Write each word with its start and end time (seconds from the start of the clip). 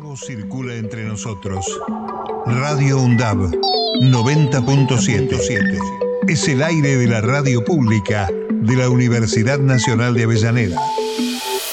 nuevo 0.00 0.16
circula 0.16 0.74
entre 0.74 1.04
nosotros. 1.04 1.80
Radio 2.46 2.98
UNDAB 2.98 3.52
90.77. 4.00 5.78
Es 6.26 6.48
el 6.48 6.64
aire 6.64 6.96
de 6.96 7.06
la 7.06 7.20
radio 7.20 7.64
pública 7.64 8.28
de 8.50 8.76
la 8.76 8.88
Universidad 8.88 9.60
Nacional 9.60 10.14
de 10.14 10.24
Avellaneda. 10.24 10.80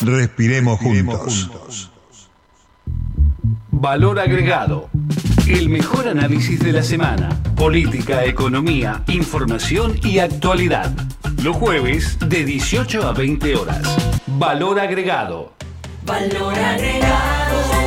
Respiremos 0.01 0.79
juntos. 0.79 1.49
Valor 3.71 4.19
agregado. 4.19 4.92
El 5.47 5.69
mejor 5.69 6.08
análisis 6.08 6.60
de 6.60 6.74
la 6.74 6.83
semana. 6.83 7.42
Política, 7.56 8.24
economía, 8.26 9.03
información 9.08 9.99
y 10.03 10.19
actualidad. 10.19 10.94
Los 11.42 11.56
jueves 11.56 12.19
de 12.19 12.46
18 12.46 13.01
a 13.01 13.13
20 13.13 13.56
horas. 13.56 13.81
Valor 14.28 14.79
agregado. 14.79 15.53
Valor 16.05 16.53
agregado. 16.53 17.80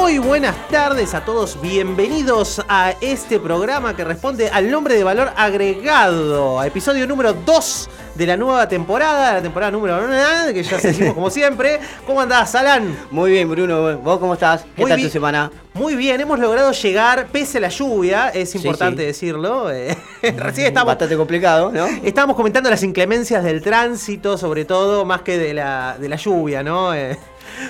Muy 0.00 0.18
buenas 0.18 0.68
tardes 0.68 1.12
a 1.12 1.24
todos, 1.24 1.60
bienvenidos 1.60 2.64
a 2.68 2.94
este 3.00 3.40
programa 3.40 3.96
que 3.96 4.04
responde 4.04 4.48
al 4.48 4.70
nombre 4.70 4.94
de 4.94 5.02
valor 5.02 5.32
agregado, 5.36 6.62
episodio 6.62 7.04
número 7.04 7.34
2 7.34 7.90
de 8.14 8.26
la 8.26 8.36
nueva 8.36 8.68
temporada, 8.68 9.34
la 9.34 9.42
temporada 9.42 9.72
número 9.72 9.98
1, 9.98 10.54
que 10.54 10.62
ya 10.62 10.78
seguimos 10.80 11.14
como 11.14 11.30
siempre. 11.30 11.80
¿Cómo 12.06 12.20
andás, 12.20 12.54
Alan? 12.54 12.96
Muy 13.10 13.32
bien, 13.32 13.50
Bruno. 13.50 13.98
¿Vos 13.98 14.18
cómo 14.20 14.34
estás? 14.34 14.64
¿Qué 14.76 14.82
Muy 14.82 14.90
tal 14.90 15.02
tu 15.02 15.08
semana? 15.10 15.50
Muy 15.74 15.96
bien, 15.96 16.20
hemos 16.20 16.38
logrado 16.38 16.70
llegar, 16.70 17.26
pese 17.26 17.58
a 17.58 17.62
la 17.62 17.68
lluvia, 17.68 18.28
es 18.28 18.54
importante 18.54 19.02
sí. 19.02 19.06
decirlo. 19.08 19.70
eh, 19.72 19.96
Recién 20.22 20.68
estábamos, 20.68 20.92
Bastante 20.92 21.16
complicado, 21.16 21.72
¿no? 21.72 21.86
estábamos 22.04 22.36
comentando 22.36 22.70
las 22.70 22.84
inclemencias 22.84 23.42
del 23.42 23.60
tránsito, 23.62 24.38
sobre 24.38 24.64
todo, 24.64 25.04
más 25.04 25.22
que 25.22 25.36
de 25.36 25.54
la, 25.54 25.96
de 25.98 26.08
la 26.08 26.16
lluvia, 26.16 26.62
¿no? 26.62 26.94
Eh, 26.94 27.18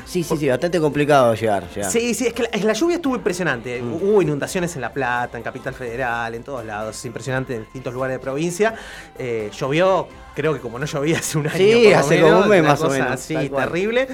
Sí, 0.05 0.23
sí, 0.23 0.37
sí, 0.37 0.49
bastante 0.49 0.81
complicado 0.81 1.35
llegar. 1.35 1.69
llegar. 1.75 1.91
Sí, 1.91 2.15
sí, 2.15 2.27
es 2.27 2.33
que 2.33 2.43
la, 2.43 2.49
es 2.49 2.65
la 2.65 2.73
lluvia 2.73 2.97
estuvo 2.97 3.17
impresionante. 3.17 3.83
Hubo 3.83 4.23
inundaciones 4.23 4.75
en 4.77 4.83
La 4.83 4.93
Plata, 4.93 5.37
en 5.37 5.45
Capital 5.45 5.75
Federal, 5.75 6.35
en 6.35 6.43
todos 6.43 6.65
lados. 6.65 6.97
Es 6.97 7.05
impresionante 7.05 7.55
en 7.55 7.63
distintos 7.63 7.93
lugares 7.93 8.17
de 8.17 8.21
provincia. 8.21 8.75
Eh, 9.19 9.51
llovió, 9.57 10.09
creo 10.35 10.55
que 10.55 10.61
como 10.61 10.79
no 10.79 10.87
llovía 10.87 11.19
hace 11.19 11.39
un 11.39 11.47
año. 11.49 11.57
Sí, 11.57 11.93
hace 11.93 12.17
menos, 12.17 12.31
como 12.31 12.43
un 12.43 12.49
mes 12.49 12.63
más 12.63 12.81
o 12.83 12.91
menos, 12.91 13.27
tal 13.27 13.51
cual. 13.51 14.09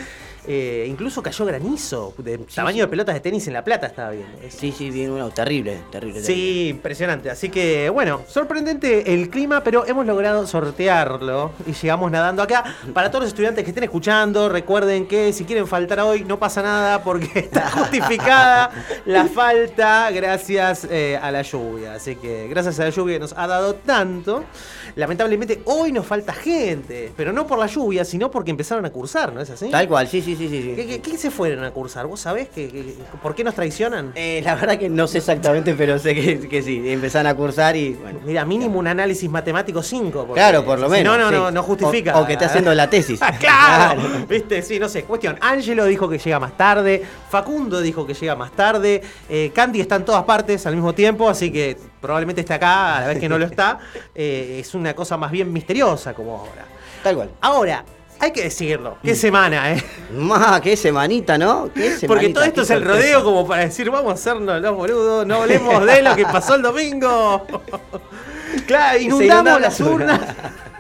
Eh, 0.47 0.87
incluso 0.89 1.23
cayó 1.23 1.47
granizo, 1.47 2.15
de 2.19 2.39
tamaño 2.39 2.85
de 2.85 2.89
pelotas 2.89 3.15
de 3.15 3.21
tenis 3.21 3.47
en 3.47 3.55
La 3.55 3.65
Plata 3.65 3.87
estaba 3.87 4.11
viendo. 4.11 4.37
Sí, 4.49 4.73
sí, 4.73 4.91
bien, 4.91 5.11
bueno, 5.11 5.31
terrible, 5.31 5.81
terrible. 5.91 6.23
Sí, 6.23 6.69
impresionante. 6.69 7.31
Así 7.31 7.49
que, 7.49 7.89
bueno, 7.89 8.23
sorprendente 8.29 9.15
el 9.15 9.31
clima, 9.31 9.63
pero 9.63 9.87
hemos 9.87 10.05
logrado 10.07 10.47
sortearlo 10.47 11.53
y 11.67 11.73
llegamos 11.73 12.11
nadando 12.11 12.43
acá. 12.43 12.65
Para 12.93 13.11
todos 13.11 13.25
los 13.25 13.29
estudiantes 13.29 13.65
que 13.65 13.71
estén 13.71 13.85
escuchando, 13.85 14.49
recuerden 14.49 15.07
que 15.07 15.33
si 15.33 15.45
quieren 15.45 15.67
faltar 15.67 16.01
hoy 16.01 16.25
no 16.25 16.39
pasa 16.39 16.63
nada 16.63 17.03
porque 17.03 17.31
está 17.39 17.71
justificada 17.71 18.71
la 19.07 19.27
falta 19.27 20.11
gracias 20.11 20.87
eh, 20.91 21.19
a 21.21 21.31
la 21.31 21.43
lluvia. 21.43 21.95
Así 21.95 22.17
que 22.17 22.49
gracias 22.49 22.79
a 22.81 22.85
la 22.85 22.91
lluvia 22.91 23.15
que 23.17 23.21
nos 23.21 23.33
ha 23.33 23.47
dado 23.47 23.75
tanto, 23.75 24.45
lamentablemente 24.97 25.63
hoy 25.65 25.93
nos 25.93 26.07
falta 26.07 26.33
gente, 26.33 27.13
pero 27.17 27.33
no 27.33 27.47
por 27.47 27.59
la 27.59 27.67
lluvia, 27.67 28.05
sino 28.05 28.31
porque 28.31 28.51
empezaron 28.51 28.85
a 28.85 28.91
cursar, 28.91 29.33
¿no 29.33 29.41
es 29.41 29.51
así? 29.51 29.71
Tal 29.71 29.89
cual, 29.89 30.09
sí, 30.09 30.21
sí, 30.21 30.34
sí, 30.37 30.49
sí. 30.49 30.63
sí. 30.63 30.73
¿Qué, 30.77 30.87
qué- 30.87 31.01
qué 31.01 31.19
se 31.19 31.31
fueron 31.31 31.65
a 31.65 31.71
cursar? 31.71 32.07
¿Vos 32.07 32.21
sabés 32.21 32.49
que, 32.49 32.69
que- 32.69 32.95
por 33.23 33.35
qué 33.35 33.45
nos 33.45 33.55
traicionan? 33.55 34.13
Eh, 34.15 34.41
la 34.45 34.55
verdad 34.55 34.79
que 34.79 34.89
no 34.89 35.07
sé 35.07 35.19
exactamente, 35.19 35.75
pero 35.75 35.99
sé 35.99 36.15
que, 36.15 36.49
que 36.49 36.63
sí, 36.63 36.83
empezaron 36.91 37.27
a 37.27 37.35
cursar 37.35 37.77
y 37.77 37.95
bueno. 37.95 38.21
Mira, 38.25 38.45
mínimo 38.45 38.79
un 38.79 38.87
análisis 38.87 39.29
matemático 39.31 39.83
5. 39.83 40.29
Claro, 40.35 40.65
por 40.65 40.79
lo 40.79 40.89
menos. 40.89 41.17
no, 41.17 41.23
no, 41.25 41.29
sí. 41.31 41.35
no, 41.35 41.51
no 41.51 41.63
justifica. 41.63 42.19
O, 42.19 42.23
o 42.23 42.27
que 42.27 42.35
esté 42.35 42.45
haciendo 42.47 42.75
la 42.75 42.89
tesis. 42.91 43.21
Ah, 43.23 43.33
claro. 43.39 44.03
Viste, 44.29 44.61
sí, 44.63 44.79
no 44.79 44.89
sé. 44.89 45.05
Cuestión. 45.05 45.37
Ángelo 45.41 45.85
dijo 45.87 46.09
que 46.09 46.19
llega 46.19 46.39
más 46.39 46.57
tarde. 46.57 47.03
Facundo 47.31 47.81
dijo 47.81 48.07
que 48.07 48.15
llega 48.15 48.35
más 48.37 48.53
tarde. 48.53 49.03
Eh, 49.29 49.51
Candy 49.55 49.81
está 49.81 49.97
en 49.97 50.05
todas 50.05 50.25
partes 50.25 50.67
al 50.67 50.75
mismo 50.75 50.95
tiempo, 50.95 51.29
así 51.29 51.51
que 51.51 51.77
probablemente 52.01 52.41
está 52.43 52.55
acá 52.57 52.97
a 52.97 53.01
la 53.03 53.07
vez 53.09 53.19
que 53.19 53.29
no 53.29 53.39
lo 53.39 53.47
está. 53.47 53.79
Eh, 54.17 54.59
es 54.61 54.75
una 54.75 54.95
cosa 54.95 55.17
más 55.17 55.31
bien 55.33 55.53
misteriosa 55.53 56.15
como 56.15 56.39
ahora. 56.39 56.65
Tal 57.03 57.17
cual. 57.17 57.31
Ahora, 57.41 57.85
hay 58.19 58.33
que 58.33 58.45
decirlo. 58.45 58.99
Mm. 59.03 59.07
Qué 59.07 59.15
semana, 59.15 59.73
¿eh? 59.73 59.85
Ma, 60.13 60.61
qué 60.61 60.77
semanita, 60.77 61.39
¿no? 61.39 61.71
Qué 61.75 61.97
Porque 62.07 62.31
todo 62.31 62.45
esto 62.45 62.63
es 62.63 62.71
el 62.71 62.85
rodeo 62.85 63.25
como 63.25 63.47
para 63.47 63.65
decir, 63.65 63.91
vamos 63.91 64.13
a 64.13 64.15
hacernos 64.15 64.61
los 64.61 64.77
boludos, 64.77 65.27
no 65.27 65.43
hablemos 65.43 65.85
de 65.85 66.03
lo 66.03 66.17
que 66.17 66.25
pasó 66.25 66.55
el 66.55 66.63
domingo. 66.63 67.47
claro, 68.67 68.99
inundamos 68.99 69.61
las 69.61 69.81
urnas. 69.81 70.21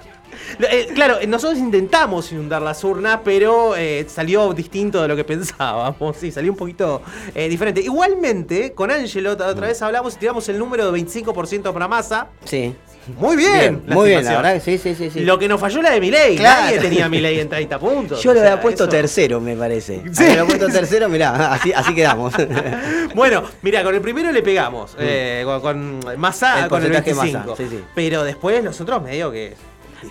Eh, 0.61 0.89
claro, 0.95 1.17
nosotros 1.27 1.59
intentamos 1.59 2.31
inundar 2.31 2.62
las 2.62 2.84
urnas, 2.84 3.21
pero 3.25 3.75
eh, 3.77 4.06
salió 4.09 4.53
distinto 4.53 5.03
de 5.03 5.09
lo 5.09 5.16
que 5.16 5.25
pensábamos. 5.25 6.16
Sí, 6.16 6.31
salió 6.31 6.53
un 6.53 6.56
poquito 6.56 7.03
eh, 7.34 7.49
diferente. 7.49 7.81
Igualmente, 7.81 8.72
con 8.72 8.91
Angelo, 8.91 9.33
otra 9.33 9.49
otra 9.49 9.66
vez 9.66 9.81
hablamos 9.83 10.15
y 10.15 10.19
tiramos 10.19 10.49
el 10.49 10.59
número 10.59 10.91
de 10.91 11.01
25% 11.01 11.72
para 11.72 11.89
masa. 11.89 12.28
Sí. 12.45 12.75
Muy 13.19 13.37
bien. 13.37 13.53
Bien, 13.53 13.82
muy 13.97 14.09
bien, 14.10 14.25
la 14.25 14.37
verdad 14.37 14.62
sí, 14.65 14.78
sí, 14.78 14.94
sí. 14.94 15.10
sí. 15.10 15.20
Lo 15.20 15.38
que 15.38 15.47
nos 15.48 15.60
falló 15.60 15.82
la 15.82 15.91
de 15.91 16.00
Milei. 16.00 16.37
Claro. 16.37 16.65
Nadie 16.66 16.78
tenía 16.81 17.09
Milei 17.09 17.41
en 17.41 17.48
30 17.48 17.78
puntos. 17.78 18.22
Yo 18.22 18.32
lo 18.32 18.41
sea, 18.41 18.53
había 18.53 18.62
puesto 18.62 18.84
eso- 18.84 18.91
tercero, 18.91 19.41
me 19.41 19.54
parece. 19.56 20.03
Sí. 20.12 20.25
Había 20.25 20.44
puesto 20.47 20.69
tercero, 20.69 21.09
mirá, 21.09 21.53
así, 21.54 21.72
así 21.72 21.94
quedamos. 21.94 22.34
Bueno, 23.15 23.44
mira, 23.62 23.82
con 23.84 23.94
el 23.94 24.00
primero 24.00 24.32
le 24.32 24.42
pegamos. 24.42 24.97
eh, 24.98 25.42
con, 25.44 25.60
con 26.00 26.19
Massa, 26.19 26.56
Mm. 26.56 26.62
El 26.65 26.69
con 26.69 26.82
el 26.82 26.88
porcentaje 26.92 27.12
25. 27.15 27.50
Massa, 27.50 27.62
sí, 27.62 27.69
sí. 27.70 27.84
Pero 27.94 28.25
después 28.25 28.62
los 28.65 28.81
otros 28.81 29.03
medio 29.03 29.31
que. 29.31 29.54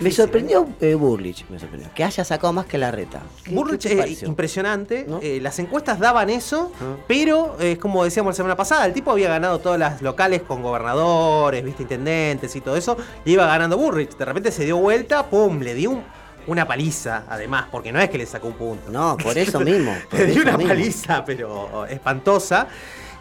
Me 0.00 0.10
sorprendió 0.10 0.66
eh, 0.80 0.94
Burlich, 0.94 1.44
me 1.48 1.58
sorprendió. 1.58 1.90
Que 1.94 2.04
haya 2.04 2.24
sacado 2.24 2.52
más 2.52 2.66
que 2.66 2.78
la 2.78 2.90
reta. 2.90 3.22
¿Qué- 3.44 3.50
Burrich 3.54 3.82
qué 3.82 3.96
te 3.96 4.12
es 4.12 4.22
impresionante. 4.22 5.06
¿No? 5.08 5.20
eh, 5.22 5.38
las 5.40 5.58
encuestas 5.58 5.98
daban 5.98 6.30
eso, 6.30 6.72
Ah. 6.80 6.96
pero 7.06 7.56
eh, 7.60 7.72
es 7.72 7.78
como 7.78 8.04
decíamos 8.04 8.32
la 8.32 8.36
semana 8.36 8.56
pasada, 8.56 8.86
el 8.86 8.92
tipo 8.92 9.10
había 9.10 9.28
ganado 9.28 9.58
todas 9.60 9.78
las 9.78 10.02
locales 10.02 10.42
con 10.42 10.62
gobernadores, 10.62 11.64
viste, 11.64 11.82
intendentes 11.82 12.54
y 12.56 12.60
todo 12.60 12.76
eso. 12.76 12.96
Y 13.24 13.32
iba 13.32 13.46
ganando 13.46 13.76
Burrich. 13.76 14.16
De 14.16 14.24
repente 14.24 14.50
se 14.52 14.64
dio 14.64 14.76
vuelta, 14.78 15.26
pum, 15.30 15.60
le 15.60 15.74
dio 15.74 15.90
un- 15.90 16.02
una 16.46 16.66
paliza, 16.66 17.24
además, 17.28 17.66
porque 17.72 17.90
no 17.90 17.98
es 18.00 18.10
que 18.10 18.18
le 18.18 18.26
sacó 18.26 18.48
un 18.48 18.52
punto. 18.54 18.90
No, 18.90 19.16
por 19.16 19.38
eso 19.38 19.60
mismo. 19.60 19.96
por 20.10 20.20
Le 20.20 20.26
dio 20.26 20.42
una 20.42 20.56
mismo. 20.58 20.68
paliza, 20.68 21.24
pero 21.24 21.86
espantosa. 21.86 22.66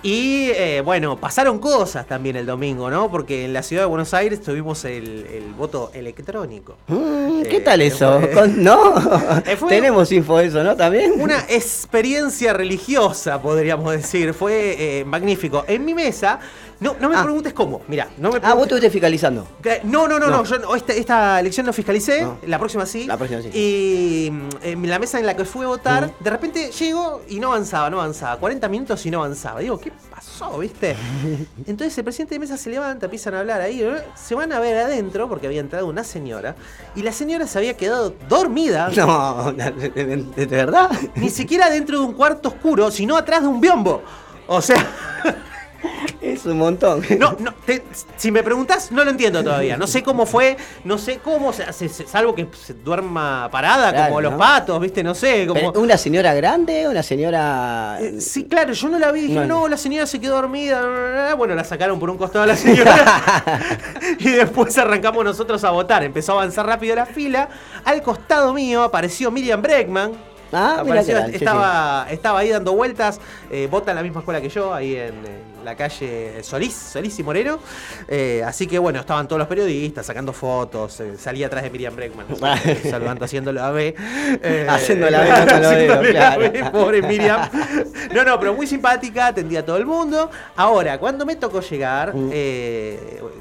Y 0.06 0.50
eh, 0.52 0.82
bueno, 0.84 1.16
pasaron 1.18 1.60
cosas 1.60 2.06
también 2.06 2.36
el 2.36 2.46
domingo, 2.46 2.90
¿no? 2.90 3.10
Porque 3.10 3.46
en 3.46 3.54
la 3.54 3.64
ciudad 3.64 3.84
de 3.84 3.88
Buenos 3.88 4.14
Aires 4.14 4.42
tuvimos 4.42 4.84
el, 4.84 5.26
el 5.34 5.54
voto 5.58 5.92
electrónico. 5.94 6.76
Mm, 6.88 7.44
¿Qué 7.44 7.58
Eh, 7.58 7.62
tal 7.62 7.82
eso? 7.82 8.20
fue- 8.20 8.32
Con- 8.32 8.62
¿No? 8.64 8.94
Eh, 9.46 9.56
fue- 9.56 9.70
Tenemos 9.70 10.12
info 10.12 10.38
de 10.40 10.48
eso, 10.48 10.62
¿no? 10.62 10.76
También. 10.76 11.14
Una 11.22 11.40
experiencia 11.48 12.52
religiosa, 12.52 13.42
podríamos 13.42 13.94
decir. 13.94 14.34
Fue 14.34 15.00
eh, 15.00 15.06
magnífico. 15.06 15.64
En 15.68 15.86
mi 15.86 15.94
mesa, 15.94 16.38
no, 16.84 16.96
no 17.00 17.10
me 17.10 17.16
Ah. 17.18 17.24
preguntes 17.24 17.54
cómo. 17.54 17.82
Mira, 17.88 18.10
no 18.18 18.30
me 18.30 18.36
Ah, 18.38 18.40
vos 18.40 18.42
preguntes. 18.42 18.64
estuviste 18.66 18.90
fiscalizando. 18.92 19.48
No, 19.84 20.08
no, 20.08 20.20
no, 20.20 20.28
no, 20.28 20.38
No. 20.38 20.44
yo 20.44 20.60
no, 20.60 20.76
esta, 20.76 20.94
esta 20.94 21.40
elección 21.40 21.66
no 21.66 21.74
fiscalicé, 21.74 22.22
No. 22.24 22.38
la 22.46 22.60
próxima 22.60 22.86
sí. 22.86 23.06
La 23.06 23.18
próxima 23.18 23.42
sí. 23.42 23.50
Y 23.54 24.30
mm, 24.32 24.50
en 24.64 24.90
la 24.90 25.00
mesa 25.00 25.20
en 25.20 25.26
la 25.26 25.36
que 25.36 25.46
fui 25.46 25.66
a 25.66 25.70
votar, 25.70 26.12
de 26.20 26.30
repente 26.30 26.72
llego 26.72 27.22
y 27.30 27.40
no 27.40 27.48
avanzaba, 27.48 27.90
no 27.90 28.00
avanzaba. 28.02 28.38
40 28.38 28.68
minutos 28.70 29.06
y 29.06 29.12
no 29.12 29.20
avanzaba. 29.24 29.60
Digo, 29.62 29.80
¿qué 29.80 29.92
pasó, 30.12 30.58
viste? 30.60 30.96
Entonces 31.66 31.98
el 31.98 32.04
presidente 32.04 32.36
de 32.36 32.40
mesa 32.40 32.58
se 32.58 32.70
levanta, 32.70 33.06
empiezan 33.06 33.34
a 33.36 33.40
hablar 33.40 33.62
ahí, 33.62 33.82
¿eh? 33.82 34.04
se 34.16 34.36
van 34.36 34.52
a 34.52 34.60
ver 34.60 34.78
adentro 34.78 35.30
porque 35.30 35.48
había 35.48 35.62
entrado 35.62 35.88
una 35.88 36.04
señora 36.04 36.56
y 36.96 37.02
la 37.02 37.12
señora 37.12 37.48
se 37.48 37.58
había 37.58 37.76
quedado 37.78 38.14
dormida. 38.28 38.90
No, 38.98 39.52
¿de, 39.54 39.72
de- 39.72 40.18
de 40.36 40.46
verdad? 40.46 40.90
Ni 41.16 41.30
siquiera 41.30 41.70
dentro 41.70 42.00
de 42.00 42.06
un 42.06 42.14
cuarto 42.14 42.50
oscuro, 42.50 42.90
sino 42.92 43.16
atrás 43.18 43.42
de 43.42 43.48
un 43.48 43.60
biombo. 43.62 44.02
O 44.48 44.62
sea, 44.62 44.76
Es 46.22 46.46
un 46.46 46.58
montón. 46.58 47.04
no, 47.20 47.36
no, 47.40 47.54
te- 47.66 47.84
si 48.16 48.32
me 48.32 48.42
preguntás, 48.44 48.92
no 48.92 49.04
lo 49.04 49.12
entiendo 49.12 49.44
todavía. 49.44 49.76
No 49.78 49.88
sé 49.88 50.02
cómo 50.04 50.26
fue, 50.26 50.56
no 50.86 50.98
sé 50.98 51.20
cómo, 51.24 51.52
se 51.52 51.64
hace, 51.64 51.90
salvo 51.90 52.34
que 52.34 52.48
se 52.66 52.74
duerma 52.74 53.50
parada 53.52 53.92
Claro, 53.92 54.08
como 54.08 54.22
los 54.22 54.34
patos, 54.36 54.80
¿viste? 54.80 55.04
No 55.04 55.14
sé, 55.14 55.46
como... 55.46 55.72
¿Una 55.72 55.98
señora 55.98 56.34
grande? 56.34 56.88
¿Una 56.88 57.04
señora.? 57.04 57.98
Eh, 58.02 58.22
Sí, 58.22 58.46
claro, 58.46 58.72
yo 58.74 58.88
no 58.90 58.98
la 59.00 59.12
vi, 59.12 59.22
dije, 59.22 59.34
No, 59.34 59.46
no, 59.46 59.60
no. 59.62 59.68
la 59.68 59.78
señora 59.78 60.06
se 60.08 60.20
quedó 60.20 60.36
dormida. 60.36 61.36
Bueno, 61.36 61.56
la 61.56 61.64
sacaron 61.66 62.00
por 62.00 62.10
un 62.10 62.18
costado 62.18 62.44
a 62.44 62.48
la 62.48 62.56
señora. 62.56 62.96
y 64.20 64.30
después 64.30 64.78
arrancamos 64.78 65.24
nosotros 65.26 65.64
a 65.64 65.72
votar. 65.72 66.04
Empezó 66.04 66.32
a 66.34 66.36
avanzar 66.42 66.66
rápido 66.66 66.96
la 66.96 67.06
fila. 67.06 67.50
Al 67.84 68.02
costado 68.02 68.54
mío 68.54 68.84
apareció 68.84 69.30
Miriam 69.32 69.62
Breckman. 69.62 70.12
Ah, 70.54 70.84
mira 70.86 71.04
sí, 71.04 71.12
estaba, 71.34 72.08
estaba 72.10 72.40
ahí 72.40 72.50
dando 72.50 72.74
vueltas, 72.74 73.20
eh, 73.52 73.68
vota 73.70 73.92
en 73.92 73.98
la 73.98 74.04
misma 74.04 74.20
escuela 74.20 74.40
que 74.42 74.50
yo, 74.50 74.74
ahí 74.74 74.96
en, 74.96 75.16
en 75.26 75.66
la 75.66 75.76
calle 75.76 76.44
Solís, 76.44 76.74
Solís 76.74 77.18
y 77.20 77.24
Moreno. 77.24 77.60
Eh, 78.08 78.44
así 78.46 78.68
que 78.68 78.78
bueno, 78.80 79.00
estaban 79.00 79.28
todos 79.28 79.40
los 79.40 79.48
periodistas 79.48 80.06
sacando 80.06 80.34
fotos, 80.34 81.00
eh, 81.00 81.14
salía 81.18 81.48
atrás 81.48 81.64
de 81.64 81.70
Miriam 81.70 81.96
Breckman, 81.96 82.26
eh, 82.66 82.82
saludando, 82.90 83.26
haciendo 83.26 83.52
la 83.52 83.72
B. 83.72 83.96
eh, 84.44 84.68
Haciendo 84.70 85.10
la 85.10 85.22
B, 85.22 85.30
no 85.88 86.02
claro. 86.02 86.40
B, 86.42 86.66
pobre 86.72 87.02
Miriam. 87.02 87.50
No, 88.14 88.24
no, 88.24 88.40
pero 88.40 88.54
muy 88.54 88.68
simpática, 88.68 89.28
atendía 89.28 89.62
a 89.62 89.66
todo 89.66 89.78
el 89.78 89.86
mundo. 89.86 90.30
Ahora, 90.56 90.98
cuando 91.00 91.26
me 91.26 91.36
tocó 91.36 91.62
llegar, 91.62 92.14
Mm. 92.14 92.30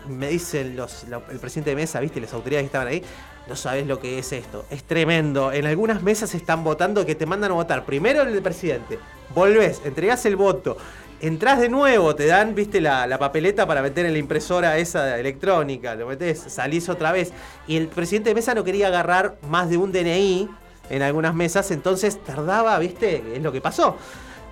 me 0.09 0.29
dicen 0.29 0.77
los, 0.77 1.05
el 1.31 1.39
presidente 1.39 1.71
de 1.71 1.77
mesa, 1.77 2.01
viste, 2.01 2.21
las 2.21 2.33
autoridades 2.33 2.63
que 2.65 2.67
estaban 2.67 2.89
ahí, 2.89 3.03
No 3.49 3.57
sabes 3.57 3.87
lo 3.87 3.99
que 3.99 4.19
es 4.19 4.33
esto. 4.33 4.65
Es 4.71 4.85
tremendo. 4.85 5.53
En 5.53 5.67
algunas 5.67 6.03
mesas 6.03 6.35
están 6.35 6.63
votando 6.65 7.05
que 7.05 7.15
te 7.15 7.27
mandan 7.27 7.51
a 7.51 7.55
votar. 7.55 7.85
Primero 7.85 8.23
el 8.23 8.43
presidente. 8.43 8.99
Volvés, 9.35 9.81
entregás 9.85 10.25
el 10.27 10.37
voto. 10.37 10.77
Entrás 11.21 11.61
de 11.61 11.69
nuevo, 11.69 12.17
te 12.17 12.27
dan, 12.27 12.55
viste, 12.55 12.81
la, 12.81 13.17
papeleta 13.19 13.67
para 13.67 13.81
meter 13.81 14.07
en 14.07 14.13
la 14.13 14.19
impresora 14.19 14.77
esa 14.79 15.19
electrónica. 15.19 15.95
Lo 15.95 16.07
metés, 16.07 16.41
salís 16.49 16.89
otra 16.89 17.13
vez. 17.13 17.33
Y 17.67 17.77
el 17.77 17.89
presidente 17.89 18.31
de 18.31 18.35
mesa 18.35 18.55
no 18.55 18.65
quería 18.65 18.89
agarrar 18.89 19.37
más 19.49 19.71
de 19.71 19.77
un 19.77 19.93
DNI 19.93 20.49
en 20.91 21.03
algunas 21.03 21.35
mesas, 21.35 21.71
entonces 21.71 22.23
tardaba, 22.23 22.79
viste, 22.79 23.23
es 23.37 23.43
lo 23.43 23.53
que 23.53 23.61
pasó. 23.61 23.97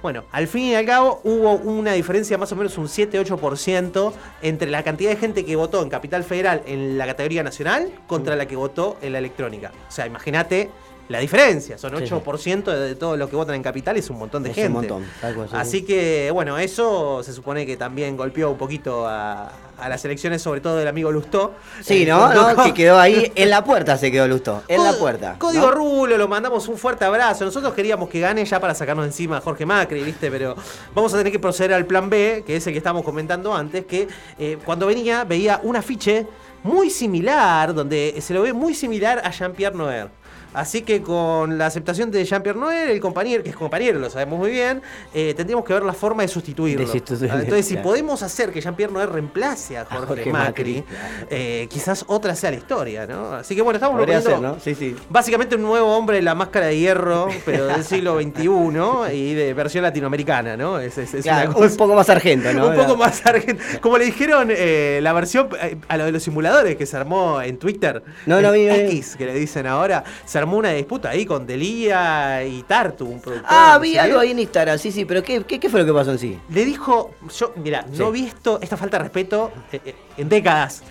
Bueno, 0.03 0.25
al 0.33 0.49
fin 0.49 0.65
y 0.65 0.75
al 0.75 0.87
cabo 0.87 1.21
hubo 1.25 1.53
una 1.57 1.93
diferencia 1.93 2.39
más 2.39 2.51
o 2.53 2.57
menos 2.57 2.79
un 2.79 2.87
7-8% 2.87 4.13
entre 4.41 4.71
la 4.71 4.83
cantidad 4.83 5.11
de 5.11 5.17
gente 5.17 5.45
que 5.45 5.57
votó 5.57 5.83
en 5.83 5.91
Capital 5.91 6.25
Federal 6.25 6.63
en 6.65 6.97
la 6.97 7.07
categoría 7.07 7.43
nacional 7.43 7.93
contra 8.07 8.35
la 8.35 8.47
que 8.47 8.57
votó 8.57 8.97
en 9.03 9.13
la 9.13 9.19
electrónica. 9.19 9.73
O 9.89 9.93
sea, 9.93 10.07
imagínate 10.07 10.71
la 11.11 11.19
diferencia. 11.19 11.77
Son 11.77 11.91
Sí, 11.99 12.07
sí. 12.07 12.15
8% 12.15 12.65
de, 12.65 12.95
todo 12.95 13.17
lo 13.17 13.29
que 13.29 13.37
votan 13.37 13.57
en 13.57 13.63
Capital, 13.63 13.97
es 13.97 14.09
un 14.11 14.19
montón 14.19 14.43
de 14.43 14.51
Es 14.51 14.55
gente. 14.55 14.69
un 14.69 14.75
montón, 14.75 15.05
tal 15.21 15.35
cual, 15.35 15.49
sí, 15.51 15.57
Así 15.59 15.79
sí. 15.81 15.85
que, 15.85 16.31
bueno, 16.33 16.57
eso 16.59 17.23
se 17.23 17.33
supone 17.33 17.67
que 17.67 17.77
también 17.77 18.17
golpeó 18.17 18.51
un 18.51 18.57
poquito 18.57 19.07
a, 19.09 19.51
a 19.79 19.89
las 19.89 20.05
elecciones, 20.05 20.41
sobre 20.41 20.61
todo 20.61 20.77
del 20.77 20.87
amigo 20.87 21.11
Lustó. 21.11 21.55
Sí, 21.83 22.03
Eh, 22.05 22.07
¿no? 22.07 22.33
¿no? 22.33 22.63
Que 22.65 22.73
quedó 22.73 22.99
ahí 22.99 23.33
en 23.35 23.51
la 23.51 23.65
puerta, 23.65 23.99
se 23.99 24.13
quedó 24.13 24.29
Lusto. 24.29 24.63
En 24.69 24.85
la 24.85 24.93
puerta. 24.93 25.35
Código 25.39 25.67
¿no? 25.67 25.73
Rulo, 25.73 26.17
lo 26.17 26.29
mandamos 26.29 26.69
un 26.69 26.79
fuerte 26.79 27.05
abrazo. 27.05 27.45
Nosotros 27.45 27.75
queríamos 27.75 28.09
que 28.09 28.21
gane 28.21 28.45
ya 28.45 28.61
para 28.61 28.75
sacarnos 28.75 29.05
encima 29.05 29.39
a 29.39 29.41
Jorge 29.41 29.67
Macri, 29.67 30.03
¿viste? 30.05 30.31
Pero 30.31 30.55
vamos 30.95 31.13
a 31.13 31.19
tener 31.19 31.33
que 31.33 31.39
proceder 31.41 31.75
al 31.75 31.87
plan 31.87 32.09
B, 32.09 32.45
que 32.47 32.57
es 32.57 32.67
el 32.69 32.73
que 32.73 32.79
estábamos 32.79 33.05
comentando 33.05 33.53
antes, 33.55 33.85
que 33.85 34.07
eh, 34.39 34.59
cuando 34.65 34.87
venía 34.87 35.25
veía 35.25 35.61
un 35.65 35.75
afiche 35.75 36.27
muy 36.63 36.91
similar, 36.91 37.75
donde 37.75 38.15
se 38.21 38.33
lo 38.35 38.43
ve 38.43 38.53
muy 38.53 38.75
similar 38.75 39.21
a 39.25 39.31
Jean-Pierre 39.31 39.75
Noer. 39.77 40.20
Así 40.53 40.83
que 40.83 41.01
con 41.03 41.59
la 41.59 41.67
aceptación 41.67 42.11
de 42.11 42.25
Jean-Pierre 42.25 42.59
Noer, 42.59 42.91
el 42.91 43.01
compañero, 43.01 43.43
que 43.43 43.51
es 43.51 43.57
compañero, 43.57 43.99
lo 43.99 44.11
sabemos 44.11 44.39
muy 44.39 44.51
bien, 44.51 44.83
eh, 45.15 45.33
tendríamos 45.37 45.65
que 45.65 45.73
ver 45.73 45.85
la 45.85 45.93
forma 45.93 46.23
de 46.23 46.29
sustituirlo. 46.29 46.85
De 46.87 46.91
sustituirlo, 46.91 47.37
Ah, 47.37 47.41
Entonces, 47.41 47.67
si 47.67 47.77
podemos 47.77 48.23
hacer 48.23 48.51
que 48.51 48.61
Jean-Pierre 48.61 48.93
Noer 48.93 49.11
reemplace 49.11 49.79
a 49.79 49.85
Jorge, 49.85 50.07
Jorge 50.07 50.33
Macri, 50.33 50.75
Macri, 50.79 50.83
claro. 50.83 51.27
eh, 51.31 51.67
quizás 51.71 52.05
otra 52.09 52.35
sea 52.35 52.51
la 52.51 52.57
historia, 52.57 53.07
¿no? 53.07 53.35
Así 53.35 53.55
que 53.55 53.63
bueno, 53.63 53.77
estamos 53.77 53.97
proponiendo 53.97 54.29
ser, 54.31 54.41
¿no? 54.41 54.59
Sí, 54.61 54.75
sí. 54.75 54.97
Básicamente 55.09 55.55
un 55.57 55.63
nuevo 55.63 55.97
hombre 55.97 56.17
de 56.17 56.23
la 56.23 56.35
máscara 56.35 56.67
de 56.67 56.79
hierro, 56.79 57.29
pero 57.45 57.67
del 57.67 57.85
siglo 57.85 58.21
XXI 58.21 59.15
y 59.15 59.35
de 59.35 59.55
versión 59.55 59.83
latinoamericana, 59.85 60.57
¿no? 60.57 60.79
Es, 60.81 60.99
es- 60.99 61.15
es 61.15 61.23
Claro, 61.23 61.51
una 61.51 61.55
cosa- 61.59 61.71
un 61.73 61.77
poco 61.77 61.95
más 61.95 62.09
argento, 62.11 62.53
¿no? 62.53 62.69
un 62.71 62.75
poco 62.77 62.97
más 62.97 63.23
argent- 63.25 63.59
Como 63.81 63.99
le 63.99 64.05
dijeron 64.07 64.49
eh, 64.51 65.01
la 65.03 65.13
versión 65.13 65.49
eh, 65.63 65.77
a 65.89 65.97
lo 65.97 66.05
de 66.07 66.13
los 66.13 66.23
simuladores 66.23 66.77
que 66.77 66.87
se 66.87 66.97
armó 66.97 67.41
en 67.41 67.59
Twitter. 67.59 68.03
No, 68.27 68.41
no 68.41 68.53
vi. 68.53 68.69
X, 68.69 69.17
que 69.17 69.27
le 69.27 69.35
dicen 69.35 69.67
ahora. 69.67 70.03
Se 70.25 70.39
armó 70.41 70.57
una 70.57 70.71
disputa 70.71 71.11
ahí 71.11 71.25
con 71.25 71.47
Delía 71.47 72.45
y 72.45 72.63
Tartu, 72.63 73.07
un 73.07 73.21
productor. 73.21 73.49
Ah, 73.51 73.79
vi 73.81 73.97
algo 73.97 74.19
qué. 74.19 74.27
ahí 74.27 74.31
en 74.33 74.39
Instagram, 74.41 74.79
sí, 74.79 74.93
sí, 74.93 75.05
pero 75.05 75.23
¿qué, 75.23 75.43
qué, 75.45 75.61
qué 75.61 75.69
fue 75.69 75.81
lo 75.81 75.87
que 75.87 75.93
pasó 75.93 76.13
en 76.13 76.19
sí? 76.19 76.39
Le 76.49 76.65
dijo, 76.65 77.15
yo, 77.39 77.53
mira, 77.57 77.85
no 77.97 78.09
he 78.09 78.13
visto 78.13 78.59
esta 78.61 78.77
falta 78.77 78.99
de 78.99 79.05
respeto 79.05 79.53
eh, 79.73 79.81
eh, 79.85 79.95
en 80.17 80.29
décadas. 80.29 80.83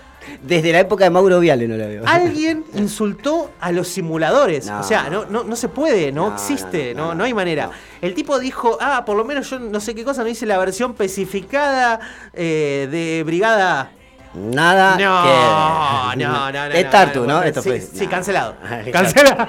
Desde 0.44 0.72
la 0.72 0.82
época 0.82 1.06
de 1.06 1.10
Mauro 1.10 1.40
Viale 1.40 1.68
no 1.68 1.76
la 1.76 1.88
veo. 1.88 2.04
Alguien 2.06 2.66
insultó 2.76 3.52
a 3.60 3.72
los 3.72 3.88
simuladores. 3.88 4.68
No. 4.68 4.82
o 4.82 4.84
sea, 4.84 5.10
no, 5.10 5.26
no, 5.26 5.44
no 5.44 5.56
se 5.56 5.70
puede, 5.70 6.12
no, 6.12 6.30
No, 6.30 6.36
existe, 6.36 6.94
no, 6.94 7.16
no, 7.16 7.24
hay 7.24 7.34
manera. 7.34 7.72
El 8.02 8.14
tipo 8.14 8.40
dijo, 8.40 8.78
ah, 8.82 9.06
por 9.06 9.18
lo 9.18 9.26
menos 9.26 9.50
yo 9.50 9.60
no 9.60 9.80
sé 9.80 9.96
qué 9.96 10.04
cosa, 10.04 10.24
no 10.24 10.30
hice 10.30 10.46
la 10.46 10.58
versión 10.58 10.92
especificada 10.92 12.00
eh, 12.34 12.88
de 12.92 13.24
Brigada. 13.24 13.92
Nada. 14.34 14.92
No, 14.92 16.14
que- 16.14 16.24
no, 16.24 16.52
no, 16.52 16.52
no. 16.52 16.74
Es 16.76 16.86
no, 16.86 16.92
Tartu, 16.92 17.26
no, 17.26 17.42
Esto 17.44 17.62
sí, 17.62 17.70
fue. 17.70 17.82
sí, 17.82 18.04
no. 18.06 18.10
cancelado. 18.12 18.56
Cancelado. 18.92 19.48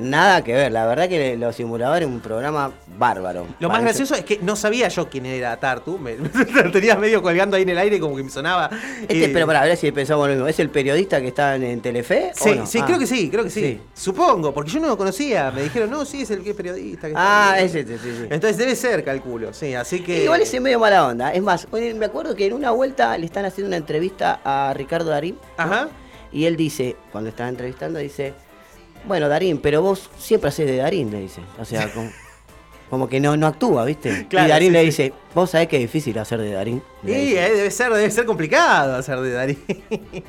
Nada 0.00 0.42
que 0.42 0.52
ver, 0.54 0.72
la 0.72 0.86
verdad 0.86 1.08
que 1.08 1.36
los 1.36 1.54
simuladores 1.56 2.08
es 2.08 2.12
un 2.14 2.20
programa 2.20 2.72
bárbaro. 2.98 3.46
Lo 3.60 3.68
más 3.68 3.82
gracioso 3.82 4.14
es 4.14 4.24
que 4.24 4.38
no 4.42 4.56
sabía 4.56 4.88
yo 4.88 5.08
quién 5.08 5.26
era 5.26 5.56
Tartu. 5.58 5.98
Me, 5.98 6.16
lo 6.64 6.70
tenías 6.72 6.98
medio 6.98 7.22
colgando 7.22 7.56
ahí 7.56 7.62
en 7.62 7.68
el 7.70 7.78
aire 7.78 8.00
como 8.00 8.16
que 8.16 8.22
me 8.24 8.30
sonaba. 8.30 8.70
Este, 9.02 9.24
eh, 9.26 9.30
pero 9.32 9.46
para 9.46 9.62
ver 9.62 9.76
si 9.76 9.90
pensamos 9.92 10.26
lo 10.28 10.34
mismo. 10.34 10.48
¿Es 10.48 10.58
el 10.60 10.70
periodista 10.70 11.20
que 11.20 11.28
está 11.28 11.56
en, 11.56 11.62
en 11.64 11.80
Telefe? 11.80 12.32
o 12.34 12.42
Sí, 12.44 12.54
no? 12.56 12.66
sí, 12.66 12.78
Ah. 12.80 12.86
creo 12.86 12.98
que 12.98 13.06
sí, 13.06 13.30
creo 13.30 13.44
que 13.44 13.50
sí. 13.50 13.60
Sí. 13.60 13.80
Supongo, 13.94 14.52
porque 14.54 14.70
yo 14.70 14.80
no 14.80 14.88
lo 14.88 14.96
conocía. 14.98 15.50
Me 15.50 15.62
dijeron, 15.62 15.90
no, 15.90 16.04
sí, 16.04 16.22
es 16.22 16.30
el 16.30 16.42
que 16.42 16.50
es 16.50 16.56
periodista. 16.56 17.08
que 17.08 17.14
Ah, 17.16 17.52
está 17.56 17.60
ahí". 17.60 17.64
es 17.66 17.74
este, 17.74 17.98
sí, 17.98 18.16
sí. 18.18 18.24
Entonces 18.30 18.56
debe 18.56 18.74
ser, 18.76 19.04
calculo, 19.04 19.52
sí. 19.52 19.74
Así 19.74 20.00
que. 20.00 20.24
Igual 20.24 20.40
es 20.42 20.60
medio 20.60 20.78
mala 20.78 21.06
onda. 21.06 21.32
Es 21.32 21.42
más, 21.42 21.66
hoy 21.70 21.94
me 21.94 22.06
acuerdo 22.06 22.34
que 22.34 22.46
en 22.46 22.52
una 22.54 22.70
vuelta 22.70 23.16
le 23.18 23.26
están 23.26 23.44
haciendo 23.44 23.68
una 23.68 23.76
entrevista 23.76 24.40
a 24.44 24.72
Ricardo 24.74 25.10
Darín. 25.10 25.36
¿no? 25.58 25.64
Ajá. 25.64 25.88
Y 26.32 26.44
él 26.44 26.56
dice, 26.56 26.96
cuando 27.10 27.30
estaba 27.30 27.48
entrevistando, 27.48 27.98
dice, 27.98 28.34
bueno, 29.04 29.28
Darín, 29.28 29.58
pero 29.58 29.82
vos 29.82 30.10
siempre 30.18 30.48
haces 30.48 30.66
de 30.66 30.76
Darín, 30.76 31.10
le 31.10 31.20
dice. 31.20 31.42
O 31.58 31.64
sea, 31.64 31.92
como, 31.92 32.10
como 32.90 33.08
que 33.08 33.20
no, 33.20 33.36
no 33.36 33.46
actúa, 33.46 33.84
¿viste? 33.84 34.26
Claro, 34.28 34.46
y 34.48 34.50
Darín 34.50 34.68
sí, 34.68 34.72
le 34.72 34.80
sí. 34.80 34.86
dice, 34.86 35.12
vos 35.34 35.48
sabés 35.50 35.68
que 35.68 35.76
es 35.76 35.82
difícil 35.82 36.18
hacer 36.18 36.40
de 36.40 36.50
Darín. 36.52 36.82
Le 37.02 37.14
Sí, 37.14 37.20
dice. 37.26 37.46
eh, 37.46 37.54
debe 37.54 37.70
ser, 37.70 37.92
debe 37.92 38.10
ser 38.10 38.26
complicado 38.26 38.96
hacer 38.96 39.18
de 39.20 39.30
Darín. 39.32 39.58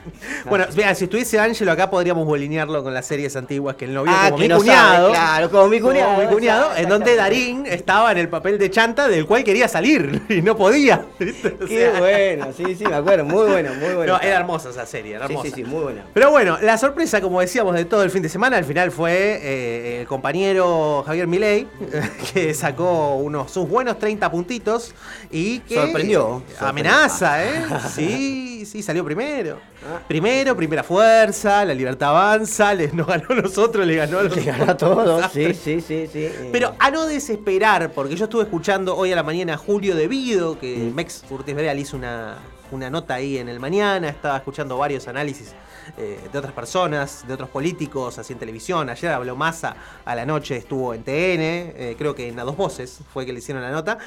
bueno, 0.45 0.65
mira, 0.75 0.93
si 0.95 1.05
estuviese 1.05 1.39
Ángelo 1.39 1.71
acá 1.71 1.89
podríamos 1.89 2.25
bolinearlo 2.25 2.83
con 2.83 2.93
las 2.93 3.05
series 3.05 3.35
antiguas 3.35 3.75
que 3.75 3.85
él 3.85 3.93
no 3.93 4.03
vio 4.03 4.13
Ah, 4.15 4.25
como 4.29 4.37
mi 4.37 4.47
no 4.47 4.57
cuñado. 4.57 5.07
sabe, 5.07 5.11
claro, 5.13 5.49
como 5.51 5.67
mi 5.67 5.79
cuñado, 5.79 6.15
Como 6.15 6.27
mi 6.27 6.33
cuñado, 6.33 6.69
en 6.77 6.87
donde. 6.89 7.15
Darín 7.15 7.65
estaba 7.65 8.11
en 8.11 8.17
el 8.19 8.29
papel 8.29 8.57
de 8.57 8.69
chanta 8.69 9.07
del 9.07 9.25
cual 9.25 9.43
quería 9.43 9.67
salir 9.67 10.21
y 10.29 10.41
no 10.41 10.55
podía. 10.55 11.05
¿viste? 11.19 11.55
O 11.61 11.65
Qué 11.65 11.89
bueno, 11.97 12.47
sí, 12.55 12.75
sí, 12.75 12.85
me 12.85 12.95
acuerdo. 12.95 13.25
Muy 13.25 13.47
bueno, 13.49 13.73
muy 13.73 13.93
bueno. 13.95 14.13
No, 14.13 14.21
era 14.21 14.37
hermosa 14.37 14.69
esa 14.69 14.85
serie, 14.85 15.15
era 15.15 15.27
Sí, 15.27 15.33
hermosa. 15.33 15.49
sí, 15.49 15.55
sí, 15.55 15.63
muy 15.63 15.81
buena. 15.83 16.05
Pero 16.13 16.31
bueno, 16.31 16.57
la 16.61 16.77
sorpresa, 16.77 17.19
como 17.21 17.41
decíamos, 17.41 17.75
de 17.75 17.85
todo 17.85 18.03
el 18.03 18.11
fin 18.11 18.21
de 18.21 18.29
semana, 18.29 18.57
al 18.57 18.65
final 18.65 18.91
fue 18.91 19.39
eh, 19.43 20.01
el 20.01 20.07
compañero 20.07 21.03
Javier 21.05 21.27
Milei, 21.27 21.67
que 22.33 22.50
sacó 22.53 23.15
unos 23.15 23.51
sus 23.51 23.67
buenos 23.67 23.97
30 23.99 24.29
puntitos 24.31 24.93
y 25.31 25.59
que 25.59 25.75
Sorprendió. 25.75 26.43
amenaza, 26.59 27.43
¿eh? 27.45 27.63
Sí, 27.93 28.65
sí, 28.65 28.81
salió 28.83 29.03
primero. 29.03 29.59
Ah. 29.83 29.99
Primero, 30.07 30.55
primera 30.55 30.83
fuerza, 30.83 31.65
la 31.65 31.73
libertad 31.73 32.09
avanza, 32.09 32.73
les 32.73 32.93
nos 32.93 33.07
ganó 33.07 33.25
a 33.29 33.35
nosotros, 33.35 33.85
le 33.85 33.95
ganó 33.95 34.19
a 34.19 34.23
los 34.23 34.35
Le 34.35 34.43
ganó 34.43 34.71
a 34.71 34.77
todos, 34.77 35.31
sí, 35.31 35.53
sí, 35.53 35.81
sí, 35.81 36.07
sí. 36.11 36.29
pero 36.51 36.75
a 36.79 36.91
no 36.91 37.05
desesperar, 37.07 37.91
porque 37.91 38.15
yo 38.15 38.25
estuve 38.25 38.43
escuchando 38.43 38.95
hoy 38.95 39.11
a 39.11 39.15
la 39.15 39.23
mañana 39.23 39.55
a 39.55 39.57
Julio 39.57 39.95
De 39.95 40.07
Vido, 40.07 40.59
que 40.59 40.77
Mm. 40.77 40.95
Mex 40.95 41.23
Urtiz 41.29 41.55
Bereal 41.55 41.79
hizo 41.79 41.97
una, 41.97 42.37
una 42.71 42.89
nota 42.89 43.15
ahí 43.15 43.37
en 43.37 43.49
el 43.49 43.59
mañana, 43.59 44.09
estaba 44.09 44.37
escuchando 44.37 44.77
varios 44.77 45.07
análisis 45.07 45.53
eh, 45.97 46.19
de 46.31 46.37
otras 46.39 46.53
personas, 46.53 47.25
de 47.27 47.33
otros 47.33 47.49
políticos, 47.49 48.17
así 48.17 48.33
en 48.33 48.39
televisión. 48.39 48.89
Ayer 48.89 49.11
habló 49.11 49.35
Massa, 49.35 49.75
a 50.05 50.15
la 50.15 50.25
noche 50.25 50.57
estuvo 50.57 50.93
en 50.93 51.03
TN, 51.03 51.11
eh, 51.11 51.95
creo 51.97 52.15
que 52.15 52.29
en 52.29 52.39
A 52.39 52.43
Dos 52.43 52.55
Voces 52.57 52.99
fue 53.13 53.25
que 53.25 53.33
le 53.33 53.39
hicieron 53.39 53.61
la 53.63 53.71
nota. 53.71 53.97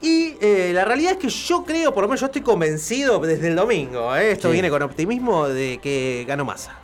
Y 0.00 0.36
eh, 0.40 0.72
la 0.74 0.84
realidad 0.84 1.12
es 1.12 1.18
que 1.18 1.28
yo 1.28 1.64
creo, 1.64 1.94
por 1.94 2.02
lo 2.02 2.08
menos 2.08 2.20
yo 2.20 2.26
estoy 2.26 2.42
convencido 2.42 3.18
desde 3.20 3.48
el 3.48 3.56
domingo, 3.56 4.14
esto 4.14 4.48
Sí. 4.48 4.52
viene 4.52 4.68
con 4.68 4.82
optimismo, 4.82 5.48
de 5.48 5.78
que 5.82 6.24
ganó 6.28 6.44
Massa. 6.44 6.78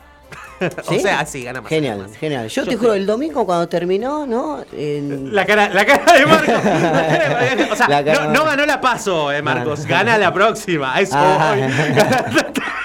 ¿Sí? 0.87 0.95
o 0.97 0.99
sea, 0.99 1.25
sí, 1.25 1.43
gana 1.43 1.61
Massa. 1.61 1.69
Genial, 1.75 1.97
gana 1.99 2.15
genial. 2.17 2.47
Yo, 2.49 2.63
Yo 2.63 2.69
te 2.69 2.77
juro, 2.77 2.93
el 2.93 3.05
domingo 3.05 3.45
cuando 3.45 3.67
terminó, 3.67 4.25
¿no? 4.27 4.63
En- 4.71 5.33
La 5.33 5.45
cara, 5.45 5.69
la 5.69 5.85
cara 5.85 6.13
de 6.13 6.25
Marcos. 6.25 6.53
o 7.71 7.75
sea, 7.75 8.01
no, 8.01 8.31
no 8.31 8.45
ganó 8.45 8.65
la 8.65 8.79
paso, 8.79 9.31
eh, 9.31 9.41
Marcos. 9.41 9.85
Gana 9.85 10.17
la 10.17 10.33
próxima. 10.33 10.99
Eso 10.99 11.13
Ah. 11.17 11.55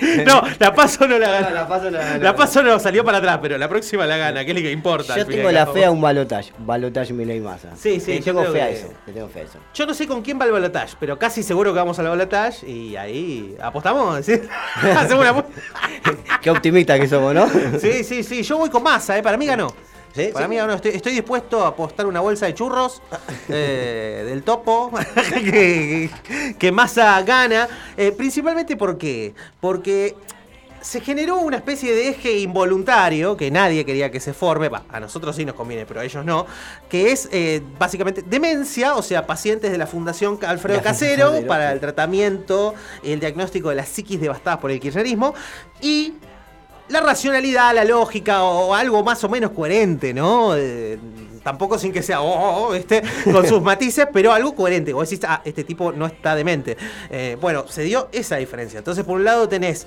No, 0.26 0.42
la 0.58 0.74
paso 0.74 1.06
no 1.06 1.18
la 1.18 1.28
gana. 1.30 1.48
No, 1.50 1.54
la 1.54 1.68
Paso 1.68 1.84
no 1.84 1.90
la 1.98 2.04
ganó. 2.04 2.24
La 2.24 2.36
paso 2.36 2.62
no 2.62 2.78
salió 2.78 3.04
para 3.04 3.18
atrás, 3.18 3.38
pero 3.42 3.58
la 3.58 3.68
próxima 3.68 4.06
la 4.06 4.16
gana, 4.16 4.44
que 4.44 4.50
es 4.52 4.56
lo 4.56 4.62
que 4.62 4.70
importa. 4.70 5.16
Yo 5.16 5.26
tengo 5.26 5.50
la 5.50 5.66
fe 5.66 5.84
a 5.84 5.90
un 5.90 6.00
balotage, 6.00 6.52
balotage 6.58 7.12
Milei 7.12 7.40
Massa. 7.40 7.70
Sí, 7.76 8.00
sí, 8.00 8.12
Le 8.12 8.18
yo 8.20 8.24
tengo 8.24 8.44
fe 8.52 8.62
a 8.62 8.68
eso, 8.70 8.88
le 9.06 9.12
tengo 9.12 9.28
fe 9.28 9.40
a 9.40 9.42
eso. 9.44 9.58
Yo 9.74 9.86
no 9.86 9.94
sé 9.94 10.06
con 10.06 10.22
quién 10.22 10.40
va 10.40 10.44
el 10.46 10.52
balotage, 10.52 10.94
pero 10.98 11.18
casi 11.18 11.42
seguro 11.42 11.72
que 11.72 11.78
vamos 11.78 11.98
al 11.98 12.08
balotage 12.08 12.66
y 12.68 12.96
ahí 12.96 13.56
apostamos. 13.60 14.24
¿sí? 14.24 14.40
Hacemos 14.96 15.20
una 15.24 15.34
apu- 15.34 15.44
Qué 16.42 16.50
optimista 16.50 16.98
que 16.98 17.08
somos, 17.08 17.34
¿no? 17.34 17.48
Sí, 17.80 18.04
sí, 18.04 18.22
sí. 18.22 18.42
Yo 18.42 18.58
voy 18.58 18.70
con 18.70 18.82
masa, 18.82 19.16
¿eh? 19.18 19.22
Para 19.22 19.36
mí 19.36 19.46
ganó. 19.46 19.68
¿Sí? 20.14 20.30
Para 20.32 20.46
¿Sí? 20.46 20.50
mí 20.50 20.56
ganó. 20.56 20.74
Estoy, 20.74 20.92
estoy 20.92 21.12
dispuesto 21.12 21.64
a 21.64 21.68
apostar 21.68 22.06
una 22.06 22.20
bolsa 22.20 22.46
de 22.46 22.54
churros 22.54 23.02
eh, 23.48 24.24
del 24.26 24.42
topo 24.42 24.92
que, 25.34 26.10
que 26.58 26.70
gana. 26.70 27.68
Eh, 27.96 28.12
principalmente 28.12 28.76
porque, 28.76 29.34
porque 29.60 30.14
se 30.84 31.00
generó 31.00 31.38
una 31.38 31.56
especie 31.56 31.94
de 31.94 32.10
eje 32.10 32.38
involuntario 32.38 33.38
que 33.38 33.50
nadie 33.50 33.86
quería 33.86 34.10
que 34.10 34.20
se 34.20 34.34
forme. 34.34 34.68
Va, 34.68 34.84
a 34.90 35.00
nosotros 35.00 35.34
sí 35.34 35.44
nos 35.44 35.54
conviene, 35.54 35.86
pero 35.86 36.00
a 36.00 36.04
ellos 36.04 36.24
no. 36.24 36.46
Que 36.90 37.10
es 37.10 37.28
eh, 37.32 37.62
básicamente 37.78 38.22
demencia, 38.22 38.94
o 38.94 39.02
sea, 39.02 39.26
pacientes 39.26 39.72
de 39.72 39.78
la 39.78 39.86
Fundación 39.86 40.38
Alfredo 40.46 40.76
La 40.76 40.82
Casero 40.82 41.44
para 41.46 41.72
el 41.72 41.80
tratamiento 41.80 42.74
y 43.02 43.12
el 43.12 43.20
diagnóstico 43.20 43.70
de 43.70 43.76
las 43.76 43.88
psiquis 43.88 44.20
devastadas 44.20 44.60
por 44.60 44.70
el 44.70 44.78
kirchnerismo. 44.78 45.34
Y 45.80 46.14
la 46.88 47.00
racionalidad, 47.00 47.74
la 47.74 47.84
lógica 47.84 48.42
o 48.42 48.74
algo 48.74 49.02
más 49.02 49.22
o 49.24 49.28
menos 49.28 49.52
coherente, 49.52 50.12
¿no? 50.12 50.54
Eh, 50.56 50.98
tampoco 51.42 51.78
sin 51.78 51.92
que 51.92 52.02
sea, 52.02 52.20
oh, 52.20 52.74
este, 52.74 53.02
con 53.24 53.46
sus 53.46 53.62
matices, 53.62 54.08
pero 54.12 54.32
algo 54.32 54.54
coherente. 54.54 54.92
Vos 54.92 55.08
decís, 55.08 55.24
ah, 55.28 55.42
este 55.44 55.64
tipo 55.64 55.92
no 55.92 56.06
está 56.06 56.34
demente. 56.34 56.76
Eh, 57.10 57.36
bueno, 57.40 57.66
se 57.68 57.82
dio 57.82 58.08
esa 58.12 58.36
diferencia. 58.36 58.78
Entonces, 58.78 59.04
por 59.04 59.16
un 59.16 59.24
lado 59.24 59.48
tenés 59.48 59.86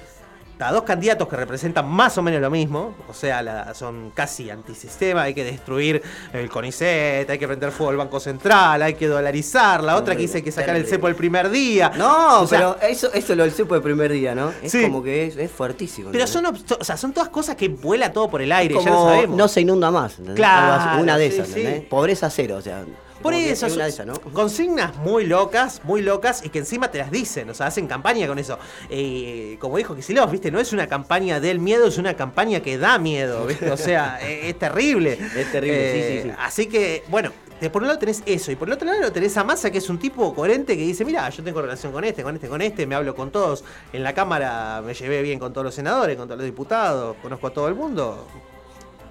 a 0.60 0.72
dos 0.72 0.84
candidatos 0.84 1.28
que 1.28 1.36
representan 1.36 1.88
más 1.88 2.18
o 2.18 2.22
menos 2.22 2.42
lo 2.42 2.50
mismo, 2.50 2.96
o 3.08 3.14
sea, 3.14 3.42
la- 3.44 3.74
son 3.74 4.12
casi 4.14 4.50
antisistema, 4.50 5.24
hay 5.24 5.34
que 5.34 5.44
destruir 5.44 6.02
el 6.34 6.50
CONICET, 6.50 7.30
hay 7.30 7.38
que 7.38 7.48
prender 7.48 7.72
fuego 7.72 7.92
al 7.92 7.98
Banco 7.98 8.20
Central, 8.20 8.82
hay 8.82 8.96
que 8.96 9.08
dolarizar, 9.08 9.84
la 9.84 9.96
otra 9.96 10.16
que 10.16 10.24
dice 10.24 10.44
que 10.44 10.52
sacar 10.52 10.76
el 10.76 10.86
cepo 10.88 11.08
el 11.08 11.16
primer 11.16 11.50
día. 11.50 11.92
No, 11.96 12.42
O 12.42 12.48
sea, 12.48 12.76
pero 12.78 12.90
eso, 12.90 13.12
eso 13.14 13.36
lo 13.36 13.44
del 13.44 13.52
cepo 13.52 13.76
de 13.76 13.82
primer 13.82 14.12
día, 14.12 14.34
¿no? 14.34 14.52
Es 14.62 14.72
Sí. 14.72 14.82
como 14.84 15.04
que 15.04 15.28
es, 15.28 15.38
es 15.38 15.52
fuertísimo. 15.52 16.10
Pero 16.12 16.26
¿entendés? 16.26 16.62
son, 16.68 16.78
o 16.80 16.84
sea, 16.84 16.98
son 16.98 17.14
todas 17.14 17.30
cosas 17.30 17.56
que 17.56 17.70
vuela 17.70 18.12
todo 18.12 18.30
por 18.30 18.42
el 18.42 18.52
aire, 18.52 18.76
ya 18.84 18.90
lo 18.90 19.04
sabemos. 19.06 19.38
no 19.38 19.48
se 19.48 19.62
inunda 19.62 19.92
más. 19.92 20.14
¿entendés? 20.14 20.36
Claro, 20.36 21.02
Una 21.02 21.18
de 21.18 21.30
sí, 21.30 21.36
esas, 21.36 21.48
sí. 21.50 21.60
¿entendés? 21.62 21.84
Pobreza 21.90 22.30
cero, 22.30 22.56
o 22.58 22.62
sea. 22.62 22.84
Por 23.22 23.34
eso, 23.34 23.68
es 23.68 23.76
una 23.76 23.86
de 23.86 23.92
son 23.92 24.10
esas, 24.10 24.24
¿no? 24.24 24.32
consignas 24.32 24.96
muy 24.98 25.26
locas, 25.26 25.82
muy 25.84 26.02
locas, 26.02 26.46
y 26.46 26.50
que 26.50 26.60
encima 26.60 26.92
te 26.92 27.00
las 27.00 27.12
dicen, 27.12 27.50
o 27.50 27.54
sea, 27.54 27.68
hacen 27.68 27.88
campaña 27.88 28.28
con 28.28 28.40
eso. 28.40 28.58
Eh, 28.90 29.58
como 29.60 29.78
dijo 29.78 29.96
Kicillof, 29.96 30.32
¿viste? 30.32 30.52
No 30.52 30.60
es 30.60 30.74
una 30.74 30.88
campaña 30.88 31.40
del 31.40 31.60
miedo, 31.60 31.88
es 31.88 31.98
una 31.98 32.16
campaña 32.16 32.62
que 32.62 32.78
da 32.78 32.98
miedo, 32.98 33.46
¿viste? 33.46 33.72
O 33.72 33.78
sea, 33.78 34.20
eh, 34.28 34.50
es 34.50 34.60
terrible. 34.60 35.18
Es 35.36 35.52
terrible, 35.52 35.94
sí, 35.94 36.22
sí, 36.22 36.30
sí. 36.30 36.36
Así 36.38 36.68
que, 36.68 37.04
bueno, 37.10 37.32
por 37.72 37.82
un 37.82 37.88
lado 37.88 38.00
tenés 38.00 38.22
eso, 38.26 38.52
y 38.52 38.56
por 38.56 38.68
el 38.68 38.76
otro 38.76 38.88
lado 38.88 39.12
tenés 39.12 39.36
a 39.36 39.44
Massa, 39.44 39.72
que 39.72 39.80
es 39.80 39.90
un 39.90 39.98
tipo 39.98 40.34
coherente 40.34 40.78
que 40.78 40.84
dice, 40.84 41.04
mira, 41.04 41.28
yo 41.30 41.44
tengo 41.44 41.62
relación 41.62 41.92
con 41.92 42.04
este, 42.04 42.24
con 42.24 42.36
este, 42.36 42.48
con 42.48 42.62
este, 42.62 42.86
me 42.86 42.96
hablo 42.96 43.16
con 43.16 43.32
todos. 43.32 43.64
En 43.92 44.04
la 44.04 44.14
Cámara 44.14 44.82
me 44.86 44.94
llevé 44.94 45.22
bien 45.22 45.40
con 45.40 45.54
todos 45.54 45.66
los 45.66 45.76
senadores, 45.76 46.16
con 46.18 46.28
todos 46.28 46.38
los 46.38 46.46
diputados, 46.46 47.18
conozco 47.22 47.48
a 47.48 47.50
todo 47.52 47.68
el 47.68 47.76
mundo. 47.76 48.28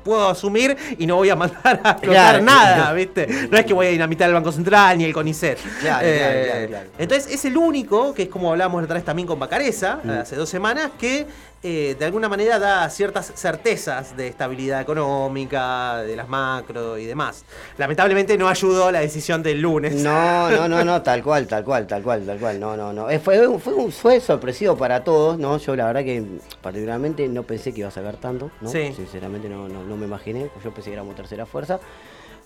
Puedo 0.07 0.29
asumir 0.29 0.77
y 0.99 1.05
no 1.05 1.17
voy 1.17 1.31
a 1.31 1.35
mandar 1.37 1.81
a 1.83 1.91
explotar 1.91 2.01
Claro. 2.41 2.45
nada, 2.45 2.93
¿viste? 2.93 3.27
No 3.51 3.59
es 3.59 3.67
que 3.67 3.75
voy 3.75 3.87
a 3.87 3.91
dinamitar 3.91 4.29
el 4.29 4.35
Banco 4.35 4.53
Central 4.53 4.97
ni 4.97 5.05
el 5.05 5.13
CONICET. 5.13 5.59
Claro, 5.81 6.07
Eh, 6.07 6.17
claro, 6.19 6.45
claro, 6.47 6.69
claro. 6.69 6.89
Entonces 6.97 7.35
es 7.35 7.45
el 7.45 7.57
único, 7.57 8.15
que 8.15 8.23
es 8.23 8.29
como 8.29 8.53
hablábamos 8.53 8.83
la 8.83 8.85
otra 8.85 8.95
vez 8.95 9.05
también 9.05 9.27
con 9.27 9.41
Bacareza, 9.41 9.99
Mm. 10.05 10.11
hace 10.11 10.37
dos 10.37 10.49
semanas, 10.49 10.91
que 10.97 11.27
eh, 11.63 11.97
de 11.99 12.05
alguna 12.05 12.29
manera 12.29 12.59
da 12.59 12.89
ciertas 12.91 13.33
certezas 13.35 14.17
de 14.17 14.29
estabilidad 14.29 14.81
económica, 14.81 15.99
de 16.03 16.15
las 16.15 16.29
macro 16.29 16.97
y 16.99 17.07
demás. 17.07 17.45
Lamentablemente 17.79 18.37
no 18.39 18.49
ayudó 18.49 18.91
la 18.93 19.01
decisión 19.01 19.43
del 19.43 19.61
lunes. 19.61 19.95
No, 19.97 20.51
no, 20.51 20.69
no, 20.69 20.85
no, 20.85 21.03
tal 21.03 21.23
cual, 21.23 21.47
tal 21.47 21.65
cual, 21.65 21.87
tal 21.87 22.03
cual, 22.03 22.25
tal 22.25 22.39
cual, 22.39 22.61
no, 22.61 22.77
no, 22.77 22.93
no. 22.93 23.11
Eh, 23.11 23.19
Fue, 23.19 23.59
fue, 23.59 23.91
fue 23.91 24.21
sorpresivo 24.21 24.77
para 24.77 25.03
todos, 25.03 25.39
¿no? 25.39 25.57
Yo 25.59 25.75
la 25.75 25.87
verdad 25.87 26.05
que 26.05 26.23
particularmente 26.63 27.27
no 27.29 27.43
pensé 27.43 27.73
que 27.73 27.81
iba 27.81 27.89
a 27.89 27.93
sacar 27.93 28.17
tanto, 28.17 28.51
¿no? 28.61 28.71
Sí. 28.71 28.93
Sinceramente 28.95 29.49
no, 29.49 29.69
no, 29.69 29.83
no 29.83 29.97
me 29.97 30.07
imaginé, 30.07 30.51
yo 30.63 30.71
pensé 30.73 30.91
que 30.91 30.95
éramos 30.95 31.17
tercera 31.17 31.47
fuerza. 31.47 31.81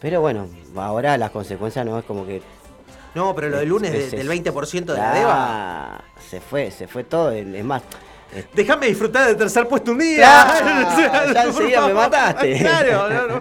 Pero 0.00 0.21
bueno, 0.23 0.47
ahora 0.76 1.19
las 1.19 1.31
consecuencias 1.31 1.85
no 1.85 1.99
es 1.99 2.05
como 2.07 2.25
que... 2.26 2.40
No, 3.14 3.35
pero 3.35 3.49
lo 3.50 3.59
del 3.59 3.69
lunes 3.69 3.93
de- 3.93 4.05
es- 4.05 4.11
del 4.12 4.29
20% 4.29 4.85
de 4.95 4.99
la 4.99 5.11
Ah, 5.11 5.14
DEVA. 5.14 6.05
Se 6.31 6.40
fue, 6.40 6.71
se 6.71 6.87
fue 6.88 7.05
todo, 7.05 7.33
es 7.33 7.64
más... 7.64 7.83
Déjame 8.54 8.87
disfrutar 8.87 9.26
del 9.26 9.37
tercer 9.37 9.66
puesto 9.66 9.92
un 9.92 9.99
día. 9.99 10.16
Claro, 10.16 11.32
ya 11.34 11.42
enseguida 11.44 11.87
me 11.87 11.94
mataste. 11.94 12.58
Claro, 12.60 13.08
no, 13.10 13.26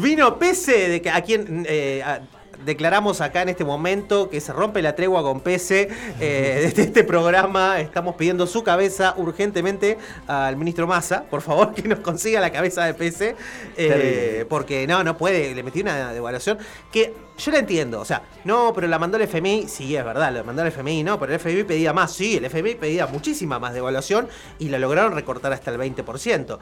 Vino 0.00 0.38
Pese, 0.38 0.88
de 0.88 1.02
que 1.02 1.10
a 1.10 1.20
quien 1.20 1.66
eh, 1.68 2.02
a- 2.04 2.20
declaramos 2.64 3.20
acá 3.20 3.42
en 3.42 3.50
este 3.50 3.64
momento 3.64 4.30
que 4.30 4.40
se 4.40 4.52
rompe 4.52 4.82
la 4.82 4.94
tregua 4.94 5.22
con 5.22 5.40
Pese 5.40 5.88
eh, 6.20 6.60
desde 6.62 6.82
este 6.82 7.04
programa. 7.04 7.80
Estamos 7.80 8.16
pidiendo 8.16 8.46
su 8.46 8.62
cabeza 8.62 9.14
urgentemente 9.16 9.98
al 10.26 10.56
ministro 10.56 10.86
Massa, 10.86 11.24
por 11.24 11.42
favor, 11.42 11.74
que 11.74 11.82
nos 11.88 12.00
consiga 12.00 12.40
la 12.40 12.50
cabeza 12.50 12.84
de 12.84 12.94
Pese. 12.94 13.36
eh, 13.76 14.46
porque 14.48 14.86
no, 14.86 15.02
no 15.04 15.16
puede, 15.16 15.54
le 15.54 15.62
metí 15.62 15.80
una 15.80 16.12
devaluación 16.12 16.58
que 16.92 17.14
yo 17.38 17.52
la 17.52 17.58
entiendo, 17.58 18.00
o 18.00 18.04
sea, 18.04 18.22
no, 18.44 18.72
pero 18.74 18.86
la 18.86 18.98
mandó 18.98 19.16
el 19.16 19.22
FMI, 19.22 19.66
sí, 19.66 19.96
es 19.96 20.04
verdad, 20.04 20.30
la 20.30 20.42
mandó 20.42 20.60
el 20.60 20.68
FMI, 20.68 21.02
no, 21.02 21.18
pero 21.18 21.32
el 21.32 21.40
FMI 21.40 21.64
pedía 21.64 21.92
más, 21.94 22.12
sí, 22.12 22.36
el 22.36 22.44
FMI 22.44 22.74
pedía 22.74 23.06
muchísima 23.06 23.58
más 23.58 23.72
devaluación 23.72 24.28
y 24.58 24.68
la 24.68 24.78
lograron 24.78 25.14
recortar 25.14 25.52
hasta 25.52 25.70
el 25.70 25.78
20%. 25.78 26.58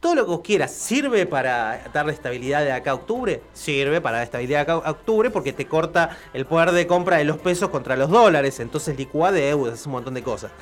Todo 0.00 0.14
lo 0.14 0.24
que 0.24 0.30
vos 0.30 0.40
quieras, 0.40 0.72
¿sirve 0.72 1.26
para 1.26 1.90
darle 1.92 2.14
estabilidad 2.14 2.64
de 2.64 2.72
acá 2.72 2.92
a 2.92 2.94
octubre? 2.94 3.42
Sirve 3.52 4.00
para 4.00 4.16
dar 4.16 4.24
estabilidad 4.24 4.58
de 4.60 4.62
acá 4.62 4.72
a 4.72 4.90
octubre 4.92 5.28
porque 5.28 5.52
te 5.52 5.66
corta 5.66 6.16
el 6.32 6.46
poder 6.46 6.72
de 6.72 6.86
compra 6.86 7.18
de 7.18 7.24
los 7.24 7.36
pesos 7.36 7.68
contra 7.68 7.96
los 7.96 8.08
dólares, 8.08 8.60
entonces 8.60 8.96
licúa 8.96 9.30
deudas, 9.30 9.80
es 9.80 9.86
un 9.86 9.92
montón 9.92 10.14
de 10.14 10.22
cosas. 10.22 10.52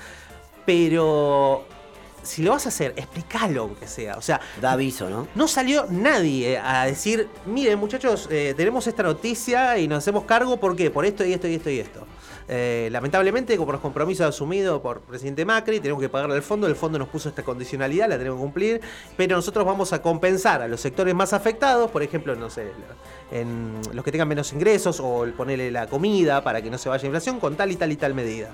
Pero 0.66 1.64
si 2.25 2.42
lo 2.42 2.50
vas 2.50 2.66
a 2.66 2.71
hacer, 2.71 2.95
explícalo 2.97 3.62
aunque 3.62 3.87
sea, 3.87 4.16
o 4.16 4.23
sea, 4.23 4.40
da 4.61 4.73
aviso, 4.73 5.09
¿no? 5.09 5.28
no 5.37 5.47
salió 5.47 5.87
nadie 5.88 6.59
a 6.59 6.87
decir, 6.87 7.28
miren 7.47 7.78
muchachos, 7.78 8.26
eh, 8.33 8.54
tenemos 8.57 8.88
esta 8.88 9.04
noticia 9.04 9.78
y 9.78 9.87
nos 9.87 9.99
hacemos 9.99 10.25
cargo, 10.25 10.57
¿por 10.57 10.75
qué? 10.75 10.90
Por 10.90 11.07
esto 11.07 11.25
y 11.25 11.33
esto 11.33 11.47
y 11.47 11.54
esto 11.54 11.71
y 11.71 11.78
esto. 11.78 12.07
Eh, 12.49 12.88
lamentablemente, 12.90 13.57
como 13.59 13.73
los 13.73 13.81
compromisos 13.81 14.26
asumidos 14.26 14.81
por 14.81 15.00
presidente 15.02 15.45
Macri, 15.45 15.81
tenemos 15.81 16.00
que 16.00 16.09
pagarle 16.09 16.37
al 16.37 16.43
fondo, 16.43 16.67
el 16.67 16.76
fondo 16.76 16.99
nos 16.99 17.09
puso 17.09 17.28
esta 17.28 17.43
condicionalidad, 17.43 18.09
la 18.09 18.17
tenemos 18.17 18.38
que 18.38 18.43
cumplir, 18.43 18.81
pero 19.17 19.37
nosotros 19.37 19.67
vamos 19.67 19.93
a 19.93 20.00
compensar 20.00 20.62
a 20.62 20.69
los 20.69 20.81
sectores 20.81 21.14
más 21.14 21.35
afectados, 21.35 21.90
por 21.90 22.02
ejemplo, 22.02 22.35
no 22.37 22.49
sé, 22.49 22.71
en 23.31 23.81
los 23.93 24.02
que 24.02 24.11
tengan 24.11 24.28
menos 24.28 24.52
ingresos 24.55 24.99
o 25.00 25.26
ponerle 25.37 25.71
la 25.71 25.88
comida 25.88 26.43
para 26.43 26.62
que 26.62 26.71
no 26.71 26.78
se 26.78 26.88
vaya 26.88 27.05
inflación 27.05 27.38
con 27.38 27.55
tal 27.55 27.71
y 27.71 27.76
tal 27.76 27.93
y 27.93 27.97
tal 27.97 28.14
medida. 28.14 28.50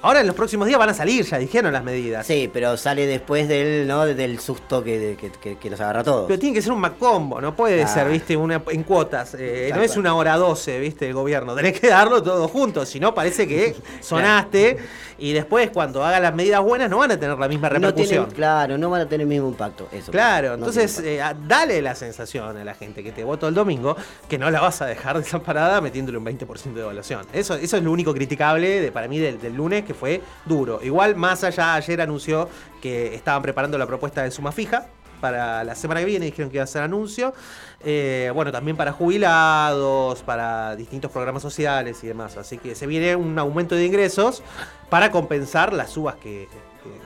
Ahora 0.00 0.20
en 0.20 0.28
los 0.28 0.36
próximos 0.36 0.68
días 0.68 0.78
van 0.78 0.90
a 0.90 0.94
salir, 0.94 1.24
ya 1.24 1.38
dijeron 1.38 1.72
las 1.72 1.82
medidas. 1.82 2.24
Sí, 2.24 2.48
pero 2.52 2.76
sale 2.76 3.04
después 3.06 3.48
del, 3.48 3.86
¿no? 3.88 4.06
del 4.06 4.38
susto 4.38 4.82
que, 4.84 5.16
que, 5.20 5.30
que- 5.32 5.56
que 5.58 5.70
nos 5.70 5.80
agarra 5.80 6.04
todos. 6.04 6.26
Pero 6.28 6.38
tiene 6.38 6.54
que 6.54 6.62
ser 6.62 6.70
un 6.72 6.78
Macombo, 6.80 7.40
no 7.40 7.56
puede 7.56 7.82
Ah. 7.82 7.88
ser, 7.88 8.08
viste, 8.08 8.36
una, 8.36 8.62
en 8.70 8.84
cuotas. 8.84 9.34
eh, 9.38 9.72
no 9.74 9.82
es 9.82 9.96
una 9.96 10.14
hora 10.14 10.36
12, 10.36 10.78
viste, 10.78 11.08
el 11.08 11.14
gobierno. 11.14 11.54
Tenés 11.56 11.80
que 11.80 11.88
darlo 11.88 12.22
todo 12.22 12.46
junto, 12.46 12.86
si 12.86 13.00
no 13.00 13.12
parece 13.12 13.48
que 13.48 13.74
sonaste 14.00 14.76
y 15.20 15.32
después 15.32 15.70
cuando 15.70 16.04
hagan 16.04 16.22
las 16.22 16.32
medidas 16.32 16.62
buenas 16.62 16.88
no 16.88 16.98
van 16.98 17.10
a 17.10 17.18
tener 17.18 17.36
la 17.36 17.48
misma 17.48 17.68
no 17.68 17.74
repercusión. 17.74 18.08
tienen, 18.26 18.30
claro, 18.36 18.78
no 18.78 18.88
van 18.90 19.00
a 19.00 19.04
tener 19.06 19.22
el 19.22 19.26
mismo 19.26 19.48
impacto. 19.48 19.88
Eso. 19.90 20.12
Claro, 20.12 20.50
No 20.50 20.54
entonces 20.68 21.00
eh, 21.04 21.20
dale 21.48 21.82
la 21.82 21.96
sensación 21.96 22.56
a 22.56 22.62
la 22.64 22.74
gente 22.74 23.02
que 23.02 23.10
te 23.10 23.24
votó 23.24 23.48
el 23.48 23.54
domingo 23.54 23.96
que 24.28 24.38
no 24.38 24.48
la 24.48 24.60
vas 24.60 24.80
a 24.80 24.86
dejar 24.86 25.18
desamparada 25.18 25.80
metiéndole 25.80 26.18
un 26.18 26.24
20% 26.24 26.72
de 26.72 26.80
evaluación. 26.82 27.26
Eso, 27.32 27.54
eso 27.56 27.76
es 27.76 27.82
lo 27.82 27.90
único 27.90 28.14
criticable 28.14 28.80
de, 28.80 28.92
para 28.92 29.08
mí 29.08 29.18
del, 29.18 29.40
del 29.40 29.54
lunes 29.54 29.84
que 29.88 29.94
fue 29.94 30.20
duro. 30.44 30.78
Igual 30.82 31.16
más 31.16 31.42
allá 31.42 31.74
ayer 31.74 32.00
anunció 32.00 32.48
que 32.80 33.14
estaban 33.14 33.42
preparando 33.42 33.76
la 33.78 33.86
propuesta 33.86 34.22
de 34.22 34.30
suma 34.30 34.52
fija 34.52 34.86
para 35.20 35.64
la 35.64 35.74
semana 35.74 36.00
que 36.00 36.06
viene, 36.06 36.26
dijeron 36.26 36.50
que 36.50 36.58
iba 36.58 36.64
a 36.64 36.68
ser 36.68 36.82
anuncio. 36.82 37.34
Eh, 37.80 38.30
bueno, 38.34 38.52
también 38.52 38.76
para 38.76 38.92
jubilados, 38.92 40.22
para 40.22 40.76
distintos 40.76 41.10
programas 41.10 41.42
sociales 41.42 42.02
y 42.04 42.06
demás. 42.06 42.36
Así 42.36 42.58
que 42.58 42.74
se 42.74 42.86
viene 42.86 43.16
un 43.16 43.38
aumento 43.38 43.74
de 43.74 43.84
ingresos 43.84 44.42
para 44.90 45.10
compensar 45.10 45.72
las 45.72 45.90
subas 45.90 46.16
que 46.16 46.48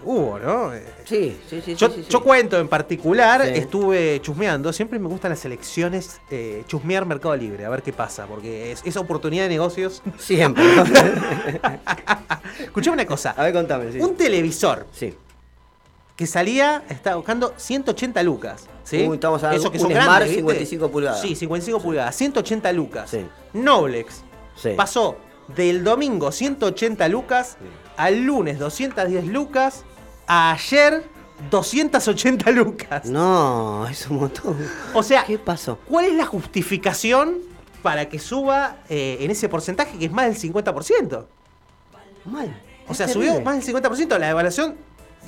hubo, 0.05 0.39
¿no? 0.39 0.75
Eh, 0.75 0.85
Sí, 1.05 1.39
sí, 1.49 1.61
sí. 1.65 1.75
yo, 1.75 1.89
sí, 1.89 2.03
sí, 2.03 2.07
yo 2.09 2.19
sí. 2.19 2.25
cuento 2.25 2.59
en 2.59 2.69
particular, 2.69 3.43
Sí. 3.45 3.51
estuve 3.55 4.21
chusmeando, 4.23 4.73
siempre 4.73 4.99
me 4.99 5.09
gustan 5.09 5.31
las 5.31 5.45
elecciones, 5.45 6.21
eh, 6.31 6.65
chusmear 6.67 7.05
Mercado 7.07 7.37
Libre, 7.37 7.65
a 7.65 7.69
ver 7.69 7.83
qué 7.83 7.93
pasa, 7.93 8.27
porque 8.27 8.73
es, 8.73 8.83
es 8.85 8.97
oportunidad 8.97 9.45
de 9.45 9.49
negocios. 9.51 10.03
Siempre. 10.19 10.63
Escuchame 12.61 12.95
una 12.95 13.07
cosa, 13.07 13.31
a 13.37 13.43
ver, 13.45 13.53
contame. 13.53 14.01
Un 14.01 14.15
televisor 14.17 14.87
Sí. 14.93 15.15
que 16.17 16.27
salía, 16.27 16.83
estaba 16.89 17.17
buscando 17.17 17.55
180 17.57 18.23
lucas. 18.23 18.67
¿sí? 18.85 19.07
Uy, 19.09 19.15
estamos 19.17 19.43
hablando 19.43 19.61
Eso 19.63 19.71
que 19.73 19.79
un 19.79 19.83
son 19.83 19.93
Smart 19.93 20.07
grandes, 20.07 20.29
¿viste? 20.29 20.41
55 20.43 20.91
pulgadas. 20.91 21.21
Sí, 21.21 21.35
55 21.37 21.81
pulgadas, 21.81 22.15
180 22.17 22.73
lucas. 22.73 23.17
Noblex 23.53 24.23
Sí. 24.57 24.71
pasó 24.77 25.17
del 25.57 25.83
domingo 25.83 26.31
180 26.31 27.09
lucas 27.09 27.57
al 27.97 28.23
lunes 28.23 28.59
210 28.59 29.27
lucas, 29.27 29.85
a 30.27 30.53
ayer 30.53 31.05
280 31.51 32.51
lucas. 32.51 33.05
No, 33.07 33.87
es 33.89 34.09
un 34.09 34.19
montón. 34.19 34.57
O 34.95 35.03
sea, 35.03 35.25
¿Qué 35.25 35.39
pasó? 35.39 35.79
¿cuál 35.89 36.07
es 36.07 36.15
la 36.15 36.27
justificación 36.27 37.39
para 37.83 38.09
que 38.09 38.19
suba 38.19 38.79
eh, 38.89 39.19
en 39.21 39.31
ese 39.31 39.49
porcentaje 39.49 39.99
que 39.99 40.07
es 40.07 40.13
más 40.13 40.27
del 40.27 40.53
50%? 40.53 41.27
Mal. 42.25 42.63
O 42.89 42.95
sea, 42.95 43.07
terrible. 43.07 43.31
subió 43.31 43.45
más 43.45 43.65
del 43.65 43.83
50%, 43.83 44.19
la 44.19 44.31
evaluación 44.31 44.77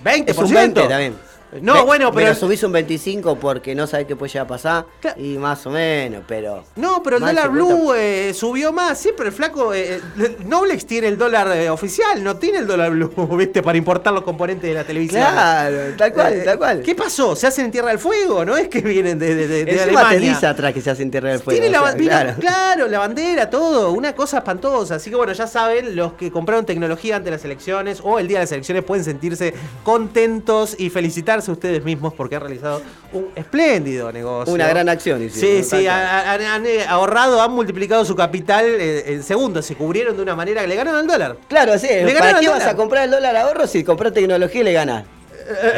20%. 0.04 0.25
Es 0.28 0.38
un 0.38 0.54
20 0.54 0.88
también. 0.88 1.14
No, 1.62 1.75
Ve- 1.75 1.80
bueno, 1.82 2.12
pero... 2.12 2.34
subís 2.34 2.62
un 2.62 2.73
25 2.73 3.37
porque 3.37 3.75
no 3.75 3.87
sabés 3.87 4.06
qué 4.06 4.16
puede 4.16 4.32
llegar 4.32 4.44
a 4.46 4.49
pasar. 4.49 4.87
Claro. 5.00 5.20
Y 5.20 5.38
más 5.38 5.66
o 5.66 5.70
menos, 5.70 6.23
pero. 6.26 6.64
No, 6.76 7.02
pero 7.02 7.16
el 7.16 7.23
dólar 7.23 7.46
50. 7.50 7.50
blue 7.75 7.94
eh, 7.94 8.32
subió 8.34 8.73
más. 8.73 8.99
Siempre 8.99 9.26
el 9.26 9.32
flaco. 9.32 9.73
eh, 9.75 10.00
eh, 10.18 10.37
Noblex 10.46 10.87
tiene 10.87 11.08
el 11.08 11.18
dólar 11.18 11.49
eh, 11.56 11.70
oficial, 11.70 12.23
no 12.23 12.37
tiene 12.37 12.58
el 12.58 12.66
dólar 12.66 12.90
blue, 12.92 13.11
¿viste? 13.37 13.62
Para 13.62 13.78
importar 13.78 14.12
los 14.12 14.23
componentes 14.25 14.68
de 14.68 14.75
la 14.75 14.84
televisión. 14.84 15.23
Claro, 15.23 15.76
tal 15.96 16.12
cual, 16.12 16.42
tal 16.44 16.58
cual. 16.58 16.82
¿Qué 16.82 16.94
pasó? 16.94 17.34
¿Se 17.37 17.46
hacen 17.46 17.66
en 17.66 17.70
Tierra 17.70 17.88
del 17.90 17.99
Fuego? 17.99 18.44
¿No 18.44 18.56
es 18.56 18.68
que 18.68 18.80
vienen 18.80 19.18
de, 19.18 19.34
de, 19.34 19.46
de- 19.49 19.64
de 19.64 19.80
Alemania? 19.82 20.18
dice 20.30 20.46
atrás 20.46 20.73
que 20.73 20.80
se 20.80 20.90
hace 20.90 21.02
en 21.02 21.11
Tierra 21.11 21.30
del 21.30 21.40
Fuego. 21.40 21.61
Tiene 21.61 21.70
la, 21.73 21.82
o 21.82 21.87
sea, 21.87 21.94
vino- 21.94 22.11
claro. 22.11 22.34
claro. 22.40 22.88
la 22.88 22.99
bandera, 22.99 23.49
todo, 23.50 23.92
una 23.92 24.14
cosa 24.14 24.38
espantosa. 24.38 24.96
Así 24.96 25.11
que 25.11 25.16
bueno, 25.16 25.32
ya 25.32 25.46
saben, 25.46 25.94
los 25.96 26.14
que 26.14 26.30
compraron 26.30 26.66
tecnología 26.66 27.16
ante 27.16 27.30
las 27.30 27.44
elecciones 27.44 28.00
o 28.02 28.18
el 28.18 28.28
día 28.28 28.38
de 28.38 28.44
las 28.44 28.52
elecciones 28.52 28.84
pueden 28.84 29.04
sentirse 29.04 29.54
contentos 29.84 30.75
y 30.78 30.90
felicitarse 30.90 31.43
ustedes 31.52 31.84
mismos 31.84 32.14
porque 32.14 32.36
han 32.36 32.42
realizado 32.42 32.80
un 33.12 33.28
espléndido 33.34 34.10
negocio. 34.12 34.52
Una 34.52 34.68
gran 34.68 34.88
acción, 34.88 35.18
Sí, 35.20 35.26
hicieron, 35.26 35.64
sí, 35.64 35.86
ha- 35.86 36.32
han, 36.32 36.42
han, 36.42 36.66
eh, 36.66 36.84
ahorrado, 36.88 37.40
han 37.42 37.52
multiplicado 37.52 38.04
su 38.04 38.14
capital 38.16 38.64
eh, 38.66 39.12
en 39.14 39.22
segundos, 39.22 39.64
se 39.66 39.74
cubrieron 39.76 40.16
de 40.16 40.22
una 40.22 40.34
manera 40.34 40.60
que 40.62 40.68
le 40.68 40.76
ganaron 40.76 41.00
al 41.00 41.06
dólar. 41.06 41.36
Claro, 41.48 41.78
sí. 41.78 41.88
Le 41.88 42.14
¿Para 42.14 42.40
qué 42.40 42.48
vas 42.48 42.66
a 42.66 42.74
comprar 42.76 43.04
el 43.04 43.10
dólar 43.10 43.36
ahorro 43.36 43.66
si 43.66 43.84
compras 43.84 44.12
tecnología 44.12 44.60
y 44.60 44.64
le? 44.64 45.04
Eh, 45.46 45.72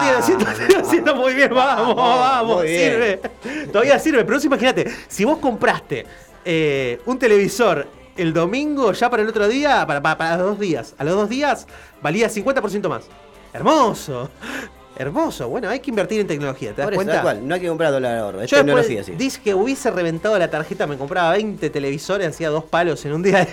tiene 0.00 0.16
200, 0.16 0.54
tiene 0.56 0.74
200, 0.82 1.16
muy 1.16 1.34
bien, 1.34 1.54
vamos, 1.54 1.94
vamos, 1.94 2.56
muy 2.56 2.66
bien. 2.66 2.90
sirve. 2.92 3.20
Todavía 3.72 3.98
sirve, 3.98 4.24
pero 4.24 4.40
imagínate, 4.42 4.90
si 5.08 5.24
vos 5.24 5.38
compraste 5.38 6.04
eh, 6.44 7.00
un 7.06 7.18
televisor 7.18 7.86
el 8.16 8.32
domingo 8.34 8.92
ya 8.92 9.08
para 9.08 9.22
el 9.22 9.28
otro 9.28 9.46
día, 9.48 9.86
para, 9.86 10.02
para, 10.02 10.18
para 10.18 10.36
los 10.38 10.46
dos 10.48 10.58
días, 10.58 10.94
a 10.98 11.04
los 11.04 11.14
dos 11.14 11.28
días 11.28 11.66
valía 12.02 12.28
50% 12.28 12.88
más. 12.88 13.04
Hermoso, 13.52 14.28
hermoso. 15.02 15.48
Bueno, 15.48 15.68
hay 15.68 15.80
que 15.80 15.90
invertir 15.90 16.20
en 16.20 16.26
tecnología, 16.26 16.70
¿te 16.70 16.76
das 16.82 16.86
Por 16.86 16.94
eso, 16.94 16.98
cuenta? 16.98 17.12
tal 17.14 17.22
cual, 17.22 17.46
no 17.46 17.54
hay 17.54 17.60
que 17.60 17.68
comprar 17.68 17.92
dólar 17.92 18.18
ahorro, 18.18 18.42
es 18.42 18.50
Yo 18.50 18.56
después 18.56 18.86
tecnología, 18.86 19.04
sí. 19.04 19.12
dije 19.16 19.40
que 19.42 19.54
hubiese 19.54 19.90
reventado 19.90 20.38
la 20.38 20.50
tarjeta, 20.50 20.86
me 20.86 20.96
compraba 20.96 21.32
20 21.32 21.70
televisores, 21.70 22.26
hacía 22.28 22.48
dos 22.48 22.64
palos 22.64 23.04
en 23.04 23.12
un 23.12 23.22
día. 23.22 23.46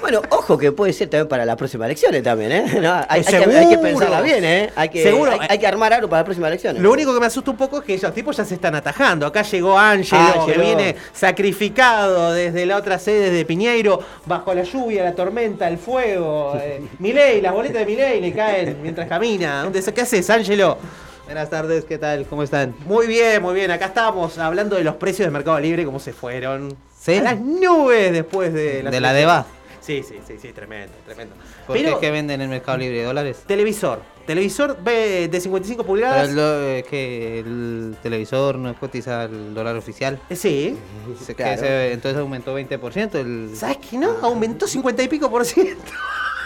Bueno, 0.00 0.22
ojo 0.30 0.56
que 0.56 0.72
puede 0.72 0.92
ser 0.92 1.08
también 1.08 1.28
para 1.28 1.44
las 1.44 1.56
próximas 1.56 1.86
elecciones 1.86 2.22
también, 2.22 2.52
¿eh? 2.52 2.80
No, 2.80 2.92
hay, 2.94 3.04
hay 3.08 3.24
que, 3.24 3.30
Seguro. 3.30 3.58
hay 3.58 3.68
que 3.68 3.78
pensarla 3.78 4.20
bien, 4.22 4.44
¿eh? 4.44 4.70
Hay 4.76 4.88
que, 4.88 5.02
Seguro. 5.02 5.32
Hay, 5.32 5.40
hay 5.48 5.58
que 5.58 5.66
armar 5.66 5.92
algo 5.92 6.08
para 6.08 6.20
las 6.20 6.24
próximas 6.24 6.48
elecciones. 6.48 6.80
Lo 6.82 6.90
único 6.92 7.12
que 7.12 7.20
me 7.20 7.26
asusta 7.26 7.50
un 7.50 7.56
poco 7.56 7.78
es 7.78 7.84
que 7.84 7.94
esos 7.94 8.14
tipos 8.14 8.36
ya 8.36 8.44
se 8.44 8.54
están 8.54 8.74
atajando. 8.74 9.26
Acá 9.26 9.42
llegó 9.42 9.78
Ángelo, 9.78 10.20
Ah, 10.22 10.44
que 10.46 10.52
llegó. 10.52 10.64
viene 10.64 10.96
sacrificado 11.12 12.32
desde 12.32 12.64
la 12.66 12.76
otra 12.76 12.98
sede 12.98 13.30
de 13.30 13.44
Piñeiro, 13.44 14.00
bajo 14.26 14.54
la 14.54 14.62
lluvia, 14.62 15.02
la 15.04 15.14
tormenta, 15.14 15.68
el 15.68 15.78
fuego. 15.78 16.54
Eh, 16.60 16.80
Milei, 16.98 17.40
las 17.40 17.52
boletas 17.52 17.80
de 17.80 17.86
Milei 17.86 18.20
le 18.20 18.32
caen 18.32 18.78
mientras 18.82 19.08
camina. 19.08 19.62
¿Dónde, 19.64 19.82
¿Qué 19.92 20.00
haces, 20.00 20.30
Ángelo? 20.30 20.78
Buenas 21.24 21.50
tardes, 21.50 21.84
¿qué 21.84 21.98
tal? 21.98 22.24
¿Cómo 22.26 22.42
están? 22.42 22.74
Muy 22.86 23.06
bien, 23.06 23.42
muy 23.42 23.54
bien. 23.54 23.70
Acá 23.70 23.86
estamos 23.86 24.38
hablando 24.38 24.76
de 24.76 24.84
los 24.84 24.96
precios 24.96 25.26
de 25.26 25.30
Mercado 25.30 25.58
Libre, 25.60 25.84
cómo 25.84 25.98
se 26.00 26.12
fueron. 26.12 26.76
¿Sí? 27.00 27.14
A 27.14 27.22
las 27.22 27.40
nubes 27.40 28.12
después 28.12 28.52
de 28.52 28.82
¿De 28.82 29.00
la 29.00 29.12
DEVA? 29.12 29.46
Sí, 29.80 30.02
sí, 30.06 30.16
sí, 30.26 30.34
sí, 30.40 30.52
tremendo, 30.52 30.92
tremendo. 31.06 31.34
¿Por 31.66 31.74
Pero, 31.76 31.94
qué? 31.98 32.06
¿Qué 32.06 32.10
venden 32.12 32.36
en 32.36 32.42
el 32.42 32.48
Mercado 32.48 32.76
Libre? 32.76 33.02
¿Dólares? 33.02 33.38
televisor. 33.46 34.02
Televisor 34.26 34.76
de 34.78 35.28
55 35.40 35.82
Pero 35.82 35.86
pulgadas. 35.86 36.28
el, 36.28 36.36
do- 36.36 36.62
eh, 36.62 36.84
que 36.88 37.38
el 37.40 37.96
televisor 38.02 38.56
no 38.58 38.78
cotiza 38.78 39.24
el 39.24 39.54
dólar 39.54 39.76
oficial. 39.76 40.20
Eh, 40.28 40.36
Sí. 40.36 40.76
Se- 41.18 41.34
que 41.34 41.42
Claro. 41.42 41.60
se- 41.60 41.92
entonces 41.94 42.20
aumentó 42.20 42.54
20% 42.56 43.14
el... 43.18 43.56
¿Sabes 43.56 43.78
qué 43.78 43.96
no? 43.96 44.10
Aumentó 44.22 44.68
50 44.68 45.02
y 45.02 45.08
pico 45.08 45.30
por 45.30 45.44
ciento. 45.46 45.90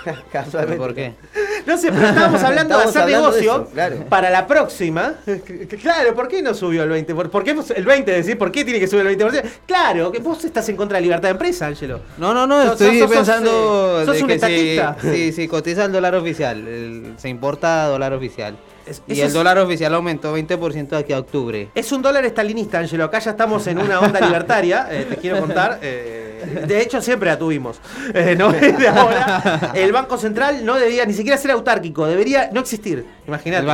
Casualmente. 0.33 0.79
¿Por 0.79 0.95
qué? 0.95 1.15
No 1.67 1.79
sé, 1.79 1.91
pero 1.91 2.07
estábamos 2.09 2.43
hablando 2.43 2.77
de 2.77 2.85
hacer 2.85 3.03
hablando 3.03 3.31
de 3.33 3.41
negocio 3.41 3.63
eso, 3.65 3.73
claro. 3.73 3.97
para 4.11 4.29
la 4.29 4.47
próxima. 4.47 5.15
Claro, 5.81 6.15
¿por 6.15 6.29
qué 6.29 6.43
no 6.43 6.53
subió 6.53 6.83
el 6.83 6.91
20%? 6.91 7.15
¿Por, 7.15 7.31
por 7.31 7.43
qué 7.43 7.53
el 7.53 7.57
20%? 7.87 8.05
Decir, 8.05 8.37
¿por 8.37 8.53
qué 8.53 8.65
tiene 8.65 8.79
que 8.81 8.87
subir 8.87 9.07
el 9.07 9.19
20%? 9.19 9.43
Claro, 9.67 10.13
que 10.13 10.19
vos 10.19 10.45
estás 10.45 10.69
en 10.69 10.77
contra 10.77 10.97
de 10.97 11.01
la 11.01 11.05
libertad 11.05 11.29
de 11.29 11.33
empresa, 11.33 11.67
Ángelo. 11.67 12.01
No, 12.19 12.35
no, 12.35 12.47
no, 12.47 12.63
Sos- 12.65 12.73
estoy 12.81 12.99
sos- 13.01 13.11
pensando 13.11 14.03
eh, 14.03 14.05
sos 14.05 14.17
de 14.17 14.23
un 14.23 14.29
que 14.29 14.39
si, 14.39 14.45
estatista. 14.79 14.97
si, 15.01 15.33
si 15.33 15.49
cotiza 15.49 15.85
el 15.87 15.93
dólar 15.93 16.15
oficial, 16.17 16.59
el- 16.69 17.15
se 17.17 17.29
importa 17.31 17.87
dólar 17.87 18.13
oficial. 18.13 18.57
Es- 18.87 19.03
y 19.07 19.21
el 19.21 19.27
es- 19.29 19.33
dólar 19.33 19.59
oficial 19.59 19.95
aumentó 19.95 20.33
20% 20.37 20.89
de 20.97 20.97
aquí 21.03 21.13
a 21.13 21.19
octubre. 21.19 21.69
Es 21.75 21.91
un 21.93 22.03
dólar 22.03 22.25
estalinista, 22.25 22.79
Ángelo. 22.79 23.05
Acá 23.05 23.19
ya 23.19 23.31
estamos 23.31 23.67
en 23.67 23.79
una 23.79 23.99
onda 24.01 24.21
libertaria, 24.21 24.87
eh, 24.91 25.07
te 25.09 25.17
quiero 25.17 25.41
contar. 25.41 25.79
eh, 25.83 26.65
de 26.67 26.83
hecho, 26.83 27.01
siempre 27.01 27.31
la 27.31 27.39
tuvimos. 27.39 27.81
Eh, 28.13 28.35
no 28.37 28.51
es 28.53 28.79
de 28.79 28.89
ahora. 28.89 29.73
El 29.75 29.93
Banco 29.93 30.19
Central 30.19 30.65
no 30.67 30.75
debería 30.75 31.07
ni 31.07 31.15
siquiera 31.15 31.39
ser 31.39 31.53
autárquico, 31.53 32.07
debería 32.07 32.51
no 32.53 32.61
existir. 32.61 33.07
Imagínate. 33.27 33.67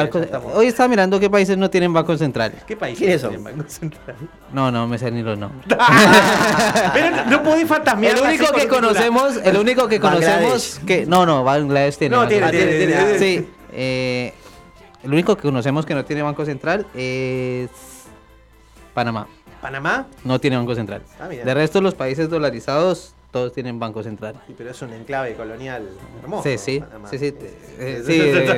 Hoy 0.54 0.66
estaba 0.68 0.88
mirando 0.88 1.18
qué 1.18 1.28
países 1.28 1.58
no 1.58 1.68
tienen 1.68 1.92
banco 1.92 2.16
central. 2.16 2.52
¿Qué 2.66 2.76
país 2.76 2.96
¿Quiénes 2.96 3.20
son? 3.20 3.30
tiene 3.30 3.44
Banco 3.50 3.64
Central? 3.68 4.16
No, 4.52 4.70
no 4.70 4.86
me 4.86 4.98
sé 4.98 5.10
ni 5.10 5.22
los 5.22 5.36
nombres. 5.36 5.66
Pero 6.92 7.10
no, 7.10 7.24
no 7.26 7.42
podés 7.42 7.66
fantasmear. 7.66 8.16
El 8.16 8.22
único 8.22 8.52
que 8.52 8.68
conocemos, 8.68 9.36
el 9.42 9.56
único 9.56 9.88
que 9.88 9.98
Bangladesh. 9.98 10.28
conocemos 10.30 10.80
que 10.86 11.06
no, 11.06 11.26
no, 11.26 11.42
Bangladesh 11.44 11.96
tiene. 11.96 12.14
No, 12.16 12.28
tiene, 12.28 12.50
tiene, 12.50 12.66
tiene, 12.72 12.86
tiene. 12.92 13.18
Sí, 13.18 13.48
eh, 13.72 14.34
el 15.02 15.12
único 15.12 15.36
que 15.36 15.42
conocemos 15.42 15.86
que 15.86 15.94
no 15.94 16.04
tiene 16.04 16.22
banco 16.22 16.44
central 16.44 16.86
es 16.94 17.70
Panamá. 18.94 19.26
¿Panamá? 19.60 20.06
No 20.24 20.38
tiene 20.38 20.56
banco 20.56 20.74
central. 20.74 21.02
Ah, 21.20 21.26
mira. 21.28 21.44
De 21.44 21.54
resto, 21.54 21.80
los 21.80 21.94
países 21.94 22.28
dolarizados 22.30 23.14
todos 23.30 23.52
tienen 23.52 23.78
banco 23.78 24.02
central. 24.02 24.34
Sí, 24.46 24.54
pero 24.58 24.70
es 24.70 24.82
un 24.82 24.92
enclave 24.92 25.34
colonial 25.34 25.88
hermoso. 26.20 26.42
Sí, 26.48 26.58
sí, 26.58 26.80
Panamá. 26.80 27.08
sí, 27.08 27.18
sí, 27.18 27.34
eh, 27.78 28.02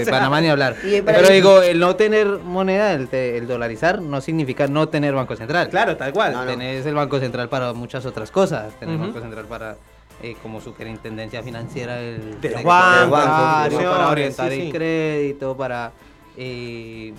sí, 0.04 0.10
Panamá 0.10 0.40
ni 0.40 0.48
hablar. 0.48 0.76
Pero 0.82 1.28
ahí- 1.28 1.34
digo, 1.34 1.60
el 1.60 1.78
no 1.78 1.94
tener 1.96 2.26
moneda, 2.26 2.92
el, 2.94 3.08
te- 3.08 3.36
el 3.36 3.46
dolarizar, 3.46 4.00
no 4.00 4.20
significa 4.22 4.66
no 4.68 4.88
tener 4.88 5.14
banco 5.14 5.36
central. 5.36 5.68
Claro, 5.68 5.96
tal 5.96 6.12
cual. 6.12 6.32
No, 6.32 6.44
no. 6.44 6.50
Tenés 6.50 6.86
el 6.86 6.94
Banco 6.94 7.18
Central 7.20 7.48
para 7.50 7.72
muchas 7.74 8.06
otras 8.06 8.30
cosas. 8.30 8.72
Tenés. 8.80 8.98
Banco 8.98 9.20
Central 9.20 9.44
para 9.44 9.76
eh, 10.22 10.36
como 10.42 10.60
superintendencia 10.60 11.42
financiera 11.42 11.96
del, 11.96 12.40
De 12.40 12.50
los 12.50 12.62
bancos, 12.62 13.70
de 13.78 13.84
para 13.84 14.08
orientar 14.08 14.50
sí, 14.52 14.60
el 14.62 14.72
crédito, 14.72 15.54
para 15.56 15.92
eh, 16.36 17.14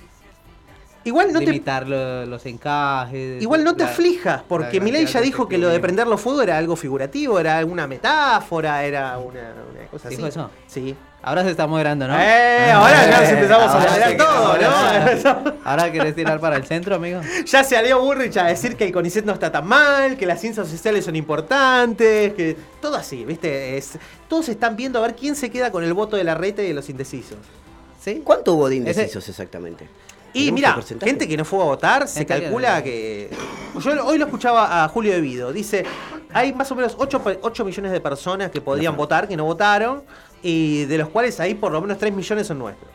Igual 1.05 1.33
no 1.33 1.39
te 1.41 1.61
lo- 1.85 2.25
los 2.25 2.45
encajes. 2.45 3.41
Igual 3.41 3.63
no 3.65 3.75
te 3.75 3.83
la- 3.83 3.89
aflijas, 3.89 4.41
porque 4.47 4.79
Milei 4.79 5.05
ya 5.05 5.19
dijo 5.19 5.49
que 5.49 5.57
lo 5.57 5.67
de 5.67 5.73
efectivo. 5.73 5.81
prenderlo 5.87 6.17
fuego 6.17 6.41
era 6.41 6.57
algo 6.57 6.77
figurativo, 6.77 7.37
era 7.39 7.57
alguna 7.57 7.87
metáfora, 7.87 8.85
era 8.85 9.17
una, 9.17 9.53
una 9.69 9.85
cosa 9.91 10.07
¿Dijo 10.07 10.21
así. 10.21 10.29
eso? 10.29 10.49
Sí. 10.65 10.95
Ahora 11.21 11.43
se 11.43 11.51
está 11.51 11.67
moderando, 11.67 12.05
¿no? 12.07 12.17
Eh, 12.17 12.71
ahora 12.71 13.09
ya 13.09 13.29
empezamos 13.31 13.69
a 13.73 13.79
moderar 13.79 14.17
todo, 14.17 14.27
ahora 14.27 15.15
¿no? 15.23 15.53
Ahora 15.65 15.91
querés 15.91 16.15
tirar 16.15 16.39
para 16.39 16.55
el 16.57 16.65
centro, 16.65 16.95
amigo. 16.95 17.19
Ya 17.45 17.63
se 17.65 17.75
alió 17.77 17.99
Burrich 18.01 18.37
a 18.37 18.45
decir 18.45 18.75
que 18.77 18.85
el 18.85 18.93
CONICET 18.93 19.25
no 19.25 19.33
está 19.33 19.51
tan 19.51 19.65
mal, 19.67 20.15
que 20.17 20.25
las 20.25 20.39
ciencias 20.39 20.67
sociales 20.69 21.03
son 21.03 21.15
importantes, 21.17 22.33
que 22.33 22.55
todo 22.81 22.95
así, 22.95 23.25
¿viste? 23.25 23.77
Es, 23.77 23.97
todos 24.29 24.47
están 24.49 24.75
viendo 24.77 24.99
a 24.99 25.01
ver 25.01 25.15
quién 25.17 25.35
se 25.35 25.49
queda 25.49 25.69
con 25.71 25.83
el 25.83 25.93
voto 25.93 26.15
de 26.17 26.23
la 26.25 26.35
reta 26.35 26.61
y 26.61 26.67
de 26.69 26.73
los 26.73 26.89
indecisos. 26.89 27.37
¿Sí? 28.03 28.21
¿Cuánto 28.23 28.53
hubo 28.55 28.67
de 28.67 28.75
indecisos 28.75 29.27
exactamente? 29.29 29.87
Y 30.33 30.49
¿Tenemos 30.51 30.91
mira, 30.91 30.99
gente 30.99 31.27
que 31.27 31.37
no 31.37 31.45
fue 31.45 31.61
a 31.61 31.65
votar, 31.65 32.07
se 32.07 32.25
calcula 32.25 32.83
que... 32.83 33.29
Yo 33.79 34.05
hoy 34.05 34.17
lo 34.17 34.25
escuchaba 34.25 34.83
a 34.83 34.89
Julio 34.89 35.13
De 35.13 35.21
Vido, 35.21 35.53
dice, 35.53 35.85
hay 36.33 36.53
más 36.53 36.71
o 36.71 36.75
menos 36.75 36.97
8, 36.97 37.65
millones 37.65 37.91
de 37.91 38.01
personas 38.01 38.49
que 38.51 38.59
podrían 38.59 38.97
votar, 38.97 39.27
que 39.27 39.37
no 39.37 39.45
votaron, 39.45 40.03
y 40.41 40.85
de 40.85 40.97
los 40.97 41.09
cuales 41.09 41.39
ahí 41.39 41.53
por 41.53 41.71
lo 41.71 41.79
menos 41.81 41.97
3 41.97 42.13
millones 42.13 42.47
son 42.47 42.59
nuestros. 42.59 42.91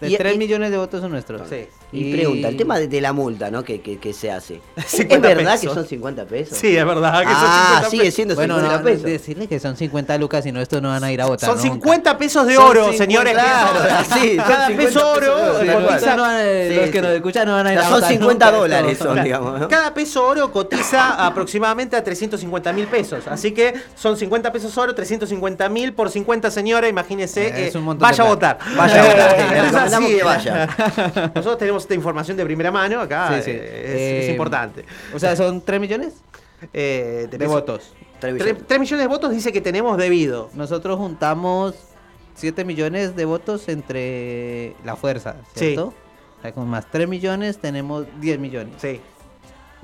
De 0.00 0.10
Y- 0.10 0.16
3 0.18 0.34
y- 0.34 0.38
millones 0.38 0.70
de 0.70 0.76
votos 0.76 1.00
son 1.00 1.10
nuestros. 1.10 1.48
Sí. 1.48 1.66
Y 1.92 2.12
pregunta, 2.12 2.48
el 2.48 2.56
tema 2.56 2.78
de, 2.78 2.88
de 2.88 3.00
la 3.00 3.12
multa, 3.14 3.50
¿no? 3.50 3.64
Que, 3.64 3.80
que, 3.80 3.98
que 3.98 4.12
se 4.12 4.30
hace. 4.30 4.60
¿Es 4.76 4.84
50 4.86 5.28
verdad 5.28 5.52
pesos. 5.52 5.68
que 5.68 5.74
son 5.74 5.86
50 5.86 6.24
pesos? 6.26 6.58
Sí, 6.58 6.76
es 6.76 6.84
verdad. 6.84 7.20
Que 7.22 7.28
ah, 7.30 7.32
son 7.32 7.50
50 7.84 7.90
sigue 7.90 8.02
pesos. 8.02 8.14
siendo 8.14 8.34
Bueno, 8.34 8.54
50 8.56 8.78
no, 8.78 8.84
pesos. 8.84 9.02
decirle 9.04 9.46
que 9.48 9.58
son 9.60 9.76
50 9.76 10.18
lucas 10.18 10.44
y 10.44 10.52
no, 10.52 10.60
estos 10.60 10.82
no 10.82 10.88
van 10.88 11.02
a 11.04 11.10
ir 11.12 11.22
a 11.22 11.26
votar. 11.26 11.48
Son 11.48 11.56
nunca. 11.58 11.72
50 11.72 12.18
pesos 12.18 12.46
de 12.46 12.54
Son 12.56 12.64
oro, 12.64 12.80
50, 12.92 13.04
señores. 13.04 13.32
claro, 13.32 13.78
son 13.78 14.36
Cada 14.36 14.66
50 14.66 14.76
peso 14.76 15.10
oro 15.12 15.60
Sí, 15.60 15.66
cotiza, 15.66 16.16
no 16.16 16.24
a- 16.24 16.40
Sí, 16.42 16.74
los 16.74 16.84
que 16.86 16.92
sí. 16.92 17.00
nos 17.00 17.10
escuchan 17.12 17.46
no 17.48 17.52
van 17.54 17.66
a 17.68 17.72
ir 17.72 17.78
O 17.78 17.80
sea, 17.80 17.88
a 17.88 17.90
son 17.92 18.00
votar 18.00 18.12
50 18.12 18.44
nunca, 18.46 18.58
dólares 18.58 18.92
esto- 18.92 19.04
son, 19.04 19.24
digamos. 19.24 19.60
¿no? 19.60 19.68
Cada 19.68 19.94
peso 19.94 20.26
oro 20.26 20.52
cotiza 20.52 21.24
aproximadamente 21.26 21.96
a 21.96 22.04
350 22.04 22.72
mil 22.74 22.86
pesos. 22.88 23.26
Así 23.28 23.52
que 23.52 23.72
son 23.94 24.16
50 24.18 24.52
pesos 24.52 24.76
oro, 24.76 24.94
350 24.94 25.68
mil 25.70 25.94
por 25.94 26.10
50 26.10 26.50
señora. 26.50 26.88
Imagínese, 26.88 27.46
Eh, 27.46 27.68
es 27.68 27.74
eh, 27.74 27.78
un 27.78 27.84
montón 27.84 28.06
vaya 28.08 28.24
a 28.24 28.26
votar. 28.26 28.58
Vaya 28.76 29.02
a 29.02 29.06
votar, 29.06 29.85
sí, 29.88 29.94
Es 29.94 30.02
así. 30.04 30.16
que 30.16 30.22
vaya. 30.24 31.32
Nosotros 31.34 31.58
tenemos 31.58 31.82
esta 31.82 31.94
información 31.94 32.36
de 32.36 32.44
primera 32.44 32.70
mano 32.70 33.00
acá. 33.00 33.36
Sí, 33.36 33.42
sí. 33.44 33.50
eh, 33.52 33.82
Es, 33.84 34.24
es 34.24 34.28
Eh, 34.28 34.32
importante. 34.32 34.84
O 35.14 35.18
sea, 35.18 35.34
son 35.36 35.60
3 35.60 35.80
millones 35.80 36.14
Eh, 36.72 37.28
de 37.30 37.46
votos. 37.46 37.92
Tres 38.18 38.34
Tre- 38.34 38.38
millones. 38.44 38.62
3 38.66 38.80
millones 38.80 39.04
de 39.04 39.08
votos 39.08 39.30
dice 39.32 39.52
que 39.52 39.60
tenemos 39.60 39.98
debido. 39.98 40.48
Nosotros 40.54 40.96
juntamos 40.96 41.74
7 42.34 42.64
millones 42.64 43.14
de 43.16 43.24
votos 43.24 43.68
entre 43.68 44.74
la 44.84 44.96
fuerza, 44.96 45.36
¿cierto? 45.54 45.92
O 46.38 46.42
sea, 46.42 46.52
con 46.52 46.68
más 46.68 46.86
3 46.90 47.08
millones 47.08 47.58
tenemos 47.58 48.06
10 48.20 48.38
millones. 48.38 48.74
Sí. 48.78 49.00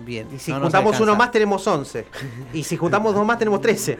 Bien. 0.05 0.27
Y 0.35 0.39
si 0.39 0.51
no 0.53 0.61
juntamos 0.61 0.99
uno 1.01 1.15
más 1.17 1.31
tenemos 1.31 1.67
11. 1.67 2.07
Y 2.53 2.65
si 2.65 2.77
juntamos 2.77 3.15
dos 3.15 3.25
más 3.27 3.39
tenemos 3.39 3.61
13. 3.61 3.99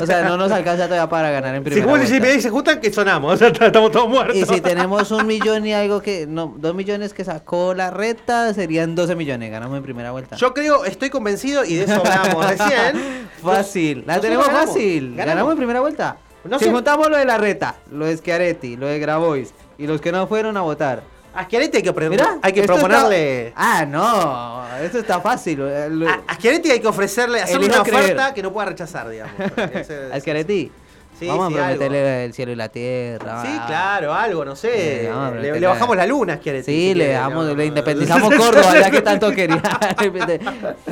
O 0.00 0.06
sea, 0.06 0.22
no 0.22 0.36
nos 0.36 0.50
alcanza 0.52 0.84
todavía 0.84 1.08
para 1.08 1.30
ganar 1.30 1.54
en 1.54 1.62
Si 1.62 1.70
primera 1.70 1.86
y 1.86 1.88
vuelta. 1.90 2.20
me 2.20 2.40
se 2.40 2.50
juntan, 2.50 2.80
que 2.80 2.92
sonamos. 2.92 3.40
Estamos 3.60 3.90
todos 3.90 4.08
muertos. 4.08 4.36
Y 4.36 4.44
si 4.44 4.60
tenemos 4.60 5.10
un 5.10 5.26
millón 5.26 5.66
y 5.66 5.72
algo 5.72 6.00
que, 6.00 6.26
no, 6.26 6.54
dos 6.56 6.74
millones 6.74 7.14
que 7.14 7.24
sacó 7.24 7.74
la 7.74 7.90
reta, 7.90 8.52
serían 8.54 8.94
12 8.94 9.14
millones. 9.16 9.50
Ganamos 9.50 9.76
en 9.78 9.82
primera 9.82 10.10
vuelta. 10.10 10.36
Yo 10.36 10.52
creo, 10.54 10.84
estoy 10.84 11.10
convencido, 11.10 11.64
y 11.64 11.74
de 11.74 11.84
eso 11.84 11.94
hablábamos 11.94 12.46
recién. 12.48 13.28
Fácil, 13.42 14.04
la 14.06 14.20
tenemos 14.20 14.46
ganamos, 14.46 14.66
fácil. 14.74 15.02
ganamos. 15.10 15.26
Ganamos. 15.26 15.52
en 15.52 15.56
primera 15.58 15.80
vuelta. 15.80 16.16
No 16.44 16.58
si 16.58 16.64
sé- 16.66 16.70
juntamos 16.70 17.08
lo 17.10 17.16
de 17.16 17.24
la 17.24 17.38
reta, 17.38 17.76
lo 17.92 18.06
de 18.06 18.16
Schiaretti, 18.16 18.76
lo 18.76 18.86
de 18.86 18.98
Grabois 18.98 19.52
y 19.78 19.86
los 19.86 20.00
que 20.00 20.10
no 20.12 20.26
fueron 20.26 20.56
a 20.56 20.60
votar. 20.62 21.02
A 21.34 21.44
Schiaretti 21.44 21.76
hay 21.76 21.82
que, 21.82 21.92
Mira, 21.92 22.38
hay 22.42 22.52
que 22.52 22.62
proponerle. 22.64 23.48
está- 23.48 23.60
Ah, 23.80 23.84
no, 23.86 24.76
esto 24.84 24.98
está 24.98 25.20
fácil. 25.20 25.60
eh, 25.62 25.88
lo- 25.90 26.08
A, 26.08 26.20
a 26.26 26.34
Schiaretti 26.34 26.70
hay 26.70 26.80
que 26.80 26.88
ofrecerle, 26.88 27.40
hacerle 27.40 27.66
una 27.66 27.82
oferta 27.82 28.34
que 28.34 28.42
no 28.42 28.52
pueda 28.52 28.66
rechazar, 28.66 29.08
digamos. 29.08 29.34
Ese- 29.74 30.10
A 30.12 30.18
Schiaretti. 30.20 30.72
Sí, 31.18 31.26
vamos 31.26 31.52
sí, 31.52 31.58
a 31.58 31.66
algo. 31.68 31.78
prometerle 31.78 32.24
el 32.24 32.32
cielo 32.32 32.52
y 32.52 32.56
la 32.56 32.68
tierra. 32.68 33.42
Sí, 33.42 33.48
claro, 33.66 34.14
algo, 34.14 34.44
no 34.44 34.54
sé. 34.54 35.06
Eh, 35.06 35.10
le, 35.40 35.58
le 35.60 35.66
bajamos 35.66 35.96
la 35.96 36.06
luna, 36.06 36.38
quiere 36.38 36.58
decir. 36.58 36.92
Sí, 36.92 36.94
le 36.94 37.14
no, 37.18 37.54
le 37.54 37.66
independizamos 37.66 38.34
Córdoba, 38.36 38.78
ya 38.78 38.90
que 38.90 39.02
tanto 39.02 39.30
quería. 39.32 39.60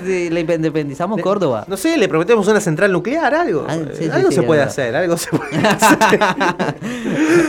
sí, 0.04 0.30
le 0.30 0.40
independizamos 0.40 1.20
Córdoba. 1.20 1.64
No 1.68 1.76
sé, 1.76 1.96
le 1.96 2.08
prometemos 2.08 2.46
una 2.48 2.60
central 2.60 2.92
nuclear, 2.92 3.34
algo. 3.34 3.66
Ah, 3.68 3.76
sí, 3.96 4.08
algo 4.10 4.30
se 4.30 4.42
puede 4.42 4.62
hacer, 4.62 4.96
algo 4.96 5.16
se 5.16 5.30
puede 5.30 5.56
hacer. 5.68 6.20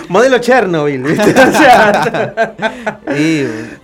Modelo 0.09 0.37
Chernobyl, 0.39 1.01
¿viste? 1.03 1.33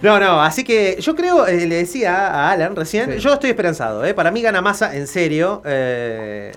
No, 0.01 0.19
no, 0.19 0.41
así 0.41 0.63
que 0.63 0.97
yo 0.99 1.15
creo, 1.15 1.47
eh, 1.47 1.65
le 1.65 1.75
decía 1.75 2.27
a 2.27 2.51
Alan 2.51 2.75
recién, 2.75 3.12
yo 3.17 3.34
estoy 3.34 3.49
esperanzado, 3.51 4.06
¿eh? 4.06 4.13
Para 4.13 4.32
mí 4.32 4.41
gana 4.41 4.62
masa 4.62 4.95
en 4.95 5.08
serio. 5.08 5.62
eh, 5.65 6.51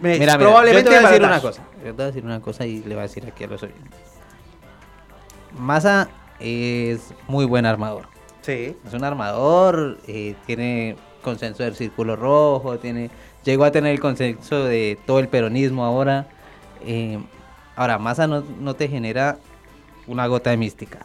me- 0.00 0.18
Mira, 0.18 0.36
mira, 0.36 0.38
probablemente 0.38 0.90
yo 0.90 0.96
te 0.96 0.96
voy 0.96 1.04
a 1.06 1.10
decir 1.10 1.26
una 1.26 1.40
cosa. 1.40 1.62
Yo 1.78 1.84
te 1.84 1.92
voy 1.92 2.02
a 2.02 2.06
decir 2.06 2.24
una 2.24 2.40
cosa 2.40 2.66
y 2.66 2.78
le 2.80 2.94
voy 2.94 2.98
a 2.98 3.02
decir 3.02 3.24
aquí 3.26 3.44
a 3.44 3.46
los 3.48 3.62
oyentes. 3.62 4.00
Massa 5.58 6.08
es 6.40 7.12
muy 7.26 7.44
buen 7.44 7.66
armador. 7.66 8.06
Sí. 8.42 8.76
Es 8.86 8.94
un 8.94 9.04
armador, 9.04 9.98
eh, 10.06 10.34
tiene 10.46 10.96
consenso 11.22 11.62
del 11.62 11.74
círculo 11.74 12.16
rojo, 12.16 12.78
tiene 12.78 13.10
llegó 13.44 13.64
a 13.64 13.70
tener 13.72 13.92
el 13.92 14.00
consenso 14.00 14.64
de 14.64 14.98
todo 15.06 15.18
el 15.18 15.28
peronismo 15.28 15.84
ahora. 15.84 16.26
eh, 16.84 17.18
ahora, 17.76 17.98
Massa 17.98 18.26
no, 18.26 18.42
no 18.60 18.74
te 18.74 18.88
genera 18.88 19.38
una 20.06 20.26
gota 20.26 20.50
de 20.50 20.56
mística. 20.56 21.00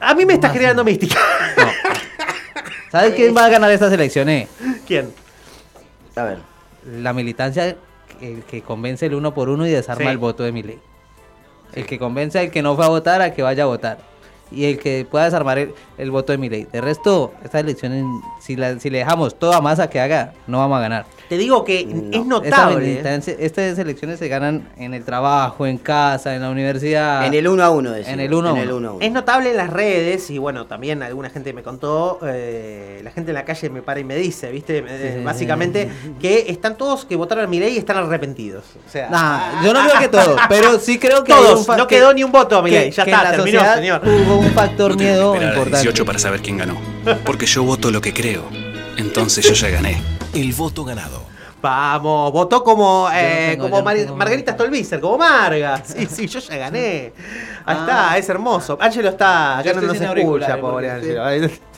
A 0.00 0.14
mí 0.14 0.24
me 0.26 0.34
está 0.34 0.48
Massa. 0.48 0.54
generando 0.58 0.84
mística. 0.84 1.16
No. 1.56 1.68
¿Sabes 2.90 3.14
quién 3.14 3.34
va 3.36 3.46
a 3.46 3.48
ganar 3.48 3.70
estas 3.70 3.92
elecciones? 3.92 4.48
¿Quién? 4.86 5.10
A 6.14 6.22
ver. 6.24 6.38
La 6.86 7.12
militancia 7.12 7.76
el 8.20 8.42
que 8.44 8.62
convence 8.62 9.06
el 9.06 9.14
uno 9.14 9.32
por 9.34 9.48
uno 9.48 9.66
y 9.66 9.70
desarma 9.70 10.04
Sí. 10.04 10.10
el 10.10 10.18
voto 10.18 10.42
de 10.42 10.52
mi 10.52 10.62
ley. 10.62 10.78
El 11.74 11.86
que 11.86 11.98
convence 11.98 12.38
al 12.38 12.50
que 12.50 12.62
no 12.62 12.76
fue 12.76 12.84
a 12.84 12.88
votar 12.88 13.22
a 13.22 13.32
que 13.32 13.42
vaya 13.42 13.62
a 13.62 13.66
votar. 13.66 13.98
Y 14.50 14.66
el 14.66 14.78
que 14.78 15.06
pueda 15.10 15.24
desarmar 15.24 15.58
el, 15.58 15.74
el 15.96 16.10
voto 16.10 16.32
de 16.32 16.38
mi 16.38 16.50
ley. 16.50 16.66
De 16.70 16.80
resto, 16.82 17.32
estas 17.42 17.62
elecciones, 17.62 18.04
si, 18.40 18.54
la- 18.56 18.78
si 18.78 18.90
le 18.90 18.98
dejamos 18.98 19.38
toda 19.38 19.60
masa 19.62 19.88
que 19.88 19.98
haga, 19.98 20.34
no 20.46 20.58
vamos 20.58 20.76
a 20.78 20.80
ganar. 20.82 21.06
Te 21.32 21.38
digo 21.38 21.64
que 21.64 21.86
No. 21.86 22.10
es 22.20 22.26
notable. 22.26 23.00
¿eh? 23.02 23.36
estas 23.38 23.78
elecciones 23.78 24.18
se 24.18 24.28
ganan 24.28 24.68
en 24.76 24.92
el 24.92 25.02
trabajo, 25.02 25.66
en 25.66 25.78
casa, 25.78 26.34
en 26.34 26.42
la 26.42 26.50
universidad. 26.50 27.24
En 27.24 27.32
el 27.32 27.48
uno 27.48 27.62
a 27.64 27.70
uno, 27.70 27.90
decimos. 27.92 28.12
En 28.12 28.20
el 28.20 28.34
uno 28.34 28.48
a 28.48 28.52
En 28.52 28.56
el 28.58 28.66
uno. 28.68 28.76
uno 28.76 28.88
a 28.88 28.92
uno. 28.96 29.00
Es 29.02 29.10
notable 29.12 29.50
en 29.52 29.56
las 29.56 29.70
redes, 29.70 30.28
y 30.28 30.36
bueno, 30.36 30.66
también 30.66 31.02
alguna 31.02 31.30
gente 31.30 31.54
me 31.54 31.62
contó, 31.62 32.18
eh, 32.26 33.00
la 33.02 33.10
gente 33.12 33.30
en 33.30 33.36
la 33.36 33.46
calle 33.46 33.70
me 33.70 33.80
para 33.80 34.00
y 34.00 34.04
me 34.04 34.14
dice, 34.16 34.50
¿viste? 34.50 34.84
Eh, 34.86 35.14
sí, 35.20 35.24
básicamente, 35.24 35.88
que 36.20 36.44
están 36.48 36.76
todos 36.76 37.06
que 37.06 37.16
votaron 37.16 37.44
a 37.44 37.46
mi 37.46 37.58
ley 37.60 37.76
y 37.76 37.78
están 37.78 37.96
arrepentidos. 37.96 38.64
O 38.86 38.90
sea, 38.90 39.08
Nah, 39.08 39.64
yo 39.64 39.72
no 39.72 39.80
creo 39.88 40.00
que 40.00 40.08
todo, 40.08 40.36
pero 40.50 40.78
sí 40.80 40.98
creo 40.98 41.24
que 41.24 41.32
todos, 41.32 41.66
no 41.66 41.86
que- 41.86 41.96
quedó 41.96 42.12
ni 42.12 42.24
un 42.24 42.32
voto 42.32 42.58
a 42.58 42.62
mi 42.62 42.72
ley. 42.72 42.90
Ya 42.90 43.04
que 43.06 43.10
está, 43.10 43.24
la 43.24 43.30
terminó, 43.32 43.74
señor. 43.74 44.02
Hubo 44.04 44.36
un 44.36 44.50
factor 44.52 44.98
miedo 44.98 45.34
importante. 45.34 45.78
18 45.78 46.04
para 46.04 46.18
saber 46.18 46.42
quién 46.42 46.58
ganó. 46.58 46.76
Porque 47.24 47.46
yo 47.46 47.62
voto 47.64 47.90
lo 47.90 48.02
que 48.02 48.12
creo. 48.12 48.44
Entonces 48.98 49.42
yo 49.46 49.54
ya 49.54 49.70
gané. 49.70 49.96
El 50.34 50.52
voto 50.54 50.84
ganado. 50.84 51.22
Vamos, 51.60 52.32
votó 52.32 52.64
como, 52.64 53.08
eh, 53.14 53.50
tengo, 53.52 53.70
como 53.70 53.82
Mar-. 53.82 53.96
Margarita 54.16 54.52
Stolbizer, 54.54 55.00
como 55.00 55.18
Marga. 55.18 55.80
Sí, 55.84 56.06
sí, 56.06 56.26
yo 56.26 56.40
ya 56.40 56.56
gané. 56.56 57.12
Ahí 57.64 57.76
está, 57.76 58.18
es 58.18 58.28
hermoso. 58.28 58.76
Ángelo 58.80 59.10
está, 59.10 59.58
acá 59.58 59.72
Yo 59.72 59.80
no 59.80 59.86
nos 59.86 60.00
escucha, 60.00 60.60
pobre 60.60 60.90
Ángelo. 60.90 61.22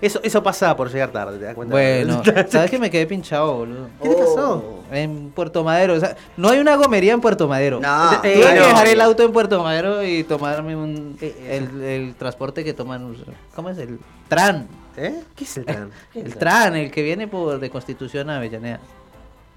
Eso, 0.00 0.20
eso 0.22 0.42
pasa 0.42 0.74
por 0.76 0.90
llegar 0.90 1.10
tarde, 1.10 1.36
¿te 1.38 1.44
das 1.46 1.54
cuenta? 1.54 1.72
Bueno, 1.74 2.22
¿sabes 2.48 2.70
que 2.70 2.78
me 2.78 2.88
quedé 2.90 3.06
pinchado, 3.06 3.52
boludo? 3.54 3.88
¿Qué 4.00 4.08
te 4.08 4.14
pasó? 4.14 4.82
En 4.92 5.30
Puerto 5.30 5.62
Madero, 5.64 5.94
o 5.94 6.00
sea, 6.00 6.16
no 6.38 6.48
hay 6.48 6.58
una 6.60 6.76
gomería 6.76 7.12
en 7.12 7.20
Puerto 7.20 7.48
Madero. 7.48 7.80
No. 7.80 8.10
Tuve 8.22 8.32
Eh, 8.40 8.40
que 8.54 8.60
no. 8.60 8.66
dejar 8.66 8.86
el 8.86 9.00
auto 9.00 9.24
en 9.24 9.32
Puerto 9.32 9.62
Madero 9.62 10.02
y 10.02 10.22
tomarme 10.24 10.74
un, 10.76 11.18
el, 11.20 11.82
el 11.82 12.14
transporte 12.14 12.64
que 12.64 12.72
toman, 12.72 13.14
¿cómo 13.54 13.68
es? 13.68 13.78
El 13.78 13.98
TRAN. 14.28 14.68
¿Eh? 14.96 15.22
¿Qué 15.36 15.44
es 15.44 15.56
el 15.56 15.64
tran? 15.66 15.90
El 16.14 16.34
TRAN, 16.34 16.76
el 16.76 16.90
que 16.90 17.02
viene 17.02 17.28
por 17.28 17.58
de 17.58 17.70
Constitución 17.70 18.30
a 18.30 18.36
Avellaneda. 18.36 18.80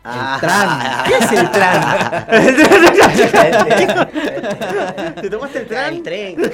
Ah. 0.06 0.34
El 0.36 0.42
TRAN. 0.42 1.04
¿Qué 1.06 1.18
es 1.18 1.32
el 1.32 1.52
tran? 1.52 2.26
¿Te 5.22 5.30
tomaste 5.30 5.60
el 5.60 5.68
tran? 5.68 5.94
El 5.94 6.04
tren. 6.04 6.36
El 6.44 6.50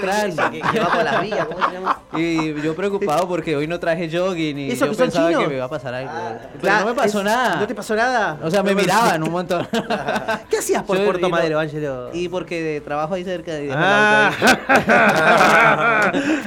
tren. 0.00 0.36
Que, 0.52 0.60
que 0.60 0.80
va 0.80 0.86
por 0.92 1.02
las 1.04 1.20
vías, 1.22 1.46
¿cómo 1.46 1.66
se 1.68 1.72
llama? 1.74 2.00
Y 2.16 2.60
yo 2.62 2.74
preocupado 2.76 3.26
porque 3.28 3.56
hoy 3.56 3.66
no 3.66 3.80
traje 3.80 4.08
jogging 4.10 4.58
y 4.58 4.70
¿Eso 4.70 4.86
yo 4.86 4.94
pensaba 4.96 5.28
que 5.30 5.46
me 5.48 5.54
iba 5.56 5.64
a 5.64 5.68
pasar 5.68 5.92
algo. 5.94 6.12
Pero 6.52 6.60
Claro, 6.60 6.80
no 6.84 6.90
me 6.90 6.94
pasó 6.94 7.18
es- 7.18 7.24
nada. 7.24 7.56
¿No 7.56 7.66
te 7.66 7.74
pasó 7.74 7.96
nada? 7.96 8.38
O 8.42 8.50
sea, 8.50 8.62
me 8.62 8.72
No 8.74 8.80
miraban 8.80 9.22
un 9.22 9.30
montón. 9.32 9.66
¿Qué 10.48 10.58
hacías 10.58 10.82
por 10.84 10.98
Yo- 10.98 11.04
Puerto 11.04 11.28
Madero, 11.28 11.58
Ángelo? 11.58 12.10
Y 12.12 12.28
porque 12.28 12.80
trabajo 12.84 13.14
ahí 13.14 13.24
cerca 13.24 13.58
y 13.60 13.70
Ah, 13.72 14.30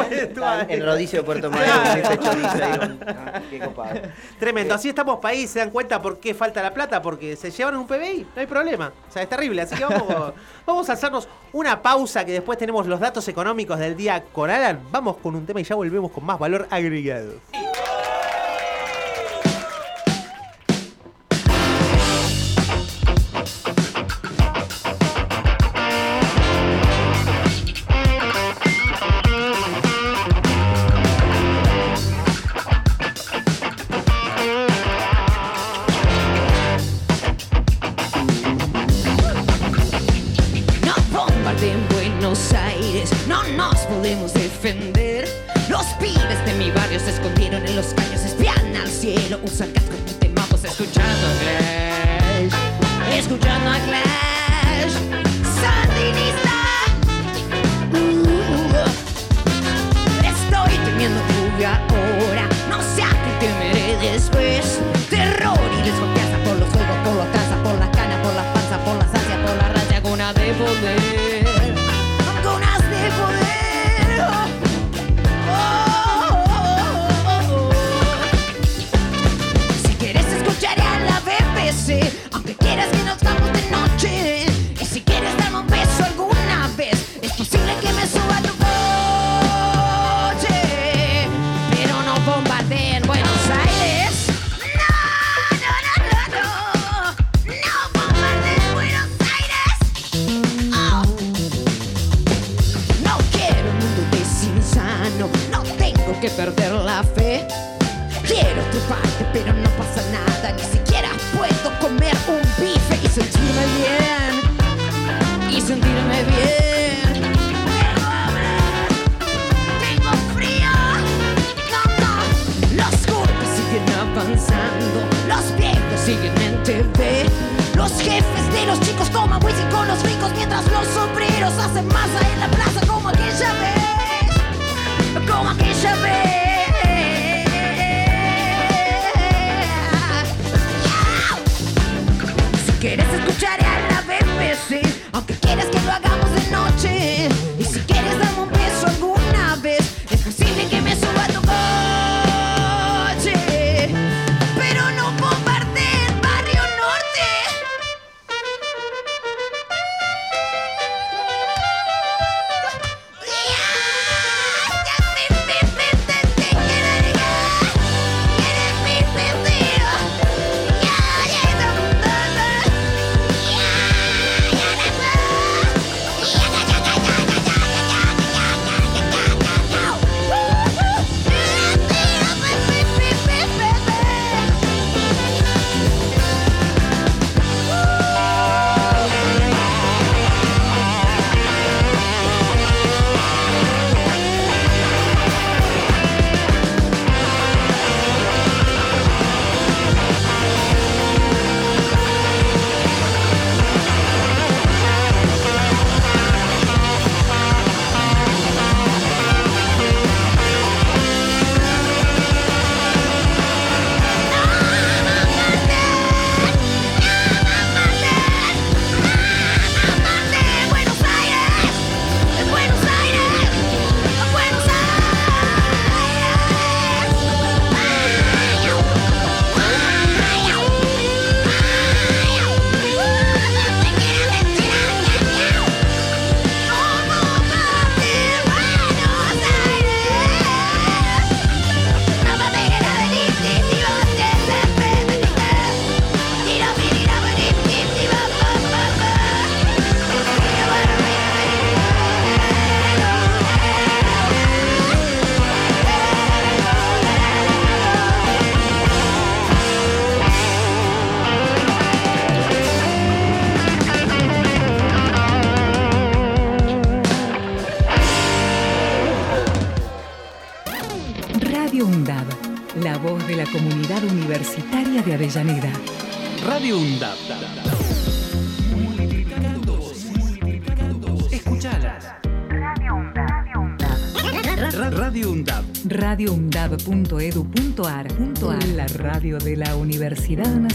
ahí. 0.10 0.68
El 0.70 0.86
rodicio 0.86 1.20
de 1.20 1.26
Puerto 1.26 1.52
Madero 1.52 1.74
con 1.84 1.98
ese 1.98 2.18
chorizo 2.18 2.50
ahí. 2.64 3.00
Ah, 3.08 3.42
Qué 3.50 3.60
copado. 3.60 4.02
Tremendo, 4.40 4.74
así 4.74 4.90
estamos 4.90 5.20
país, 5.20 5.50
se 5.50 5.60
dan 5.60 5.72
cuenta 5.72 6.02
por 6.02 6.20
qué 6.20 6.34
falta 6.34 6.62
la 6.62 6.74
plata, 6.74 7.02
porque 7.02 7.36
se 7.36 7.52
llevaron 7.52 7.82
un 7.82 7.88
PBI, 7.88 8.28
no 8.36 8.42
hay 8.42 8.48
problema. 8.48 8.92
O 9.10 9.12
sea, 9.12 9.24
es 9.24 9.30
terrible, 9.30 9.62
así 9.62 9.76
que 9.76 9.86
vamos, 9.86 10.34
vamos 10.66 10.90
a 10.90 10.94
hacernos 10.94 11.28
una 11.52 11.82
pausa 11.82 12.26
que 12.26 12.32
después 12.32 12.58
tenemos 12.58 12.88
los 12.88 13.00
datos 13.00 13.28
económicos 13.28 13.80
del 13.80 13.96
día 13.96 14.24
con 14.32 14.50
Alan. 14.50 14.80
Vamos 14.92 15.18
con 15.18 15.36
un 15.36 15.46
tema 15.46 15.62
y 15.62 15.64
ya 15.64 15.76
volvemos 15.76 16.12
con 16.12 16.26
más 16.26 16.40
valor 16.40 16.68
agregado. 16.70 17.34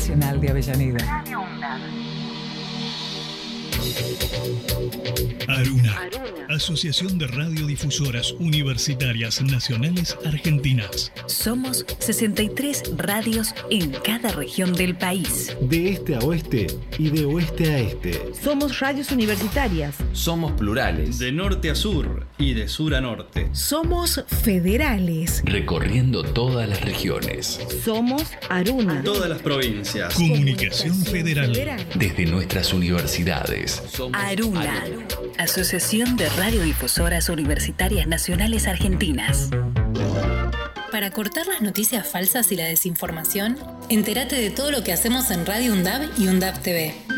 Nacional 0.09 0.41
de 0.41 0.49
Avellaneda. 0.49 1.25
Aruna, 5.47 6.09
Asociación 6.49 7.19
de 7.19 7.27
Radiodifusoras 7.27 8.33
Universitarias 8.33 9.43
Nacionales 9.43 10.17
Argentinas. 10.25 11.13
Somos 11.27 11.85
63 11.99 12.97
radios 12.97 13.55
en 13.71 13.91
cada 13.91 14.31
región 14.31 14.73
del 14.73 14.97
país. 14.97 15.55
De 15.61 15.91
este 15.91 16.15
a 16.15 16.21
oeste 16.21 16.69
y 16.97 17.11
de 17.11 17.27
oeste 17.27 17.71
a 17.71 17.79
este. 17.79 18.33
Somos 18.33 18.81
radios 18.81 19.13
universitarias. 19.13 19.95
Somos 20.13 20.53
plurales. 20.53 21.19
De 21.19 21.33
norte 21.33 21.69
a 21.69 21.75
sur 21.75 22.28
y 22.39 22.55
de 22.55 22.69
sur 22.69 22.95
a 22.95 23.01
norte. 23.01 23.49
Somos 23.53 24.25
federales. 24.27 25.43
Recorriendo 25.45 26.23
todas 26.23 26.69
las 26.69 26.81
regiones. 26.83 27.61
Somos 27.85 28.23
Aruna. 28.49 29.03
Todas 29.03 29.29
las 29.29 29.43
provincias. 29.43 30.15
Comunicación 30.15 30.95
Federal. 31.05 31.53
Desde 31.95 32.27
nuestras 32.27 32.73
universidades. 32.73 33.83
Aruna, 34.13 34.85
Asociación 35.39 36.17
de 36.17 36.29
Radiodifusoras 36.31 37.29
Universitarias 37.29 38.07
Nacionales 38.07 38.67
Argentinas. 38.67 39.51
Para 40.91 41.11
cortar 41.11 41.47
las 41.47 41.61
noticias 41.61 42.09
falsas 42.09 42.51
y 42.51 42.57
la 42.57 42.65
desinformación, 42.65 43.59
entérate 43.89 44.37
de 44.37 44.51
todo 44.51 44.71
lo 44.71 44.83
que 44.83 44.93
hacemos 44.93 45.31
en 45.31 45.45
Radio 45.45 45.73
UNDAB 45.73 46.09
y 46.19 46.29
UNDAB 46.29 46.63
TV. 46.63 47.18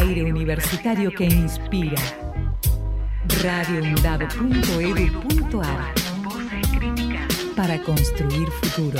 Aire 0.00 0.24
universitario 0.24 1.10
que 1.10 1.24
inspira. 1.24 1.96
radioundab.edu.ar 3.42 5.94
Para 7.56 7.82
construir 7.82 8.50
futuro. 8.50 8.98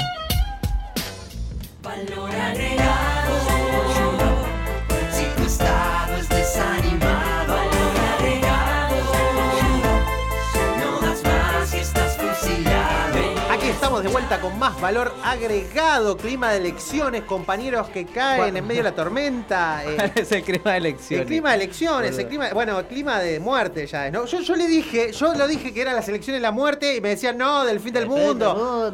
Estamos 13.96 14.02
de 14.02 14.08
vuelta 14.12 14.40
con 14.40 14.58
más 14.58 14.80
valor 14.80 15.14
agregado, 15.24 16.16
clima 16.16 16.50
de 16.50 16.58
elecciones, 16.58 17.22
compañeros 17.22 17.88
que 17.88 18.04
caen 18.04 18.38
Bueno. 18.40 18.58
en 18.58 18.66
medio 18.66 18.82
de 18.82 18.90
la 18.90 18.94
tormenta. 18.94 19.82
eh, 19.86 20.12
es 20.14 20.32
el 20.32 20.42
clima 20.42 20.72
de 20.72 20.76
elecciones. 20.78 21.20
El 21.22 21.26
clima 21.26 21.50
de 21.50 21.54
elecciones, 21.56 22.18
el 22.18 22.28
clima, 22.28 22.50
bueno, 22.52 22.78
el 22.78 22.86
clima 22.86 23.20
de 23.20 23.40
muerte 23.40 23.86
ya 23.86 24.06
es, 24.06 24.12
¿no? 24.12 24.26
Yo, 24.26 24.40
yo 24.40 24.56
le 24.56 24.66
dije, 24.66 25.12
yo 25.12 25.34
lo 25.34 25.46
dije 25.46 25.72
que 25.72 25.80
eran 25.80 25.94
las 25.96 26.08
elecciones 26.08 26.40
de 26.40 26.42
la 26.42 26.52
muerte 26.52 26.96
y 26.96 27.00
me 27.00 27.10
decían, 27.10 27.38
no, 27.38 27.64
del 27.64 27.80
fin 27.80 27.92
del 27.94 28.06
mundo. 28.06 28.92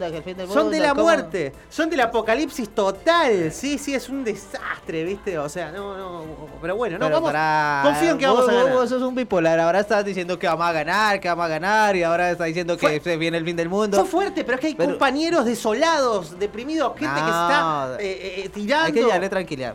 Son 0.52 0.70
de 0.70 0.78
la 0.80 0.94
muerte, 0.94 1.52
son 1.68 1.90
del 1.90 2.00
apocalipsis 2.00 2.68
total. 2.70 3.50
Sí, 3.52 3.78
sí, 3.78 3.94
es 3.94 4.08
un 4.08 4.22
desastre, 4.24 5.04
¿viste? 5.04 5.38
O 5.38 5.48
sea, 5.48 5.70
no, 5.72 5.96
no. 5.96 6.22
Pero 6.60 6.76
bueno, 6.76 6.98
no, 6.98 7.06
Pero 7.06 7.16
vamos. 7.16 7.28
pará, 7.32 7.80
confío 7.84 8.10
en 8.12 8.18
que 8.18 8.26
vamos 8.26 8.40
vos- 8.42 8.50
a 8.50 8.54
ganar. 8.54 8.72
Vos 8.72 8.88
sos 8.88 9.02
un 9.02 9.14
bipolar. 9.14 9.58
Ahora 9.58 9.80
estás 9.80 10.04
diciendo 10.04 10.38
que 10.38 10.46
vamos 10.46 10.66
a 10.66 10.72
ganar, 10.72 11.18
que 11.20 11.28
vamos 11.28 11.44
a 11.44 11.48
ganar. 11.48 11.96
Y 11.96 12.02
ahora 12.02 12.30
estás 12.30 12.46
diciendo 12.46 12.76
que 12.76 13.00
se 13.00 13.16
viene 13.16 13.38
el 13.38 13.44
fin 13.44 13.56
del 13.56 13.68
mundo. 13.68 13.98
Fue 13.98 14.06
fuerte, 14.06 14.44
pero 14.44 14.54
es 14.56 14.60
que 14.60 14.66
hay 14.68 14.74
Pero- 14.74 14.91
compañeros 14.92 15.44
desolados, 15.44 16.38
deprimidos, 16.38 16.92
gente 16.98 17.14
que 17.14 17.20
está 17.28 17.88
No, 17.92 17.94
eh, 17.98 18.42
eh, 18.44 18.48
tirando. 18.52 18.86
Hay 18.86 18.92
que 18.92 19.06
darle 19.06 19.28
tranquilidad. 19.28 19.74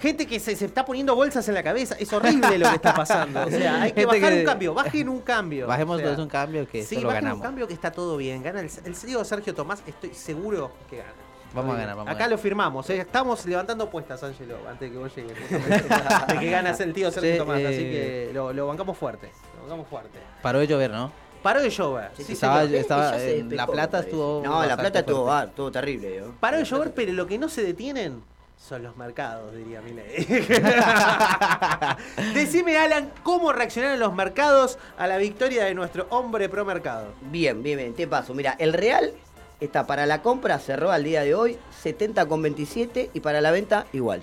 Gente 0.00 0.26
que 0.26 0.40
se, 0.40 0.56
se 0.56 0.64
está 0.66 0.84
poniendo 0.84 1.14
bolsas 1.14 1.46
en 1.48 1.54
la 1.54 1.62
cabeza. 1.62 1.96
Es 1.98 2.12
horrible 2.12 2.58
lo 2.58 2.68
que 2.70 2.76
está 2.76 2.94
pasando. 2.94 3.44
O 3.46 3.50
sea, 3.50 3.82
hay 3.82 3.92
que 3.92 4.00
Gente 4.02 4.16
bajar 4.18 4.32
que- 4.32 4.40
un 4.40 4.44
cambio. 4.46 4.74
Bajen 4.74 5.08
un 5.08 5.20
cambio. 5.20 5.66
Bajemos 5.66 5.96
O 5.96 5.98
sea, 5.98 6.06
todos 6.08 6.18
un 6.20 6.28
cambio 6.28 6.68
que 6.68 6.84
Sí, 6.84 6.96
un 7.04 7.40
cambio 7.40 7.66
que 7.68 7.74
está 7.74 7.90
todo 7.90 8.16
bien. 8.16 8.42
Gana 8.42 8.60
el, 8.60 8.70
el 8.84 8.94
Sergio 8.96 9.54
Tomás, 9.54 9.82
estoy 9.86 10.14
seguro 10.14 10.70
que 10.90 10.98
gana. 10.98 11.12
Vamos 11.54 11.76
a 11.76 11.78
ganar, 11.78 11.94
vamos 11.94 12.08
a 12.08 12.10
Acá 12.10 12.18
ganar. 12.20 12.30
lo 12.32 12.38
firmamos. 12.38 12.90
eh. 12.90 12.98
Estamos 12.98 13.46
levantando 13.46 13.84
apuestas, 13.84 14.20
Ángelo, 14.24 14.56
antes 14.68 14.80
de 14.80 14.90
que 14.90 14.98
vos 14.98 15.14
llegues. 15.14 15.36
de 16.28 16.38
que 16.40 16.50
ganas 16.50 16.80
el 16.80 16.92
tío 16.92 17.12
Sergio 17.12 17.32
Sí, 17.32 17.38
Tomás. 17.38 17.60
eh, 17.60 17.66
Así 17.68 17.76
que 17.78 18.30
lo, 18.34 18.52
lo 18.52 18.66
bancamos 18.66 18.98
fuerte. 18.98 19.30
Lo 19.56 19.62
bancamos 19.62 19.86
fuerte. 19.88 20.18
Paró 20.42 20.58
de 20.58 20.66
llover, 20.66 20.90
¿no? 20.90 21.12
Paró 21.44 21.60
de 21.60 21.68
llover. 21.68 22.10
Sí, 22.16 22.24
Sí, 22.24 22.32
estaba- 22.32 22.62
señor. 22.62 22.76
estaba- 22.80 23.10
Ya 23.12 23.18
se 23.18 23.38
en 23.38 23.48
despejó, 23.50 23.72
La 23.72 23.72
Plata 23.72 23.98
estuvo 24.00 24.42
No, 24.42 24.64
La 24.64 24.76
Plata 24.78 24.98
estuvo, 25.00 25.30
ah, 25.30 25.44
estuvo 25.44 25.70
terrible. 25.70 26.20
¿no? 26.22 26.32
Paró 26.40 26.56
de 26.56 26.64
llover, 26.64 26.94
pero 26.94 27.12
lo 27.12 27.26
que 27.26 27.36
no 27.36 27.50
se 27.50 27.62
detienen 27.62 28.22
son 28.56 28.82
los 28.82 28.96
mercados, 28.96 29.54
diría 29.54 29.82
Milei. 29.82 30.24
Decime, 32.34 32.78
Alan, 32.78 33.12
¿cómo 33.22 33.52
reaccionaron 33.52 34.00
los 34.00 34.14
mercados 34.14 34.78
a 34.96 35.06
la 35.06 35.18
victoria 35.18 35.64
de 35.64 35.74
nuestro 35.74 36.06
hombre 36.08 36.48
pro 36.48 36.64
mercado? 36.64 37.08
Bien, 37.30 37.62
bien, 37.62 37.76
bien, 37.76 37.92
te 37.94 38.06
paso. 38.06 38.32
Mira, 38.32 38.56
el 38.58 38.72
real 38.72 39.12
está 39.60 39.86
para 39.86 40.06
la 40.06 40.22
compra, 40.22 40.58
cerró 40.58 40.92
al 40.92 41.04
día 41.04 41.24
de 41.24 41.34
hoy 41.34 41.58
70,27 41.82 43.10
y 43.12 43.20
para 43.20 43.42
la 43.42 43.50
venta 43.50 43.84
igual. 43.92 44.22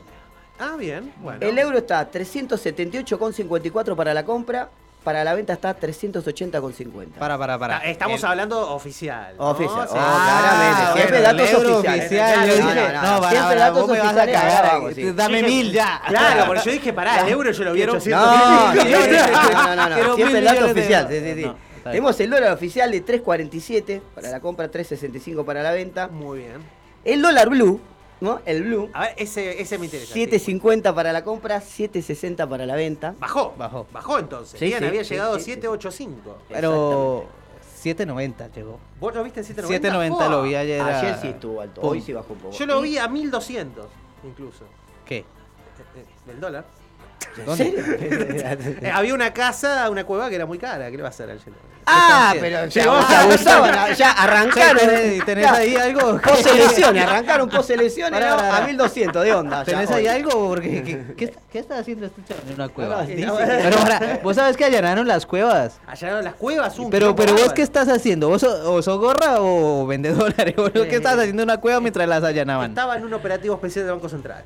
Ah, 0.59 0.73
bien, 0.75 1.13
bueno. 1.17 1.45
El 1.45 1.59
euro 1.59 1.77
está 1.77 2.09
378,54 2.09 3.95
para 3.95 4.15
la 4.15 4.25
compra, 4.25 4.69
para 5.03 5.23
la 5.23 5.33
venta 5.33 5.53
está 5.53 5.75
380,50. 5.79 7.07
Para, 7.17 7.37
para, 7.37 7.57
para. 7.57 7.77
Ah, 7.77 7.81
Estamos 7.85 8.19
El- 8.21 8.29
hablando 8.29 8.69
oficial. 8.73 9.35
¿no? 9.37 9.49
Oficial, 9.49 9.87
Sí. 9.87 9.95
oh, 9.97 10.19
claramente. 10.21 10.93
Siempre 10.93 11.21
bueno, 11.21 11.37
datos 11.43 11.53
oficiales. 11.65 12.05
oficial, 12.05 12.33
Claro, 12.33 12.47
yo 12.47 12.61
no, 12.63 12.69
dije, 12.71 12.81
no, 12.81 13.01
no, 13.01 13.01
no, 13.01 13.19
para, 13.21 13.29
siempre 13.31 13.41
para, 13.57 13.59
datos 13.65 13.81
vos 13.81 13.91
me 13.91 13.99
vas 13.99 14.07
a 14.07 14.09
oficiales 14.23 14.35
cagar 14.41 14.65
ahí. 14.85 14.93
sí. 14.95 15.11
Dame 15.11 15.37
Dije- 15.37 15.47
mil 15.47 15.71
ya. 15.71 16.01
Claro, 16.07 16.45
porque 16.47 16.61
yo 16.65 16.71
dije, 16.71 16.93
pará, 16.93 17.21
el 17.21 17.29
euro 17.29 17.51
yo 17.51 17.63
lo 17.63 17.71
vi 17.73 17.77
Quiero- 17.79 17.93
800. 17.93 18.27
No, 18.27 18.73
mil 18.83 18.91
no, 18.91 19.89
no, 20.07 20.15
Siempre 20.15 20.39
el 20.39 20.45
dato 20.45 20.65
oficial. 20.65 21.07
Sí, 21.09 21.19
sí, 21.19 21.43
sí. 21.43 21.51
Tenemos 21.83 22.19
el 22.19 22.29
dólar 22.29 22.51
oficial 22.53 22.91
de 22.91 23.03
3.47 23.03 24.01
para 24.13 24.29
la 24.29 24.39
compra, 24.39 24.69
3.65 24.69 25.43
para 25.43 25.63
la 25.63 25.71
venta. 25.71 26.07
Muy 26.09 26.39
bien. 26.39 26.57
El 27.03 27.23
dólar 27.23 27.49
blue, 27.49 27.81
¿no? 28.21 28.39
El 28.45 28.63
blue, 28.63 28.89
A 28.93 29.01
ver, 29.01 29.15
ese, 29.17 29.61
ese 29.61 29.77
me 29.77 29.85
interesa. 29.85 30.13
sí. 30.13 30.25
7.50 30.25 30.93
para 30.95 31.11
la 31.11 31.23
compra, 31.23 31.59
7.60 31.61 32.47
para 32.47 32.65
la 32.65 32.75
venta. 32.75 33.15
Bajó. 33.19 33.53
Bajó. 33.57 33.85
Bajó 33.91 34.19
entonces. 34.19 34.59
Sí, 34.59 34.65
bien, 34.67 34.79
sí, 34.79 34.85
había 34.85 35.03
sí, 35.03 35.09
llegado 35.15 35.33
sí, 35.35 35.41
a 35.41 35.43
sí. 35.43 35.51
785. 35.61 36.37
Pero 36.49 37.25
7.90 37.83 38.51
llegó. 38.53 38.79
¿Vos 38.99 39.13
lo 39.15 39.23
viste 39.23 39.39
en 39.41 39.45
790? 39.47 40.15
7.90 40.25 40.29
lo 40.29 40.43
vi 40.43 40.55
ayer. 40.55 40.81
a- 40.81 40.99
Ayer 40.99 41.17
sí 41.19 41.27
estuvo 41.29 41.59
alto, 41.61 41.81
hoy 41.81 41.99
sí 42.01 42.13
bajó 42.13 42.33
un 42.33 42.39
poco. 42.39 42.55
Yo 42.57 42.65
lo 42.67 42.79
vi 42.81 42.97
a 42.97 43.07
1200 43.07 43.87
incluso. 44.23 44.65
¿Qué? 45.03 45.17
Eh, 45.17 45.23
eh, 45.95 46.05
Del 46.27 46.39
dólar. 46.39 46.65
¿En 47.37 47.57
serio? 47.57 47.83
Eh, 48.81 48.91
había 48.93 49.13
una 49.13 49.31
casa, 49.33 49.89
una 49.89 50.03
cueva 50.03 50.29
que 50.29 50.35
era 50.35 50.45
muy 50.45 50.57
cara. 50.57 50.89
¿Qué 50.89 50.97
le 50.97 51.03
va 51.03 51.09
a 51.09 51.11
hacer 51.11 51.29
Angelo? 51.29 51.55
Ah, 51.85 52.33
pero 52.39 52.47
ya, 52.47 52.81
Llegó- 52.83 52.93
o 52.97 53.01
sea, 53.07 53.21
abusaban, 53.21 53.95
ya 53.95 54.11
arrancaron. 54.11 54.77
¿Tenés- 54.87 55.25
tenés 55.25 55.45
Ya, 55.45 55.53
ahí 55.55 55.75
algo? 55.75 56.19
Post 56.21 56.45
elecciones, 56.47 57.03
arrancaron 57.07 57.49
post 57.49 57.69
elecciones 57.71 58.11
Pará, 58.19 58.29
¿no? 58.31 58.35
pará, 58.37 58.49
pará. 58.51 58.63
a 58.63 58.67
1200 58.67 59.23
de 59.23 59.33
onda. 59.33 59.57
ya, 59.59 59.63
¿Tenés 59.65 59.89
hoy. 59.89 59.95
ahí 59.95 60.07
algo? 60.07 60.31
Porque, 60.49 60.83
¿qué, 60.83 61.13
qué, 61.15 61.33
qué 61.51 61.59
está 61.59 61.79
haciendo 61.79 62.05
este 62.05 62.23
chaval 62.23 62.43
en 62.47 62.53
una 62.53 62.69
cueva? 62.69 63.03
No, 63.03 63.35
Pero 63.37 63.77
pará, 63.77 64.19
vos 64.23 64.35
sabés 64.35 64.57
que 64.57 64.65
allanaron 64.65 65.07
las 65.07 65.25
cuevas. 65.25 65.79
Allanaron 65.87 66.23
las 66.23 66.35
cuevas, 66.35 66.77
un 66.79 66.89
Pero, 66.91 67.15
pero 67.15 67.33
vos 67.33 67.51
qué 67.53 67.61
estás 67.63 67.87
haciendo? 67.89 68.29
¿Vos 68.29 68.43
o 68.43 68.81
sos 68.81 68.99
gorra 68.99 69.37
o 69.39 69.85
vende 69.87 70.11
dólares? 70.13 70.55
boludo? 70.55 70.83
¿Qué 70.83 70.93
Eh, 70.93 70.97
estás 70.97 71.17
haciendo 71.17 71.41
en 71.43 71.49
una 71.49 71.57
cueva 71.59 71.79
mientras 71.81 72.07
las 72.07 72.23
allanaban? 72.23 72.69
Estaba 72.71 72.95
en 72.97 73.05
un 73.05 73.13
operativo 73.13 73.55
especial 73.55 73.85
del 73.85 73.95
Banco 73.95 74.09
Central. 74.09 74.43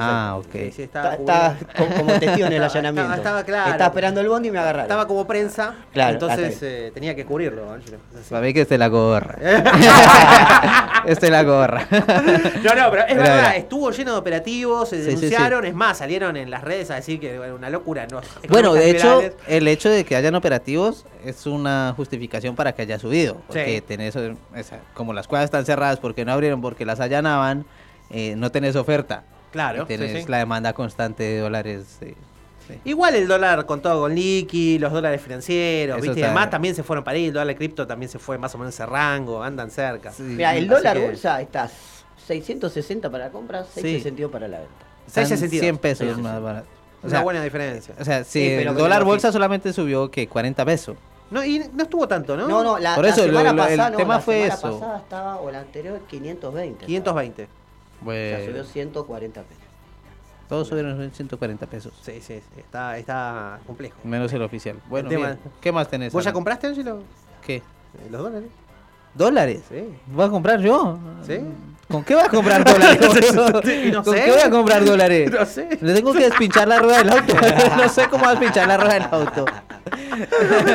Ah, 0.00 0.36
ok. 0.38 0.52
Sí, 0.74 0.82
estaba 0.82 1.14
Está, 1.14 1.56
está 1.60 1.86
como 1.96 2.12
testigo 2.20 2.46
en 2.46 2.52
el 2.52 2.62
allanamiento. 2.62 3.14
Estaba, 3.14 3.16
estaba 3.40 3.44
claro. 3.44 3.70
Estaba 3.72 3.88
esperando 3.88 4.20
el 4.20 4.28
bondi 4.28 4.48
y 4.48 4.52
me 4.52 4.58
agarraron. 4.58 4.82
Estaba 4.84 5.06
como 5.08 5.26
prensa. 5.26 5.74
Claro, 5.92 6.12
entonces 6.14 6.58
eh, 6.62 6.90
tenía 6.94 7.16
que 7.16 7.24
cubrirlo. 7.24 7.76
Es. 7.76 7.82
Para 8.30 8.46
mí 8.46 8.54
que 8.54 8.60
esté 8.62 8.78
la 8.78 8.86
gorra. 8.88 9.36
esté 11.06 11.30
la 11.30 11.42
gorra. 11.42 11.86
No, 11.90 12.74
no, 12.74 12.90
pero 12.90 13.02
es 13.08 13.16
verdad, 13.16 13.56
estuvo 13.56 13.90
lleno 13.90 14.12
de 14.12 14.18
operativos, 14.18 14.88
se 14.88 14.96
Sí, 14.96 15.02
sí, 15.02 15.10
sí. 15.10 15.16
denunciaron, 15.16 15.64
es 15.64 15.74
más, 15.74 15.98
salieron 15.98 16.36
en 16.36 16.50
las 16.50 16.62
redes 16.62 16.90
a 16.90 16.94
decir 16.96 17.18
que 17.20 17.34
era 17.34 17.54
una 17.54 17.70
locura. 17.70 18.06
No, 18.10 18.20
Bueno, 18.48 18.74
de 18.74 18.90
hecho, 18.90 19.20
el 19.48 19.66
hecho 19.68 19.88
de 19.90 20.04
que 20.04 20.16
hayan 20.16 20.34
operativos 20.34 21.06
es 21.24 21.46
una 21.46 21.92
justificación 21.96 22.54
para 22.54 22.72
que 22.72 22.82
haya 22.82 22.98
subido. 22.98 23.38
Porque 23.46 23.80
tenés, 23.82 24.14
esa- 24.54 24.78
como 24.94 25.12
las 25.12 25.26
cuevas 25.26 25.44
están 25.46 25.64
cerradas 25.66 25.98
porque 25.98 26.24
no 26.24 26.32
abrieron, 26.32 26.60
porque 26.60 26.84
las 26.86 27.00
allanaban, 27.00 27.64
eh, 28.10 28.34
no 28.36 28.50
tenés 28.50 28.76
oferta. 28.76 29.24
Claro, 29.52 29.84
Y 29.84 29.86
tenés 29.86 30.12
sí, 30.12 30.22
sí. 30.22 30.28
la 30.28 30.38
demanda 30.38 30.72
constante 30.72 31.22
de 31.22 31.38
dólares. 31.38 31.98
sí. 32.00 32.14
Igual 32.84 33.14
el 33.16 33.28
dólar 33.28 33.66
con 33.66 33.82
todo 33.82 34.02
con 34.02 34.14
liqui, 34.14 34.78
los 34.78 34.92
dólares 34.92 35.20
financieros, 35.20 35.98
Eso 35.98 36.06
¿viste? 36.06 36.20
Y 36.20 36.22
además 36.22 36.48
también 36.48 36.74
se 36.74 36.82
fueron 36.82 37.04
para 37.04 37.16
ahí, 37.16 37.26
el 37.26 37.32
dólar 37.34 37.54
cripto 37.56 37.86
también 37.86 38.08
se 38.08 38.18
fue 38.18 38.38
más 38.38 38.54
o 38.54 38.58
menos 38.58 38.72
en 38.78 38.84
ese 38.84 38.90
rango, 38.90 39.42
andan 39.42 39.70
cerca. 39.70 40.10
Mira, 40.18 40.56
el 40.56 40.68
dólar 40.68 40.96
que- 40.96 41.04
bolsa 41.06 41.40
está 41.42 41.68
660 42.26 43.10
para 43.10 43.26
la 43.26 43.30
compra, 43.30 43.64
662 43.64 44.30
para 44.30 44.48
la 44.48 44.58
venta. 44.60 44.72
Están 45.06 45.24
6.62. 45.26 45.60
100 45.60 45.78
pesos 45.78 46.06
6.62. 46.06 46.18
más 46.22 46.40
barato. 46.42 46.66
O 47.02 47.06
Una 47.06 47.10
sea, 47.10 47.20
buena 47.22 47.42
diferencia. 47.42 47.94
O 48.00 48.04
sea, 48.04 48.24
si 48.24 48.40
Sí, 48.44 48.54
pero 48.56 48.70
el 48.70 48.76
dólar 48.76 49.00
el 49.00 49.04
bolsa 49.06 49.32
solamente 49.32 49.72
subió 49.72 50.10
que 50.10 50.28
40 50.28 50.64
pesos. 50.64 50.96
No, 51.30 51.44
y 51.44 51.58
no 51.74 51.82
estuvo 51.82 52.06
tanto, 52.06 52.36
¿no? 52.36 52.46
No, 52.46 52.62
no, 52.62 52.78
la, 52.78 52.94
Por 52.94 53.04
la 53.04 53.10
eso, 53.10 53.22
lo- 53.22 53.26
semana 53.38 53.52
lo- 53.52 53.62
el 53.64 53.68
pasada, 53.70 53.90
no, 53.90 53.96
tema 53.96 54.14
la 54.14 54.20
fue 54.20 54.34
semana 54.36 54.54
eso. 54.54 54.78
pasada 54.80 54.98
estaba, 54.98 55.40
o 55.40 55.50
la 55.50 55.60
anterior, 55.60 56.00
520. 56.08 56.86
520. 56.86 57.48
O 58.06 58.10
sea, 58.12 58.44
subió 58.46 58.64
140 58.64 59.42
pesos. 59.42 59.62
Todos 60.48 60.68
subieron 60.68 61.10
140 61.10 61.66
pesos. 61.66 61.92
Sí, 62.02 62.20
sí, 62.20 62.40
sí, 62.40 62.60
está, 62.60 62.98
está 62.98 63.58
complejo. 63.66 63.96
Menos 64.04 64.32
el 64.32 64.42
oficial. 64.42 64.76
Bueno, 64.88 65.08
tema- 65.08 65.26
bien. 65.28 65.38
¿qué 65.60 65.72
más 65.72 65.88
tenés? 65.88 66.12
¿Vos 66.12 66.24
ya 66.24 66.32
compraste, 66.32 66.66
Angelo? 66.66 67.02
¿Qué? 67.44 67.56
Eh, 67.56 67.62
Los 68.10 68.22
dólares. 68.22 68.48
¿Dólares? 69.14 69.60
Sí. 69.68 69.84
¿Voy 70.06 70.26
a 70.26 70.28
comprar 70.30 70.60
yo? 70.60 70.98
¿Sí? 71.26 71.38
¿Con 71.88 72.02
qué 72.04 72.14
voy 72.14 72.24
a 72.24 72.28
comprar 72.28 72.64
dólares? 72.64 72.98
No 73.34 74.02
¿Con 74.02 74.14
sé. 74.16 74.24
qué 74.24 74.30
voy 74.30 74.40
a 74.40 74.50
comprar 74.50 74.84
dólares? 74.84 75.30
No 75.30 75.44
sé. 75.44 75.78
Le 75.80 75.94
tengo 75.94 76.12
que 76.14 76.20
despinchar 76.20 76.66
la 76.68 76.78
rueda 76.78 76.98
del 76.98 77.10
auto. 77.10 77.34
no 77.76 77.88
sé 77.88 78.08
cómo 78.08 78.28
despinchar 78.28 78.66
la 78.68 78.76
rueda 78.78 78.94
del 78.94 79.02
auto. 79.10 79.44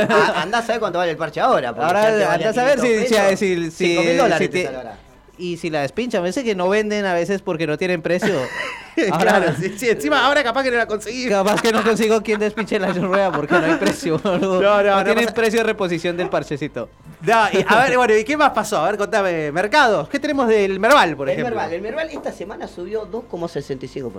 Ah, 0.10 0.42
Andá 0.42 0.60
a 0.60 0.62
saber 0.62 0.80
cuánto 0.80 1.00
vale 1.00 1.12
el 1.12 1.18
parche 1.18 1.40
ahora. 1.40 1.70
Ahora 1.70 2.02
si 2.02 2.08
anda 2.14 2.28
valía 2.28 2.50
a 2.50 2.54
saber 2.54 2.80
si, 2.80 2.88
500 2.88 3.30
si, 3.30 3.36
si, 3.38 3.72
si, 3.72 3.96
5.000 3.98 4.02
si 4.12 4.18
dólares 4.18 4.50
te- 4.52 4.58
te 4.60 4.66
saldrá. 4.74 4.98
Y 5.38 5.58
si 5.58 5.70
la 5.70 5.82
despinchan, 5.82 6.22
a 6.22 6.24
veces 6.24 6.44
que 6.44 6.56
no 6.56 6.68
venden 6.70 7.06
a 7.06 7.14
veces 7.14 7.42
porque 7.42 7.68
no 7.68 7.78
tienen 7.78 8.02
precio. 8.02 8.36
Ahora, 9.12 9.38
claro, 9.40 9.54
sí, 9.60 9.76
sí, 9.78 9.88
encima 9.90 10.26
ahora 10.26 10.44
capaz 10.44 10.64
que 10.64 10.72
no 10.72 10.78
la 10.78 10.88
conseguí. 10.88 11.30
Capaz 11.30 11.62
que 11.62 11.72
no 11.72 11.84
consigo 11.84 12.20
quien 12.24 12.40
despinche 12.40 12.80
la 12.80 12.92
rueda 12.94 13.32
porque 13.32 13.54
no 13.54 13.66
hay 13.66 13.76
precio. 13.80 14.18
boludo. 14.18 14.60
No, 14.60 14.82
no, 14.82 14.96
no 14.96 15.04
tienen 15.04 15.26
pasa- 15.26 15.36
precio 15.36 15.60
de 15.60 15.66
reposición 15.66 16.18
del 16.18 16.30
parchecito. 16.30 16.90
No, 17.22 17.34
y, 17.54 17.64
a 17.68 17.84
ver, 17.84 17.96
bueno, 17.96 18.16
¿y 18.18 18.24
qué 18.24 18.36
más 18.36 18.50
pasó? 18.52 18.80
A 18.80 18.88
ver, 18.90 18.98
contame, 18.98 19.52
mercados. 19.52 20.10
¿Qué 20.10 20.20
tenemos 20.20 20.48
del 20.48 20.80
Merval, 20.80 21.16
por 21.16 21.30
el 21.30 21.34
ejemplo? 21.34 21.56
Merval, 21.56 21.74
el 21.74 21.82
Merval 21.84 22.10
esta 22.10 22.32
semana 22.32 22.68
subió 22.68 23.06
2,65%. 23.12 24.12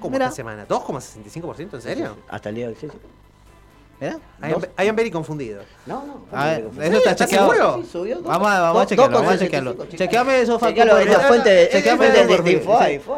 ¿Cómo 0.00 0.16
esta 0.16 0.32
semana? 0.32 0.66
¿2,65%? 0.66 1.74
¿En 1.74 1.80
serio? 1.82 2.16
Hasta 2.28 2.48
el 2.48 2.54
día 2.56 2.66
de 2.66 2.72
hoy, 2.72 2.78
sí, 2.80 2.88
sí. 2.90 2.98
¿Eh? 4.00 4.16
Hay 4.76 4.90
very 4.92 5.10
confundido. 5.10 5.60
No, 5.84 6.04
no. 6.06 6.36
A 6.36 6.46
ver, 6.46 6.64
¿cómo 6.64 6.78
que 6.80 6.86
eso 6.86 6.96
está 6.96 7.10
¿Estás 7.10 7.28
chequeado. 7.28 7.52
seguro? 7.52 7.82
Sí, 7.82 7.88
subió 7.92 8.22
Vamos 8.22 8.48
a, 8.50 8.60
vamos 8.60 8.76
a 8.76 8.78
dos- 8.80 8.88
chequearlo, 8.88 9.16
vamos 9.18 9.32
a 9.34 9.38
chequearlo. 9.38 9.70
75, 9.72 9.98
Chequeame 10.04 10.40
eso, 10.40 10.58
Facu. 10.58 10.80
Es 10.80 11.08
la 11.10 11.20
fuente 11.20 11.50
de- 11.50 11.68
Chequeame. 11.68 12.10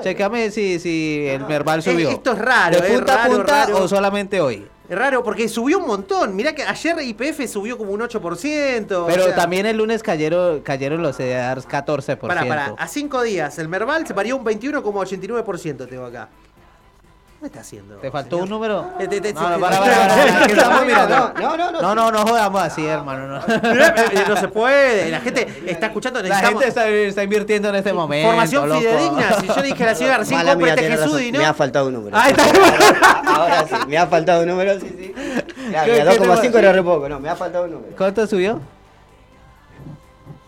Chequeame 0.02 0.50
si, 0.50 0.78
si 0.80 1.26
el 1.28 1.44
verbal 1.44 1.82
subió. 1.82 2.08
Eh, 2.10 2.12
esto 2.14 2.32
es 2.32 2.38
raro, 2.38 2.80
¿De 2.80 2.90
punta 2.90 3.24
a 3.24 3.26
punta 3.28 3.68
o 3.74 3.86
solamente 3.88 4.40
hoy? 4.40 4.66
Es 4.88 4.98
raro 4.98 5.22
porque 5.22 5.48
subió 5.48 5.78
un 5.78 5.86
montón. 5.86 6.34
Mirá 6.36 6.54
que 6.54 6.64
ayer 6.64 6.96
IPF 7.00 7.46
subió 7.48 7.78
como 7.78 7.92
un 7.92 8.00
8%. 8.02 9.04
Pero 9.06 9.22
o 9.22 9.26
sea, 9.26 9.34
también 9.34 9.64
el 9.66 9.76
lunes 9.78 10.02
cayeron, 10.02 10.60
cayeron 10.60 11.00
los 11.00 11.16
CDRs 11.16 11.66
14%. 11.66 12.18
Pará, 12.26 12.44
pará. 12.46 12.74
A 12.76 12.88
cinco 12.88 13.22
días, 13.22 13.58
el 13.58 13.68
Merval 13.68 14.06
se 14.06 14.12
varió 14.12 14.36
un 14.36 14.44
21,89%, 14.44 15.86
tengo 15.88 16.04
acá. 16.06 16.28
¿Qué 17.42 17.46
está 17.48 17.58
haciendo? 17.60 17.96
¿Te 17.96 18.08
faltó 18.08 18.36
un 18.38 18.48
número? 18.48 18.92
Eh, 19.00 19.32
No, 19.34 19.50
no. 19.50 19.58
No, 19.58 21.56
no, 21.56 21.72
no. 21.72 21.82
No, 21.82 21.94
no, 21.96 22.12
no 22.12 22.18
jodamos 22.24 22.62
así, 22.62 22.86
hermano. 22.86 23.26
No. 23.26 23.38
Eh, 23.54 24.24
no 24.28 24.36
se 24.36 24.46
puede. 24.46 25.10
La 25.10 25.18
gente 25.20 25.48
está 25.66 25.86
escuchando. 25.86 26.22
La 26.22 26.36
gente 26.36 26.68
está, 26.68 26.86
está 26.88 27.24
invirtiendo 27.24 27.68
en 27.70 27.74
este 27.74 27.92
momento. 27.92 28.28
Formación 28.28 28.68
loco. 28.68 28.80
fidedigna. 28.80 29.40
Si 29.40 29.46
yo 29.48 29.60
dije 29.62 29.82
a 29.82 29.86
la 29.86 29.94
señora 29.96 30.18
recién 30.18 30.38
Mala 30.38 30.54
tenés 30.76 31.00
Jesús 31.00 31.20
y 31.20 31.32
no. 31.32 31.40
Me 31.40 31.46
ha 31.46 31.52
faltado 31.54 31.88
un 31.88 31.94
número. 31.94 32.16
Ahí 32.16 32.30
está. 32.30 33.22
Ahora 33.26 33.66
sí, 33.66 33.74
me 33.88 33.98
ha 33.98 34.06
faltado 34.06 34.42
un 34.42 34.48
número, 34.48 34.78
sí, 34.78 34.86
sí. 34.96 35.14
Ya, 35.72 35.84
¿Qué- 35.84 35.92
mira, 35.94 36.12
qué 36.12 36.18
te 36.20 36.24
2,5 36.28 36.52
va- 36.54 36.58
era 36.60 36.72
re 36.72 36.82
poco, 36.84 37.08
no, 37.08 37.18
me 37.18 37.28
ha 37.28 37.34
faltado 37.34 37.64
un 37.64 37.72
número. 37.72 37.96
¿Cuánto 37.96 38.24
subió? 38.28 38.60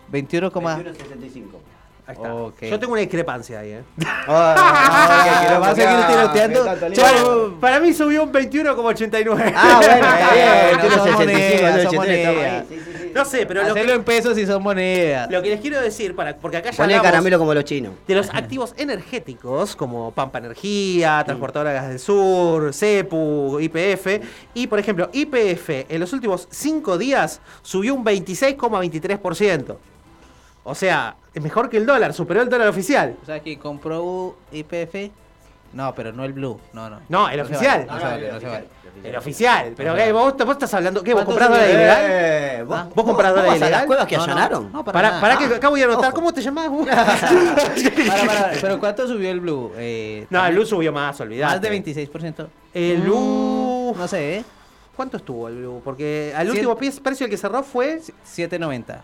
21, 0.09 0.51
21,65. 0.53 1.59
Ahí 2.07 2.15
está. 2.17 2.35
Ok. 2.35 2.61
Yo 2.63 2.79
tengo 2.79 2.93
una 2.93 3.01
discrepancia 3.01 3.61
ahí, 3.61 3.71
¿eh? 3.73 3.83
Para 7.61 7.81
mí 7.81 7.93
subió 7.95 8.25
un 8.25 8.33
21,89. 8.33 9.53
Ah, 9.57 9.81
bueno, 9.83 9.95
está 9.95 10.35
bien, 10.35 10.79
Bueno, 10.81 10.97
son 11.05 11.17
21,65, 11.17 11.17
monedas, 11.17 11.25
son 11.25 11.25
83, 11.25 11.77
estamos 11.79 11.95
monedas. 11.95 12.37
ahí, 12.37 12.63
sí, 12.69 12.75
sí, 12.77 12.81
sí. 12.99 13.05
No 13.15 13.25
sé, 13.25 13.47
pero 13.47 13.63
lo 13.63 13.75
que, 13.75 13.93
en 13.93 14.03
pesos 14.05 14.37
y 14.37 14.45
son 14.45 14.61
monedas. 14.63 15.31
lo 15.31 15.41
que 15.41 15.51
les 15.51 15.61
quiero 15.61 15.81
decir, 15.81 16.17
para, 16.17 16.37
porque 16.37 16.57
acá 16.57 16.73
ya 16.73 16.83
hablamos 16.83 17.05
caramelo 17.05 17.39
como 17.39 17.55
los 17.55 17.65
chinos. 17.65 17.93
de 18.07 18.15
los 18.17 18.29
activos 18.35 18.75
energéticos 18.77 19.77
como 19.77 20.11
Pampa 20.11 20.39
Energía, 20.39 21.23
Transportadora 21.25 21.73
Gas 21.73 21.89
del 21.89 22.01
Sur, 22.01 22.75
CEPU, 22.75 23.61
IPF. 23.61 24.21
Y, 24.55 24.67
por 24.67 24.81
ejemplo, 24.81 25.09
IPF 25.13 25.71
en 25.89 26.01
los 26.01 26.13
últimos 26.13 26.49
5 26.51 26.99
días 26.99 27.41
subió 27.63 27.95
un 27.95 28.05
26,23%. 28.05 29.77
O 30.65 30.75
sea, 30.75 31.17
es 31.35 31.43
mejor 31.43 31.69
que 31.69 31.77
el 31.77 31.87
dólar, 31.87 32.13
superó 32.15 32.41
el 32.43 32.49
dólar 32.49 32.69
oficial. 32.69 33.17
O 33.23 33.27
sea, 33.27 33.41
quien 33.41 33.59
compró 33.59 34.37
IPF. 34.53 35.11
No, 35.75 35.93
pero 35.93 36.13
no 36.13 36.25
el 36.25 36.33
Blue. 36.33 36.59
No, 36.73 36.89
no. 36.89 37.01
No, 37.09 37.29
el 37.29 37.41
oficial. 37.41 37.85
vale, 37.87 37.93
No, 37.93 37.99
se 37.99 38.05
vale, 38.07 38.33
no 38.33 38.41
se 38.41 38.47
vale. 38.47 38.65
El 39.03 39.17
oficial. 39.17 39.73
Pero 39.77 39.91
No, 39.91 39.97
¿qué? 39.97 40.07
no. 40.13 40.15
¿Vos, 40.21 40.35
vos 40.39 40.51
estás 40.53 40.73
hablando, 40.75 41.03
¿qué? 41.03 41.13
¿Vos 41.13 41.25
¿Cuánto 41.25 41.31
comprás 41.33 41.49
dólar 41.51 41.65
subió? 41.65 41.79
ilegal? 41.81 42.05
Eh, 42.09 42.65
vos, 42.65 42.77
¿Ah? 42.79 42.89
¿Vos 42.95 43.05
comprás 43.05 43.31
dólar 43.31 43.47
vas 43.47 43.57
a 43.57 43.59
las 43.59 43.69
ilegal? 43.69 43.87
cuevas 43.89 44.07
que 44.07 44.17
allanaron? 44.17 44.73
no, 44.73 44.85
para 44.85 45.37
que 45.37 45.45
acá 45.57 45.69
voy 45.69 45.83
a 45.83 45.85
anotar. 45.87 46.05
Ojo. 46.07 46.15
¿Cómo 46.15 46.33
te 46.33 46.41
llamás 46.43 46.71
vos? 46.71 46.87
Para, 46.87 47.05
para, 48.27 48.51
pero 48.61 48.79
¿cuánto 48.79 49.09
subió 49.09 49.31
el 49.31 49.41
Blue? 49.41 49.73
Eh, 49.77 50.27
No, 50.31 50.47
el 50.47 50.55
Blue 50.55 50.65
subió 50.65 50.93
más, 50.93 51.21
olvidate. 51.21 51.55
Más 51.55 51.61
de 51.61 51.83
26%. 52.13 52.47
El 52.73 53.01
Blue. 53.03 53.93
Mm, 53.95 53.99
No 53.99 54.09
sé, 54.09 54.37
¿eh? 54.39 54.45
¿Cuánto 54.95 55.17
estuvo 55.17 55.49
el 55.49 55.57
Blue? 55.57 55.81
Porque 55.85 56.33
al 56.37 56.49
último 56.51 56.77
precio 56.77 57.25
el 57.25 57.31
que 57.31 57.37
cerró 57.37 57.65
fue. 57.65 58.01
7.90. 58.25 59.01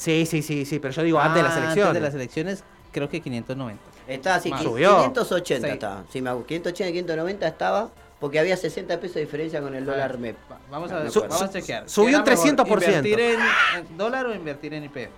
Sí, 0.00 0.24
sí, 0.24 0.40
sí, 0.40 0.64
sí, 0.64 0.78
pero 0.78 0.94
yo 0.94 1.02
digo 1.02 1.20
antes 1.20 1.36
de 1.36 1.42
las 1.42 1.52
Ah, 1.56 1.58
elecciones. 1.58 1.86
Antes 1.88 2.00
de 2.02 2.06
las 2.08 2.14
elecciones, 2.14 2.64
creo 2.90 3.10
que 3.10 3.20
590. 3.20 3.82
Está 4.08 4.36
así, 4.36 4.48
Más. 4.50 4.62
qui- 4.62 4.64
Subió. 4.64 4.96
580 5.02 5.66
Sí. 5.68 5.72
estaba. 5.74 6.04
Sí, 6.10 6.22
me 6.22 6.30
hago 6.30 6.46
580 6.46 6.88
y 6.88 6.92
590 6.94 7.46
estaba 7.46 7.90
porque 8.18 8.38
había 8.38 8.56
60 8.56 8.98
pesos 8.98 9.16
de 9.16 9.20
diferencia 9.22 9.60
con 9.60 9.74
el 9.74 9.84
dólar 9.84 10.16
MEP. 10.16 10.36
Vamos 10.70 10.90
a, 10.90 10.96
acuerdo. 11.06 11.20
vamos 11.28 11.42
a 11.42 11.50
chequear. 11.50 11.86
subió 11.88 12.16
un 12.18 12.24
¿Qué 12.24 12.30
era 12.32 12.40
mejor, 12.42 12.66
300%. 12.66 12.86
¿Invertir 12.86 13.20
en, 13.20 13.40
en 13.76 13.96
dólar 13.98 14.26
o 14.26 14.34
invertir 14.34 14.72
en 14.72 14.84
IPF? 14.84 15.10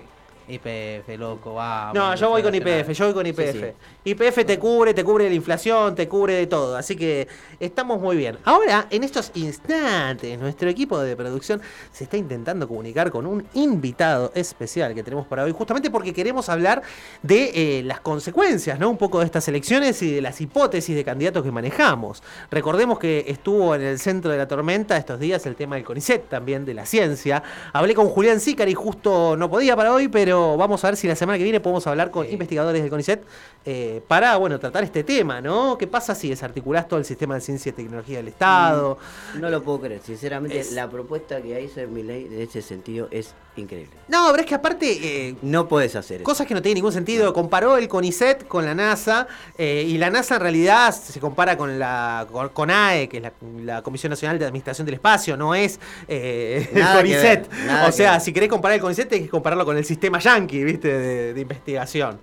IPF, 0.53 1.19
loco, 1.19 1.55
vamos. 1.55 1.95
No, 1.95 2.15
yo 2.15 2.31
voy 2.31 2.43
con. 2.43 2.55
IPF, 2.55 2.91
yo 2.91 3.07
voy 3.07 3.15
con 3.15 3.27
IPF. 3.27 3.53
sí. 3.53 3.65
IPF 4.05 4.45
te 4.45 4.59
cubre, 4.59 4.95
te 4.95 5.05
cubre 5.05 5.29
la 5.29 5.35
inflación, 5.35 5.95
te 5.95 6.09
cubre 6.09 6.35
de 6.35 6.47
todo. 6.47 6.77
Así 6.77 6.97
que 6.97 7.29
estamos 7.61 8.01
muy 8.01 8.17
bien. 8.17 8.37
Ahora, 8.45 8.87
en 8.91 9.05
estos 9.05 9.31
instantes, 9.35 10.39
nuestro 10.39 10.69
equipo 10.69 10.99
de 10.99 11.15
producción 11.17 11.61
se 11.93 12.05
está 12.05 12.17
intentando 12.17 12.67
comunicar 12.67 13.11
con 13.11 13.27
un 13.27 13.47
invitado 13.55 14.33
especial 14.35 14.95
que 14.95 15.03
tenemos 15.03 15.27
para 15.27 15.45
hoy, 15.45 15.53
justamente 15.53 15.91
porque 15.91 16.13
queremos 16.13 16.49
hablar 16.49 16.83
de 17.23 17.79
eh, 17.79 17.83
las 17.85 18.01
consecuencias, 18.01 18.79
¿no? 18.79 18.91
Un 18.91 18.99
poco 18.99 19.21
de 19.21 19.27
estas 19.27 19.47
elecciones 19.49 20.03
y 20.03 20.11
de 20.13 20.21
las 20.21 20.41
hipótesis 20.41 20.97
de 20.97 21.05
candidatos 21.05 21.45
que 21.45 21.53
manejamos. 21.53 22.23
Recordemos 22.51 22.99
que 22.99 23.25
estuvo 23.29 23.75
en 23.75 23.83
el 23.83 23.99
centro 23.99 24.33
de 24.33 24.39
la 24.39 24.49
tormenta 24.49 24.97
estos 24.97 25.21
días 25.21 25.47
el 25.47 25.55
tema 25.55 25.77
del 25.77 25.85
CONICET, 25.85 26.29
también 26.29 26.65
de 26.65 26.75
la 26.75 26.87
ciencia. 26.87 27.43
Hablé 27.73 27.95
con 27.95 28.09
Julián 28.09 28.41
Zícari, 28.41 28.75
justo 28.75 29.37
no 29.37 29.49
podía 29.49 29.77
para 29.77 29.93
hoy, 29.93 30.09
pero 30.09 30.42
vamos 30.57 30.85
a 30.85 30.89
ver 30.89 30.97
si 30.97 31.07
la 31.09 31.17
semana 31.17 31.39
que 31.39 31.45
viene 31.45 31.61
podemos 31.61 31.87
hablar 31.87 32.11
con 32.11 32.29
investigadores 32.31 32.81
del 32.83 32.91
CONICET 32.91 33.25
eh, 33.65 34.03
para, 34.09 34.37
bueno, 34.37 34.59
tratar 34.61 34.85
este 34.85 35.05
tema, 35.05 35.41
¿no? 35.41 35.77
¿Qué 35.79 35.87
pasa 35.87 36.15
si 36.15 36.29
desarticulás 36.29 36.89
todo 36.89 36.99
el 36.99 37.05
sistema 37.05 37.35
de 37.35 37.41
ciencia 37.41 37.71
y 37.71 37.73
tecnología 37.73 38.19
del 38.19 38.29
Estado? 38.29 38.99
No 39.41 39.51
lo 39.51 39.63
puedo 39.63 39.81
creer, 39.81 40.01
sinceramente, 40.03 40.59
Es- 40.61 40.73
la 40.73 40.89
propuesta 40.91 41.41
que 41.41 41.61
hizo 41.61 41.81
mi 41.89 42.03
ley 42.03 42.29
de 42.29 42.43
ese 42.43 42.63
sentido 42.63 43.09
es 43.11 43.35
increíble. 43.57 43.93
No, 44.09 44.29
pero 44.31 44.43
es 44.43 44.47
que 44.49 44.55
aparte... 44.55 44.87
eh, 45.29 45.35
No 45.43 45.69
puedes 45.69 45.95
hacer 45.97 46.17
eso. 46.17 46.25
Cosas 46.25 46.47
que 46.47 46.55
no 46.55 46.63
tienen 46.63 46.77
ningún 46.77 46.93
sentido. 46.93 47.33
Comparó 47.35 47.77
el 47.77 47.87
CONICET 47.89 48.47
con 48.49 48.65
la 48.65 48.75
NASA 48.75 49.27
eh, 49.59 49.85
y 49.87 49.99
la 49.99 50.09
NASA 50.11 50.37
en 50.37 50.41
realidad 50.41 50.93
se 50.95 51.21
compara 51.21 51.57
con 51.57 51.79
la 51.79 52.27
con, 52.33 52.49
con 52.51 52.71
AE, 52.71 53.09
que 53.09 53.19
es 53.19 53.23
la, 53.23 53.33
la 53.63 53.83
Comisión 53.83 54.11
Nacional 54.11 54.39
de 54.39 54.47
Administración 54.47 54.85
del 54.87 54.95
Espacio, 54.95 55.37
no 55.37 55.55
es 55.55 55.79
eh, 56.09 56.69
el 56.73 56.83
CONICET. 56.83 57.49
ver, 57.51 57.89
O 57.89 57.93
sea, 57.93 58.21
si 58.21 58.33
querés 58.33 58.49
comparar 58.49 58.77
el 58.77 58.81
CONICET, 58.81 59.09
tenés 59.09 59.25
que 59.27 59.31
compararlo 59.31 59.65
con 59.65 59.77
el 59.77 59.85
sistema 59.85 60.19
yankee, 60.19 60.65
¿viste? 60.65 60.89
De, 60.89 61.35
de 61.35 61.41
investigación. 61.41 62.19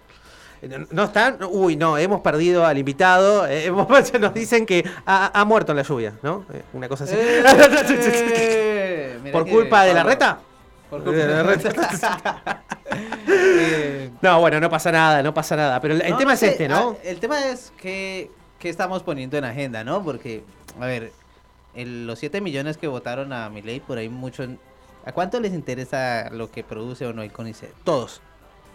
No, 0.91 1.05
están, 1.05 1.37
uy, 1.49 1.77
no, 1.77 1.97
hemos 1.97 2.19
perdido 2.19 2.65
al 2.65 2.77
invitado. 2.77 3.47
eh, 3.47 3.65
hemos- 3.67 3.87
nos 4.19 4.33
dicen 4.33 4.65
que 4.65 4.83
ha, 5.05 5.39
ha 5.39 5.45
muerto 5.45 5.71
en 5.71 5.77
la 5.77 5.83
lluvia, 5.83 6.15
¿no? 6.21 6.45
Una 6.73 6.89
cosa 6.89 7.05
así. 7.05 7.13
Eh, 7.17 7.43
¿Por 9.31 9.45
que 9.45 9.51
culpa 9.51 9.83
de 9.85 9.93
la 9.93 10.03
reta? 10.03 10.39
Culpa 10.89 11.11
reta. 11.43 12.63
No, 14.21 14.39
bueno, 14.41 14.59
no 14.59 14.69
pasa 14.69 14.91
nada, 14.91 15.23
no 15.23 15.33
pasa 15.33 15.55
nada. 15.55 15.79
Pero 15.79 15.93
el, 15.93 16.01
el 16.01 16.11
No, 16.11 16.17
tema 16.17 16.33
es 16.33 16.43
este, 16.43 16.67
¿no? 16.67 16.97
ah, 16.97 17.01
El 17.03 17.19
tema 17.19 17.45
es 17.47 17.71
que, 17.77 18.29
que 18.57 18.69
estamos 18.69 19.03
poniendo 19.03 19.37
en 19.37 19.45
agenda, 19.45 19.83
¿no? 19.83 20.03
Porque, 20.03 20.43
a 20.79 20.85
ver, 20.85 21.11
el- 21.75 22.05
los 22.07 22.19
7 22.19 22.41
millones 22.41 22.77
que 22.77 22.87
votaron 22.87 23.31
a 23.33 23.49
mi 23.49 23.61
ley, 23.61 23.79
por 23.79 23.97
ahí 23.97 24.09
mucho... 24.09 24.45
¿A 25.05 25.11
cuánto 25.13 25.39
les 25.39 25.53
interesa 25.53 26.29
lo 26.31 26.51
que 26.51 26.63
produce 26.63 27.05
o 27.05 27.13
no 27.13 27.21
el 27.21 27.31
CONICET? 27.31 27.71
Todos. 27.83 28.21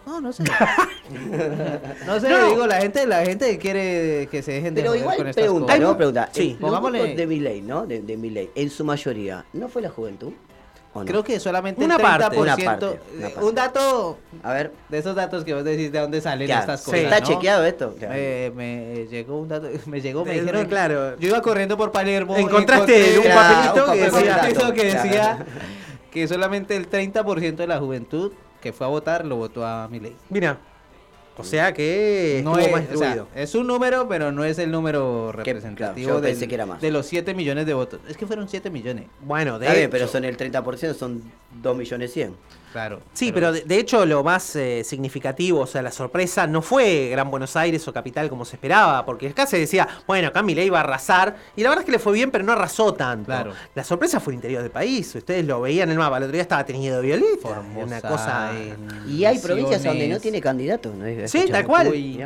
No, 0.07 0.21
no 0.21 0.31
sé. 0.33 0.43
no 2.05 2.19
sé, 2.19 2.29
No. 2.29 2.49
digo, 2.49 2.67
la 2.67 2.77
gente, 2.81 3.05
la 3.05 3.23
gente 3.25 3.57
quiere 3.57 4.27
que 4.31 4.41
se 4.41 4.53
dejen 4.53 4.73
de 4.75 4.81
Pero 4.81 4.95
igual 4.95 5.17
con 5.17 5.27
estas 5.27 5.43
pregunta, 5.43 5.73
cosas. 5.73 5.79
¿no? 5.79 5.97
Pregunta. 5.97 6.29
Sí, 6.31 6.57
Los 6.59 6.71
pongámosle- 6.71 7.15
de 7.15 7.27
mi 7.27 7.39
ley, 7.39 7.61
¿no? 7.61 7.85
De, 7.85 8.01
de 8.01 8.17
mi 8.17 8.29
ley, 8.29 8.49
en 8.55 8.69
su 8.69 8.83
mayoría, 8.85 9.45
¿no 9.53 9.67
fue 9.67 9.81
la 9.81 9.89
juventud? 9.89 10.33
¿O 10.95 10.99
no? 11.01 11.05
Creo 11.05 11.23
que 11.25 11.39
solamente 11.41 11.83
Una 11.83 11.95
el 11.95 12.01
30%. 12.01 12.03
parte, 12.03 12.37
una 12.39 12.55
parte, 12.55 12.85
una 12.85 13.27
eh, 13.27 13.29
parte. 13.31 13.45
Un 13.45 13.53
dato. 13.55 14.17
A 14.43 14.53
ver. 14.53 14.71
De 14.87 14.97
esos 14.97 15.13
datos 15.13 15.43
que 15.43 15.53
vos 15.53 15.63
decís 15.65 15.91
de 15.91 15.99
dónde 15.99 16.21
salen 16.21 16.47
Claro, 16.47 16.61
estas 16.61 16.79
sí. 16.79 16.85
cosas. 16.85 16.99
¿Está 17.01 17.19
¿no? 17.19 17.25
chequeado 17.27 17.65
esto? 17.65 17.95
Claro. 17.99 18.13
Me, 18.13 18.51
me 18.55 19.05
llegó 19.07 19.37
un 19.39 19.49
dato. 19.49 19.67
Me 19.87 19.99
llegó, 19.99 20.23
me 20.23 20.31
De- 20.31 20.39
dijeron. 20.39 20.65
claro. 20.67 21.19
Yo 21.19 21.27
iba 21.27 21.41
corriendo 21.41 21.75
por 21.75 21.91
Palermo. 21.91 22.37
Encontraste 22.37 23.19
un 23.19 23.25
papelito 23.25 23.85
que 23.91 23.91
un 23.91 24.13
decía- 24.53 24.73
que 24.73 24.83
decía 24.85 25.45
que 26.11 26.27
solamente 26.29 26.77
el 26.77 26.89
30% 26.89 27.55
de 27.57 27.67
la 27.67 27.77
juventud 27.79 28.31
que 28.61 28.71
fue 28.71 28.87
a 28.87 28.89
votar 28.89 29.25
lo 29.25 29.35
votó 29.35 29.65
a 29.65 29.87
mi 29.89 29.99
ley. 29.99 30.15
Mira. 30.29 30.57
O 31.37 31.43
sea 31.43 31.73
que 31.73 32.41
No 32.43 32.57
es, 32.57 32.71
más 32.71 32.83
o 32.93 32.97
sea, 32.97 33.25
es 33.35 33.55
un 33.55 33.67
número, 33.67 34.07
pero 34.07 34.31
no 34.31 34.45
es 34.45 34.57
el 34.57 34.71
número 34.71 35.31
representativo 35.33 36.09
yo 36.09 36.21
del- 36.21 36.47
que 36.47 36.55
era 36.55 36.65
más. 36.65 36.79
de 36.81 36.91
los 36.91 37.05
7 37.05 37.33
millones 37.33 37.65
de 37.65 37.73
votos. 37.73 37.99
Es 38.07 38.15
que 38.15 38.25
fueron 38.25 38.47
7 38.47 38.69
millones. 38.69 39.05
Bueno, 39.21 39.59
de 39.59 39.65
Está 39.65 39.73
bien, 39.73 39.83
hecho- 39.85 39.91
pero 39.91 40.07
son 40.07 40.23
el 40.23 40.37
30%, 40.37 40.93
son 40.93 41.21
2 41.61 41.75
millones 41.77 42.13
100. 42.13 42.33
Claro. 42.75 42.99
Sí, 43.13 43.31
pero, 43.31 43.53
de, 43.53 43.61
de 43.61 43.79
hecho 43.79 44.05
lo 44.05 44.21
más 44.21 44.53
eh, 44.57 44.83
significativo, 44.83 45.61
o 45.61 45.65
sea, 45.65 45.81
la 45.81 45.93
sorpresa 45.93 46.45
no 46.45 46.61
fue 46.61 47.07
Gran 47.09 47.31
Buenos 47.31 47.55
Aires 47.55 47.87
o 47.87 47.93
Capital 47.93 48.29
como 48.29 48.43
se 48.43 48.57
esperaba, 48.57 49.05
porque 49.05 49.29
acá 49.29 49.45
se 49.45 49.57
decía, 49.57 49.87
bueno, 50.05 50.27
acá 50.27 50.43
Milei 50.43 50.69
va 50.69 50.79
a 50.79 50.81
arrasar, 50.81 51.37
y 51.55 51.63
la 51.63 51.69
verdad 51.69 51.83
es 51.83 51.85
que 51.85 51.93
le 51.93 51.99
fue 51.99 52.11
bien, 52.11 52.31
pero 52.31 52.43
no 52.43 52.51
arrasó 52.51 52.93
tanto. 52.93 53.27
Claro. 53.27 53.53
La 53.75 53.85
sorpresa 53.85 54.19
fue 54.19 54.33
el 54.33 54.39
interior 54.39 54.61
del 54.61 54.71
país, 54.71 55.15
ustedes 55.15 55.45
lo 55.45 55.61
veían 55.61 55.87
en 55.87 55.93
el 55.93 55.99
mapa, 55.99 56.17
el 56.17 56.23
otro 56.23 56.33
día 56.33 56.41
estaba 56.41 56.65
tenido 56.65 57.01
Violeta, 57.01 57.63
una 57.77 58.01
cosa... 58.01 58.51
Y 59.07 59.23
hay 59.23 59.39
provincias 59.39 59.81
donde 59.81 60.09
no 60.09 60.19
tiene 60.19 60.41
candidato. 60.41 60.93
¿no? 60.93 61.05
Sí, 61.29 61.45
tal 61.49 61.65
cual. 61.65 61.87
uy. 61.87 62.21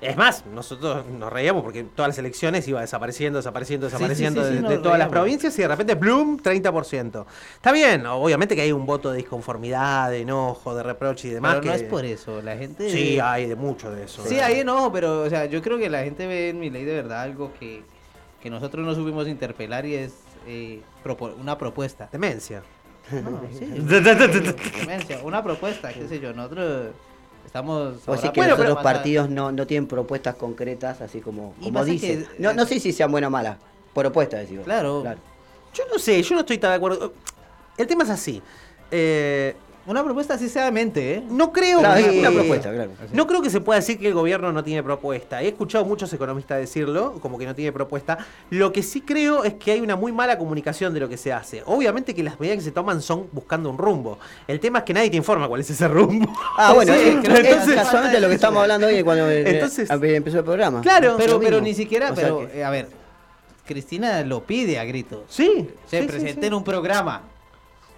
Es 0.00 0.16
más, 0.16 0.44
nosotros 0.46 1.06
nos 1.06 1.32
reíamos 1.32 1.62
porque 1.62 1.84
todas 1.84 2.08
las 2.08 2.18
elecciones 2.18 2.66
iba 2.66 2.80
desapareciendo, 2.80 3.38
desapareciendo, 3.38 3.86
desapareciendo 3.86 4.42
sí, 4.42 4.48
sí, 4.48 4.54
de, 4.56 4.60
sí, 4.62 4.66
de 4.66 4.78
todas 4.78 4.98
las 4.98 5.10
provincias 5.10 5.56
y 5.56 5.62
de 5.62 5.68
repente, 5.68 5.94
¡bloom! 5.94 6.38
30%. 6.42 7.24
Está 7.54 7.70
bien, 7.70 8.04
obviamente 8.06 8.56
que 8.56 8.62
hay 8.62 8.72
un 8.72 8.84
voto 8.84 9.12
de 9.12 9.18
disconformidad, 9.18 9.91
de 10.10 10.20
enojo, 10.20 10.74
de 10.74 10.82
reproche 10.82 11.28
y 11.28 11.30
demás. 11.32 11.56
Pero 11.56 11.66
no 11.66 11.72
que- 11.72 11.84
es 11.84 11.90
por 11.90 12.04
eso. 12.04 12.40
La 12.42 12.56
gente. 12.56 12.90
Sí, 12.90 13.18
hay 13.20 13.46
de 13.46 13.56
mucho 13.56 13.90
de 13.90 14.04
eso. 14.04 14.24
Sí, 14.26 14.38
hay 14.40 14.60
enojo, 14.60 14.92
pero 14.92 15.22
o 15.22 15.28
sea, 15.30 15.46
yo 15.46 15.60
creo 15.62 15.78
que 15.78 15.88
la 15.90 16.02
gente 16.04 16.26
ve 16.26 16.48
en 16.50 16.58
mi 16.60 16.70
ley 16.70 16.84
de 16.84 16.94
verdad 16.94 17.22
algo 17.22 17.52
que, 17.58 17.82
que 18.42 18.50
nosotros 18.50 18.84
no 18.86 18.94
supimos 18.94 19.28
interpelar 19.28 19.86
y 19.86 19.94
es 19.96 20.14
eh, 20.46 20.80
una 21.40 21.56
propuesta. 21.58 22.08
Demencia. 22.12 22.62
No, 23.10 23.40
sí. 23.58 23.64
Demencia, 24.80 25.20
una 25.22 25.42
propuesta, 25.42 25.92
qué 25.92 26.06
sé 26.08 26.20
yo. 26.20 26.32
Nosotros 26.32 26.88
estamos. 27.44 27.96
O 28.06 28.16
sí 28.16 28.28
que 28.30 28.42
los 28.46 28.58
otros 28.58 28.82
partidos 28.82 29.28
no, 29.28 29.52
no 29.52 29.66
tienen 29.66 29.86
propuestas 29.86 30.34
concretas, 30.36 31.00
así 31.00 31.20
como, 31.20 31.54
como 31.62 31.84
dicen. 31.84 32.26
que- 32.36 32.42
No, 32.42 32.52
no 32.52 32.64
sé 32.66 32.80
si 32.80 32.92
sean 32.92 33.10
buenas 33.10 33.28
o 33.28 33.30
malas. 33.30 33.58
Propuestas, 33.94 34.40
decimos. 34.40 34.64
Claro. 34.64 35.04
Yo 35.74 35.84
no 35.90 35.98
sé, 35.98 36.22
yo 36.22 36.34
no 36.34 36.40
estoy 36.40 36.58
tan 36.58 36.70
de 36.70 36.76
acuerdo. 36.76 37.12
El 37.76 37.86
tema 37.86 38.04
es 38.04 38.10
así. 38.10 38.42
Eh, 38.90 39.54
Una 39.84 40.04
propuesta 40.04 40.34
así 40.34 40.48
sea 40.48 40.66
de 40.66 40.70
mente, 40.70 41.14
¿eh? 41.14 41.22
No 41.28 41.50
creo 41.52 41.80
Claro, 41.80 42.04
que. 42.08 42.18
una 42.20 42.30
propuesta, 42.30 42.70
claro. 42.72 42.90
No 43.12 43.26
creo 43.26 43.42
que 43.42 43.50
se 43.50 43.60
pueda 43.60 43.80
decir 43.80 43.98
que 43.98 44.06
el 44.08 44.14
gobierno 44.14 44.52
no 44.52 44.62
tiene 44.62 44.80
propuesta. 44.82 45.42
He 45.42 45.48
escuchado 45.48 45.84
muchos 45.84 46.12
economistas 46.12 46.58
decirlo, 46.60 47.14
como 47.20 47.36
que 47.36 47.46
no 47.46 47.54
tiene 47.56 47.72
propuesta. 47.72 48.18
Lo 48.50 48.72
que 48.72 48.84
sí 48.84 49.00
creo 49.00 49.42
es 49.42 49.54
que 49.54 49.72
hay 49.72 49.80
una 49.80 49.96
muy 49.96 50.12
mala 50.12 50.38
comunicación 50.38 50.94
de 50.94 51.00
lo 51.00 51.08
que 51.08 51.16
se 51.16 51.32
hace. 51.32 51.64
Obviamente 51.66 52.14
que 52.14 52.22
las 52.22 52.38
medidas 52.38 52.58
que 52.58 52.64
se 52.64 52.70
toman 52.70 53.02
son 53.02 53.26
buscando 53.32 53.70
un 53.70 53.78
rumbo. 53.78 54.20
El 54.46 54.60
tema 54.60 54.78
es 54.78 54.84
que 54.84 54.94
nadie 54.94 55.10
te 55.10 55.16
informa 55.16 55.48
cuál 55.48 55.62
es 55.62 55.70
ese 55.70 55.88
rumbo. 55.88 56.32
Ah, 56.56 56.72
bueno, 56.74 56.92
Sí, 57.02 57.18
creo 57.20 57.42
que 57.42 57.50
es 57.50 57.74
casualmente 57.74 58.20
lo 58.20 58.28
que 58.28 58.34
estamos 58.34 58.62
hablando 58.62 58.86
hoy 58.86 59.02
cuando 59.02 59.28
eh, 59.28 59.42
Entonces- 59.54 59.90
eh, 59.90 60.14
empezó 60.14 60.38
el 60.38 60.44
programa. 60.44 60.80
Claro, 60.80 61.16
Pero, 61.18 61.40
pero 61.40 61.60
ni 61.60 61.74
siquiera, 61.74 62.12
O 62.12 62.14
sea 62.14 62.24
pero, 62.24 62.48
que- 62.48 62.60
eh, 62.60 62.64
a 62.64 62.70
ver, 62.70 62.86
Cristina 63.66 64.22
lo 64.22 64.44
pide 64.44 64.78
a 64.78 64.84
gritos. 64.84 65.22
Sí. 65.28 65.68
Se 65.86 65.98
sí, 65.98 66.02
sí, 66.04 66.08
presenta 66.08 66.40
sí. 66.40 66.46
en 66.46 66.54
un 66.54 66.62
programa. 66.64 67.22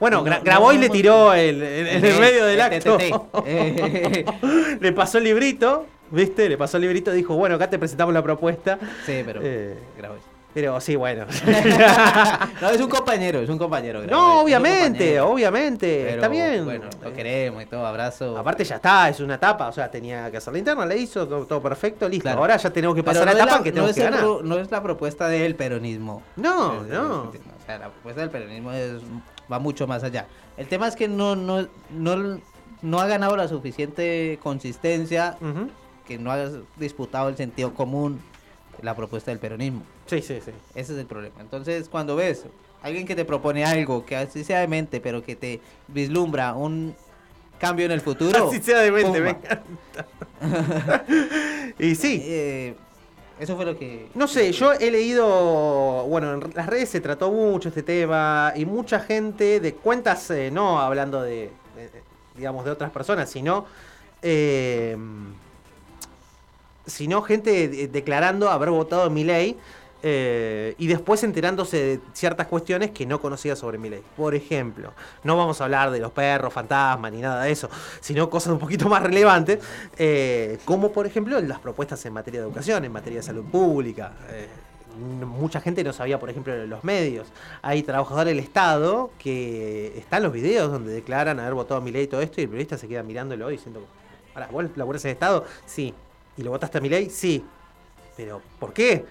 Bueno, 0.00 0.18
No, 0.18 0.24
gra- 0.26 0.38
no, 0.38 0.44
grabó 0.44 0.72
y 0.72 0.78
le 0.78 0.88
tiró 0.90 1.32
el, 1.34 1.62
el- 1.62 1.86
en 1.88 2.04
el 2.04 2.20
medio 2.20 2.44
del 2.46 2.54
el 2.56 2.60
acto. 2.60 2.96
TTT. 2.98 3.46
Eh. 3.46 4.24
le 4.80 4.92
pasó 4.92 5.18
el 5.18 5.24
librito, 5.24 5.86
¿viste? 6.10 6.48
Le 6.48 6.58
pasó 6.58 6.76
el 6.78 6.82
librito 6.82 7.12
y 7.12 7.16
dijo, 7.16 7.34
bueno, 7.36 7.54
acá 7.56 7.70
te 7.70 7.78
presentamos 7.78 8.12
la 8.12 8.22
propuesta. 8.22 8.78
Sí, 9.06 9.22
pero 9.24 9.40
Eh, 9.42 9.78
grabó. 9.96 10.16
Pero 10.52 10.80
sí, 10.80 10.94
bueno. 10.94 11.26
No, 12.60 12.70
es 12.70 12.80
un 12.80 12.88
compañero, 12.88 13.40
es 13.40 13.48
un 13.48 13.58
compañero. 13.58 14.02
grabó, 14.02 14.22
no, 14.22 14.40
obviamente, 14.42 14.98
compañero. 14.98 15.28
obviamente. 15.30 16.02
Pero, 16.04 16.14
está 16.16 16.28
bien. 16.28 16.64
Bueno, 16.64 16.84
lo 17.02 17.12
queremos 17.12 17.62
y 17.62 17.66
todo, 17.66 17.84
abrazo. 17.86 18.38
Aparte 18.38 18.62
ya 18.64 18.76
está, 18.76 19.08
es 19.08 19.18
una 19.20 19.34
etapa, 19.34 19.66
o 19.68 19.72
sea, 19.72 19.90
tenía 19.90 20.30
que 20.30 20.36
hacer 20.36 20.52
la 20.52 20.58
interna, 20.60 20.86
le 20.86 20.96
hizo 20.96 21.26
todo, 21.26 21.44
todo 21.46 21.60
perfecto, 21.60 22.08
listo. 22.08 22.22
Claro. 22.22 22.38
Ahora 22.40 22.56
ya 22.56 22.70
tenemos 22.70 22.94
que 22.94 23.02
pasar 23.02 23.22
no 23.26 23.32
la 23.32 23.38
etapa 23.38 23.56
la- 23.58 23.62
que 23.64 23.70
no 23.70 23.74
tenemos 23.74 23.90
es 23.90 23.96
que 23.96 24.02
ganar. 24.04 24.20
pro- 24.20 24.40
no 24.44 24.58
es 24.58 24.70
la 24.70 24.82
propuesta 24.82 25.28
del 25.28 25.54
peronismo. 25.56 26.22
No, 26.36 26.82
no. 26.84 27.22
O 27.32 27.32
sea, 27.66 27.78
la 27.78 27.88
propuesta 27.88 28.20
del 28.20 28.30
peronismo 28.30 28.72
es- 28.72 29.02
va 29.50 29.58
mucho 29.58 29.86
más 29.86 30.02
allá. 30.04 30.26
El 30.56 30.66
tema 30.66 30.88
es 30.88 30.96
que 30.96 31.08
no, 31.08 31.36
no, 31.36 31.66
no, 31.90 32.40
no 32.82 33.00
ha 33.00 33.06
ganado 33.06 33.36
la 33.36 33.48
suficiente 33.48 34.38
consistencia, 34.42 35.36
que 36.06 36.18
no 36.18 36.30
ha 36.30 36.48
disputado 36.76 37.28
el 37.28 37.36
sentido 37.36 37.74
común 37.74 38.20
la 38.82 38.94
propuesta 38.94 39.30
del 39.30 39.40
peronismo. 39.40 39.82
Sí, 40.06 40.20
sí, 40.20 40.40
sí. 40.44 40.50
Ese 40.74 40.92
es 40.92 40.98
el 40.98 41.06
problema. 41.06 41.36
Entonces, 41.40 41.88
cuando 41.88 42.16
ves 42.16 42.44
alguien 42.82 43.06
que 43.06 43.16
te 43.16 43.24
propone 43.24 43.64
algo, 43.64 44.04
que 44.04 44.16
así 44.16 44.44
sea 44.44 44.60
de 44.60 44.68
mente, 44.68 45.00
pero 45.00 45.22
que 45.22 45.36
te 45.36 45.60
vislumbra 45.88 46.54
un 46.54 46.94
cambio 47.58 47.86
en 47.86 47.92
el 47.92 48.00
futuro. 48.00 48.48
Así 48.48 48.60
sea 48.60 48.80
de 48.80 48.90
mente, 48.92 49.20
me 49.20 49.30
encanta. 49.30 49.64
y 51.78 51.94
sí. 51.94 52.20
Eh, 52.24 52.74
eso 53.38 53.56
fue 53.56 53.64
lo 53.64 53.76
que... 53.78 54.08
No 54.14 54.28
sé, 54.28 54.52
yo 54.52 54.72
he 54.72 54.90
leído, 54.90 56.04
bueno, 56.06 56.34
en 56.34 56.52
las 56.54 56.66
redes 56.66 56.88
se 56.90 57.00
trató 57.00 57.30
mucho 57.32 57.68
este 57.68 57.82
tema 57.82 58.52
y 58.54 58.64
mucha 58.64 59.00
gente 59.00 59.60
de 59.60 59.74
cuentas, 59.74 60.30
eh, 60.30 60.50
no 60.52 60.78
hablando 60.80 61.20
de, 61.22 61.50
de- 61.76 61.90
digamos, 62.36 62.64
de 62.64 62.70
otras 62.70 62.90
personas, 62.90 63.30
sino, 63.30 63.66
eh, 64.22 64.96
sino 66.86 67.22
gente 67.22 67.68
de- 67.68 67.88
declarando 67.88 68.48
haber 68.50 68.70
votado 68.70 69.06
en 69.06 69.14
mi 69.14 69.24
ley 69.24 69.56
y 70.06 70.86
después 70.86 71.22
enterándose 71.24 71.76
de 71.78 72.00
ciertas 72.12 72.46
cuestiones 72.46 72.90
que 72.90 73.06
no 73.06 73.20
conocía 73.20 73.56
sobre 73.56 73.78
mi 73.78 73.88
ley. 73.88 74.02
Por 74.16 74.34
ejemplo, 74.34 74.92
no 75.22 75.36
vamos 75.36 75.60
a 75.60 75.64
hablar 75.64 75.90
de 75.90 75.98
los 75.98 76.12
perros, 76.12 76.52
fantasmas 76.52 77.10
ni 77.10 77.20
nada 77.22 77.44
de 77.44 77.52
eso, 77.52 77.70
sino 78.00 78.28
cosas 78.28 78.52
un 78.52 78.58
poquito 78.58 78.88
más 78.88 79.02
relevantes, 79.02 79.60
eh, 79.96 80.58
como 80.66 80.92
por 80.92 81.06
ejemplo 81.06 81.40
las 81.40 81.58
propuestas 81.58 82.04
en 82.04 82.12
materia 82.12 82.40
de 82.40 82.46
educación, 82.46 82.84
en 82.84 82.92
materia 82.92 83.20
de 83.20 83.22
salud 83.22 83.44
pública. 83.44 84.12
eh, 84.30 84.48
mucha 84.94 85.60
gente 85.60 85.82
no 85.82 85.92
sabía, 85.92 86.18
por 86.18 86.30
ejemplo, 86.30 86.54
de 86.54 86.66
los 86.66 86.84
medios. 86.84 87.26
Hay 87.62 87.82
trabajadores 87.82 88.34
del 88.34 88.44
Estado 88.44 89.10
que 89.18 89.96
están 89.98 90.22
los 90.22 90.32
videos 90.32 90.70
donde 90.70 90.92
declaran 90.92 91.40
haber 91.40 91.54
votado 91.54 91.80
a 91.80 91.84
mi 91.84 91.90
ley 91.90 92.04
y 92.04 92.06
todo 92.06 92.20
esto, 92.20 92.40
y 92.40 92.44
el 92.44 92.50
periodista 92.50 92.78
se 92.78 92.88
queda 92.88 93.02
mirándolo 93.02 93.50
y 93.50 93.56
diciendo, 93.56 93.84
ahora, 94.34 94.48
¿vos 94.50 94.64
laburás 94.76 95.04
en 95.04 95.10
el 95.10 95.14
Estado? 95.14 95.44
Sí. 95.66 95.94
¿Y 96.36 96.42
lo 96.42 96.50
votaste 96.50 96.78
a 96.78 96.80
mi 96.80 96.88
ley? 96.88 97.10
Sí. 97.10 97.44
¿Pero 98.16 98.40
por 98.58 98.72
qué? 98.72 99.04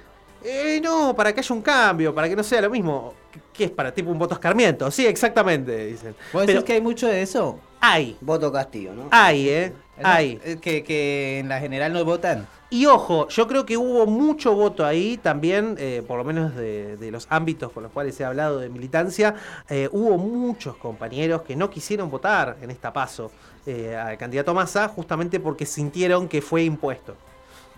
Eh, 0.44 0.80
no, 0.84 1.16
para 1.16 1.34
que 1.34 1.40
haya 1.40 1.56
un 1.56 1.62
cambio, 1.62 2.14
para 2.14 2.28
que 2.30 2.36
no 2.36 2.44
sea 2.44 2.62
lo 2.62 2.70
mismo. 2.70 3.14
¿Qué- 3.32 3.40
¿Qué 3.54 3.64
es 3.66 3.72
para 3.72 3.94
tipo 3.94 4.10
un 4.12 4.20
voto 4.20 4.34
escarmiento? 4.34 4.90
Sí, 4.92 5.06
exactamente, 5.06 5.86
dicen. 5.88 6.16
¿Vos 6.34 6.44
Pero 6.46 6.60
decís 6.60 6.64
que 6.64 6.74
hay 6.74 6.82
mucho 6.82 7.08
de 7.08 7.22
eso? 7.22 7.60
Hay. 7.80 8.18
Voto 8.22 8.52
Castillo, 8.52 8.94
¿no? 8.94 9.08
Hay, 9.12 9.50
¿eh? 9.50 9.74
Hay. 10.04 10.40
eh, 10.44 10.58
Que, 10.62 10.84
que 10.84 11.40
en 11.40 11.50
la 11.50 11.60
general 11.60 11.94
no 11.94 12.04
votan. 12.04 12.48
Y 12.70 12.88
ojo, 12.88 13.28
yo 13.28 13.48
creo 13.48 13.66
que 13.68 13.78
hubo 13.78 14.08
mucho 14.08 14.56
voto 14.56 14.84
ahí 14.86 15.18
también, 15.22 15.76
eh, 15.78 16.02
por 16.08 16.18
lo 16.18 16.24
menos 16.24 16.56
de, 16.56 16.98
de 16.98 17.12
los 17.12 17.28
ámbitos 17.30 17.72
con 17.72 17.84
los 17.84 17.92
cuales 17.92 18.20
he 18.20 18.26
hablado 18.26 18.58
de 18.60 18.70
militancia, 18.70 19.36
eh, 19.70 19.88
hubo 19.92 20.18
muchos 20.18 20.76
compañeros 20.78 21.44
que 21.44 21.56
no 21.56 21.70
quisieron 21.70 22.10
votar 22.10 22.58
en 22.64 22.72
esta 22.72 22.92
paso 22.92 23.32
eh, 23.68 23.96
al 23.96 24.18
candidato 24.18 24.56
Massa 24.56 24.88
justamente 24.88 25.40
porque 25.40 25.68
sintieron 25.68 26.28
que 26.28 26.42
fue 26.42 26.64
impuesto. 26.64 27.16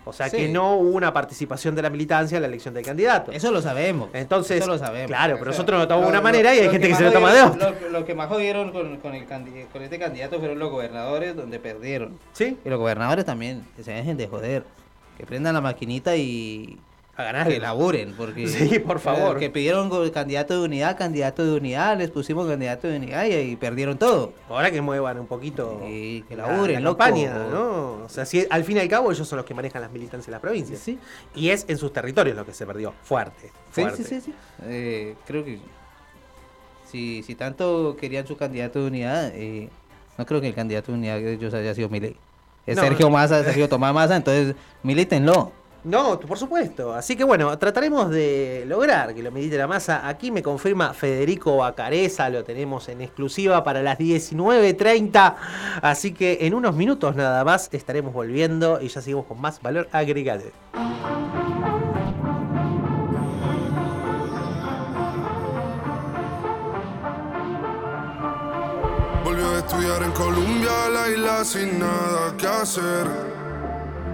O 0.08 0.12
sea 0.12 0.28
Sí. 0.30 0.36
que 0.36 0.48
no 0.48 0.76
hubo 0.76 0.90
una 0.96 1.12
participación 1.12 1.74
de 1.74 1.82
la 1.82 1.90
militancia 1.90 2.36
en 2.36 2.42
la 2.42 2.48
elección 2.48 2.72
del 2.72 2.84
candidato. 2.84 3.32
Eso 3.32 3.50
lo 3.50 3.60
sabemos. 3.60 4.08
Entonces, 4.12 4.60
Eso 4.60 4.68
lo 4.68 4.78
sabemos. 4.78 5.08
claro, 5.08 5.36
pero 5.38 5.50
nosotros 5.50 5.80
lo 5.80 5.88
tomamos 5.88 6.06
de 6.06 6.10
una 6.12 6.20
manera 6.22 6.54
y 6.54 6.60
hay 6.60 6.70
gente 6.70 6.88
que, 6.88 6.94
se 6.94 7.02
lo 7.02 7.12
toma 7.12 7.34
de 7.34 7.42
otra. 7.42 7.70
Lo, 7.70 7.88
lo 7.90 8.04
que 8.04 8.14
más 8.14 8.28
jodieron 8.28 8.70
con, 8.70 8.98
con, 8.98 9.14
el 9.14 9.26
con 9.26 9.82
este 9.82 9.98
candidato 9.98 10.38
fueron 10.38 10.58
los 10.60 10.70
gobernadores 10.70 11.34
donde 11.34 11.58
perdieron. 11.58 12.18
Sí. 12.32 12.56
Y 12.64 12.68
los 12.68 12.78
gobernadores 12.78 13.24
también, 13.24 13.66
que 13.76 13.82
se 13.82 13.92
dejen 13.92 14.16
de 14.16 14.28
joder. 14.28 14.62
Que 15.18 15.26
prendan 15.26 15.54
la 15.54 15.60
maquinita 15.60 16.14
y 16.16 16.78
A 17.16 17.22
ganar. 17.22 17.48
que 17.48 17.58
laburen. 17.58 18.12
Porque, 18.14 18.46
Sí, 18.48 18.78
por 18.78 19.00
favor. 19.00 19.38
Que 19.38 19.48
pidieron 19.50 19.90
candidato 20.10 20.58
de 20.58 20.64
unidad, 20.64 20.98
candidato 20.98 21.44
de 21.44 21.56
unidad, 21.56 21.96
les 21.96 22.10
pusimos 22.10 22.46
candidato 22.46 22.88
de 22.88 22.98
unidad 22.98 23.24
y, 23.26 23.34
y 23.34 23.56
perdieron 23.56 23.96
todo. 23.98 24.32
Ahora 24.48 24.70
que 24.70 24.80
muevan 24.80 25.18
un 25.18 25.26
poquito 25.26 25.82
Y 25.88 26.22
que 26.22 26.36
la, 26.36 26.46
laburen, 26.48 26.82
la 26.84 26.90
campaña, 26.90 27.46
¿no? 27.50 28.04
O 28.04 28.08
sea, 28.08 28.26
si 28.26 28.46
al 28.50 28.64
fin 28.64 28.76
y 28.76 28.80
al 28.80 28.88
cabo 28.88 29.10
ellos 29.10 29.26
son 29.26 29.38
los 29.38 29.46
que 29.46 29.54
manejan 29.54 29.80
las 29.82 29.90
militancias 29.90 30.28
en 30.28 30.32
las 30.32 30.40
provincias. 30.40 30.78
Sí. 30.78 30.98
Y 31.34 31.50
es 31.50 31.64
en 31.68 31.78
sus 31.78 31.92
territorios 31.92 32.36
lo 32.36 32.44
que 32.44 32.52
se 32.52 32.66
perdió. 32.66 32.92
Fuerte. 33.02 33.50
Sí, 33.72 33.80
fuerte. 33.82 33.96
sí, 33.96 34.04
sí, 34.04 34.20
sí. 34.20 34.34
Eh, 34.64 35.14
creo 35.26 35.44
que 35.44 35.58
si, 36.90 37.22
si 37.22 37.34
tanto 37.34 37.96
querían 37.98 38.26
su 38.26 38.36
candidato 38.36 38.80
de 38.80 38.86
unidad, 38.86 39.32
eh, 39.34 39.68
no 40.18 40.26
creo 40.26 40.40
que 40.40 40.48
el 40.48 40.54
candidato 40.54 40.92
de 40.92 40.98
unidad 40.98 41.16
de 41.16 41.34
ellos 41.34 41.52
haya 41.54 41.74
sido 41.74 41.88
Milei. 41.88 42.16
Es 42.66 42.76
No. 42.76 42.82
Sergio 42.82 43.10
Massa, 43.10 43.42
Sergio 43.44 43.68
Tomás 43.68 43.94
Massa, 43.94 44.16
entonces 44.16 44.54
milítenlo. 44.82 45.52
No, 45.86 46.18
por 46.18 46.36
supuesto. 46.36 46.92
Así 46.92 47.14
que 47.14 47.22
bueno, 47.22 47.56
trataremos 47.58 48.10
de 48.10 48.64
lograr 48.66 49.14
que 49.14 49.22
lo 49.22 49.30
medite 49.30 49.56
la 49.56 49.68
masa. 49.68 50.08
Aquí 50.08 50.32
me 50.32 50.42
confirma 50.42 50.92
Federico 50.92 51.58
Bacareza, 51.58 52.28
lo 52.28 52.42
tenemos 52.42 52.88
en 52.88 53.02
exclusiva 53.02 53.62
para 53.62 53.84
las 53.84 53.96
19.30. 53.96 55.36
Así 55.82 56.12
que 56.12 56.38
en 56.40 56.54
unos 56.54 56.74
minutos 56.74 57.14
nada 57.14 57.44
más 57.44 57.68
estaremos 57.70 58.12
volviendo 58.12 58.80
y 58.80 58.88
ya 58.88 59.00
seguimos 59.00 59.26
con 59.26 59.40
más 59.40 59.62
valor 59.62 59.88
agregado. 59.92 60.42
Volvió 69.22 69.50
a 69.50 69.58
estudiar 69.58 70.02
en 70.02 70.10
Colombia, 70.10 70.88
la 70.92 71.08
isla 71.10 71.44
sin 71.44 71.78
nada 71.78 72.36
que 72.36 72.46
hacer. 72.48 73.35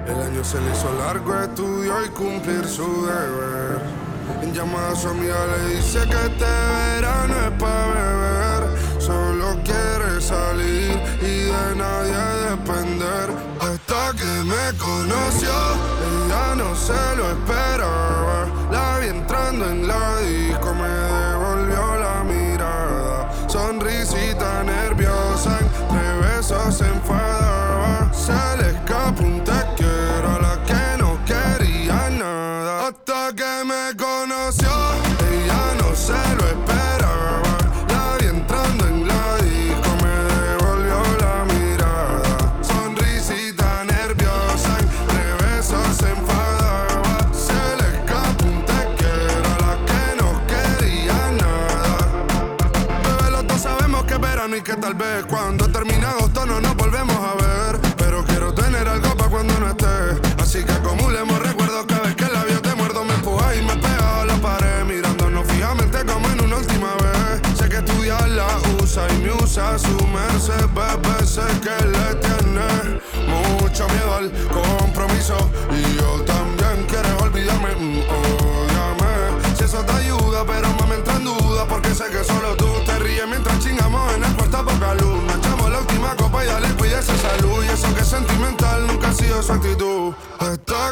El 0.06 0.20
año 0.20 0.42
se 0.42 0.60
le 0.60 0.70
hizo 0.72 0.92
largo, 0.98 1.38
estudió 1.40 2.04
y 2.04 2.08
cumplir 2.08 2.66
su 2.66 3.06
deber. 3.06 3.80
En 4.42 4.52
llamada 4.52 4.90
a 4.90 4.96
su 4.96 5.08
amiga 5.08 5.36
le 5.46 5.76
dice 5.76 6.00
que 6.00 6.26
este 6.26 6.44
verano 6.44 7.34
es 7.46 7.50
para 7.60 7.84
beber. 7.94 9.00
Solo 9.00 9.56
quiere 9.64 10.20
salir 10.20 11.00
y 11.20 11.44
de 11.44 11.76
nadie 11.76 12.16
depender. 12.50 13.30
Hasta 13.60 14.12
que 14.16 14.32
me 14.44 14.76
conoció, 14.76 15.52
ella 16.10 16.54
no 16.56 16.74
se 16.74 17.16
lo 17.16 17.30
esperaba. 17.30 18.46
La 18.72 18.98
vi 18.98 19.06
entrando 19.06 19.70
en 19.70 19.86
la 19.86 20.18
disco, 20.18 20.71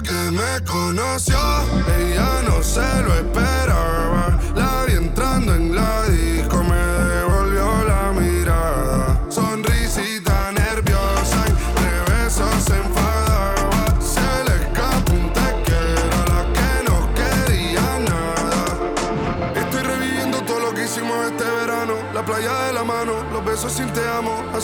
que 0.02 0.30
me 0.30 0.64
conoció, 0.64 1.38
ella 1.98 2.42
no 2.46 2.62
se 2.62 3.02
lo 3.02 3.14
esperaba. 3.14 3.69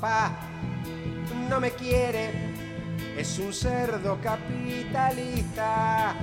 papá 0.00 0.32
no 1.48 1.60
me 1.60 1.72
quiere, 1.72 2.30
es 3.16 3.38
un 3.38 3.52
cerdo 3.52 4.18
capitalista. 4.22 6.14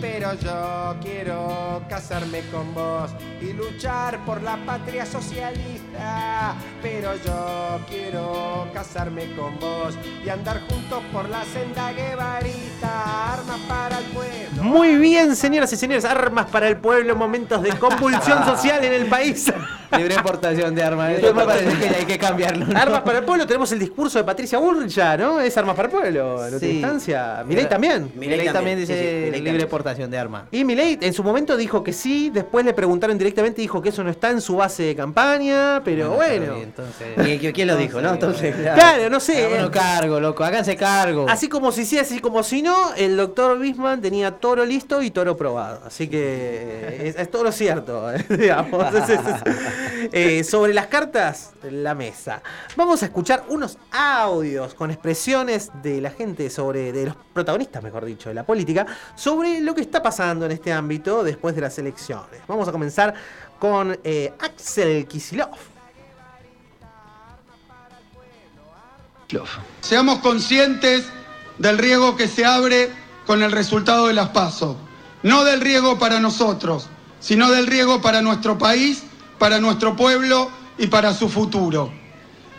Pero 0.00 0.34
yo 0.34 0.96
quiero 1.02 1.82
casarme 1.88 2.42
con 2.52 2.74
vos 2.74 3.10
y 3.40 3.52
luchar 3.52 4.24
por 4.24 4.42
la 4.42 4.56
patria 4.58 5.06
socialista. 5.06 6.54
Pero 6.82 7.16
yo 7.24 7.80
quiero 7.88 8.68
casarme 8.74 9.34
con 9.34 9.58
vos 9.58 9.98
y 10.24 10.28
andar 10.28 10.60
juntos 10.68 11.02
por 11.12 11.28
la 11.28 11.44
senda 11.44 11.92
guevarita. 11.92 13.32
Armas 13.34 13.60
para 13.66 13.98
el 13.98 14.04
pueblo, 14.06 14.62
Muy 14.62 14.96
bien, 14.96 15.34
señoras 15.34 15.72
y 15.72 15.76
señores, 15.76 16.04
armas 16.04 16.46
para 16.46 16.68
el 16.68 16.76
pueblo 16.76 17.12
en 17.12 17.18
momentos 17.18 17.62
de 17.62 17.70
convulsión 17.78 18.44
social 18.44 18.84
en 18.84 18.92
el 18.92 19.06
país. 19.06 19.50
Libre 19.96 20.14
importación 20.14 20.74
de 20.74 20.82
armas. 20.82 21.10
Eso 21.18 21.34
me 21.34 21.44
parece 21.44 21.76
que 21.78 21.88
hay 21.96 22.04
que 22.04 22.18
cambiarlo. 22.18 22.66
¿no? 22.66 22.78
Armas 22.78 23.00
para 23.02 23.18
el 23.18 23.24
pueblo, 23.24 23.46
tenemos 23.46 23.70
el 23.72 23.78
discurso 23.78 24.18
de 24.18 24.24
Patricia 24.24 24.58
Bullrich 24.58 24.90
ya, 24.94 25.16
¿no? 25.16 25.40
Es 25.40 25.56
armas 25.56 25.76
para 25.76 25.88
el 25.88 25.92
pueblo, 25.94 26.40
en 26.46 26.54
otra 26.54 26.58
Sí. 26.58 26.70
instancia. 26.70 27.44
Milei 27.46 27.68
también. 27.68 28.10
Milei 28.14 28.52
también 28.52 28.78
dice 28.78 28.94
sí, 28.94 29.00
sí, 29.00 29.06
Milei 29.06 29.30
libre 29.32 29.42
también. 29.50 29.68
portación 29.68 30.10
de 30.10 30.18
armas. 30.18 30.44
Y 30.50 30.64
Milei 30.64 30.98
en 31.00 31.12
su 31.12 31.22
momento 31.22 31.56
dijo 31.56 31.82
que 31.84 31.92
sí, 31.92 32.30
después 32.32 32.64
le 32.64 32.72
preguntaron 32.74 33.16
directamente 33.18 33.60
y 33.60 33.64
dijo 33.64 33.80
que 33.82 33.90
eso 33.90 34.02
no 34.04 34.10
está 34.10 34.30
en 34.30 34.40
su 34.40 34.56
base 34.56 34.82
de 34.84 34.96
campaña, 34.96 35.82
pero 35.84 36.10
bueno. 36.12 36.56
Entonces, 36.56 37.08
¿Y 37.18 37.38
qui- 37.38 37.52
quién 37.54 37.68
lo 37.68 37.76
dijo, 37.76 38.00
no? 38.00 38.10
Entonces, 38.12 38.54
Claro, 38.74 39.08
no 39.10 39.20
sé. 39.20 39.44
Háganse 39.46 39.70
cargo, 39.70 40.20
loco, 40.20 40.44
háganse 40.44 40.76
cargo. 40.76 41.26
Así 41.28 41.48
como 41.48 41.72
si 41.72 41.84
sí, 41.84 41.98
así 41.98 42.18
como 42.20 42.42
si 42.42 42.62
no, 42.62 42.94
el 42.94 43.16
doctor 43.16 43.58
Bisman 43.58 44.00
tenía 44.00 44.32
toro 44.32 44.64
listo 44.64 45.02
y 45.02 45.10
toro 45.10 45.36
probado. 45.36 45.80
Así 45.86 46.08
que 46.08 47.00
es, 47.04 47.16
es 47.16 47.30
todo 47.30 47.44
lo 47.44 47.52
cierto, 47.52 48.12
eh, 48.12 48.24
digamos. 48.36 48.94
Es- 48.94 49.08
es- 49.10 49.20
es- 49.20 49.75
eh, 50.12 50.44
sobre 50.44 50.74
las 50.74 50.86
cartas, 50.86 51.52
la 51.70 51.94
mesa. 51.94 52.42
Vamos 52.76 53.02
a 53.02 53.06
escuchar 53.06 53.44
unos 53.48 53.78
audios 53.90 54.74
con 54.74 54.90
expresiones 54.90 55.70
de 55.82 56.00
la 56.00 56.10
gente 56.10 56.50
sobre, 56.50 56.92
de 56.92 57.06
los 57.06 57.16
protagonistas, 57.32 57.82
mejor 57.82 58.04
dicho, 58.04 58.28
de 58.28 58.34
la 58.34 58.44
política, 58.44 58.86
sobre 59.14 59.60
lo 59.60 59.74
que 59.74 59.82
está 59.82 60.02
pasando 60.02 60.46
en 60.46 60.52
este 60.52 60.72
ámbito 60.72 61.22
después 61.22 61.54
de 61.54 61.60
las 61.60 61.78
elecciones. 61.78 62.40
Vamos 62.46 62.68
a 62.68 62.72
comenzar 62.72 63.14
con 63.58 63.98
eh, 64.04 64.32
Axel 64.38 65.06
Kisilov. 65.06 65.56
Seamos 69.80 70.18
conscientes 70.20 71.06
del 71.58 71.78
riesgo 71.78 72.16
que 72.16 72.28
se 72.28 72.44
abre 72.44 72.90
con 73.26 73.42
el 73.42 73.50
resultado 73.50 74.06
de 74.06 74.14
las 74.14 74.28
PASO. 74.28 74.76
No 75.22 75.44
del 75.44 75.60
riesgo 75.60 75.98
para 75.98 76.20
nosotros, 76.20 76.88
sino 77.18 77.50
del 77.50 77.66
riesgo 77.66 78.00
para 78.00 78.22
nuestro 78.22 78.56
país, 78.56 79.02
para 79.38 79.58
nuestro 79.60 79.96
pueblo 79.96 80.50
y 80.78 80.86
para 80.86 81.14
su 81.14 81.28
futuro. 81.28 81.92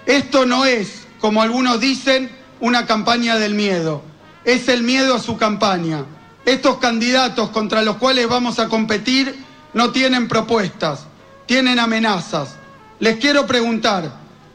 Esto 0.06 0.46
no 0.46 0.66
es, 0.66 1.08
como 1.20 1.42
algunos 1.42 1.80
dicen, 1.80 2.32
una 2.60 2.86
campaña 2.86 3.38
del 3.38 3.54
miedo. 3.54 4.02
Es 4.46 4.68
el 4.70 4.84
miedo 4.84 5.16
a 5.16 5.20
su 5.20 5.38
campaña. 5.38 6.06
Estos 6.46 6.78
candidatos 6.78 7.50
contra 7.50 7.82
los 7.82 7.98
cuales 7.98 8.28
vamos 8.30 8.60
a 8.60 8.70
competir 8.70 9.36
no 9.74 9.92
tienen 9.92 10.28
propuestas, 10.28 11.06
tienen 11.46 11.78
amenazas. 11.78 12.56
Les 13.00 13.18
quiero 13.18 13.46
preguntar, 13.46 14.12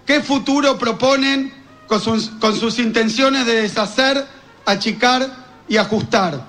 ¿qué 0.06 0.22
futuro 0.22 0.78
proponen 0.78 1.52
con 1.86 2.00
sus, 2.00 2.78
intenciones 2.78 3.44
de 3.44 3.62
deshacer, 3.62 4.26
achicar 4.64 5.28
y 5.68 5.76
ajustar? 5.76 6.42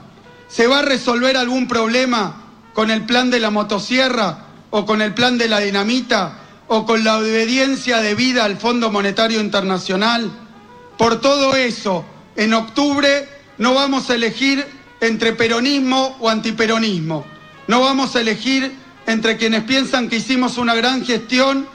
¿Se 0.47 0.65
va 0.67 0.79
a 0.79 0.83
resolver 0.83 1.35
algún 1.35 1.67
problema 1.67 2.41
con 2.73 2.89
el 2.89 3.05
plan 3.05 3.29
de 3.29 3.39
la 3.39 3.49
motosierra 3.49 4.45
o 4.75 4.87
con 4.87 5.03
el 5.03 5.13
plan 5.13 5.37
de 5.37 5.47
la 5.47 5.59
dinamita 5.59 6.39
o 6.67 6.83
con 6.83 7.03
la 7.03 7.19
obediencia 7.19 8.01
debida 8.01 8.43
al 8.43 8.57
Fondo 8.57 8.89
Monetario 8.89 9.39
Internacional? 9.39 10.31
Por 10.97 11.21
todo 11.21 11.55
eso, 11.55 12.03
en 12.35 12.55
octubre 12.55 13.29
no 13.59 13.75
vamos 13.75 14.09
a 14.09 14.15
elegir 14.15 14.65
entre 14.99 15.33
peronismo 15.33 16.17
o 16.19 16.27
antiperonismo. 16.27 17.23
No 17.67 17.81
vamos 17.81 18.15
a 18.15 18.21
elegir 18.21 18.71
entre 19.05 19.37
quienes 19.37 19.63
piensan 19.63 20.09
que 20.09 20.15
hicimos 20.15 20.57
una 20.57 20.73
gran 20.73 21.05
gestión 21.05 21.67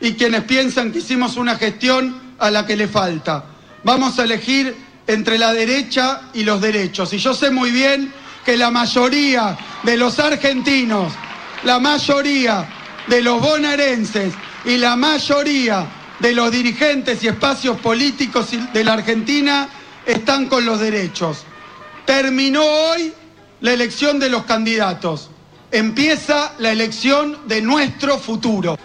y 0.00 0.12
quienes 0.14 0.44
piensan 0.44 0.92
que 0.92 1.00
hicimos 1.00 1.36
una 1.36 1.56
gestión 1.56 2.18
a 2.38 2.50
la 2.50 2.64
que 2.64 2.76
le 2.76 2.88
falta. 2.88 3.44
Vamos 3.84 4.18
a 4.18 4.24
elegir 4.24 4.74
entre 5.06 5.36
la 5.36 5.52
derecha 5.52 6.22
y 6.32 6.42
los 6.42 6.62
derechos. 6.62 7.12
Y 7.12 7.18
yo 7.18 7.34
sé 7.34 7.50
muy 7.50 7.70
bien 7.70 8.10
que 8.46 8.56
la 8.56 8.70
mayoría 8.70 9.58
de 9.82 9.98
los 9.98 10.18
argentinos, 10.18 11.12
la 11.64 11.78
mayoría 11.78 12.68
de 13.06 13.22
los 13.22 13.40
bonaerenses 13.40 14.34
y 14.64 14.76
la 14.76 14.96
mayoría 14.96 15.86
de 16.18 16.32
los 16.32 16.50
dirigentes 16.50 17.22
y 17.22 17.28
espacios 17.28 17.78
políticos 17.78 18.48
de 18.72 18.84
la 18.84 18.94
Argentina 18.94 19.68
están 20.04 20.46
con 20.46 20.64
los 20.64 20.80
derechos. 20.80 21.44
Terminó 22.04 22.62
hoy 22.62 23.12
la 23.60 23.72
elección 23.72 24.18
de 24.18 24.30
los 24.30 24.44
candidatos. 24.44 25.30
Empieza 25.70 26.52
la 26.58 26.70
elección 26.72 27.46
de 27.46 27.60
nuestro 27.60 28.18
futuro. 28.18 28.78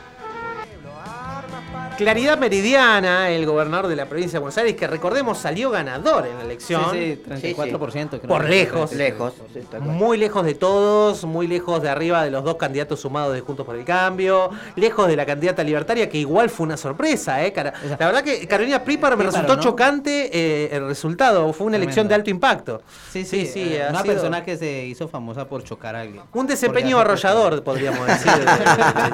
Claridad 2.01 2.39
Meridiana, 2.39 3.29
el 3.29 3.45
gobernador 3.45 3.87
de 3.87 3.95
la 3.95 4.07
provincia 4.07 4.37
de 4.37 4.39
Buenos 4.39 4.57
Aires, 4.57 4.75
que 4.75 4.87
recordemos 4.87 5.37
salió 5.37 5.69
ganador 5.69 6.25
en 6.25 6.35
la 6.35 6.43
elección. 6.45 6.85
Sí, 6.91 7.21
sí, 7.39 7.53
34%. 7.53 8.09
creo. 8.09 8.21
Por 8.21 8.49
lejos. 8.49 8.91
Lejos. 8.93 9.33
sí. 9.53 9.59
Muy 9.81 10.17
lejos 10.17 10.43
de 10.43 10.55
todos, 10.55 11.25
muy 11.25 11.45
lejos 11.45 11.79
de 11.83 11.89
arriba 11.89 12.23
de 12.23 12.31
los 12.31 12.43
dos 12.43 12.55
candidatos 12.55 12.99
sumados 12.99 13.35
de 13.35 13.41
Juntos 13.41 13.67
por 13.67 13.75
el 13.75 13.85
Cambio, 13.85 14.49
lejos 14.75 15.07
de 15.07 15.15
la 15.15 15.27
candidata 15.27 15.63
libertaria, 15.63 16.09
que 16.09 16.17
igual 16.17 16.49
fue 16.49 16.65
una 16.65 16.75
sorpresa. 16.75 17.45
¿eh? 17.45 17.53
La 17.55 18.07
verdad 18.07 18.23
que 18.23 18.47
Carolina 18.47 18.83
Príparo 18.83 19.15
me 19.15 19.25
resultó 19.25 19.55
¿no? 19.55 19.61
chocante 19.61 20.31
eh, 20.33 20.75
el 20.75 20.87
resultado. 20.87 21.53
Fue 21.53 21.67
una 21.67 21.77
elección 21.77 22.07
de 22.07 22.15
alto 22.15 22.31
impacto. 22.31 22.81
Sí, 23.11 23.25
sí, 23.25 23.45
sí. 23.45 23.75
eh, 23.75 23.85
una 23.89 24.01
sido 24.01 24.13
persona 24.15 24.43
que 24.43 24.57
se 24.57 24.85
hizo 24.85 25.07
famosa 25.07 25.47
por 25.47 25.63
chocar 25.63 25.95
a 25.95 26.01
alguien. 26.01 26.23
Un 26.33 26.47
desempeño 26.47 26.97
arrollador, 26.99 27.63
podríamos 27.63 28.07
decir. 28.07 28.31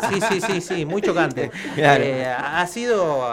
Sí, 0.09 0.21
sí, 0.29 0.41
sí, 0.41 0.61
sí, 0.61 0.85
muy 0.85 1.01
chocante. 1.01 1.51
Claro. 1.75 2.03
Eh, 2.03 2.25
ha 2.25 2.65
sido 2.65 2.76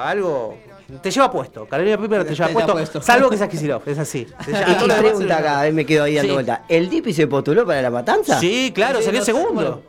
algo. 0.01 0.57
Te 1.03 1.11
lleva 1.11 1.31
puesto. 1.31 1.67
Carolina 1.67 1.97
Príparo 1.99 2.25
te 2.27 2.35
lleva 2.35 2.49
puesto, 2.49 2.73
puesto. 2.73 3.03
Salvo 3.03 3.31
que 3.31 3.37
sea 3.39 3.49
Kicillof, 3.49 3.87
es 3.89 3.99
así. 3.99 4.27
Y, 4.47 4.51
y 4.51 4.75
pregunta 4.99 5.39
acá, 5.39 5.63
a 5.63 5.71
me 5.73 5.85
quedo 5.87 6.05
ahí 6.05 6.15
dando 6.15 6.29
Sí. 6.29 6.35
vuelta. 6.35 6.65
¿El 6.69 6.89
Dipi 6.91 7.13
se 7.13 7.27
postuló 7.27 7.67
para 7.67 7.81
la 7.83 7.91
matanza? 7.91 8.39
Sí, 8.39 8.71
claro, 8.75 8.99
Sí, 8.99 9.07
salió 9.07 9.21
no 9.21 9.25
segundo. 9.27 9.83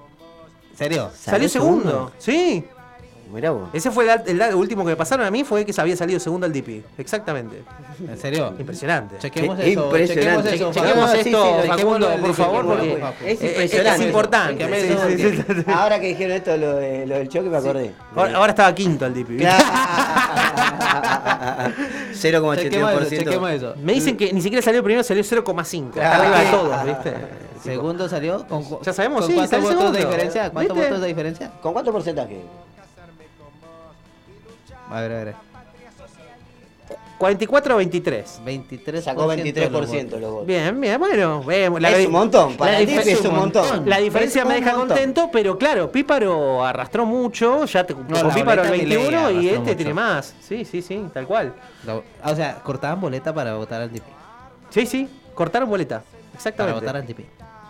¿Serio? 0.76 1.10
Salió 1.18 1.48
segundo, 1.50 2.12
sí. 2.18 2.64
Mirá 3.36 3.52
vos. 3.52 3.68
Ese 3.74 3.92
fue 3.92 4.06
el, 4.12 4.22
el- 4.28 4.42
el 4.42 4.56
último 4.56 4.84
que 4.84 4.92
me 4.92 4.96
pasaron 4.96 5.26
a 5.26 5.30
mí, 5.32 5.44
fue 5.44 5.66
que 5.66 5.74
se 5.74 5.82
había 5.82 5.96
salido 5.98 6.20
segundo 6.22 6.46
al 6.46 6.54
DP. 6.54 6.84
Exactamente. 6.98 7.64
¿En 8.10 8.18
serio? 8.18 8.54
Impresionante. 8.58 9.18
Chequemos 9.20 9.58
Qué 9.60 9.72
eso. 9.74 9.84
impresionante. 9.86 10.50
Chequemos 10.52 10.72
eso. 10.72 10.72
Chequemos 10.72 11.10
Facundo. 11.12 11.14
esto, 11.14 11.56
Sí, 11.56 11.62
sí, 11.62 11.68
Facundo, 11.68 12.08
chequémoslo, 12.08 12.26
por 12.26 12.34
favor, 12.36 12.66
porque. 12.66 13.32
Es 13.32 13.44
impresionante. 13.44 14.02
es 14.02 14.08
importante. 14.08 14.66
Sí, 14.66 14.74
eso, 14.88 15.08
sí, 15.10 15.18
sí, 15.18 15.44
porque- 15.46 15.62
sí. 15.64 15.68
Ahora 15.74 16.00
que 16.00 16.08
dijeron 16.08 16.38
esto, 16.38 16.56
lo, 16.58 16.76
de- 16.78 17.06
lo 17.08 17.16
del 17.18 17.28
choque, 17.30 17.50
me 17.50 17.58
acordé. 17.58 17.92
Ahora, 18.16 18.38
ahora 18.38 18.50
estaba 18.52 18.74
quinto 18.74 19.06
el 19.06 19.14
DP. 19.14 19.30
Chequemos 22.16 22.58
eso, 22.58 22.70
0,81%. 22.70 23.10
chequemos 23.10 23.52
eso. 23.52 23.74
Me 23.82 23.94
dicen 23.94 24.18
que 24.18 24.32
ni 24.34 24.42
siquiera 24.42 24.62
salió 24.64 24.84
primero, 24.84 25.04
salió 25.04 25.24
0,5. 25.24 25.88
Está 25.90 26.00
Claro. 26.00 26.24
arriba 26.24 26.40
de 26.40 26.50
todos, 26.52 26.86
¿viste? 26.86 27.14
Segundo 27.64 28.08
salió 28.08 28.46
con 28.48 28.64
Ya 28.84 28.94
sabemos, 28.94 29.22
¿con 29.22 29.30
sí, 29.30 29.36
¿Cuántos 29.36 29.62
votos 29.76 29.94
de 29.94 30.00
diferencia? 30.06 30.50
¿Cuántos 30.52 30.76
¿Viste? 30.78 30.90
votos 30.90 31.02
de 31.02 31.08
diferencia? 31.08 31.52
¿Con 31.62 31.74
cuánto 31.74 31.92
porcentaje? 31.92 32.42
A 34.90 35.02
ver, 35.02 35.12
a 35.12 35.24
ver. 35.24 35.36
44 37.18 37.74
a 37.74 37.78
23. 37.78 38.42
23 38.44 39.04
Sacó 39.04 39.26
23% 39.28 40.20
los 40.20 40.32
votos. 40.32 40.46
Bien, 40.46 40.80
bien, 40.82 41.00
bueno. 41.00 41.42
vemos. 41.44 41.82
Es 41.82 41.98
di- 41.98 42.06
un 42.08 42.12
montón, 42.12 42.58
para 42.58 42.74
la 42.74 42.80
es 42.82 43.22
un 43.22 43.36
montón. 43.36 43.90
La 43.90 44.00
diferencia 44.00 44.42
Es 44.42 44.48
me 44.48 44.56
deja 44.56 44.72
montón. 44.72 44.88
contento, 44.90 45.30
pero 45.32 45.58
claro, 45.58 45.90
Píparo 45.92 46.66
arrastró 46.66 47.06
mucho, 47.06 47.64
ya 47.66 47.86
te 47.86 47.94
con 47.94 48.06
la 48.10 48.34
Píparo 48.34 48.64
el 48.64 48.68
boleta 48.70 48.84
Milei 48.84 48.98
21 48.98 49.32
y 49.42 49.48
este 49.48 49.60
mucho. 49.60 49.76
tiene 49.78 49.94
más. 49.94 50.36
Sí, 50.42 50.66
sí, 50.66 50.82
sí, 50.82 51.06
tal 51.14 51.26
cual. 51.26 51.54
La- 51.86 52.02
O 52.32 52.36
sea, 52.36 52.56
cortaban 52.62 53.00
boleta 53.00 53.34
para 53.34 53.56
votar 53.56 53.82
al 53.82 53.92
DP. 53.92 54.04
Sí, 54.70 54.86
sí, 54.86 55.10
cortaron 55.34 55.70
boleta. 55.70 56.00
Para 56.02 56.36
Exactamente. 56.36 56.80
votar 56.82 56.96
al 56.98 57.08
DP. 57.08 57.26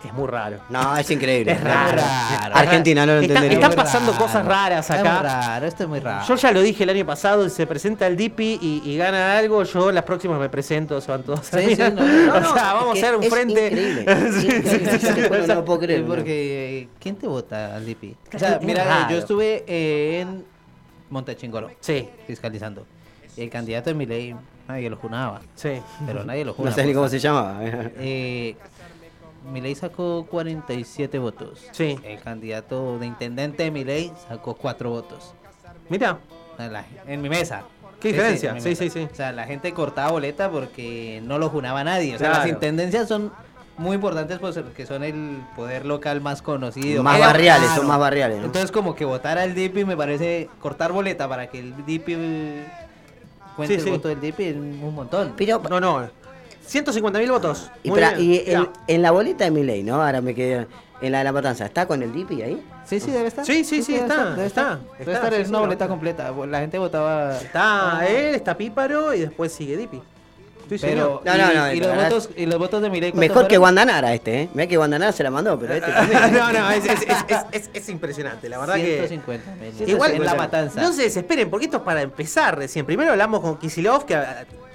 Es 0.06 0.12
muy 0.14 0.26
raro. 0.28 0.58
No, 0.68 0.96
es 0.96 1.10
increíble. 1.10 1.52
Es 1.52 1.62
raro. 1.62 2.00
Argentina 2.54 3.04
no 3.06 3.14
lo 3.14 3.20
entendería. 3.20 3.58
Están 3.58 3.74
pasando 3.74 4.12
cosas 4.12 4.44
raras 4.44 4.88
Es 4.88 4.96
acá. 4.98 5.22
raro, 5.22 5.66
esto 5.66 5.82
es 5.84 5.88
muy 5.88 6.00
raro. 6.00 6.24
Yo 6.26 6.34
ya 6.36 6.52
lo 6.52 6.60
dije 6.62 6.84
el 6.84 6.90
año 6.90 7.04
pasado, 7.06 7.48
se 7.48 7.66
presenta 7.66 8.06
el 8.06 8.16
DIPI 8.16 8.58
y, 8.62 8.82
y 8.84 8.96
gana 8.96 9.36
algo, 9.38 9.62
yo 9.64 9.90
las 9.92 10.04
próximas 10.04 10.38
me 10.40 10.48
presento, 10.48 11.00
se 11.00 11.10
van 11.10 11.22
todos 11.22 11.52
a 11.52 11.58
Sí, 11.60 11.76
no, 11.78 11.90
no, 11.90 12.34
O 12.34 12.54
sea, 12.54 12.74
vamos 12.74 12.94
a 12.94 12.98
es 12.98 13.04
hacer 13.04 13.16
un 13.16 13.22
es 13.24 13.30
frente. 13.30 13.66
increíble. 13.66 14.06
Sí. 14.96 15.46
No, 15.48 15.64
puedo 15.64 15.80
creer. 15.80 16.04
Porque 16.04 16.88
¿quién 17.00 17.16
te 17.16 17.26
vota 17.26 17.76
al 17.76 17.84
DP? 17.86 18.04
O 18.32 18.36
Es 18.36 18.40
sea, 18.40 18.58
mira, 18.62 19.08
yo 19.10 19.18
estuve 19.18 19.64
en 20.20 20.44
Montechingoro 21.10 21.70
Sí, 21.80 22.08
fiscalizando. 22.26 22.86
Y 23.36 23.42
el 23.42 23.50
candidato 23.50 23.90
de 23.90 23.94
Milei, 23.94 24.34
nadie 24.66 24.88
lo 24.90 24.96
junaba. 24.96 25.40
sí. 25.54 25.80
Pero 26.06 26.24
nadie 26.24 26.44
lo 26.44 26.54
juna. 26.54 26.70
No 26.70 26.74
sé 26.76 26.84
ni 26.84 26.94
cómo 26.94 27.08
se 27.08 27.18
llamaba. 27.18 27.58
Eh, 27.62 28.56
Milei 29.52 29.74
sacó 29.74 30.26
47 30.30 31.18
votos. 31.18 31.64
Sí. 31.72 31.98
El 32.02 32.20
candidato 32.20 32.98
de 32.98 33.06
intendente 33.06 33.62
de 33.64 33.70
Milei 33.70 34.12
sacó 34.28 34.54
4 34.54 34.90
votos. 34.90 35.34
Mira, 35.88 36.18
En, 36.58 36.72
la- 36.72 36.84
en 37.06 37.20
mi 37.20 37.28
mesa. 37.28 37.64
Qué 38.00 38.08
Sí, 38.08 38.12
diferencia. 38.14 38.60
Sí, 38.60 38.74
sí, 38.74 38.88
sí. 38.90 39.08
O 39.10 39.14
sea, 39.14 39.30
la 39.32 39.44
gente 39.44 39.72
cortaba 39.72 40.10
boleta 40.10 40.50
porque 40.50 41.20
no 41.24 41.38
lo 41.38 41.48
junaba 41.50 41.84
nadie. 41.84 42.14
O 42.14 42.18
sea, 42.18 42.28
Claro. 42.30 42.44
las 42.44 42.52
intendencias 42.52 43.08
son 43.08 43.30
muy 43.78 43.94
importantes 43.94 44.38
pues, 44.38 44.56
porque 44.56 44.86
son 44.86 45.04
el 45.04 45.42
poder 45.54 45.84
local 45.84 46.20
más 46.22 46.40
conocido. 46.40 47.02
Más 47.02 47.20
barriales, 47.20 47.64
claro, 47.66 47.76
son 47.80 47.86
más 47.88 47.98
barriales. 47.98 48.38
¿no? 48.38 48.46
Entonces, 48.46 48.70
como 48.72 48.94
que 48.94 49.04
votar 49.04 49.36
al 49.38 49.54
DIPI 49.54 49.84
me 49.84 49.96
parece 49.98 50.48
cortar 50.60 50.92
boleta 50.92 51.28
para 51.28 51.46
que 51.48 51.58
el 51.58 51.84
DIPI 51.84 52.16
cuente 53.54 53.74
Sí, 53.76 53.80
sí. 53.82 53.86
el 53.88 53.94
voto 53.96 54.08
del 54.08 54.20
DIPI 54.20 54.44
es 54.44 54.56
un 54.56 54.94
montón. 54.94 55.34
Pero 55.36 55.60
no, 55.68 55.78
no. 55.80 56.08
150 56.66 57.18
mil 57.18 57.30
votos. 57.30 57.70
Y, 57.82 57.90
Muy 57.90 57.98
espera, 58.00 58.18
bien. 58.18 58.68
y 58.86 58.92
en, 58.92 59.02
la 59.02 59.10
boleta 59.10 59.44
de 59.44 59.50
mi 59.50 59.62
ley, 59.62 59.82
¿no? 59.82 60.02
Ahora 60.02 60.20
me 60.20 60.34
quedé. 60.34 60.66
En 61.02 61.12
la 61.12 61.18
de 61.18 61.24
la 61.24 61.32
matanza, 61.32 61.66
¿está 61.66 61.84
con 61.86 62.02
el 62.02 62.10
DIPI 62.10 62.40
ahí? 62.42 62.66
Sí, 62.86 63.00
sí, 63.00 63.10
debe 63.10 63.28
estar. 63.28 63.44
Sí, 63.44 63.64
sí, 63.64 63.82
sí, 63.82 63.92
debe 63.92 64.04
está, 64.06 64.14
estar, 64.14 64.34
debe 64.34 64.46
está, 64.46 64.60
estar. 64.62 64.78
está, 64.80 64.98
Debe 64.98 65.12
estar 65.12 65.30
sí, 65.34 65.38
en 65.40 65.44
sí, 65.44 65.50
una 65.50 65.58
boleta 65.60 65.88
completa. 65.88 66.32
La 66.48 66.60
gente 66.60 66.78
votaba. 66.78 67.36
Está 67.36 68.06
él, 68.08 68.34
está 68.34 68.56
Píparo 68.56 69.12
y 69.12 69.20
después 69.20 69.52
sigue 69.52 69.76
Dipi. 69.76 70.00
Sí, 70.70 70.78
Pero. 70.80 71.20
No, 71.22 71.36
no, 71.36 71.52
no, 71.52 71.72
y, 71.72 71.76
y 71.76 71.80
los 71.80 71.94
votos, 71.94 72.30
y 72.34 72.46
los 72.46 72.58
votos 72.58 72.80
de 72.80 72.88
Milei. 72.88 73.12
¿cuántos 73.12 73.28
Mejor 73.28 73.42
que 73.42 73.48
fueron? 73.56 73.60
Guandanara 73.60 74.14
este, 74.14 74.42
¿eh? 74.42 74.48
Mira 74.54 74.66
que 74.66 74.76
Guandanara 74.78 75.12
se 75.12 75.22
la 75.22 75.30
mandó, 75.30 75.58
pero 75.60 75.74
este 75.74 75.92
también. 75.92 76.32
no, 76.32 76.50
no, 76.52 76.70
es, 76.70 76.84
es, 76.86 77.02
es, 77.02 77.08
es, 77.28 77.44
es- 77.52 77.70
es 77.74 77.88
impresionante, 77.90 78.48
la 78.48 78.58
verdad 78.58 78.76
150 78.76 79.44
que. 79.76 79.90
Igual 79.90 80.12
en 80.14 80.24
la 80.24 80.34
matanza. 80.34 80.80
No 80.80 80.92
se 80.94 81.02
desesperen, 81.02 81.50
porque 81.50 81.66
esto 81.66 81.76
es 81.76 81.82
para 81.82 82.00
empezar 82.00 82.56
recién. 82.56 82.86
Primero 82.86 83.10
hablamos 83.12 83.40
con 83.42 83.58
Kisilov, 83.58 84.06
que 84.06 84.16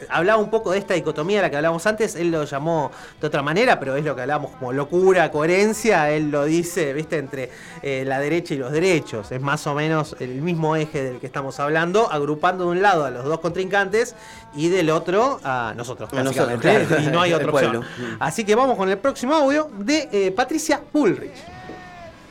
hablaba 0.10 0.42
un 0.42 0.50
poco 0.50 0.72
de 0.72 0.80
esta 0.80 0.94
dicotomía 0.94 1.38
de 1.38 1.44
la 1.44 1.50
que 1.50 1.56
hablábamos 1.58 1.86
antes. 1.86 2.16
Él 2.16 2.32
lo 2.32 2.44
llamó 2.44 2.92
de 3.20 3.28
otra 3.28 3.42
manera, 3.42 3.80
pero 3.80 3.96
es 3.96 4.04
lo 4.04 4.16
que 4.16 4.22
hablábamos 4.22 4.52
como 4.52 4.74
locura, 4.74 5.32
coherencia. 5.32 6.12
Él 6.12 6.32
lo 6.32 6.46
dice, 6.46 6.94
viste, 6.94 7.18
entre 7.18 7.50
eh, 7.82 8.04
la 8.06 8.20
derecha 8.20 8.54
y 8.54 8.58
los 8.58 8.72
derechos. 8.72 9.32
Es 9.32 9.42
más 9.42 9.66
o 9.68 9.74
menos 9.74 10.16
el 10.20 10.42
mismo 10.42 10.76
eje 10.76 11.04
del 11.04 11.20
que 11.20 11.26
estamos 11.28 11.60
hablando, 11.60 12.12
agrupando 12.12 12.66
de 12.66 12.72
un 12.72 12.82
lado 12.82 13.06
a 13.06 13.12
los 13.12 13.26
dos 13.26 13.40
contrincantes 13.40 14.16
y 14.56 14.70
del 14.70 14.90
otro 14.90 15.40
a 15.44 15.74
nosotros. 15.76 16.10
Básicamente. 16.12 16.86
claro. 16.86 17.02
y 17.02 17.08
no 17.08 17.22
hay 17.22 17.34
otra 17.34 17.50
opción. 17.50 17.72
pueblo. 17.72 18.18
Así 18.20 18.44
que 18.44 18.56
vamos 18.56 18.78
con 18.78 18.90
el 18.90 18.98
próximo 18.98 19.36
audio 19.36 19.70
de 19.80 20.10
eh, 20.12 20.32
Patricia 20.32 20.82
Bullrich. 20.92 21.62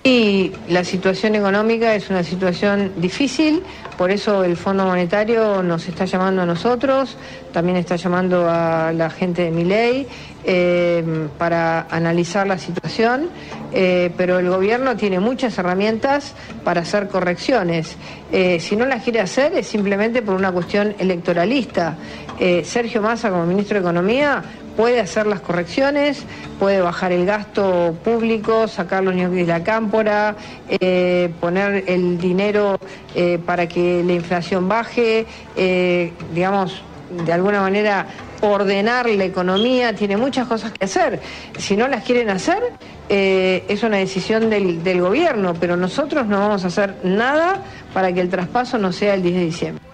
Y 0.03 0.53
la 0.69 0.83
situación 0.83 1.35
económica 1.35 1.95
es 1.95 2.09
una 2.09 2.25
situación 2.25 2.93
difícil, 2.97 3.63
por 3.99 4.11
eso 4.11 4.45
el 4.45 4.57
Fondo 4.57 4.87
Monetario 4.87 5.63
nos 5.63 5.87
está 5.89 6.07
llamando 6.07 6.41
a 6.41 6.47
nosotros, 6.47 7.19
también 7.53 7.77
está 7.77 7.97
llamando 7.97 8.49
a 8.49 8.95
la 8.95 9.11
gente 9.11 9.43
de 9.43 9.51
Miley 9.51 10.07
eh, 10.43 11.29
para 11.37 11.83
analizar 11.91 12.47
la 12.47 12.57
situación, 12.57 13.29
eh, 13.75 14.11
pero 14.17 14.39
el 14.39 14.49
gobierno 14.49 14.97
tiene 14.97 15.21
muchas 15.21 15.59
herramientas 15.59 16.35
para 16.65 16.81
hacer 16.81 17.09
correcciones. 17.09 17.97
Eh, 18.33 18.59
si 18.59 18.77
no 18.77 18.87
las 18.87 19.03
quiere 19.03 19.21
hacer 19.21 19.53
es 19.55 19.67
simplemente 19.67 20.23
por 20.23 20.35
una 20.35 20.51
cuestión 20.51 20.95
electoralista. 20.99 21.99
Eh, 22.39 22.63
Sergio 22.65 23.03
Massa 23.03 23.29
como 23.29 23.45
ministro 23.45 23.75
de 23.75 23.81
Economía 23.81 24.43
puede 24.81 24.99
hacer 24.99 25.27
las 25.27 25.41
correcciones, 25.43 26.25
puede 26.59 26.81
bajar 26.81 27.13
el 27.13 27.27
gasto 27.27 27.95
público, 28.03 28.67
sacar 28.67 29.05
los 29.05 29.15
ñoquis 29.15 29.47
de 29.47 29.53
la 29.53 29.63
cámpora, 29.63 30.37
eh, 30.71 31.31
poner 31.39 31.85
el 31.87 32.17
dinero 32.17 32.81
eh, 33.15 33.39
para 33.45 33.69
que 33.69 34.03
la 34.03 34.15
inflación 34.15 34.71
baje, 34.71 35.27
eh, 35.55 36.15
digamos, 36.33 36.81
de 37.11 37.31
alguna 37.31 37.61
manera 37.61 38.07
ordenar 38.41 39.07
la 39.11 39.25
economía, 39.25 39.95
tiene 39.95 40.17
muchas 40.17 40.49
cosas 40.49 40.73
que 40.73 40.87
hacer. 40.87 41.21
Si 41.59 41.77
no 41.77 41.87
las 41.87 42.03
quieren 42.03 42.31
hacer, 42.31 42.63
es 43.11 43.83
una 43.83 43.99
decisión 43.99 44.49
del, 44.49 44.83
del 44.83 45.03
gobierno, 45.03 45.53
pero 45.61 45.77
nosotros 45.77 46.27
no 46.27 46.39
vamos 46.39 46.65
a 46.65 46.69
hacer 46.69 46.95
nada 47.05 47.61
para 47.93 48.15
que 48.15 48.23
el 48.23 48.31
traspaso 48.31 48.79
no 48.79 48.93
sea 48.93 49.13
el 49.13 49.23
10 49.23 49.35
de 49.35 49.45
diciembre. 49.45 49.90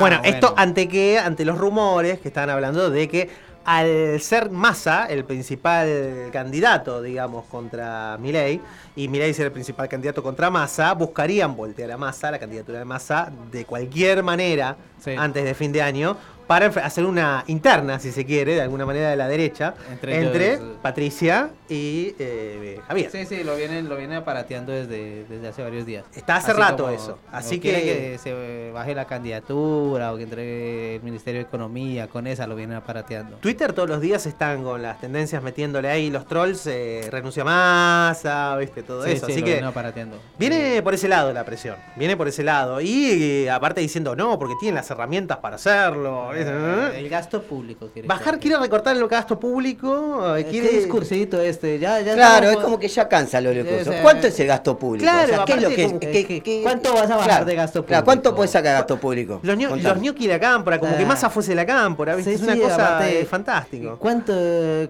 Bueno, 0.00 0.20
esto 0.24 0.54
ante 0.56 0.88
que, 0.88 1.18
ante 1.18 1.44
los 1.44 1.58
rumores 1.58 2.18
que 2.18 2.28
están 2.28 2.50
hablando 2.50 2.90
de 2.90 3.08
que 3.08 3.30
al 3.64 4.20
ser 4.20 4.50
Massa 4.50 5.06
el 5.06 5.24
principal 5.24 6.28
candidato, 6.30 7.00
digamos, 7.00 7.46
contra 7.46 8.18
Milei, 8.20 8.60
y 8.94 9.08
Milei 9.08 9.32
ser 9.32 9.46
el 9.46 9.52
principal 9.52 9.88
candidato 9.88 10.22
contra 10.22 10.50
Massa, 10.50 10.92
buscarían 10.92 11.56
voltear 11.56 11.90
a 11.92 11.96
Massa, 11.96 12.30
la 12.30 12.38
candidatura 12.38 12.78
de 12.80 12.84
Massa, 12.84 13.32
de 13.50 13.64
cualquier 13.64 14.22
manera, 14.22 14.76
Sí. 15.00 15.14
antes 15.18 15.44
de 15.44 15.54
fin 15.54 15.72
de 15.72 15.82
año, 15.82 16.16
para 16.46 16.66
hacer 16.66 17.06
una 17.06 17.42
interna, 17.46 17.98
si 17.98 18.12
se 18.12 18.26
quiere, 18.26 18.54
de 18.54 18.60
alguna 18.60 18.84
manera 18.84 19.08
de 19.08 19.16
la 19.16 19.28
derecha, 19.28 19.74
Entre 19.90 20.20
entre. 20.20 20.58
Patricia 20.82 21.48
y 21.68 22.14
eh, 22.18 22.80
Javier. 22.86 23.10
Sí, 23.10 23.24
sí, 23.26 23.42
lo 23.44 23.56
vienen, 23.56 23.88
lo 23.88 23.96
vienen 23.96 24.18
aparateando 24.18 24.72
desde, 24.72 25.24
desde 25.24 25.48
hace 25.48 25.62
varios 25.62 25.86
días. 25.86 26.04
Está 26.14 26.36
hace 26.36 26.52
Así 26.52 26.60
rato 26.60 26.84
como- 26.84 26.94
eso, 26.96 27.18
así 27.32 27.58
que- 27.60 27.72
que 27.72 28.18
se 28.22 28.70
baje 28.72 28.94
la 28.94 29.06
candidatura 29.06 30.12
o 30.12 30.16
que 30.16 30.24
entregue 30.24 30.96
el 30.96 31.02
Ministerio 31.02 31.40
de 31.40 31.46
Economía, 31.46 32.08
con 32.08 32.26
esa 32.26 32.46
lo 32.46 32.54
vienen 32.56 32.76
aparateando. 32.76 33.36
Twitter 33.38 33.72
todos 33.72 33.88
los 33.88 34.00
días 34.00 34.26
están 34.26 34.62
con 34.62 34.82
las 34.82 35.00
tendencias 35.00 35.42
metiéndole 35.42 35.88
ahí 35.88 36.10
los 36.10 36.26
trolls, 36.26 36.66
eh, 36.66 37.08
renuncia 37.10 37.44
masa, 37.44 38.56
viste, 38.56 38.82
todo 38.82 39.04
Sí, 39.04 39.12
eso. 39.12 39.26
sí, 39.26 39.32
Así 39.32 39.40
lo 39.40 39.44
que 39.46 39.52
vienen 39.52 39.68
aparateando. 39.68 40.18
viene 40.38 40.82
por 40.82 40.94
ese 40.94 41.08
lado 41.08 41.32
la 41.32 41.44
presión, 41.44 41.76
viene 41.96 42.16
por 42.16 42.28
ese 42.28 42.42
lado. 42.44 42.80
Y 42.80 43.44
eh, 43.44 43.50
aparte 43.50 43.80
diciendo 43.80 44.14
no, 44.16 44.38
porque 44.38 44.54
tienen 44.60 44.74
las 44.76 44.90
herramientas 44.90 45.38
para 45.38 45.56
hacerlo. 45.56 46.30
Eh. 46.34 46.92
El 46.98 47.08
gasto 47.08 47.42
público. 47.42 47.88
quiere 47.92 48.06
Bajar 48.08 48.38
quiere 48.38 48.58
recortar 48.58 48.96
el 48.96 49.06
gasto 49.08 49.38
público, 49.38 50.22
quiere... 50.50 50.68
¿Qué 50.70 50.78
discursito 50.78 51.40
este? 51.54 51.78
Ya, 51.78 52.00
ya 52.00 52.14
Claro, 52.14 52.50
es 52.50 52.56
como 52.58 52.78
que 52.78 52.88
ya 52.88 53.08
cansa 53.08 53.40
lo 53.40 53.50
O 53.50 53.54
loco. 53.54 53.70
sea, 53.84 54.02
¿Cuánto 54.02 54.26
es 54.26 54.38
el 54.40 54.46
gasto 54.46 54.78
público? 54.78 55.04
Claro, 55.04 55.32
O 55.32 55.36
sea, 55.36 55.44
¿qué 55.44 55.52
es 55.54 55.62
lo 55.62 55.68
que, 55.70 55.86
como- 55.86 56.00
que- 56.00 56.26
que- 56.26 56.40
que- 56.42 56.62
¿Cuánto 56.62 56.92
vas 56.94 57.04
a 57.10 57.16
bajar 57.16 57.24
Claro, 57.30 57.44
de 57.46 57.54
gasto 57.54 57.72
público? 57.80 57.88
Claro, 57.88 58.04
¿cuánto 58.04 58.34
puede 58.34 58.48
sacar 58.48 58.74
gasto 58.74 58.96
público? 58.98 59.40
Los, 59.42 59.56
Contame. 59.56 59.82
los 59.82 59.98
ñoqui 60.02 60.26
de 60.26 60.32
la 60.34 60.40
cámpora, 60.40 60.78
como 60.78 60.96
que. 60.96 61.04
Massa 61.04 61.30
fuese 61.30 61.54
la 61.54 61.66
cámpora, 61.66 62.14
¿viste? 62.16 62.30
Sí, 62.30 62.36
es 62.36 62.42
una 62.42 62.54
sí, 62.54 62.60
cosa 62.60 63.08
eh, 63.10 63.24
fantástico. 63.24 63.96
¿Cuánto, 63.98 64.32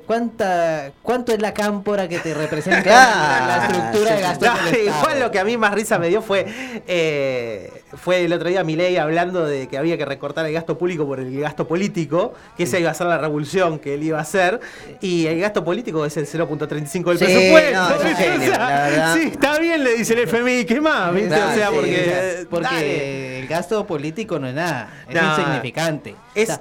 cuánta, 0.07 0.91
¿Cuánto 1.03 1.33
es 1.33 1.41
la 1.41 1.53
cámpora 1.53 2.09
que 2.09 2.19
te 2.19 2.33
representa 2.35 2.83
Claro. 2.83 3.47
la 3.47 3.67
estructura 3.67 4.15
de 4.17 4.21
gasto 4.23 4.47
No, 4.47 4.79
igual 4.79 5.21
lo 5.21 5.31
que 5.31 5.39
a 5.39 5.45
mí 5.45 5.57
más 5.57 5.75
risa 5.75 5.99
me 5.99 6.09
dio 6.09 6.23
fue 6.23 6.47
eh, 6.87 7.71
fue 7.97 8.25
el 8.25 8.33
otro 8.33 8.49
día 8.49 8.65
Milei 8.65 8.97
hablando 8.97 9.47
de 9.47 9.69
que 9.69 9.79
había 9.79 9.97
que 9.97 10.05
recortar 10.05 10.45
el 10.47 10.53
gasto 10.53 10.77
público 10.79 11.07
por 11.07 11.21
el 11.21 11.41
gasto 11.41 11.67
político, 11.69 12.35
que 12.57 12.65
esa 12.65 12.79
iba 12.79 12.91
a 12.91 12.95
ser 12.95 13.07
la 13.07 13.19
revolución 13.19 13.79
que 13.79 13.95
él 13.95 14.03
iba 14.03 14.19
a 14.19 14.23
hacer, 14.23 14.61
y 15.01 15.27
el 15.27 15.41
gasto 15.41 15.65
político 15.65 16.05
es 16.05 16.17
el 16.17 16.27
0.35 16.59 17.05
del 17.05 17.19
Sí, 17.19 17.25
presupuesto. 17.25 17.79
no, 17.81 18.09
es 18.09 18.17
genio, 18.19 18.51
la 18.51 19.15
sí, 19.15 19.21
está 19.33 19.59
bien, 19.59 19.85
le 19.85 19.95
dice 19.97 20.13
el 20.15 20.21
FMI, 20.21 20.65
¿qué 20.65 20.81
más? 20.81 21.15
¿viste? 21.15 21.35
O 21.35 21.55
sea, 21.55 21.69
sí, 21.69 21.75
porque, 21.75 22.05
sea, 22.05 22.47
porque 22.51 22.67
dale. 22.67 23.39
el 23.41 23.47
gasto 23.47 23.87
político 23.87 24.39
no 24.39 24.47
es 24.49 24.55
nada, 24.55 24.91
es 25.09 25.15
insignificante. 25.23 26.15
Es- 26.35 26.51
O 26.51 26.53
sea, 26.55 26.61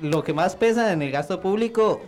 lo 0.00 0.24
que 0.24 0.32
más 0.32 0.56
pesa 0.56 0.92
en 0.92 1.02
el 1.02 1.10
gasto 1.10 1.40
público, 1.40 2.00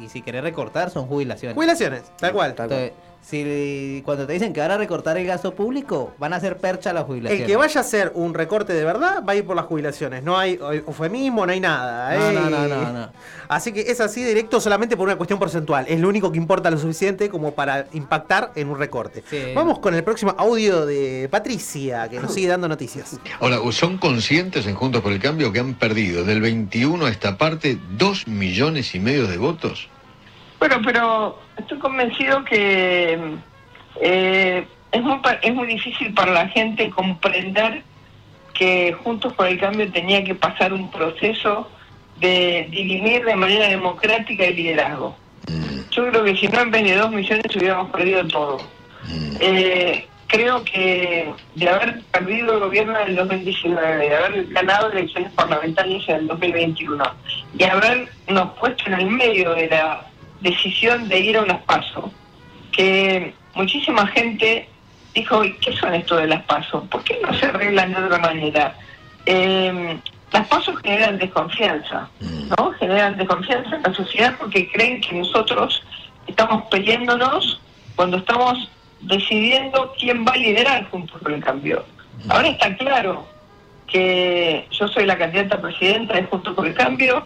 y 0.00 0.08
si 0.08 0.22
querés 0.22 0.42
recortar, 0.42 0.90
son 0.90 1.06
jubilaciones. 1.06 1.54
Jubilaciones, 1.56 2.02
tal 2.18 2.32
cual. 2.32 2.50
Entonces, 2.50 2.92
si 3.22 4.02
cuando 4.04 4.26
te 4.26 4.32
dicen 4.32 4.52
que 4.52 4.60
van 4.60 4.72
a 4.72 4.76
recortar 4.76 5.16
el 5.16 5.26
gasto 5.26 5.54
público, 5.54 6.12
van 6.18 6.32
a 6.32 6.36
hacer 6.36 6.58
percha 6.58 6.92
las 6.92 7.04
jubilaciones. 7.04 7.40
El 7.40 7.46
que 7.46 7.56
vaya 7.56 7.80
a 7.80 7.84
hacer 7.84 8.12
un 8.14 8.34
recorte 8.34 8.74
de 8.74 8.84
verdad 8.84 9.22
va 9.26 9.32
a 9.32 9.36
ir 9.36 9.46
por 9.46 9.54
las 9.54 9.66
jubilaciones. 9.66 10.24
No 10.24 10.36
hay 10.36 10.58
eufemismo, 10.60 11.46
no 11.46 11.52
hay 11.52 11.60
nada. 11.60 12.16
No, 12.18 12.30
¿eh? 12.30 12.32
no, 12.34 12.50
no, 12.50 12.66
no, 12.66 12.92
no. 12.92 13.12
Así 13.48 13.72
que 13.72 13.82
es 13.82 14.00
así 14.00 14.24
directo 14.24 14.60
solamente 14.60 14.96
por 14.96 15.06
una 15.06 15.16
cuestión 15.16 15.38
porcentual. 15.38 15.86
Es 15.88 16.00
lo 16.00 16.08
único 16.08 16.32
que 16.32 16.38
importa 16.38 16.70
lo 16.70 16.78
suficiente 16.78 17.30
como 17.30 17.52
para 17.52 17.86
impactar 17.92 18.50
en 18.56 18.68
un 18.68 18.78
recorte. 18.78 19.22
Sí. 19.30 19.52
Vamos 19.54 19.78
con 19.78 19.94
el 19.94 20.02
próximo 20.02 20.34
audio 20.36 20.84
de 20.84 21.28
Patricia, 21.30 22.08
que 22.08 22.18
nos 22.18 22.34
sigue 22.34 22.48
dando 22.48 22.66
noticias. 22.66 23.18
Ahora, 23.40 23.58
¿son 23.70 23.98
conscientes 23.98 24.66
en 24.66 24.74
Juntos 24.74 25.00
por 25.00 25.12
el 25.12 25.20
Cambio 25.20 25.52
que 25.52 25.60
han 25.60 25.74
perdido 25.74 26.24
del 26.24 26.40
21 26.40 27.06
a 27.06 27.10
esta 27.10 27.38
parte 27.38 27.78
2 27.96 28.26
millones 28.26 28.94
y 28.94 29.00
medio 29.00 29.28
de 29.28 29.36
votos? 29.36 29.88
Bueno, 30.62 30.80
pero 30.84 31.40
estoy 31.56 31.76
convencido 31.80 32.44
que 32.44 33.18
eh, 34.00 34.64
es, 34.92 35.02
muy, 35.02 35.18
es 35.42 35.54
muy 35.56 35.66
difícil 35.66 36.14
para 36.14 36.30
la 36.30 36.46
gente 36.50 36.88
comprender 36.88 37.82
que 38.54 38.92
Juntos 39.02 39.32
por 39.32 39.48
el 39.48 39.58
Cambio 39.58 39.90
tenía 39.90 40.22
que 40.22 40.36
pasar 40.36 40.72
un 40.72 40.88
proceso 40.88 41.68
de 42.20 42.68
dirimir 42.70 43.24
de 43.24 43.34
manera 43.34 43.66
democrática 43.66 44.44
el 44.44 44.54
liderazgo. 44.54 45.16
Yo 45.90 46.08
creo 46.08 46.22
que 46.22 46.36
si 46.36 46.46
no 46.46 46.60
en 46.60 46.70
vez 46.70 46.84
de 46.84 46.94
dos 46.94 47.10
millones 47.10 47.56
hubiéramos 47.56 47.90
perdido 47.90 48.24
todo. 48.28 48.58
Eh, 49.40 50.06
creo 50.28 50.62
que 50.62 51.28
de 51.56 51.68
haber 51.68 52.02
perdido 52.12 52.54
el 52.54 52.60
gobierno 52.60 53.00
en 53.00 53.08
el 53.08 53.16
2019, 53.16 53.96
de 53.96 54.16
haber 54.16 54.46
ganado 54.46 54.92
elecciones 54.92 55.32
parlamentarias 55.32 56.08
en 56.08 56.14
el 56.14 56.26
2021 56.28 57.04
y 57.58 57.64
habernos 57.64 58.50
puesto 58.60 58.84
en 58.86 58.92
el 58.92 59.06
medio 59.06 59.54
de 59.54 59.66
la 59.66 60.11
decisión 60.42 61.08
de 61.08 61.18
ir 61.20 61.36
a 61.36 61.42
unas 61.42 61.62
pasos, 61.62 62.10
que 62.72 63.34
muchísima 63.54 64.06
gente 64.08 64.68
dijo, 65.14 65.44
"¿Y 65.44 65.54
¿qué 65.54 65.72
son 65.76 65.94
esto 65.94 66.16
de 66.16 66.26
las 66.26 66.42
pasos? 66.44 66.84
¿Por 66.88 67.02
qué 67.04 67.18
no 67.22 67.32
se 67.34 67.46
arreglan 67.46 67.92
de 67.92 68.04
otra 68.04 68.18
manera? 68.18 68.76
Eh, 69.26 69.98
las 70.32 70.46
pasos 70.48 70.78
generan 70.80 71.18
desconfianza, 71.18 72.08
¿no? 72.58 72.72
Generan 72.72 73.16
desconfianza 73.16 73.76
en 73.76 73.82
la 73.82 73.94
sociedad 73.94 74.34
porque 74.38 74.70
creen 74.70 75.00
que 75.00 75.14
nosotros 75.14 75.82
estamos 76.26 76.64
peleándonos 76.70 77.60
cuando 77.94 78.16
estamos 78.16 78.70
decidiendo 79.02 79.94
quién 79.98 80.24
va 80.24 80.32
a 80.32 80.36
liderar 80.36 80.88
juntos 80.90 81.20
por 81.20 81.32
el 81.32 81.44
cambio. 81.44 81.84
Ahora 82.28 82.48
está 82.48 82.74
claro 82.76 83.26
que 83.86 84.66
yo 84.70 84.88
soy 84.88 85.04
la 85.04 85.18
candidata 85.18 85.56
a 85.56 85.60
presidenta 85.60 86.14
de 86.14 86.24
Juntos 86.24 86.54
por 86.54 86.66
el 86.66 86.74
Cambio, 86.74 87.24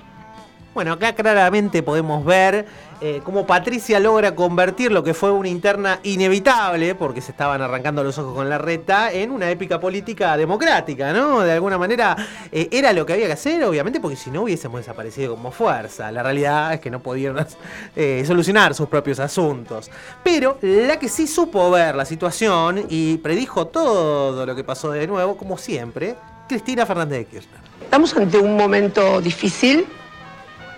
Bueno, 0.77 0.93
acá 0.93 1.15
claramente 1.15 1.83
podemos 1.83 2.23
ver 2.23 2.67
eh, 3.01 3.23
cómo 3.25 3.47
Patricia 3.47 3.99
logra 3.99 4.35
convertir 4.35 4.93
lo 4.93 5.03
que 5.03 5.15
fue 5.15 5.31
una 5.31 5.49
interna 5.49 6.01
inevitable, 6.03 6.95
porque 6.95 7.23
se 7.23 7.31
estaban 7.31 7.63
arrancando 7.63 8.05
los 8.05 8.19
ojos 8.19 8.35
con 8.35 8.51
la 8.51 8.59
reta, 8.59 9.11
en 9.11 9.31
una 9.31 9.51
épica 9.51 9.81
política 9.81 10.37
democrática, 10.37 11.15
¿no? 11.15 11.41
De 11.41 11.53
alguna 11.53 11.79
manera 11.79 12.15
eh, 12.53 12.69
era 12.71 12.93
lo 12.93 13.07
que 13.07 13.15
había 13.15 13.25
que 13.25 13.33
hacer, 13.33 13.65
obviamente, 13.65 14.01
porque 14.01 14.17
si 14.17 14.31
no 14.31 14.43
hubiésemos 14.43 14.81
desaparecido 14.81 15.35
como 15.35 15.51
fuerza. 15.51 16.13
La 16.13 16.23
realidad 16.23 16.75
es 16.75 16.81
que 16.81 16.91
no 16.91 17.01
pudieron 17.01 17.47
eh, 17.97 18.23
solucionar 18.27 18.75
sus 18.75 18.87
propios 18.87 19.19
asuntos. 19.19 19.91
Pero 20.23 20.59
la 20.61 20.99
que 20.99 21.09
sí 21.09 21.27
supo 21.27 21.71
ver 21.71 21.97
la 21.97 22.05
situación 22.05 22.85
y 22.91 23.17
predijo 23.17 23.69
todo 23.69 24.45
lo 24.45 24.55
que 24.55 24.63
pasó 24.63 24.91
de 24.91 25.07
nuevo, 25.07 25.39
como 25.39 25.57
siempre, 25.57 26.17
Cristina 26.47 26.85
Fernández 26.85 27.21
de 27.21 27.25
Kirchner. 27.25 27.61
Estamos 27.81 28.15
ante 28.15 28.37
un 28.37 28.59
momento 28.59 29.23
difícil, 29.23 29.87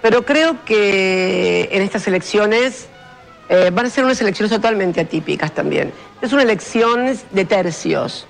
pero 0.02 0.24
creo 0.24 0.64
que 0.64 1.68
en 1.72 1.82
estas 1.82 2.06
elecciones 2.06 2.88
eh, 3.48 3.70
van 3.72 3.86
a 3.86 3.90
ser 3.90 4.04
unas 4.04 4.20
elecciones 4.20 4.52
totalmente 4.52 5.00
atípicas 5.00 5.52
también. 5.52 5.92
Es 6.20 6.32
una 6.32 6.42
elección 6.42 7.18
de 7.30 7.44
tercios. 7.44 8.26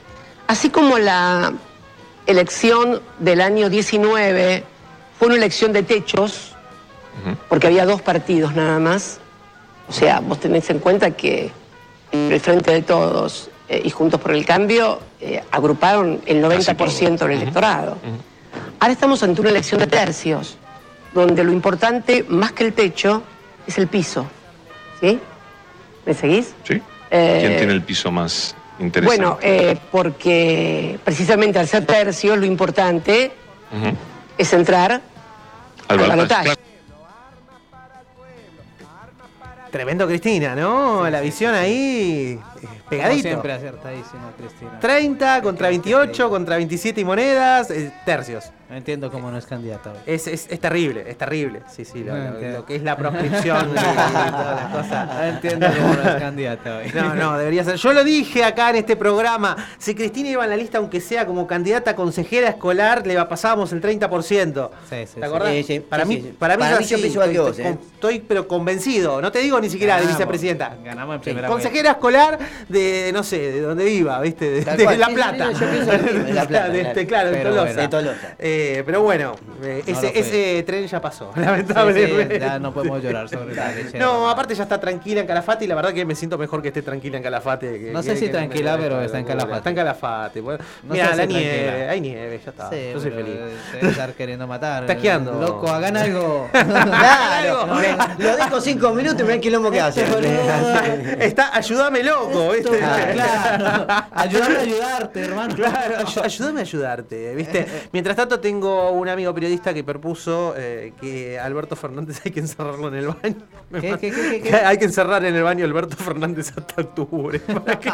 Así 0.46 0.70
como 0.70 0.98
la 0.98 1.52
elección 2.26 3.00
del 3.18 3.40
año 3.40 3.68
19 3.68 4.64
fue 5.18 5.28
una 5.28 5.36
elección 5.36 5.72
de 5.72 5.82
techos, 5.82 6.54
porque 7.48 7.66
había 7.66 7.84
dos 7.84 8.00
partidos 8.00 8.54
nada 8.54 8.78
más. 8.78 9.18
O 9.88 9.92
sea, 9.92 10.20
vos 10.20 10.38
tenés 10.38 10.70
en 10.70 10.78
cuenta 10.78 11.10
que 11.10 11.50
el 12.12 12.40
Frente 12.40 12.70
de 12.70 12.82
Todos 12.82 13.50
eh, 13.68 13.82
y 13.84 13.90
Juntos 13.90 14.20
por 14.20 14.32
el 14.32 14.46
Cambio 14.46 15.00
eh, 15.20 15.42
agruparon 15.50 16.20
el 16.26 16.42
90% 16.42 17.18
del 17.18 17.30
electorado. 17.32 17.96
Ahora 18.78 18.92
estamos 18.92 19.22
ante 19.22 19.40
una 19.40 19.50
elección 19.50 19.80
de 19.80 19.86
tercios, 19.86 20.56
donde 21.14 21.44
lo 21.44 21.52
importante, 21.52 22.24
más 22.28 22.52
que 22.52 22.64
el 22.64 22.72
techo, 22.72 23.22
es 23.66 23.78
el 23.78 23.88
piso. 23.88 24.26
¿Sí? 25.00 25.18
¿Me 26.06 26.14
seguís? 26.14 26.54
Sí. 26.64 26.82
Eh, 27.10 27.38
¿Quién 27.40 27.56
tiene 27.58 27.72
el 27.72 27.82
piso 27.82 28.10
más 28.10 28.54
interesante? 28.78 29.22
Bueno, 29.24 29.38
eh, 29.42 29.76
porque 29.90 30.98
precisamente 31.04 31.58
al 31.58 31.68
ser 31.68 31.86
tercios, 31.86 32.36
lo 32.38 32.46
importante 32.46 33.32
es 34.36 34.52
entrar 34.52 35.00
Al 35.88 36.00
al 36.00 36.08
balotaje. 36.08 36.54
Tremendo 39.70 40.06
Cristina, 40.06 40.54
¿no? 40.54 41.08
la 41.10 41.20
visión 41.20 41.54
ahí 41.54 42.38
eh, 42.38 42.38
Como 42.62 42.74
pegadito. 42.88 43.28
siempre 43.28 43.52
acertadísimo, 43.52 44.30
Cristina. 44.38 44.80
30 44.80 45.42
contra 45.42 45.68
28, 45.68 46.30
contra 46.30 46.56
27 46.56 47.00
y 47.02 47.04
monedas, 47.04 47.70
eh, 47.70 47.92
tercios. 48.06 48.50
No 48.68 48.76
entiendo 48.76 49.10
cómo 49.10 49.30
no 49.30 49.38
es 49.38 49.46
candidata 49.46 49.92
hoy. 49.92 49.98
Es, 50.04 50.26
es, 50.26 50.46
es 50.50 50.60
terrible, 50.60 51.04
es 51.08 51.16
terrible. 51.16 51.62
Sí, 51.74 51.86
sí, 51.86 52.04
lo, 52.04 52.14
No 52.14 52.30
lo- 52.38 52.66
que 52.66 52.76
es 52.76 52.82
la 52.82 52.96
proscripción 52.98 53.70
y 53.70 53.74
todas 53.74 54.62
las 54.62 54.76
cosas. 54.76 55.08
No 55.14 55.24
entiendo 55.24 55.66
cómo 55.74 55.94
no 55.94 56.02
es 56.10 56.14
candidata 56.16 56.76
hoy. 56.76 56.90
No, 56.94 57.14
no, 57.14 57.38
debería 57.38 57.64
ser. 57.64 57.76
Yo 57.76 57.92
lo 57.94 58.04
dije 58.04 58.44
acá 58.44 58.68
en 58.70 58.76
este 58.76 58.94
programa. 58.96 59.56
Si 59.78 59.94
Cristina 59.94 60.28
iba 60.28 60.44
en 60.44 60.50
la 60.50 60.56
lista, 60.56 60.76
aunque 60.78 61.00
sea 61.00 61.24
como 61.24 61.46
candidata 61.46 61.92
a 61.92 61.96
consejera 61.96 62.48
escolar, 62.50 63.06
le 63.06 63.14
pasábamos 63.24 63.72
el 63.72 63.80
30%. 63.80 64.70
Sí, 64.90 64.96
sí, 65.06 65.18
¿Te 65.20 65.24
acordás? 65.24 65.48
Sí, 65.66 65.80
para 65.80 66.04
mí, 66.04 66.34
para 66.38 66.56
mí, 66.56 66.60
Para 66.60 66.74
es 66.74 66.80
mí 66.80 66.86
yo 66.86 66.96
así, 66.98 67.06
igual 67.06 67.30
que 67.30 67.36
estoy, 67.36 67.50
vos, 67.50 67.58
¿eh? 67.60 67.78
estoy, 67.94 68.18
pero 68.20 68.46
convencido. 68.46 69.22
No 69.22 69.32
te 69.32 69.38
digo 69.38 69.58
ni 69.62 69.70
siquiera 69.70 69.98
de 69.98 70.06
vicepresidenta. 70.08 70.76
Ganamos 70.84 71.14
en 71.16 71.20
primera 71.22 71.48
consejera 71.48 71.92
escolar 71.92 72.38
de, 72.68 73.10
no 73.14 73.22
sé, 73.22 73.38
de 73.38 73.60
donde 73.62 73.86
viva, 73.86 74.20
¿viste? 74.20 74.50
De, 74.62 74.96
La 74.98 75.08
Plata. 75.08 75.52
yo 75.52 75.58
pienso 75.70 75.90
de 75.90 76.32
La 76.34 76.44
Plata, 76.48 76.76
este, 76.76 77.06
claro, 77.06 77.30
de 77.30 77.38
Tolosa. 77.40 77.62
bueno. 77.64 77.80
De 77.80 77.88
Tolosa. 77.88 78.34
Eh, 78.60 78.82
pero 78.84 79.02
bueno, 79.02 79.34
eh, 79.62 79.84
No 79.86 80.00
ese, 80.00 80.62
tren 80.64 80.86
ya 80.88 81.00
pasó, 81.00 81.30
lamentablemente. 81.36 82.34
sí, 82.34 82.40
ya 82.40 82.58
no 82.58 82.72
podemos 82.74 83.00
llorar 83.00 83.28
sobre 83.28 83.54
la 83.54 83.70
leche. 83.72 83.98
No, 83.98 84.28
aparte 84.28 84.54
ya 84.54 84.64
está 84.64 84.80
tranquila 84.80 85.20
en 85.20 85.26
Calafate 85.28 85.64
y 85.64 85.68
la 85.68 85.76
verdad 85.76 85.92
que 85.92 86.04
me 86.04 86.14
siento 86.16 86.36
mejor 86.38 86.60
que 86.60 86.68
esté 86.68 86.82
tranquila 86.82 87.18
en 87.18 87.22
Calafate. 87.22 87.78
que- 87.78 87.92
No 87.92 88.02
sé 88.02 88.10
que- 88.14 88.16
si 88.16 88.24
que- 88.26 88.32
tranquila, 88.32 88.76
pero 88.76 89.00
está 89.00 89.18
en 89.18 89.24
Calafate. 89.26 89.56
Está 89.58 89.70
en 89.70 89.76
Calafate. 89.76 90.40
Bueno, 90.40 90.64
No 90.82 90.94
Mira, 90.94 91.14
la 91.14 91.24
nieve, 91.24 91.62
tranquila. 91.62 91.90
hay 91.92 92.00
nieve, 92.00 92.40
ya 92.44 92.50
está. 92.50 92.70
Sí, 92.70 92.90
Yo 92.92 93.00
soy 93.00 93.10
feliz. 93.12 93.36
estar 93.80 94.12
queriendo 94.14 94.46
matar. 94.46 94.86
Taqueando. 94.86 95.34
Loco, 95.34 95.68
hagan 95.70 95.96
algo. 96.04 96.48
Claro, 96.52 97.66
lo 98.18 98.36
dejo 98.36 98.60
cinco 98.60 98.90
minutos 98.92 99.20
y 99.20 99.22
mirá 99.22 99.34
el 99.34 99.40
quilombo 99.40 99.70
que 99.70 99.80
hace. 99.80 100.04
Está, 101.20 101.54
ayúdame 101.56 102.02
loco, 102.02 102.50
¿viste? 102.50 102.78
claro. 102.78 103.86
Ayúdame 104.12 104.56
a 104.56 104.60
ayudarte, 104.60 105.20
hermano. 105.20 105.54
Claro, 105.54 105.94
ay- 105.98 106.22
ayúdame 106.24 106.60
a 106.60 106.62
ayudarte, 106.62 107.34
¿viste? 107.34 107.66
Mientras 107.92 108.16
tanto 108.16 108.40
tengo 108.48 108.90
un 108.92 109.08
amigo 109.10 109.34
periodista 109.34 109.74
que 109.74 109.84
propuso 109.84 110.54
eh, 110.56 110.92
que 111.00 111.38
Alberto 111.38 111.76
Fernández 111.76 112.20
hay 112.24 112.30
que 112.30 112.40
encerrarlo 112.40 112.88
en 112.88 112.94
el 112.94 113.06
baño. 113.08 113.36
¿Qué, 113.72 113.80
qué, 113.80 113.98
qué, 113.98 114.10
qué, 114.10 114.40
qué? 114.42 114.50
que 114.50 114.56
Hay 114.56 114.78
que 114.78 114.86
encerrar 114.86 115.22
en 115.26 115.34
el 115.36 115.42
baño 115.42 115.64
a 115.64 115.68
Alberto 115.68 115.96
Fernández 115.96 116.52
hasta 116.56 116.80
octubre. 116.80 117.38
Para 117.46 117.78
que, 117.78 117.90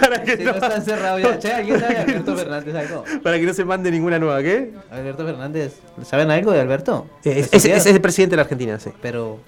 para 0.00 0.22
que 0.22 0.36
Si 0.36 0.44
no 0.44 0.50
está 0.52 0.76
encerrado 0.76 1.18
ya. 1.18 1.38
Che, 1.38 1.52
¿alguien 1.52 1.80
sabe 1.80 1.96
Alberto 1.98 2.36
Fernández 2.36 2.74
algo? 2.76 3.04
para 3.22 3.38
que 3.38 3.46
no 3.46 3.52
se 3.52 3.64
mande 3.64 3.90
ninguna 3.90 4.18
nueva, 4.20 4.40
¿qué? 4.42 4.72
Alberto 4.90 5.24
Fernández. 5.26 5.80
¿Saben 6.04 6.30
algo 6.30 6.52
de 6.52 6.60
Alberto? 6.60 7.06
Es, 7.24 7.48
es- 7.52 7.64
es 7.64 7.86
el 7.86 8.00
presidente 8.00 8.32
de 8.32 8.36
la 8.36 8.42
Argentina, 8.42 8.78
sí. 8.78 8.90
Pero. 9.02 9.40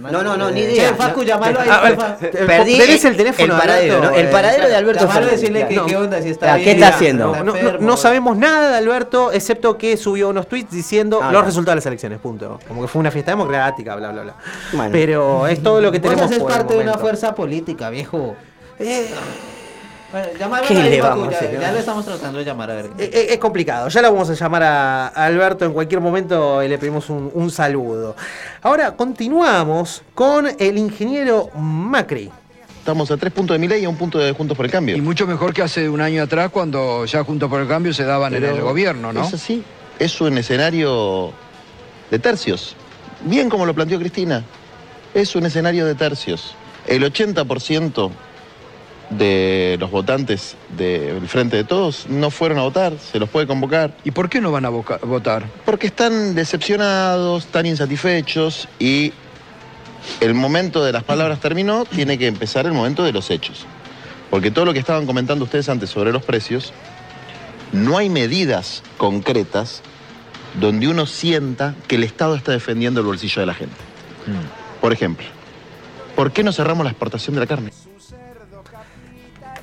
No, 0.00 0.22
no, 0.22 0.36
no, 0.36 0.50
ni 0.50 0.62
Che, 0.62 0.72
idea. 0.72 0.94
Facu, 0.94 1.20
No. 1.20 1.26
llamalo 1.26 1.60
ahí. 1.60 1.68
Porfa. 1.94 2.16
Perdí 2.16 2.78
¿Tenés 2.78 3.04
el 3.04 3.16
teléfono. 3.16 3.54
El 4.14 4.28
paradero 4.30 4.68
de 4.68 4.76
Alberto 4.76 5.06
Llamalo 5.06 5.26
decirle 5.26 5.66
que 5.68 5.76
No. 5.76 5.86
qué 5.86 5.96
onda, 5.96 6.22
si 6.22 6.30
está 6.30 6.52
Ah, 6.52 6.56
bien. 6.56 6.64
¿qué 6.64 6.72
está 6.72 6.88
haciendo? 6.88 7.34
No, 7.36 7.44
no- 7.44 7.56
enfermo. 7.56 7.86
no 7.86 7.96
sabemos 7.96 8.36
nada 8.36 8.70
de 8.70 8.76
Alberto, 8.78 9.32
excepto 9.32 9.76
que 9.76 9.96
subió 9.96 10.28
unos 10.30 10.46
tweets 10.48 10.70
diciendo 10.70 11.20
Ah, 11.22 11.32
los 11.32 11.44
resultados 11.44 11.74
de 11.74 11.76
las 11.80 11.86
elecciones, 11.86 12.18
punto. 12.20 12.58
Como 12.66 12.82
que 12.82 12.88
fue 12.88 13.00
una 13.00 13.10
fiesta 13.10 13.32
democrática, 13.32 13.94
bla, 13.96 14.10
bla, 14.12 14.22
bla. 14.22 14.34
Bueno. 14.72 14.90
Pero 14.92 15.46
es 15.46 15.62
todo 15.62 15.80
lo 15.80 15.92
que 15.92 15.98
Vos 15.98 16.10
tenemos 16.10 16.32
por 16.38 16.50
el 16.50 16.56
parte 16.58 16.74
de 16.74 16.80
una 16.80 16.94
fuerza 16.94 17.34
política, 17.34 17.90
viejo. 17.90 18.36
Eh, 18.78 19.10
Bueno, 20.12 20.28
¿Qué 20.66 20.76
ahí, 20.76 20.90
le 20.90 21.00
vamos 21.00 21.28
a 21.28 21.30
ya, 21.30 21.36
hacer? 21.36 21.60
ya 21.60 21.72
le 21.72 21.78
estamos 21.78 22.04
tratando 22.04 22.38
de 22.40 22.44
llamar 22.44 22.70
a 22.70 22.74
ver. 22.74 22.86
eh, 22.98 23.10
eh, 23.12 23.26
es 23.30 23.38
complicado, 23.38 23.88
ya 23.88 24.02
lo 24.02 24.12
vamos 24.12 24.28
a 24.30 24.34
llamar 24.34 24.62
a 24.64 25.06
a 25.08 25.24
Alberto 25.26 25.64
en 25.64 25.72
cualquier 25.72 26.00
momento 26.00 26.62
y 26.62 26.68
le 26.68 26.78
pedimos 26.78 27.08
un, 27.10 27.30
un 27.32 27.50
saludo. 27.50 28.16
Ahora 28.62 28.96
continuamos 28.96 30.02
con 30.14 30.48
el 30.58 30.78
ingeniero 30.78 31.50
Macri. 31.54 32.30
Estamos 32.78 33.10
a 33.10 33.16
tres 33.18 33.32
puntos 33.32 33.54
de 33.54 33.58
Milei 33.58 33.82
y 33.82 33.84
a 33.84 33.88
un 33.88 33.96
punto 33.96 34.18
de 34.18 34.32
Juntos 34.32 34.56
por 34.56 34.66
el 34.66 34.72
Cambio. 34.72 34.96
Y 34.96 35.00
mucho 35.00 35.26
mejor 35.26 35.52
que 35.52 35.62
hace 35.62 35.88
un 35.88 36.00
año 36.00 36.22
atrás 36.22 36.50
cuando 36.50 37.04
ya 37.04 37.22
junto 37.22 37.48
por 37.48 37.60
el 37.60 37.68
cambio 37.68 37.92
se 37.92 38.04
daban 38.04 38.34
en 38.34 38.42
el 38.42 38.60
gobierno, 38.62 39.12
¿no? 39.12 39.22
Es 39.22 39.34
así, 39.34 39.62
es 39.98 40.20
un 40.20 40.38
escenario 40.38 41.30
de 42.10 42.18
tercios. 42.18 42.74
Bien 43.26 43.48
como 43.50 43.66
lo 43.66 43.74
planteó 43.74 43.98
Cristina, 43.98 44.42
es 45.12 45.36
un 45.36 45.44
escenario 45.46 45.84
de 45.86 45.94
tercios. 45.94 46.54
El 46.86 47.04
80% 47.04 48.10
de 49.10 49.76
los 49.80 49.90
votantes 49.90 50.56
del 50.76 51.26
Frente 51.28 51.56
de 51.56 51.64
Todos 51.64 52.06
no 52.08 52.30
fueron 52.30 52.58
a 52.58 52.62
votar, 52.62 52.94
se 52.98 53.18
los 53.18 53.28
puede 53.28 53.46
convocar. 53.46 53.92
¿Y 54.04 54.12
por 54.12 54.28
qué 54.28 54.40
no 54.40 54.52
van 54.52 54.64
a 54.64 54.68
votar? 54.68 55.44
Porque 55.64 55.88
están 55.88 56.34
decepcionados, 56.34 57.44
están 57.44 57.66
insatisfechos 57.66 58.68
y 58.78 59.12
el 60.20 60.34
momento 60.34 60.84
de 60.84 60.92
las 60.92 61.04
palabras 61.04 61.40
terminó, 61.40 61.84
tiene 61.84 62.18
que 62.18 62.26
empezar 62.26 62.66
el 62.66 62.72
momento 62.72 63.02
de 63.02 63.12
los 63.12 63.30
hechos. 63.30 63.66
Porque 64.30 64.50
todo 64.50 64.64
lo 64.64 64.72
que 64.72 64.78
estaban 64.78 65.06
comentando 65.06 65.44
ustedes 65.44 65.68
antes 65.68 65.90
sobre 65.90 66.12
los 66.12 66.22
precios, 66.22 66.72
no 67.72 67.98
hay 67.98 68.08
medidas 68.08 68.82
concretas 68.96 69.82
donde 70.60 70.88
uno 70.88 71.06
sienta 71.06 71.74
que 71.88 71.96
el 71.96 72.04
Estado 72.04 72.34
está 72.34 72.52
defendiendo 72.52 73.00
el 73.00 73.06
bolsillo 73.06 73.40
de 73.40 73.46
la 73.46 73.54
gente. 73.54 73.76
Por 74.80 74.92
ejemplo, 74.92 75.26
¿por 76.14 76.32
qué 76.32 76.44
no 76.44 76.52
cerramos 76.52 76.84
la 76.84 76.90
exportación 76.90 77.34
de 77.34 77.40
la 77.40 77.46
carne? 77.46 77.72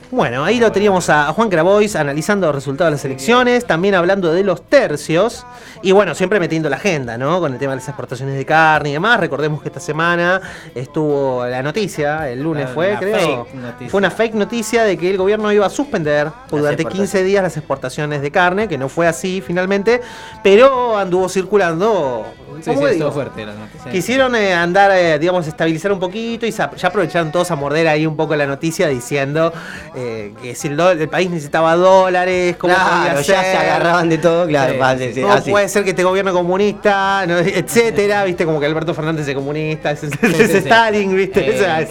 Bueno, 0.10 0.46
ahí 0.46 0.58
lo 0.60 0.72
teníamos 0.72 1.10
a 1.10 1.34
Juan 1.34 1.50
Grabois 1.50 1.96
analizando 1.98 2.48
los 2.48 2.56
resultados 2.56 2.92
de 2.92 2.96
las 2.96 3.04
elecciones, 3.06 3.66
también 3.66 3.94
hablando 3.94 4.34
de 4.34 4.42
los 4.42 4.62
tercios 4.62 5.46
y 5.82 5.92
bueno, 5.92 6.16
siempre 6.16 6.40
metiendo 6.40 6.70
la 6.70 6.78
agenda, 6.78 7.18
¿no? 7.18 7.42
Con 7.42 7.52
el 7.52 7.60
tema 7.60 7.74
de 7.74 7.78
las 7.78 7.88
exportaciones 7.90 8.38
de 8.38 8.46
carne 8.46 8.90
y 8.90 8.94
demás. 8.94 9.20
Recordemos 9.20 9.62
que 9.62 9.68
esta 9.68 9.82
semana 9.82 10.42
estuvo 10.74 11.46
la 11.46 11.62
noticia, 11.62 12.30
el 12.30 12.42
lunes 12.42 12.70
fue, 12.70 12.94
la 12.94 13.00
creo. 13.00 13.46
fake. 13.46 13.90
Fue 13.90 13.98
una 13.98 14.10
fake 14.10 14.36
noticia 14.36 14.84
de 14.86 14.98
que 14.98 15.10
el 15.10 15.18
gobierno 15.18 15.52
iba 15.52 15.66
a 15.66 15.70
suspender 15.70 16.32
durante 16.50 16.84
exportaciones. 16.84 17.12
15 17.12 17.24
días 17.24 17.44
las 17.44 17.58
exportaciones 17.58 18.22
de 18.22 18.32
carne, 18.32 18.70
que 18.70 18.78
no 18.78 18.88
fue 18.88 19.08
así 19.08 19.42
finalmente, 19.46 20.00
pero 20.42 20.98
anduvo 20.98 21.28
circulando. 21.28 22.26
Sí, 22.62 22.72
¿cómo 22.74 22.88
sí, 22.88 22.94
estuvo 22.94 23.12
fuerte 23.12 23.46
la 23.46 23.54
noticia. 23.54 23.92
Quisieron 23.92 24.36
eh, 24.36 24.54
andar, 24.54 24.92
eh, 24.96 25.20
digamos, 25.20 25.46
estabilizar 25.48 25.92
un 25.92 26.00
poquito 26.00 26.46
y 26.46 26.52
ya 26.52 26.64
aprovecharon 26.84 27.32
todos 27.32 27.52
a 27.52 27.56
morder 27.56 27.88
ahí 27.88 28.06
un 28.06 28.16
poco 28.16 28.36
la 28.36 28.48
noticia 28.48 28.88
diciendo 28.88 29.54
eh, 29.96 30.34
que 30.42 30.56
si 30.56 30.70
el, 30.70 30.80
el 30.80 31.10
país 31.10 31.30
necesitaba 31.30 31.76
dólares, 31.76 32.56
¿cómo 32.58 32.74
Claro, 32.74 32.90
podía 32.98 33.14
ya 33.22 33.24
ser? 33.24 33.52
se 33.52 33.58
agarraban 33.58 34.10
de 34.10 34.18
todo, 34.18 34.48
claro, 34.48 34.74
Sí, 34.74 34.80
vale, 34.80 35.08
sí. 35.10 35.14
sí, 35.16 35.22
¿Cómo 35.22 35.34
así. 35.34 35.52
puede 35.52 35.70
ser 35.70 35.84
que 35.84 35.90
este 35.92 36.04
gobierno 36.04 36.34
comunista, 36.34 37.26
no, 37.28 37.38
etcétera? 37.38 38.24
¿Viste? 38.24 38.46
Como 38.46 38.60
que 38.60 38.66
Alberto 38.66 38.94
Fernández 38.94 39.28
es 39.28 39.36
comunista, 39.36 39.92
es, 39.92 40.04
es. 40.04 40.14
Stalin, 40.56 41.16
¿viste? 41.16 41.50
Eh. 41.52 41.56
O 41.56 41.58
sea, 41.60 41.82
es- 41.82 41.90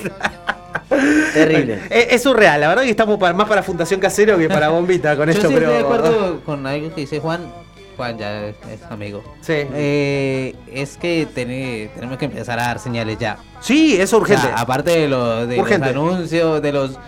Terrible. 1.34 1.80
es, 1.90 2.06
es 2.14 2.22
surreal, 2.22 2.60
la 2.60 2.68
verdad 2.68 2.82
que 2.82 2.90
estamos 2.90 3.18
para- 3.18 3.34
más 3.34 3.48
para 3.48 3.62
Fundación 3.62 4.00
Casero 4.00 4.38
que 4.38 4.48
para 4.48 4.68
Bombita 4.70 5.16
con 5.16 5.26
Yo 5.26 5.32
esto, 5.32 5.48
pero. 5.48 5.60
estoy 5.70 5.74
de 5.74 5.80
acuerdo 5.80 6.40
con 6.44 6.66
algo 6.66 6.94
que 6.94 7.00
dice 7.02 7.20
Juan. 7.20 7.65
Juan 7.96 8.18
ya 8.18 8.46
es, 8.46 8.56
es 8.70 8.82
amigo. 8.90 9.22
Sí. 9.40 9.54
Eh, 9.56 10.54
es 10.72 10.96
que 10.96 11.26
tene- 11.34 11.90
tenemos 11.94 12.18
que 12.18 12.26
empezar 12.26 12.58
a 12.58 12.64
dar 12.64 12.78
señales 12.78 13.18
ya. 13.18 13.38
Sí, 13.60 13.96
es 14.00 14.12
urgente. 14.12 14.46
O 14.46 14.48
sea, 14.50 14.56
aparte 14.60 14.90
de, 14.90 15.08
lo, 15.08 15.46
de 15.46 15.56
los 15.56 15.70
anuncios, 15.72 16.60
de 16.62 16.72
los... 16.72 16.98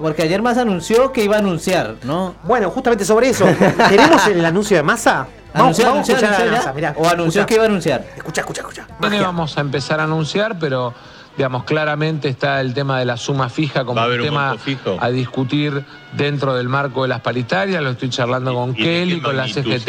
Porque 0.00 0.22
ayer 0.22 0.42
más 0.42 0.58
anunció 0.58 1.10
que 1.12 1.24
iba 1.24 1.36
a 1.36 1.38
anunciar, 1.38 1.94
¿no? 2.04 2.34
Bueno, 2.44 2.70
justamente 2.70 3.04
sobre 3.04 3.30
eso. 3.30 3.46
¿Tenemos 3.88 4.26
el 4.26 4.44
anuncio 4.44 4.76
de 4.76 4.82
masa? 4.82 5.26
Vamos, 5.54 5.78
Anunció, 5.80 5.84
vamos 5.86 6.08
a 6.10 6.12
anunció, 6.12 6.14
escuchar 6.16 6.32
a 6.32 6.36
anunció 6.36 6.52
Massa, 6.58 6.68
ya. 6.70 6.74
mirá. 6.74 6.94
O 6.98 7.08
anunció 7.08 7.46
que 7.46 7.54
iba 7.54 7.62
a 7.62 7.66
anunciar. 7.66 8.04
Escucha, 8.14 8.40
escucha, 8.42 8.60
escucha. 8.60 8.86
Mañana 8.98 9.26
vamos 9.28 9.56
a 9.56 9.60
empezar 9.62 10.00
a 10.00 10.04
anunciar, 10.04 10.58
pero 10.58 10.92
digamos 11.34 11.64
claramente 11.64 12.28
está 12.28 12.60
el 12.60 12.74
tema 12.74 12.98
de 12.98 13.06
la 13.06 13.16
suma 13.16 13.48
fija 13.48 13.84
como 13.84 13.96
¿Va 13.96 14.04
a 14.04 14.08
un 14.08 14.14
un 14.16 14.20
tema 14.22 14.56
fijo? 14.58 14.96
a 15.00 15.08
discutir 15.08 15.82
dentro 16.12 16.54
del 16.54 16.68
marco 16.68 17.02
de 17.02 17.08
las 17.08 17.20
paritarias. 17.22 17.82
Lo 17.82 17.90
estoy 17.90 18.10
charlando 18.10 18.52
con 18.54 18.70
¿Y 18.72 18.74
Kelly, 18.74 19.16
qué 19.16 19.22
con 19.22 19.36
la 19.36 19.48
CGT. 19.48 19.88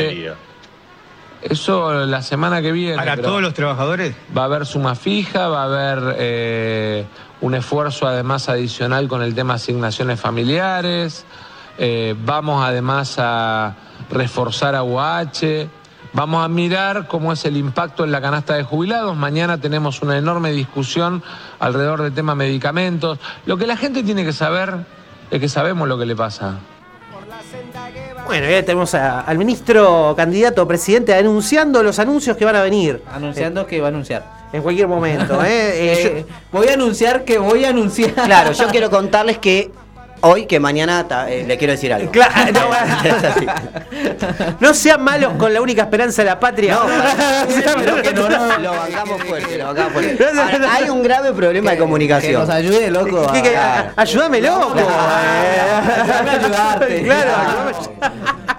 Eso 1.42 2.06
la 2.06 2.22
semana 2.22 2.62
que 2.62 2.72
viene. 2.72 2.96
¿Para 2.96 3.18
todos 3.18 3.42
los 3.42 3.54
trabajadores? 3.54 4.16
Va 4.36 4.44
a 4.44 4.46
haber 4.46 4.66
suma 4.66 4.96
fija, 4.96 5.48
va 5.48 5.62
a 5.62 5.66
haber 5.66 6.16
eh, 6.18 7.06
un 7.42 7.56
esfuerzo 7.56 8.08
además 8.08 8.50
adicional 8.50 9.08
con 9.08 9.22
el 9.22 9.36
tema 9.36 9.56
asignaciones 9.56 10.20
familiares. 10.20 11.26
eh, 11.78 12.16
vamos 12.26 12.66
además 12.66 13.16
a 13.20 13.76
reforzar 14.10 14.76
a 14.76 14.84
UH. 14.84 15.70
Vamos 16.14 16.44
a 16.44 16.48
mirar 16.48 17.08
cómo 17.08 17.34
es 17.34 17.46
el 17.46 17.58
impacto 17.58 18.04
en 18.04 18.12
la 18.12 18.22
canasta 18.22 18.56
de 18.56 18.64
jubilados. 18.64 19.16
Mañana 19.16 19.60
tenemos 19.60 20.02
una 20.02 20.18
enorme 20.18 20.52
discusión 20.52 21.22
alrededor 21.60 22.02
del 22.02 22.14
tema 22.14 22.34
medicamentos. 22.34 23.20
Lo 23.46 23.58
que 23.58 23.68
la 23.68 23.78
gente 23.78 24.02
tiene 24.02 24.26
que 24.26 24.34
saber 24.34 24.74
es 25.30 25.40
que 25.40 25.50
sabemos 25.50 25.88
lo 25.88 26.00
que 26.00 26.06
le 26.08 26.16
pasa. 26.16 26.56
Bueno, 28.28 28.50
ya 28.50 28.64
tenemos 28.64 28.94
a- 28.94 29.22
al 29.22 29.38
ministro 29.38 30.14
candidato 30.18 30.68
presidente 30.68 31.14
anunciando 31.14 31.82
los 31.82 31.98
anuncios 32.00 32.36
que 32.38 32.46
van 32.46 32.56
a 32.58 32.62
venir. 32.62 33.02
Anunciando 33.12 33.66
que 33.66 33.80
va 33.80 33.88
a 33.88 33.90
anunciar. 33.90 34.38
En 34.54 34.62
cualquier 34.62 34.88
momento, 34.88 35.44
¿eh? 35.44 35.48
Eh, 35.48 36.18
Eh, 36.20 36.26
voy 36.52 36.68
a 36.68 36.74
anunciar 36.74 37.24
que 37.26 37.38
voy 37.38 37.66
a 37.66 37.70
anunciar. 37.70 38.12
Claro, 38.14 38.52
yo 38.52 38.68
quiero 38.72 38.90
contarles 38.90 39.38
que 39.40 39.72
hoy, 40.22 40.46
que 40.46 40.60
mañana 40.60 41.08
ta- 41.08 41.30
eh, 41.30 41.44
le 41.48 41.58
quiero 41.58 41.74
decir 41.74 41.94
algo. 41.94 42.12
Claro, 42.12 42.34
no, 42.54 42.70
Es 43.10 43.24
así. 43.24 43.46
No 44.60 44.74
sean 44.74 45.04
malos 45.04 45.34
con 45.38 45.54
la 45.54 45.62
única 45.62 45.84
esperanza 45.84 46.24
de 46.24 46.30
la 46.30 46.40
patria. 46.40 46.78
Que 48.04 48.14
no, 48.14 48.30
no, 48.30 48.58
lo 48.60 48.72
bancamos 48.72 49.24
fuerte, 49.24 49.58
lo 49.58 49.66
bancamos 49.66 49.94
fuerte. 49.94 50.24
Ahora, 50.26 50.74
hay 50.74 50.90
un 50.90 51.02
grave 51.04 51.34
problema 51.34 51.72
de 51.72 51.78
comunicación. 51.78 52.32
Que 52.34 52.38
nos 52.38 52.50
ayude, 52.50 52.90
loco. 52.92 53.32
Ayúdame, 53.96 54.42
loco. 54.42 54.74
Ayúdame 54.74 56.30
a 56.30 56.34
ayudarte. 56.34 57.04
Claro, 57.08 57.32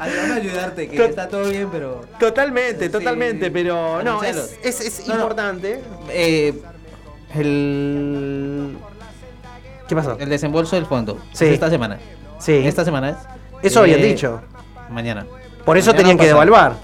Ayúdame 0.01 0.33
a 0.33 0.37
ayudarte, 0.37 0.89
que 0.89 1.05
está 1.05 1.29
todo 1.29 1.49
bien, 1.49 1.69
pero. 1.71 2.03
Totalmente, 2.21 2.89
totalmente, 2.89 3.51
pero 3.51 4.03
no, 4.03 4.23
es, 4.23 4.57
es, 4.63 4.81
es 4.81 5.07
No, 5.09 5.15
no. 5.15 5.21
importante. 5.21 5.81
Eh, 6.11 6.55
el. 7.35 8.77
¿Qué 9.89 9.97
pasó? 9.97 10.17
El 10.19 10.29
desembolso 10.29 10.77
del 10.77 10.87
fondo. 10.87 11.19
Sí. 11.33 11.47
¿Es 11.47 11.53
esta 11.55 11.71
semana. 11.71 11.99
Sí. 12.39 12.53
Esta 12.65 12.85
semana 12.85 13.11
es. 13.11 13.17
Eso 13.63 13.81
habían 13.81 14.01
Eh, 14.01 14.05
dicho. 14.05 14.41
Mañana. 14.91 15.27
Por 15.65 15.77
eso 15.77 15.87
Mañana 15.91 15.99
tenían 15.99 16.19
que 16.19 16.27
devaluar. 16.27 16.75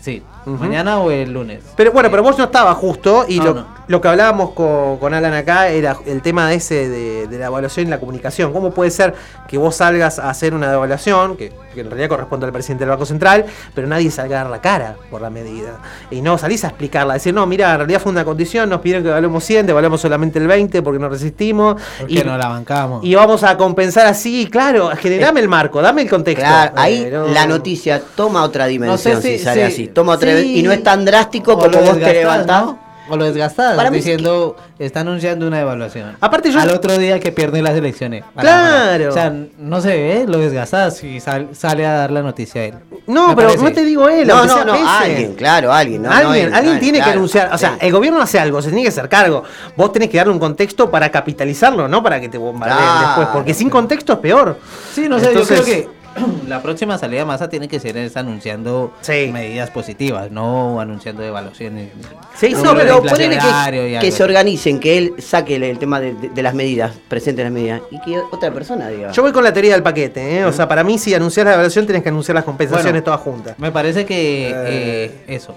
Sí. 0.00 0.22
Mañana 0.46 0.98
o 0.98 1.10
el 1.10 1.32
lunes. 1.32 1.62
Pero 1.76 1.90
bueno, 1.92 2.10
pero 2.10 2.22
vos 2.22 2.36
no 2.38 2.44
estabas 2.44 2.76
justo 2.76 3.24
y 3.26 3.38
No, 3.38 3.44
lo, 3.44 3.54
no. 3.54 3.66
Lo 3.86 4.00
que 4.00 4.08
hablábamos 4.08 4.50
con, 4.50 4.96
con 4.98 5.12
Alan 5.14 5.34
acá 5.34 5.68
era 5.68 5.96
el 6.06 6.22
tema 6.22 6.48
de 6.48 6.54
ese 6.56 6.88
de, 6.88 7.26
de 7.28 7.38
la 7.38 7.46
evaluación 7.46 7.86
y 7.86 7.90
la 7.90 8.00
comunicación. 8.00 8.52
¿Cómo 8.52 8.70
puede 8.72 8.90
ser 8.90 9.14
que 9.46 9.58
vos 9.58 9.76
salgas 9.76 10.18
a 10.18 10.30
hacer 10.30 10.54
una 10.54 10.72
evaluación, 10.72 11.36
que, 11.36 11.52
que 11.74 11.80
en 11.80 11.86
realidad 11.90 12.08
corresponde 12.08 12.46
al 12.46 12.52
presidente 12.52 12.84
del 12.84 12.90
Banco 12.90 13.04
Central, 13.06 13.44
pero 13.74 13.86
nadie 13.86 14.10
salga 14.10 14.40
a 14.40 14.42
dar 14.44 14.50
la 14.50 14.60
cara 14.60 14.96
por 15.10 15.20
la 15.20 15.28
medida? 15.30 15.80
Y 16.10 16.22
no 16.22 16.38
salís 16.38 16.64
a 16.64 16.68
explicarla, 16.68 17.12
a 17.12 17.16
decir, 17.16 17.34
no, 17.34 17.44
mira, 17.46 17.72
en 17.72 17.78
realidad 17.78 18.00
fue 18.00 18.12
una 18.12 18.24
condición, 18.24 18.70
nos 18.70 18.80
pidieron 18.80 19.02
que 19.02 19.10
evaluemos 19.10 19.44
100, 19.44 19.66
devaluamos 19.66 20.00
solamente 20.00 20.38
el 20.38 20.46
20 20.46 20.80
porque 20.82 20.98
no 20.98 21.08
resistimos. 21.08 21.76
Porque 21.98 22.24
no 22.24 22.38
la 22.38 22.48
bancamos. 22.48 23.04
y 23.04 23.14
vamos 23.14 23.42
a 23.44 23.56
compensar 23.56 24.06
así, 24.06 24.48
claro, 24.50 24.90
generame 24.96 25.40
el 25.40 25.48
marco, 25.48 25.82
dame 25.82 26.02
el 26.02 26.10
contexto. 26.10 26.44
Claro, 26.44 26.72
ahí 26.76 27.02
Eh, 27.04 27.22
la 27.32 27.46
noticia 27.46 28.00
toma 28.16 28.42
otra 28.44 28.66
dimensión 28.66 29.14
No 29.14 29.20
sé 29.20 29.28
si- 29.28 29.38
si, 29.38 29.44
sale 29.44 29.66
sí. 29.66 29.72
así. 29.72 29.86
Toma 29.88 30.12
otra 30.14 30.36
Sí. 30.40 30.58
y 30.58 30.62
no 30.62 30.72
es 30.72 30.82
tan 30.82 31.04
drástico 31.04 31.58
como 31.58 31.78
vos 31.80 31.98
te 31.98 32.12
levantás. 32.12 32.64
O 33.08 33.16
lo 33.18 33.24
desgastás, 33.26 33.76
Para 33.76 33.90
mí 33.90 33.98
es 33.98 34.04
diciendo, 34.04 34.56
está 34.78 35.00
anunciando 35.00 35.46
una 35.46 35.60
evaluación. 35.60 36.16
Aparte 36.20 36.50
yo- 36.50 36.58
Al 36.60 36.70
otro 36.70 36.96
día 36.96 37.20
que 37.20 37.32
pierde 37.32 37.60
las 37.60 37.74
elecciones. 37.74 38.24
Claro. 38.36 39.10
O 39.10 39.12
sea, 39.12 39.32
no 39.58 39.80
se 39.82 39.88
ve, 39.88 40.24
lo 40.26 40.38
desgastás 40.38 41.04
y 41.04 41.20
sal- 41.20 41.48
sale 41.52 41.86
a 41.86 41.92
dar 41.92 42.10
la 42.10 42.22
noticia 42.22 42.62
a 42.62 42.64
él. 42.64 42.74
No, 43.06 43.28
Me 43.28 43.36
pero 43.36 43.48
parece. 43.48 43.64
no 43.64 43.72
te 43.72 43.84
digo 43.84 44.08
él, 44.08 44.26
No, 44.26 44.34
aunque 44.36 44.48
no, 44.48 44.54
sea 44.54 44.64
no, 44.64 44.72
Pese. 44.72 44.84
alguien, 44.86 45.34
claro, 45.34 45.72
alguien. 45.72 46.02
No, 46.02 46.08
no 46.08 46.14
alguien 46.14 46.46
él, 46.46 46.54
alguien 46.54 46.62
claro, 46.72 46.80
tiene 46.80 46.98
que 46.98 47.04
claro, 47.04 47.18
anunciar, 47.18 47.50
o 47.54 47.58
sea, 47.58 47.70
sí. 47.72 47.76
el 47.86 47.92
gobierno 47.92 48.20
hace 48.22 48.38
algo, 48.38 48.62
se 48.62 48.68
tiene 48.68 48.82
que 48.82 48.88
hacer 48.88 49.08
cargo. 49.10 49.44
Vos 49.76 49.92
tenés 49.92 50.08
que 50.08 50.16
darle 50.16 50.32
un 50.32 50.38
contexto 50.38 50.90
para 50.90 51.10
capitalizarlo, 51.10 51.86
no 51.88 52.02
para 52.02 52.18
que 52.20 52.28
te 52.30 52.38
bombardeen 52.38 52.78
Claro. 52.78 53.06
después, 53.08 53.28
porque 53.34 53.52
sin 53.52 53.68
contexto 53.68 54.14
es 54.14 54.18
peor. 54.20 54.58
Sí, 54.94 55.08
no 55.08 55.18
sé, 55.18 55.26
Entonces- 55.28 55.58
yo 55.58 55.64
creo 55.64 55.76
que 55.76 56.03
la 56.48 56.62
próxima 56.62 56.96
salida 56.98 57.20
de 57.20 57.24
masa 57.26 57.48
tiene 57.48 57.68
que 57.68 57.80
ser 57.80 57.96
es 57.96 58.16
anunciando 58.16 58.92
medidas 59.08 59.70
positivas, 59.70 60.30
no 60.30 60.80
anunciando 60.80 61.22
evaluaciones. 61.22 61.90
Sí, 62.36 62.52
No, 62.62 62.74
pero 62.74 63.02
ponele 63.02 63.38
que, 63.38 63.98
que 64.00 64.10
se 64.12 64.22
organicen, 64.24 64.78
que 64.80 64.98
él 64.98 65.14
saque 65.18 65.56
el, 65.56 65.62
el 65.64 65.78
tema 65.78 66.00
de, 66.00 66.14
de- 66.14 66.28
de 66.28 66.42
las 66.42 66.54
medidas, 66.54 66.92
presente 67.08 67.42
las 67.42 67.52
medidas, 67.52 67.80
y 67.90 68.00
que 68.00 68.18
otra 68.30 68.50
persona 68.52 68.88
diga. 68.88 69.12
Yo 69.12 69.22
voy 69.22 69.32
con 69.32 69.44
la 69.44 69.52
teoría 69.52 69.72
del 69.72 69.82
paquete, 69.82 70.38
¿eh? 70.38 70.44
o 70.44 70.52
sea, 70.52 70.68
para 70.68 70.84
mí 70.84 70.98
si 70.98 71.14
anuncias 71.14 71.44
la 71.46 71.54
evaluación 71.54 71.86
tenés 71.86 72.02
que 72.02 72.08
anunciar 72.10 72.34
las 72.34 72.44
compensaciones 72.44 72.92
Bueno, 72.92 73.04
todas 73.04 73.20
juntas. 73.20 73.58
Me 73.58 73.70
parece 73.72 74.04
que 74.04 74.52
eh, 74.54 75.24
eso. 75.26 75.54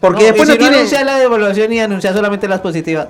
Porque 0.00 0.24
después 0.24 0.48
y 0.48 0.52
no 0.52 0.52
si 0.54 0.58
tiene- 0.58 0.76
anuncias 0.78 1.04
la 1.04 1.16
devaluación 1.18 1.72
y 1.72 1.80
anuncias 1.80 2.14
solamente 2.14 2.48
las 2.48 2.60
positivas. 2.60 3.08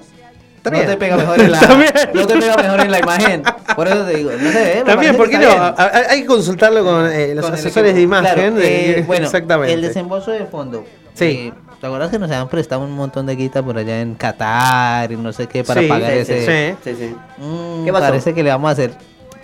También. 0.63 0.85
No 0.87 0.91
te 0.93 0.97
pega 0.97 1.17
mejor 1.17 1.41
en 1.41 1.51
la, 1.53 1.61
También. 1.67 1.93
no 2.15 2.27
te 2.27 2.37
pega 2.39 2.57
mejor 2.57 2.81
en 2.81 2.91
la 2.91 2.99
imagen. 3.01 3.43
Por 3.75 3.89
eso 3.89 4.05
te 4.05 4.17
digo, 4.17 4.31
no 4.41 4.51
sé, 4.53 4.83
También, 4.87 5.17
¿por 5.17 5.29
qué 5.29 5.39
no? 5.39 5.49
bien. 5.49 5.61
Hay 6.09 6.21
que 6.21 6.27
consultarlo 6.27 6.85
con 6.85 7.11
eh, 7.13 7.35
los 7.35 7.45
Con 7.45 7.55
asesores 7.55 7.95
de 7.95 8.01
imagen. 8.01 8.33
Claro, 8.35 8.55
de- 8.57 8.99
eh, 9.01 9.03
bueno, 9.07 9.27
exactamente. 9.27 9.73
el 9.73 9.83
desembolso 9.83 10.31
de 10.31 10.47
fondo. 10.47 10.85
Sí. 11.15 11.25
eh, 11.25 11.53
¿Te 11.81 11.87
acuerdas 11.89 12.11
que 12.11 12.19
nos 12.21 12.31
habían 12.31 12.49
prestado 12.49 12.83
un 12.83 12.93
montón 12.93 13.27
de 13.27 13.35
guita 13.35 13.61
por 13.61 13.77
allá 13.77 14.01
en 14.01 14.15
Qatar 14.15 15.11
y 15.11 15.17
no 15.17 15.33
sé 15.33 15.49
qué 15.49 15.65
para 15.65 15.81
Sí, 15.81 15.89
pagar 15.89 16.13
sí, 16.13 16.19
ese? 16.21 16.77
Sí, 16.85 16.95
sí. 16.97 17.17
Mm, 17.39 17.85
¿Qué 17.85 17.93
pasó? 17.93 18.05
Parece 18.07 18.33
que 18.35 18.43
le 18.45 18.51
vamos 18.51 18.69
a 18.69 18.73
hacer 18.73 18.93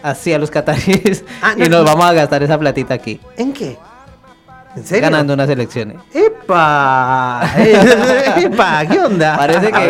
así 0.04 0.32
a 0.32 0.38
los 0.38 0.48
cataríes 0.52 1.24
Ah, 1.42 1.54
y 1.56 1.62
no, 1.62 1.68
nos 1.68 1.78
no. 1.80 1.84
vamos 1.86 2.04
a 2.06 2.12
gastar 2.12 2.44
esa 2.44 2.56
platita 2.56 2.94
aquí. 2.94 3.20
¿En 3.36 3.52
qué? 3.52 3.76
¿En 4.76 4.84
serio? 4.84 5.02
Ganando 5.10 5.34
unas 5.34 5.48
elecciones. 5.48 5.96
¡Epa! 6.14 7.42
¡Epa! 8.36 8.86
¿Qué 8.86 9.00
onda? 9.00 9.36
Parece 9.36 9.72
que, 9.72 9.86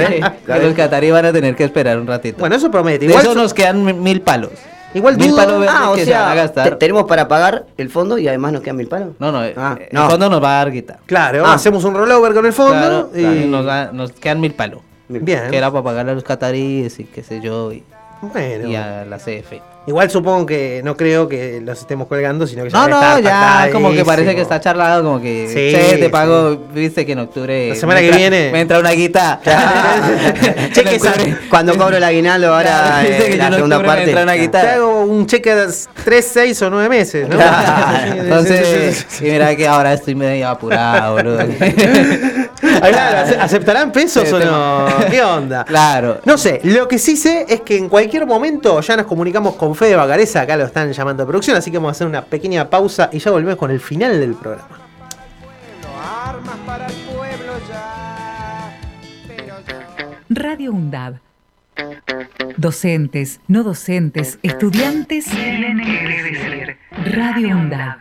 ver, 0.46 0.64
los 0.64 0.74
cataríes 0.74 1.12
van 1.12 1.26
a 1.26 1.32
tener 1.32 1.54
que 1.56 1.64
esperar 1.64 1.98
un 1.98 2.06
ratito. 2.06 2.38
Bueno, 2.38 2.56
eso 2.56 2.70
promete. 2.70 3.00
de 3.00 3.06
Igual 3.06 3.22
eso 3.24 3.34
so- 3.34 3.38
nos 3.40 3.54
quedan 3.54 3.84
mi- 3.84 3.92
mil 3.92 4.20
palos. 4.22 4.50
Igual 4.94 5.18
mil 5.18 5.30
dudo- 5.30 5.36
palos 5.36 5.66
Ah, 5.68 5.90
o 5.90 5.94
que 5.94 6.04
se 6.06 6.12
van 6.12 6.22
a 6.22 6.26
sea, 6.26 6.34
gastar. 6.34 6.70
te- 6.70 6.76
tenemos 6.76 7.04
para 7.04 7.28
pagar 7.28 7.66
el 7.76 7.90
fondo 7.90 8.16
y 8.18 8.26
además 8.26 8.52
nos 8.52 8.62
quedan 8.62 8.76
mil 8.76 8.88
palos. 8.88 9.08
No, 9.18 9.30
no, 9.30 9.40
Ah, 9.40 9.76
eh, 9.78 9.88
no. 9.92 10.04
el 10.04 10.10
fondo 10.10 10.30
nos 10.30 10.42
va 10.42 10.54
a 10.54 10.64
dar 10.64 10.72
guita. 10.72 10.98
Claro, 11.04 11.44
Ah. 11.44 11.52
hacemos 11.54 11.84
un 11.84 11.94
rollover 11.94 12.32
con 12.32 12.46
el 12.46 12.52
fondo 12.54 12.72
Claro, 12.72 13.10
y... 13.14 13.20
claro, 13.20 13.36
y 13.36 13.44
nos, 13.46 13.64
da- 13.66 13.92
nos 13.92 14.12
quedan 14.12 14.40
mil 14.40 14.54
palos. 14.54 14.80
Bien. 15.08 15.50
Que 15.50 15.56
era 15.58 15.70
para 15.70 15.84
pagarle 15.84 16.12
a 16.12 16.14
los 16.14 16.24
cataríes 16.24 16.98
y 17.00 17.04
qué 17.04 17.22
sé 17.22 17.40
yo. 17.42 17.72
Y, 17.72 17.82
Bueno. 18.22 18.68
y 18.68 18.76
a 18.76 19.04
la 19.04 19.18
CF. 19.18 19.60
Igual 19.88 20.10
supongo 20.10 20.44
que 20.44 20.82
no 20.84 20.96
creo 20.98 21.26
que 21.28 21.62
los 21.64 21.78
estemos 21.80 22.06
colgando, 22.08 22.46
sino 22.46 22.62
que 22.64 22.68
ya 22.68 22.78
No, 22.78 22.88
no, 22.88 23.18
ya 23.20 23.70
como 23.72 23.90
que 23.90 24.04
parece 24.04 24.34
que 24.34 24.42
está 24.42 24.60
charlado, 24.60 25.02
como 25.02 25.18
que 25.18 25.46
Sí, 25.48 25.54
che, 25.74 25.96
te 25.96 26.04
sí. 26.04 26.08
pago, 26.10 26.58
viste 26.74 27.06
que 27.06 27.12
en 27.12 27.20
octubre 27.20 27.70
La 27.70 27.74
semana 27.74 28.00
me 28.00 28.06
que 28.10 28.12
entra- 28.12 28.18
viene. 28.30 28.52
me 28.52 28.60
entra 28.60 28.78
una 28.80 28.90
guita. 28.90 29.40
Cheque 30.72 30.96
esa- 30.96 31.14
cuando 31.48 31.74
cobro 31.76 31.96
el 31.96 32.04
aguinaldo 32.04 32.54
ahora 32.54 33.00
Claro, 33.00 33.08
eh, 33.08 33.26
que 33.30 33.36
la 33.38 33.50
segunda 33.52 33.76
octubre 33.76 33.80
me 33.80 33.86
parte. 33.96 34.10
entra 34.10 34.22
una 34.24 34.32
Te 34.34 34.38
guita. 34.40 34.74
hago 34.74 35.00
un 35.04 35.26
cheque 35.26 35.54
de 35.54 35.66
3, 36.04 36.30
6 36.34 36.62
o 36.62 36.70
9 36.70 36.88
meses, 36.90 37.26
¿no? 37.26 37.36
Claro. 37.36 38.12
Entonces, 38.20 39.06
y 39.22 39.24
mira 39.24 39.56
que 39.56 39.66
ahora 39.66 39.94
estoy 39.94 40.14
medio 40.14 40.48
apurado, 40.48 41.14
boludo. 41.14 41.38
¿Ace- 42.62 43.36
¿Aceptarán 43.38 43.92
pesos 43.92 44.28
Sí, 44.28 44.34
o 44.34 44.38
no? 44.40 44.86
¿Qué 45.10 45.22
onda? 45.22 45.64
Claro. 45.64 46.20
No 46.24 46.36
sé, 46.38 46.60
lo 46.64 46.88
que 46.88 46.98
sí 46.98 47.16
sé 47.16 47.46
es 47.48 47.60
que 47.62 47.76
en 47.76 47.88
cualquier 47.88 48.26
momento 48.26 48.80
ya 48.80 48.96
nos 48.96 49.06
comunicamos 49.06 49.54
con 49.56 49.74
Fede 49.74 49.96
Bacareza, 49.96 50.42
acá 50.42 50.56
lo 50.56 50.64
están 50.64 50.92
llamando 50.92 51.22
a 51.22 51.26
producción, 51.26 51.56
así 51.56 51.70
que 51.70 51.78
vamos 51.78 51.90
a 51.90 51.92
hacer 51.92 52.06
una 52.06 52.22
pequeña 52.24 52.68
pausa 52.68 53.10
y 53.12 53.18
ya 53.18 53.30
volvemos 53.30 53.56
con 53.56 53.70
el 53.70 53.80
final 53.80 54.18
del 54.18 54.34
programa. 54.34 54.68
Armas 56.26 56.56
para 56.66 56.86
el 56.86 56.92
pueblo 56.92 57.52
ya. 57.68 58.76
Pero 59.26 59.54
Radio 60.28 60.72
UNDAB. 60.72 61.14
Docentes, 62.56 63.40
no 63.46 63.62
docentes, 63.62 64.38
estudiantes. 64.42 65.26
Tienen 65.26 65.78
que 65.78 66.22
decir. 66.22 66.76
Radio 67.14 67.56
UNDAB. 67.56 67.96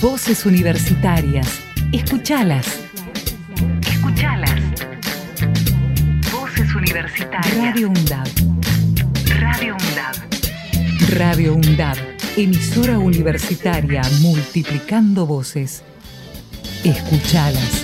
Voces 0.00 0.46
universitarias. 0.46 1.60
Escuchalas. 1.92 2.80
Voces 6.90 6.96
universitarias. 6.96 7.56
Radio 7.56 7.88
UNDAB. 7.88 8.28
Radio 9.38 9.76
UNDAB. 9.76 11.10
Radio 11.10 11.54
UNDAB. 11.54 11.96
Emisora 12.36 12.98
universitaria 12.98 14.02
multiplicando 14.20 15.24
voces. 15.24 15.82
Escuchalas. 16.84 17.82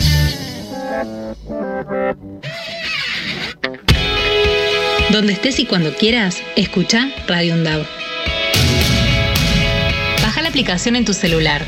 Donde 5.13 5.33
estés 5.35 5.61
y 5.61 5.67
cuando 5.67 5.95
quieras, 5.95 6.43
escucha 6.57 7.09
Radio 7.29 7.55
Undab. 7.55 7.87
Baja 10.23 10.43
la 10.43 10.49
aplicación 10.49 10.97
en 10.97 11.05
tu 11.05 11.13
celular. 11.15 11.63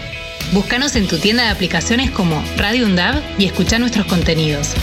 Búscanos 0.53 0.97
en 0.97 1.07
tu 1.07 1.19
tienda 1.19 1.45
de 1.45 1.51
aplicaciones 1.51 2.11
como 2.11 2.43
Radio 2.57 2.87
Undab 2.87 3.23
y 3.39 3.45
escucha 3.45 3.79
nuestros 3.79 4.07
contenidos. 4.07 4.75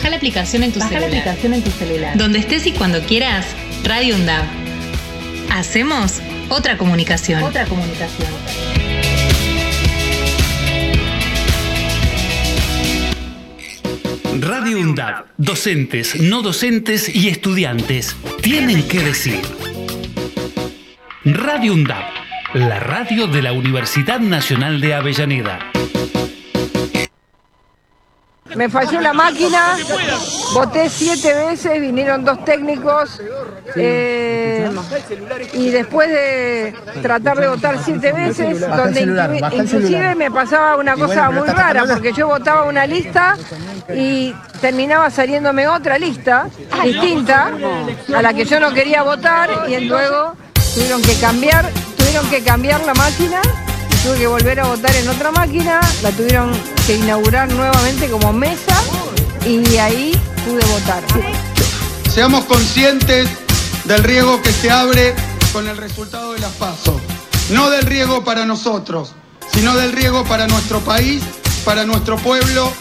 Baja 0.00 0.08
la 0.12 0.16
aplicación 0.16 0.62
en 0.62 0.72
tu 0.72 0.78
Baja 0.78 0.94
la 0.94 1.00
celular. 1.00 1.20
aplicación 1.20 1.52
en 1.52 1.62
tu 1.62 1.70
celular. 1.72 2.16
Donde 2.16 2.38
estés 2.38 2.66
y 2.66 2.72
cuando 2.72 3.02
quieras, 3.02 3.44
Radio 3.84 4.14
Undab. 4.16 4.46
Hacemos 5.50 6.22
otra 6.48 6.78
comunicación. 6.78 7.42
Otra 7.42 7.66
comunicación. 7.66 8.26
Radio 14.40 14.78
UNDAB. 14.78 15.26
Docentes, 15.36 16.18
no 16.18 16.40
docentes 16.40 17.14
y 17.14 17.28
estudiantes 17.28 18.16
tienen 18.40 18.86
que 18.88 19.00
decir. 19.00 19.40
Radio 21.24 21.74
UNDAB, 21.74 22.04
la 22.54 22.80
radio 22.80 23.26
de 23.26 23.42
la 23.42 23.52
Universidad 23.52 24.20
Nacional 24.20 24.80
de 24.80 24.94
Avellaneda. 24.94 25.58
Me 28.56 28.68
falló 28.68 29.00
la 29.00 29.12
máquina, 29.12 29.76
voté 30.54 30.88
siete 30.90 31.32
veces, 31.34 31.80
vinieron 31.80 32.24
dos 32.24 32.44
técnicos 32.44 33.20
eh, 33.76 34.68
y 35.52 35.70
después 35.70 36.08
de 36.10 36.74
tratar 37.02 37.38
de 37.38 37.48
votar 37.48 37.78
siete 37.84 38.12
veces, 38.12 38.60
donde 38.60 39.06
inclu- 39.06 39.52
inclusive 39.54 40.14
me 40.16 40.30
pasaba 40.30 40.76
una 40.76 40.94
cosa 40.96 41.30
muy 41.30 41.46
rara, 41.48 41.84
porque 41.88 42.12
yo 42.12 42.26
votaba 42.28 42.64
una 42.64 42.86
lista 42.86 43.36
y 43.94 44.34
terminaba 44.60 45.10
saliéndome 45.10 45.68
otra 45.68 45.98
lista 45.98 46.46
distinta 46.82 47.52
a 48.14 48.22
la 48.22 48.34
que 48.34 48.44
yo 48.44 48.58
no 48.60 48.72
quería 48.74 49.02
votar 49.02 49.48
y 49.68 49.78
luego 49.86 50.34
tuvieron 50.74 51.02
que 51.02 51.14
cambiar, 51.20 51.70
tuvieron 51.96 52.28
que 52.28 52.42
cambiar 52.42 52.80
la 52.84 52.94
máquina 52.94 53.40
tuve 54.02 54.18
que 54.18 54.26
volver 54.26 54.60
a 54.60 54.66
votar 54.66 54.94
en 54.96 55.08
otra 55.08 55.30
máquina, 55.30 55.80
la 56.02 56.10
tuvieron 56.12 56.50
que 56.86 56.96
inaugurar 56.96 57.52
nuevamente 57.52 58.08
como 58.08 58.32
mesa 58.32 58.80
y 59.46 59.76
ahí 59.76 60.18
pude 60.44 60.64
votar. 60.66 61.02
Seamos 62.08 62.44
conscientes 62.44 63.28
del 63.84 64.02
riesgo 64.02 64.40
que 64.42 64.52
se 64.52 64.70
abre 64.70 65.14
con 65.52 65.68
el 65.68 65.76
resultado 65.76 66.32
de 66.32 66.40
las 66.40 66.52
PASO. 66.52 67.00
No 67.50 67.70
del 67.70 67.84
riesgo 67.84 68.24
para 68.24 68.46
nosotros, 68.46 69.12
sino 69.52 69.76
del 69.76 69.92
riesgo 69.92 70.24
para 70.24 70.46
nuestro 70.46 70.80
país, 70.80 71.22
para 71.64 71.84
nuestro 71.84 72.16
pueblo 72.16 72.72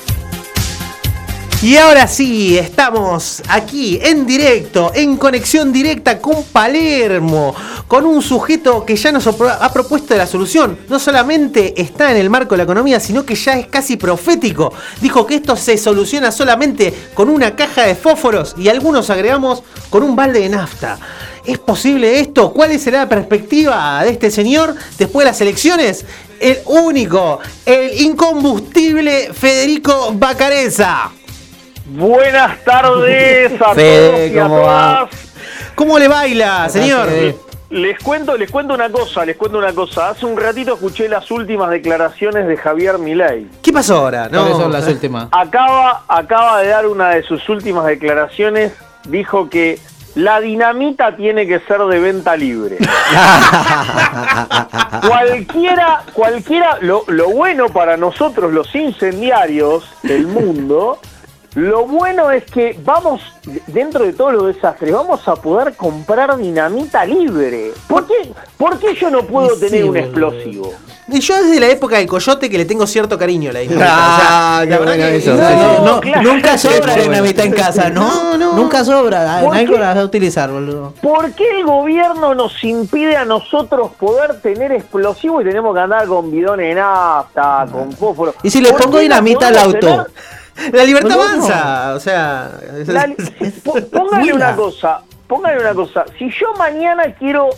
Y 1.61 1.75
ahora 1.75 2.07
sí, 2.07 2.57
estamos 2.57 3.43
aquí 3.49 3.99
en 4.01 4.25
directo, 4.25 4.93
en 4.95 5.17
conexión 5.17 5.73
directa 5.73 6.19
con 6.19 6.45
Palermo, 6.45 7.53
con 7.85 8.05
un 8.05 8.21
sujeto 8.21 8.85
que 8.85 8.95
ya 8.95 9.11
nos 9.11 9.27
ha 9.27 9.73
propuesto 9.73 10.15
la 10.15 10.25
solución. 10.25 10.79
No 10.87 10.99
solamente 10.99 11.73
está 11.81 12.11
en 12.11 12.17
el 12.17 12.29
marco 12.29 12.51
de 12.51 12.59
la 12.59 12.63
economía, 12.63 13.01
sino 13.01 13.25
que 13.25 13.35
ya 13.35 13.59
es 13.59 13.67
casi 13.67 13.97
profético. 13.97 14.71
Dijo 15.01 15.25
que 15.25 15.35
esto 15.35 15.57
se 15.57 15.77
soluciona 15.77 16.31
solamente 16.31 16.93
con 17.13 17.27
una 17.27 17.53
caja 17.57 17.83
de 17.83 17.95
fósforos 17.95 18.55
y 18.57 18.69
algunos 18.69 19.09
agregamos 19.09 19.61
con 19.89 20.03
un 20.03 20.15
balde 20.15 20.39
de 20.39 20.49
nafta. 20.49 20.97
¿Es 21.43 21.59
posible 21.59 22.21
esto? 22.21 22.53
¿Cuál 22.53 22.79
será 22.79 22.99
la 22.99 23.09
perspectiva 23.09 24.01
de 24.05 24.11
este 24.11 24.31
señor 24.31 24.75
después 24.97 25.25
de 25.25 25.31
las 25.31 25.41
elecciones? 25.41 26.05
El 26.39 26.59
único, 26.67 27.39
el 27.65 27.99
incombustible 27.99 29.33
Federico 29.33 30.13
Bacareza. 30.13 31.11
Buenas 31.91 32.63
tardes 32.63 33.59
a 33.59 33.73
Fede, 33.73 34.09
todos 34.09 34.29
y 34.31 34.37
a 34.37 34.43
¿cómo 34.43 34.61
va? 34.61 35.07
todas. 35.09 35.31
¿Cómo 35.73 35.97
le 35.97 36.07
baila, 36.07 36.69
señor? 36.69 37.07
Les 37.71 37.97
cuento, 37.99 38.37
les 38.37 38.51
cuento 38.51 38.75
una 38.75 38.91
cosa, 38.91 39.25
les 39.25 39.35
cuento 39.35 39.57
una 39.57 39.73
cosa. 39.73 40.09
Hace 40.09 40.27
un 40.27 40.39
ratito 40.39 40.75
escuché 40.75 41.09
las 41.09 41.31
últimas 41.31 41.71
declaraciones 41.71 42.47
de 42.47 42.57
Javier 42.57 42.99
Milei. 42.99 43.47
¿Qué 43.63 43.73
pasó 43.73 43.97
ahora? 43.97 44.29
¿Cuáles 44.29 44.57
son 44.57 44.71
las 44.71 44.87
últimas? 44.87 45.29
Acaba, 45.31 46.03
acaba 46.07 46.61
de 46.61 46.67
dar 46.67 46.85
una 46.85 47.09
de 47.09 47.23
sus 47.23 47.49
últimas 47.49 47.87
declaraciones. 47.87 48.71
Dijo 49.07 49.49
que 49.49 49.79
la 50.13 50.41
dinamita 50.41 51.15
tiene 51.15 51.47
que 51.47 51.59
ser 51.61 51.79
de 51.81 51.99
venta 51.99 52.35
libre. 52.35 52.77
cualquiera, 55.07 56.03
cualquiera, 56.13 56.77
lo, 56.81 57.03
lo 57.07 57.31
bueno 57.31 57.69
para 57.69 57.97
nosotros 57.97 58.53
los 58.53 58.75
incendiarios 58.75 59.89
del 60.03 60.27
mundo, 60.27 60.99
lo 61.55 61.85
bueno 61.87 62.29
es 62.31 62.43
que 62.45 62.77
vamos, 62.83 63.21
dentro 63.67 64.05
de 64.05 64.13
todos 64.13 64.33
los 64.33 64.47
desastres, 64.55 64.91
vamos 64.93 65.27
a 65.27 65.35
poder 65.35 65.75
comprar 65.75 66.37
dinamita 66.37 67.05
libre. 67.05 67.71
¿Por 67.87 68.05
qué, 68.07 68.31
por 68.57 68.77
qué 68.79 68.93
yo 68.95 69.09
no 69.09 69.23
puedo 69.23 69.55
Sí, 69.55 69.61
tener 69.61 69.85
un 69.85 69.97
explosivo? 69.97 70.73
Y 71.11 71.19
yo 71.21 71.41
desde 71.43 71.59
la 71.59 71.67
época 71.69 71.97
del 71.97 72.05
coyote 72.07 72.51
que 72.51 72.57
le 72.59 72.65
tengo 72.65 72.85
cierto 72.85 73.17
cariño 73.17 73.49
a 73.49 73.53
la 73.53 73.59
dinamita. 73.61 73.87
Ah, 73.89 74.57
O 74.57 74.59
sea, 74.59 74.63
qué 74.65 74.69
la 74.69 74.77
verdad 74.77 74.95
bueno 74.95 75.09
que- 75.09 75.17
eso. 75.17 75.33
No, 75.33 75.85
no, 75.95 76.01
claro. 76.01 76.21
nunca 76.21 76.57
sobra 76.59 76.95
dinamita 76.97 77.43
en 77.43 77.51
casa, 77.53 77.89
¿no? 77.89 78.37
Nunca 78.37 78.85
sobra. 78.85 79.41
¿Por 79.43 79.55
Algo 79.57 79.77
la 79.79 79.87
vas 79.87 79.97
a 79.97 80.03
utilizar, 80.03 80.51
boludo. 80.51 80.93
¿Por 81.01 81.31
qué 81.33 81.49
el 81.61 81.65
gobierno 81.65 82.35
nos 82.35 82.63
impide 82.63 83.15
a 83.17 83.25
nosotros 83.25 83.89
poder 83.99 84.39
tener 84.41 84.71
explosivos 84.71 85.41
y 85.41 85.45
tenemos 85.47 85.73
que 85.73 85.81
andar 85.81 86.05
con 86.05 86.29
bidones 86.29 86.67
de 86.75 86.75
nafta, 86.79 87.65
con 87.71 87.91
fósforo? 87.93 88.35
¿Y 88.43 88.51
si 88.51 88.61
le 88.61 88.69
¿Por 88.69 88.81
pongo 88.83 88.93
no 88.97 88.99
dinamita 88.99 89.47
al 89.47 89.57
auto? 89.57 89.79
tener- 89.79 90.05
La 90.71 90.83
libertad 90.83 91.09
No, 91.09 91.15
no. 91.17 91.23
avanza. 91.23 91.93
O 91.95 91.99
sea. 91.99 92.51
La- 92.87 93.07
póngale 93.91 94.23
Mira. 94.23 94.35
una 94.35 94.55
cosa, 94.55 95.01
póngale 95.27 95.59
una 95.59 95.73
cosa. 95.73 96.05
Si 96.17 96.29
yo 96.31 96.53
mañana 96.57 97.03
quiero 97.17 97.49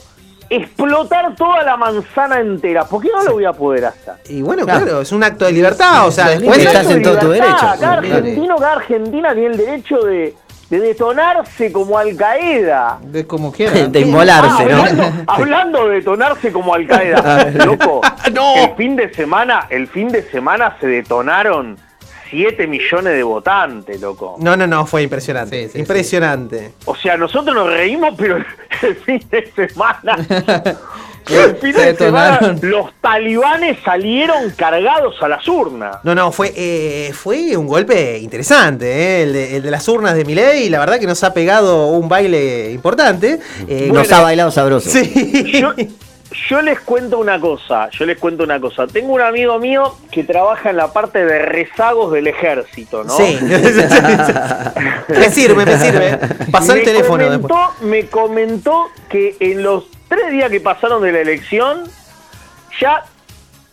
explotar 0.50 1.34
toda 1.36 1.64
la 1.64 1.78
manzana 1.78 2.40
entera, 2.42 2.84
¿por 2.86 3.02
qué 3.02 3.10
no 3.16 3.24
lo 3.24 3.34
voy 3.34 3.46
a 3.46 3.54
poder 3.54 3.86
hacer? 3.86 4.16
Y 4.30 4.42
bueno, 4.42 4.66
claro, 4.66 5.02
es 5.02 5.12
un 5.12 5.24
acto 5.24 5.46
de 5.46 5.54
libertad. 5.54 6.06
O 6.08 6.12
sea, 6.12 6.30
después 6.30 6.58
Un 6.58 6.64
de- 6.66 6.70
acto 6.78 6.90
de 7.30 7.36
libertad. 7.40 7.78
Cada 7.80 7.94
argentino, 7.94 8.56
cada 8.58 8.74
argentina 8.74 9.34
tiene 9.34 9.48
el 9.48 9.58
derecho 9.58 9.98
de, 10.00 10.36
de 10.70 10.80
detonarse 10.80 11.72
como 11.72 11.98
Al 11.98 12.16
Qaeda. 12.18 13.00
De 13.02 13.26
como 13.26 13.52
quiera. 13.54 13.88
De 13.88 14.00
inmolarse, 14.02 14.66
¿no? 14.66 14.78
hablando, 14.84 15.04
hablando 15.28 15.88
de 15.88 15.96
detonarse 15.96 16.52
como 16.52 16.74
Al 16.76 16.86
Qaeda, 16.86 17.46
loco. 17.66 18.02
El 18.26 18.76
fin 18.76 18.96
de 18.98 19.14
semana, 19.14 19.68
el 19.70 19.88
fin 19.88 20.10
de 20.10 20.22
semana 20.24 20.76
se 20.82 20.88
detonaron 20.88 21.78
7 22.32 22.66
millones 22.66 23.14
de 23.14 23.24
votantes, 23.24 24.02
loco. 24.02 24.38
No, 24.40 24.56
no, 24.58 24.66
no, 24.66 24.86
fue 24.88 25.04
impresionante. 25.04 25.70
impresionante. 25.76 26.74
O 26.86 26.96
sea, 26.96 27.18
nosotros 27.18 27.54
nos 27.54 27.68
reímos, 27.68 28.16
pero 28.18 28.38
el 28.82 28.96
fin 28.96 29.22
de 29.30 29.52
semana. 29.52 30.18
El 31.30 31.56
fin 31.58 31.74
Se 31.74 31.94
de 31.94 31.96
semana 31.96 32.58
los 32.62 32.94
talibanes 33.00 33.78
salieron 33.86 34.50
cargados 34.58 35.22
a 35.22 35.28
las 35.28 35.48
urnas. 35.48 35.98
No, 36.04 36.16
no, 36.16 36.32
fue, 36.32 36.52
eh, 36.56 37.12
fue 37.14 37.56
un 37.56 37.68
golpe 37.68 38.18
interesante, 38.18 38.88
eh, 38.92 39.24
el, 39.24 39.34
de, 39.34 39.58
el 39.58 39.62
de 39.62 39.72
las 39.72 39.88
urnas 39.88 40.16
de 40.16 40.26
Milei. 40.26 40.68
La 40.70 40.80
verdad 40.80 41.00
que 41.00 41.06
nos 41.06 41.24
ha 41.24 41.32
pegado 41.32 41.90
un 41.90 42.10
baile 42.10 42.72
importante. 42.72 43.40
Eh, 43.68 43.92
Nos 43.94 44.12
ha 44.12 44.22
bailado 44.22 44.50
sabroso. 44.50 44.90
Sí. 44.90 45.62
Yo, 45.62 45.74
yo 46.32 46.62
les 46.62 46.80
cuento 46.80 47.20
una 47.20 47.40
cosa, 47.40 47.90
yo 47.90 48.06
les 48.06 48.18
cuento 48.18 48.44
una 48.44 48.60
cosa. 48.60 48.88
Tengo 48.88 49.14
un 49.14 49.22
amigo 49.22 49.60
mío 49.60 49.98
que 50.12 50.24
trabaja 50.24 50.70
en 50.70 50.78
la 50.78 50.94
parte 50.94 51.26
de 51.26 51.40
rezagos 51.40 52.14
del 52.14 52.28
ejército, 52.28 53.04
¿no? 53.04 53.16
Sí. 53.16 53.38
me 55.10 55.30
sirve, 55.30 55.66
me 55.66 55.78
sirve. 55.78 56.18
Pasó 56.52 56.74
el 56.74 56.84
teléfono 56.84 57.26
comentó, 57.26 57.48
después. 57.48 57.82
me 57.82 58.06
comentó 58.08 58.90
que 59.10 59.36
en 59.40 59.64
los 59.64 59.86
tres 60.08 60.32
días 60.32 60.50
que 60.50 60.62
pasaron 60.62 61.02
de 61.04 61.12
la 61.12 61.20
elección, 61.20 61.84
ya 62.80 63.04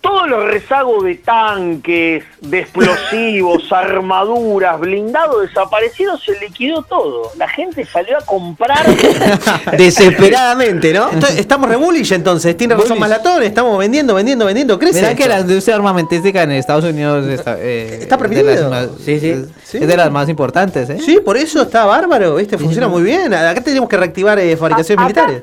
todos 0.01 0.29
los 0.29 0.45
rezagos 0.45 1.03
de 1.05 1.17
tanques, 1.17 2.25
de 2.41 2.59
explosivos, 2.61 3.65
armaduras, 3.73 4.79
blindados 4.79 5.43
desaparecieron, 5.43 6.19
se 6.19 6.39
liquidó 6.39 6.83
todo. 6.83 7.33
La 7.37 7.49
gente 7.49 7.85
salió 7.85 8.17
a 8.17 8.21
comprar. 8.25 8.85
Desesperadamente, 9.77 10.93
¿no? 10.93 11.11
Entonces, 11.13 11.39
estamos 11.39 11.69
re 11.69 11.77
bullish 11.77 12.13
entonces, 12.13 12.57
tiene 12.57 12.75
razón 12.75 12.99
Malatón, 12.99 13.43
estamos 13.43 13.79
vendiendo, 13.79 14.15
vendiendo, 14.15 14.45
vendiendo, 14.47 14.79
crece. 14.79 15.01
Mirá 15.01 15.15
que 15.15 15.23
esto. 15.25 15.35
la 15.35 15.41
industria 15.41 15.77
armamentística 15.77 16.43
en 16.43 16.53
Estados 16.53 16.85
Unidos 16.85 17.27
está, 17.27 17.57
eh, 17.59 17.99
Está 18.03 18.17
las 18.17 18.71
más- 18.71 18.89
Sí, 19.05 19.21
sí. 19.21 19.31
Es, 19.31 19.75
es 19.75 19.87
de 19.87 19.97
las 19.97 20.11
más 20.11 20.29
importantes, 20.29 20.89
¿eh? 20.91 20.99
Sí, 21.05 21.19
por 21.25 21.37
eso 21.37 21.63
está 21.63 21.85
bárbaro, 21.85 22.37
¿viste? 22.37 22.57
Funciona 22.59 22.89
muy 22.89 23.03
bien. 23.03 23.33
Acá 23.35 23.61
tenemos 23.61 23.89
que 23.89 23.97
reactivar 23.97 24.39
eh, 24.39 24.57
fabricaciones 24.57 25.05
A- 25.05 25.09
acá- 25.09 25.43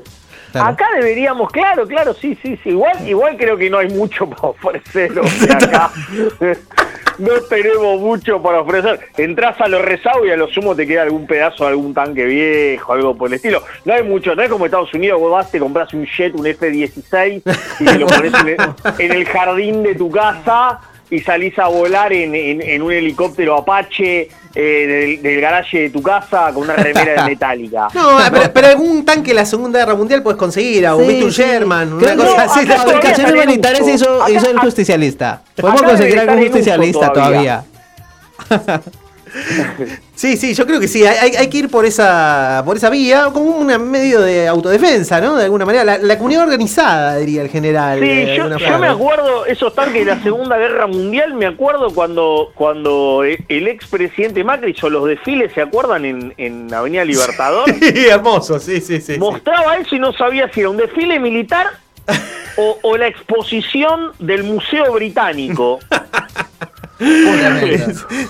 Acá 0.64 0.86
deberíamos, 0.94 1.50
claro, 1.50 1.86
claro, 1.86 2.14
sí, 2.14 2.36
sí, 2.42 2.58
sí. 2.62 2.70
Igual, 2.70 3.08
igual 3.08 3.36
creo 3.36 3.56
que 3.56 3.70
no 3.70 3.78
hay 3.78 3.88
mucho 3.88 4.28
para 4.28 4.48
ofrecer. 4.48 5.18
o 5.18 5.26
sea, 5.26 5.56
acá 5.56 5.90
no 7.18 7.32
tenemos 7.48 8.00
mucho 8.00 8.42
para 8.42 8.60
ofrecer. 8.60 9.00
Entras 9.16 9.60
a 9.60 9.68
los 9.68 9.82
rezagos 9.82 10.26
y 10.26 10.30
a 10.30 10.36
lo 10.36 10.48
sumo 10.48 10.74
te 10.74 10.86
queda 10.86 11.02
algún 11.02 11.26
pedazo 11.26 11.64
de 11.64 11.70
algún 11.70 11.94
tanque 11.94 12.24
viejo, 12.24 12.92
algo 12.92 13.16
por 13.16 13.28
el 13.28 13.34
estilo. 13.34 13.62
No 13.84 13.94
hay 13.94 14.02
mucho, 14.02 14.34
no 14.34 14.42
es 14.42 14.50
como 14.50 14.66
Estados 14.66 14.92
Unidos, 14.94 15.20
vos 15.20 15.32
vas, 15.32 15.50
te 15.50 15.58
compras 15.58 15.92
un 15.94 16.06
jet, 16.06 16.34
un 16.34 16.46
F-16 16.46 17.42
y 17.80 17.84
te 17.84 17.98
lo 17.98 18.06
pones 18.06 18.32
en 18.98 19.12
el 19.12 19.24
jardín 19.26 19.82
de 19.82 19.94
tu 19.94 20.10
casa 20.10 20.80
y 21.10 21.20
salís 21.20 21.58
a 21.58 21.68
volar 21.68 22.12
en, 22.12 22.34
en- 22.34 22.62
en 22.62 22.82
un 22.82 22.92
helicóptero 22.92 23.56
Apache 23.56 24.28
eh, 24.54 24.86
del, 24.86 25.22
del 25.22 25.40
garaje 25.40 25.82
de 25.82 25.90
tu 25.90 26.02
casa 26.02 26.50
con 26.52 26.64
una 26.64 26.74
remera 26.76 27.22
de 27.24 27.30
metálica. 27.30 27.88
No, 27.94 28.18
pero, 28.32 28.52
pero 28.52 28.66
algún 28.68 29.04
tanque 29.04 29.28
de 29.28 29.34
la 29.34 29.44
Segunda 29.46 29.78
Guerra 29.78 29.94
Mundial 29.94 30.22
puedes 30.22 30.38
conseguir, 30.38 30.86
a 30.86 30.94
un 30.96 31.06
Sí. 31.06 31.30
Sherman, 31.30 31.92
una 31.92 32.10
que 32.10 32.16
cosa 32.16 32.46
no, 32.46 32.52
así. 32.52 32.66
fabricaciones 32.66 33.32
todavía 33.32 33.46
militares 33.46 33.88
hizo, 33.88 34.28
hizo 34.28 34.50
el 34.50 34.58
justicialista. 34.58 35.42
Podemos 35.56 35.82
conseguir 35.82 36.18
algún 36.20 36.38
justicialista 36.42 37.12
todavía. 37.12 37.62
todavía. 38.48 38.80
Sí, 40.14 40.36
sí, 40.36 40.54
yo 40.54 40.66
creo 40.66 40.80
que 40.80 40.88
sí. 40.88 41.04
Hay, 41.04 41.48
que 41.48 41.58
ir 41.58 41.70
por 41.70 41.84
esa, 41.84 42.62
por 42.64 42.76
esa 42.76 42.88
vía, 42.90 43.28
como 43.32 43.50
un 43.50 43.90
medio 43.90 44.20
de 44.22 44.48
autodefensa, 44.48 45.20
¿no? 45.20 45.36
De 45.36 45.44
alguna 45.44 45.66
manera. 45.66 45.84
La, 45.84 45.98
la 45.98 46.16
comunidad 46.16 46.44
organizada, 46.44 47.16
diría 47.16 47.42
el 47.42 47.50
general. 47.50 47.98
Sí, 48.00 48.06
de 48.06 48.36
yo, 48.36 48.78
me 48.78 48.88
acuerdo, 48.88 49.44
esos 49.46 49.74
tanques 49.74 50.06
de 50.06 50.14
la 50.14 50.22
Segunda 50.22 50.56
Guerra 50.56 50.86
Mundial, 50.86 51.34
me 51.34 51.46
acuerdo 51.46 51.90
cuando, 51.90 52.52
cuando 52.54 53.24
el 53.24 53.68
expresidente 53.68 54.42
Macri 54.42 54.72
hizo 54.72 54.88
los 54.88 55.06
desfiles, 55.06 55.52
¿se 55.52 55.60
acuerdan? 55.60 56.04
En, 56.04 56.34
en 56.38 56.72
Avenida 56.72 57.04
Libertador. 57.04 57.66
Sí, 57.86 58.06
hermoso, 58.08 58.58
sí, 58.58 58.80
sí, 58.80 59.00
sí. 59.00 59.14
sí. 59.14 59.18
Mostraba 59.18 59.76
eso 59.76 59.94
y 59.94 59.98
no 59.98 60.12
sabía 60.12 60.50
si 60.52 60.60
era 60.60 60.70
un 60.70 60.76
desfile 60.76 61.20
militar 61.20 61.66
o, 62.56 62.78
o 62.82 62.96
la 62.96 63.06
exposición 63.06 64.12
del 64.18 64.44
Museo 64.44 64.92
Británico. 64.92 65.78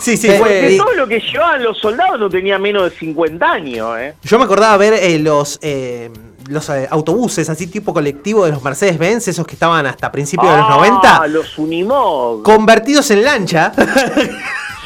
Sí, 0.01 0.17
sí, 0.17 0.29
fue. 0.31 0.77
todo 0.79 0.93
lo 0.95 1.07
que 1.07 1.21
llevaban 1.21 1.63
los 1.63 1.79
soldados 1.79 2.19
no 2.19 2.29
tenía 2.29 2.59
menos 2.59 2.91
de 2.91 2.91
50 2.99 3.51
años, 3.53 3.99
¿eh? 3.99 4.15
Yo 4.23 4.39
me 4.39 4.45
acordaba 4.45 4.77
ver 4.77 4.95
eh, 4.95 5.19
los, 5.19 5.59
eh, 5.63 6.11
los 6.49 6.69
eh, 6.71 6.87
autobuses 6.91 7.49
así 7.49 7.67
tipo 7.69 7.95
colectivo 7.95 8.45
de 8.45 8.53
los 8.53 8.63
Mercedes-Benz, 8.63 9.29
esos 9.29 9.47
que 9.47 9.55
estaban 9.55 9.87
hasta 9.87 10.11
principios 10.11 10.51
de 10.51 10.59
los 10.59 10.67
Ah, 10.69 10.77
90, 10.77 11.27
los 11.29 11.59
Unimog. 11.59 12.43
convertidos 12.43 13.11
en 13.13 13.23
lancha. 13.25 13.73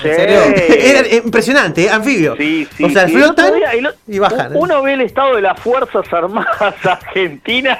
Sí. 0.02 0.09
Era 0.09 1.07
impresionante, 1.16 1.85
¿eh? 1.85 1.90
anfibio. 1.90 2.35
Sí, 2.36 2.66
sí, 2.77 2.85
o 2.85 2.90
sea, 2.90 3.07
flotan 3.09 3.55
día- 3.55 3.73
el- 3.73 3.89
y 4.09 4.19
bajan. 4.19 4.57
Uno 4.57 4.82
ve 4.82 4.94
el 4.94 5.02
estado 5.02 5.36
de 5.36 5.43
las 5.43 5.61
Fuerzas 5.61 6.11
Armadas 6.12 6.74
Argentinas 6.85 7.78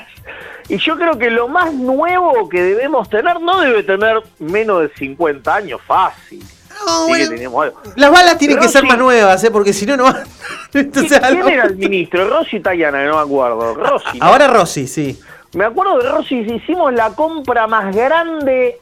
y 0.71 0.79
yo 0.79 0.97
creo 0.97 1.19
que 1.19 1.31
lo 1.31 1.49
más 1.49 1.75
nuevo 1.75 2.49
que 2.49 2.63
debemos 2.63 3.11
tener 3.11 3.41
no 3.41 3.61
debe 3.61 3.83
tener 3.83 4.23
menos 4.39 4.83
de 4.83 4.91
50 4.95 5.53
años, 5.53 5.81
fácil. 5.85 6.43
No, 6.87 7.07
Sí 7.07 7.47
bueno, 7.47 7.73
que. 7.83 8.01
Las 8.01 8.11
balas 8.13 8.39
tienen 8.39 8.59
que 8.59 8.69
ser 8.69 8.85
más 8.85 8.97
nuevas, 8.97 9.43
¿eh? 9.43 9.51
porque 9.51 9.73
si 9.73 9.85
no, 9.85 9.97
no. 9.97 10.07
Entonces, 10.73 11.21
¿Quién 11.21 11.49
era 11.49 11.65
el 11.65 11.77
ministro? 11.77 12.29
Rossi 12.31 12.61
Tayana, 12.61 13.05
no 13.05 13.17
me 13.17 13.23
acuerdo. 13.23 13.75
Rossi. 13.75 14.19
¿no? 14.19 14.25
Ahora 14.25 14.47
Rossi, 14.47 14.87
sí. 14.87 15.21
Me 15.55 15.65
acuerdo 15.65 15.99
de 15.99 16.09
Rossi, 16.09 16.37
hicimos 16.37 16.95
la 16.95 17.11
compra 17.11 17.67
más 17.67 17.95
grande 17.95 18.81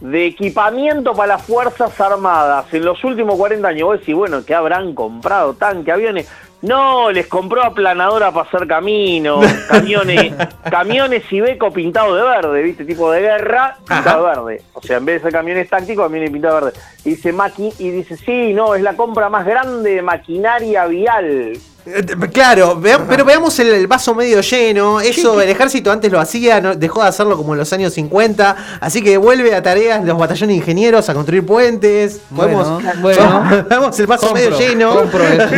de 0.00 0.26
equipamiento 0.26 1.12
para 1.12 1.34
las 1.34 1.42
Fuerzas 1.42 2.00
Armadas 2.00 2.72
en 2.72 2.86
los 2.86 3.04
últimos 3.04 3.36
40 3.36 3.68
años. 3.68 3.82
Vos 3.82 4.00
decís, 4.00 4.14
bueno, 4.14 4.42
¿qué 4.46 4.54
habrán 4.54 4.94
comprado? 4.94 5.52
Tanque, 5.54 5.92
aviones. 5.92 6.26
No, 6.60 7.12
les 7.12 7.28
compró 7.28 7.62
aplanadora 7.62 8.32
para 8.32 8.48
hacer 8.48 8.66
camino, 8.66 9.40
camiones, 9.68 10.34
camiones 10.68 11.32
Iveco 11.32 11.72
pintados 11.72 12.16
de 12.16 12.22
verde, 12.22 12.62
¿viste? 12.62 12.84
Tipo 12.84 13.12
de 13.12 13.20
guerra, 13.20 13.76
pintado 13.86 14.26
de 14.26 14.28
verde. 14.28 14.62
O 14.72 14.82
sea, 14.82 14.96
en 14.96 15.04
vez 15.04 15.16
de 15.16 15.28
ser 15.28 15.32
camiones 15.32 15.68
tácticos, 15.68 16.04
camiones 16.04 16.30
pintados 16.30 16.60
de 16.60 16.64
verde. 16.66 16.80
Y 17.04 17.10
dice, 17.10 17.32
maqui 17.32 17.72
y 17.78 17.90
dice, 17.90 18.16
sí, 18.16 18.52
no, 18.54 18.74
es 18.74 18.82
la 18.82 18.96
compra 18.96 19.28
más 19.28 19.46
grande 19.46 19.94
de 19.94 20.02
maquinaria 20.02 20.86
vial. 20.86 21.52
Eh, 21.94 22.04
Claro, 22.32 22.76
vea- 22.78 23.04
pero 23.08 23.24
veamos 23.24 23.58
el, 23.60 23.68
el 23.68 23.86
vaso 23.86 24.14
medio 24.14 24.40
lleno. 24.40 25.00
Eso 25.00 25.40
el 25.40 25.48
ejército 25.48 25.90
antes 25.90 26.10
lo 26.12 26.20
hacía, 26.20 26.60
no- 26.60 26.74
dejó 26.74 27.02
de 27.02 27.08
hacerlo 27.08 27.36
como 27.36 27.54
en 27.54 27.58
los 27.60 27.72
años 27.72 27.92
50. 27.94 28.56
Así 28.80 29.02
que 29.02 29.16
vuelve 29.16 29.54
a 29.54 29.62
tareas 29.62 30.04
los 30.04 30.18
batallones 30.18 30.48
de 30.48 30.54
ingenieros 30.60 31.08
a 31.08 31.14
construir 31.14 31.46
puentes. 31.46 32.20
Podemos, 32.34 32.82
Bueno, 32.82 32.92
bueno. 33.00 33.64
veamos 33.68 33.98
el 33.98 34.06
vaso 34.06 34.26
Compro, 34.28 34.44
medio 34.50 34.58
lleno. 34.58 34.94
compro 34.96 35.24
eso, 35.24 35.48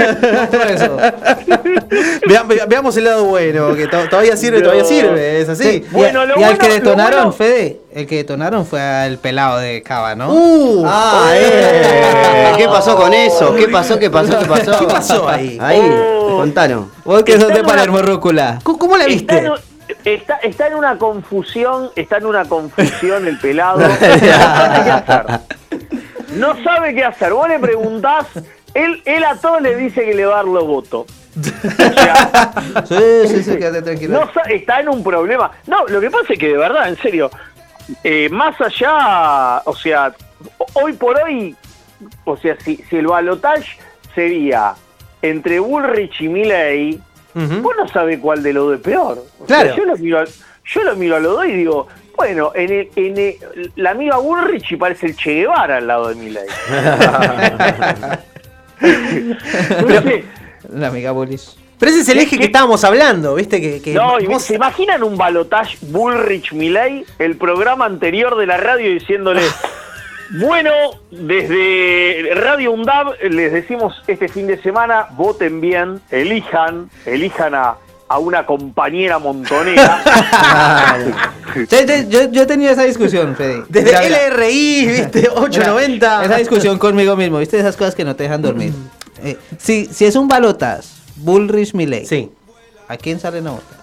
compro 0.40 0.62
eso. 0.64 0.96
Vea- 2.28 2.42
ve- 2.44 2.62
veamos 2.68 2.96
el 2.96 3.04
lado 3.04 3.24
bueno, 3.24 3.74
que 3.74 3.86
to- 3.88 4.08
todavía 4.08 4.36
sirve, 4.36 4.60
todavía 4.62 4.84
sirve, 4.84 5.40
es 5.40 5.48
así. 5.48 5.62
Sí, 5.64 5.84
y, 5.90 5.94
Bueno, 5.94 6.24
lo 6.26 6.38
y 6.38 6.42
al 6.44 6.50
bueno- 6.54 6.58
que 6.58 6.68
detonaron, 6.68 7.20
bueno- 7.20 7.32
Fede, 7.32 7.80
el 7.92 8.06
que 8.06 8.16
detonaron 8.16 8.64
fue 8.64 8.80
al 8.80 9.18
pelado 9.18 9.58
de 9.58 9.82
Cava, 9.82 10.14
¿no? 10.14 10.32
Uh, 10.32 10.84
Ah, 10.86 11.32
eh. 11.34 12.52
¿Qué 12.56 12.66
pasó 12.66 12.96
con 12.96 13.12
eso? 13.12 13.54
¿Qué 13.54 13.66
pasó? 13.68 13.98
¿Qué 13.98 14.08
pasó? 14.10 14.38
¿Qué 14.38 14.46
pasó? 14.46 14.78
¿Qué 14.78 14.86
pasó 14.86 15.28
ahí? 15.28 15.58
Ahí, 15.60 15.80
Oh. 15.82 16.19
Contanos. 16.40 16.86
Vos 17.04 17.22
que 17.24 17.32
sos 17.38 17.48
de 17.48 17.54
en 17.54 17.60
una- 17.60 17.68
Palermo 17.68 18.02
Rúcula. 18.02 18.58
¿Cómo, 18.62 18.96
la 18.96 19.04
Está 19.06 19.38
en, 19.38 19.52
viste? 19.52 20.14
está, 20.14 20.36
está 20.36 20.66
en 20.68 20.74
una 20.74 20.96
confusión, 20.98 21.90
está 21.96 22.18
en 22.18 22.26
una 22.26 22.44
confusión 22.44 23.26
el 23.26 23.38
pelado. 23.38 23.80
No 23.90 23.94
sabe 23.96 24.84
qué 24.84 24.90
hacer. 24.92 25.26
No 26.36 26.62
sabe 26.62 26.94
qué 26.94 27.04
hacer. 27.04 27.32
Vos 27.32 27.48
le 27.48 27.58
preguntás, 27.58 28.26
él, 28.74 29.02
él 29.04 29.24
a 29.24 29.34
todos 29.36 29.60
le 29.62 29.76
dice 29.76 30.04
que 30.04 30.14
le 30.14 30.24
va 30.26 30.34
a 30.34 30.36
dar 30.36 30.44
los 30.46 30.66
votos. 30.66 31.06
Sí, 32.88 33.28
sí, 33.28 33.42
sí, 33.42 33.56
quédate 33.56 33.82
tranquilo. 33.82 34.20
No 34.20 34.42
está 34.48 34.80
en 34.80 34.88
un 34.88 35.02
problema. 35.02 35.50
No, 35.66 35.86
lo 35.86 36.00
que 36.00 36.10
pasa 36.10 36.32
es 36.32 36.38
que 36.38 36.48
de 36.48 36.56
verdad, 36.56 36.88
en 36.88 36.96
serio, 36.98 37.30
eh, 38.04 38.28
más 38.30 38.60
allá, 38.60 39.62
o 39.64 39.74
sea, 39.74 40.12
ho- 40.58 40.66
hoy 40.82 40.92
por 40.94 41.16
hoy, 41.20 41.54
o 42.24 42.36
sea, 42.36 42.56
si, 42.64 42.76
si 42.88 42.96
el 42.96 43.06
balotage 43.06 43.78
sería 44.14 44.74
entre 45.22 45.58
Bullrich 45.60 46.20
y 46.20 46.28
Milley, 46.28 47.00
Ujú. 47.34 47.60
vos 47.62 47.74
no 47.78 47.88
sabés 47.88 48.18
cuál 48.20 48.42
de 48.42 48.52
los 48.52 48.66
dos 48.66 48.74
es 48.76 48.80
peor. 48.80 49.24
O 49.40 49.46
sea, 49.46 49.62
Claro. 49.62 49.76
yo 49.76 49.84
lo 49.84 49.96
miro, 49.96 50.18
a- 50.20 50.24
yo 50.64 50.82
lo 50.82 50.96
miro 50.96 51.16
a 51.16 51.20
los 51.20 51.32
dos 51.36 51.46
y 51.46 51.52
digo, 51.52 51.88
bueno, 52.16 52.52
en, 52.54 52.70
el- 52.72 52.88
en 52.96 53.18
el- 53.18 53.72
la 53.76 53.90
amiga 53.90 54.16
Bullrich 54.18 54.72
y 54.72 54.76
parece 54.76 55.06
el 55.06 55.16
Che 55.16 55.32
Guevara 55.34 55.76
al 55.78 55.86
lado 55.86 56.08
de 56.08 56.14
Milley. 56.16 56.46
Entonces, 58.80 60.24
La 60.72 60.88
amiga 60.88 61.10
Bolis. 61.12 61.56
Pero 61.78 61.90
ese 61.90 62.00
es 62.02 62.08
el 62.10 62.16
¿Qué- 62.18 62.22
eje 62.24 62.38
que 62.38 62.44
estábamos 62.44 62.84
hablando, 62.84 63.34
¿viste? 63.34 63.60
Que, 63.60 63.80
que 63.80 63.94
No, 63.94 64.20
y 64.20 64.26
vos- 64.26 64.42
¿se 64.42 64.54
imaginan 64.54 65.02
un 65.02 65.16
balotage 65.16 65.78
Bullrich 65.80 66.52
Milley? 66.52 67.04
El 67.18 67.36
programa 67.36 67.86
anterior 67.86 68.36
de 68.36 68.46
la 68.46 68.58
radio 68.58 68.90
diciéndole, 68.90 69.40
bueno, 70.38 70.70
desde 71.10 72.30
Radio 72.34 72.72
UNDAB 72.72 73.14
les 73.30 73.52
decimos 73.52 73.94
este 74.06 74.28
fin 74.28 74.46
de 74.46 74.60
semana, 74.62 75.06
voten 75.12 75.60
bien, 75.60 76.00
elijan, 76.10 76.88
elijan 77.06 77.54
a, 77.54 77.74
a 78.08 78.18
una 78.18 78.46
compañera 78.46 79.18
montonera. 79.18 80.02
Yo, 82.08 82.30
yo 82.30 82.42
he 82.42 82.46
tenido 82.46 82.70
esa 82.70 82.84
discusión, 82.84 83.34
Fede. 83.34 83.64
Desde 83.68 83.88
Mira, 83.88 84.00
mira. 84.02 84.28
LRI, 84.28 84.86
¿viste? 84.86 85.28
890. 85.34 86.24
Esa 86.24 86.36
discusión 86.36 86.78
conmigo 86.78 87.16
mismo, 87.16 87.38
¿viste? 87.38 87.58
Esas 87.58 87.76
cosas 87.76 87.96
que 87.96 88.04
no 88.04 88.14
te 88.14 88.22
dejan 88.22 88.40
dormir. 88.40 88.72
Eh, 89.24 89.36
si, 89.58 89.86
si 89.86 90.04
es 90.04 90.14
un 90.14 90.28
balotas, 90.28 91.02
Bullrich 91.16 91.74
Milley, 91.74 92.06
Sí. 92.06 92.30
¿a 92.86 92.96
quién 92.96 93.18
salen 93.18 93.48
a 93.48 93.50
votar? 93.52 93.79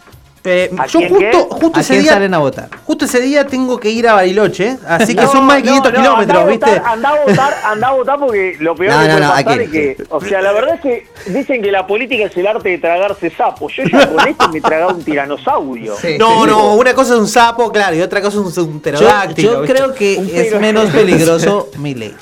Eh, 0.49 0.72
¿A 0.78 0.86
yo 0.86 0.99
quién 0.99 1.10
justo, 1.10 1.48
justo 1.52 1.78
¿A 1.78 1.82
ese 1.82 1.94
quién 1.94 2.03
día. 2.03 2.14
salen 2.14 2.34
a 2.34 2.38
votar? 2.38 2.69
Justo 2.86 3.03
ese 3.03 3.19
día 3.19 3.45
tengo 3.45 3.78
que 3.80 3.90
ir 3.90 4.07
a 4.07 4.14
Bariloche, 4.14 4.78
así 4.88 5.14
que 5.14 5.24
No, 5.24 5.32
son 5.32 5.44
más 5.45 5.57
de 5.57 5.64
no, 5.64 5.82
500 5.82 5.91
no, 5.94 5.99
kilómetros, 5.99 6.38
andá 6.38 6.41
a 6.41 6.45
¿viste? 6.49 6.69
votar, 6.69 6.84
Andá 6.94 7.10
a 7.10 7.26
votar, 7.26 7.53
andá 7.65 7.88
a 7.90 7.91
votar 7.91 8.19
porque 8.19 8.56
lo 8.61 8.76
peor 8.76 8.94
No, 8.94 9.02
que 9.02 9.07
no, 9.07 9.14
puede 9.15 9.26
no, 9.28 9.32
pasar 9.34 9.61
es 9.61 9.69
que, 9.69 9.98
o 10.10 10.22
sea, 10.22 10.41
la 10.41 10.52
verdad 10.53 10.76
es 10.76 10.82
que 10.82 11.07
dicen 11.32 11.61
que 11.61 11.72
la 11.72 11.86
política 11.86 12.26
es 12.28 12.38
el 12.38 12.48
arte 12.48 12.69
de 12.69 12.78
tragarse 12.78 13.30
sapos. 13.32 13.74
Yo 13.76 13.84
ya 13.84 14.07
con 14.07 14.26
esto 14.26 14.48
me 14.49 14.61
tragaba 14.61 14.94
un 14.94 15.03
tiranosaurio. 15.03 15.95
Sí. 16.02 16.15
No, 16.18 16.48
no, 16.48 16.76
una 16.76 16.94
cosa 16.94 17.14
es 17.15 17.19
un 17.19 17.28
sapo, 17.28 17.69
claro, 17.72 17.95
y 17.98 18.02
otra 18.02 18.22
cosa 18.22 18.38
es 18.40 18.57
un, 18.57 18.65
un 18.68 18.74
Yo, 18.76 18.80
pterodáctilo. 18.80 19.65
yo 19.65 19.74
creo 19.74 19.94
que 19.94 20.18
Un 20.18 20.30
es 20.34 20.60
menos 20.61 20.90
peligroso 20.91 21.69
Milley. 21.78 22.15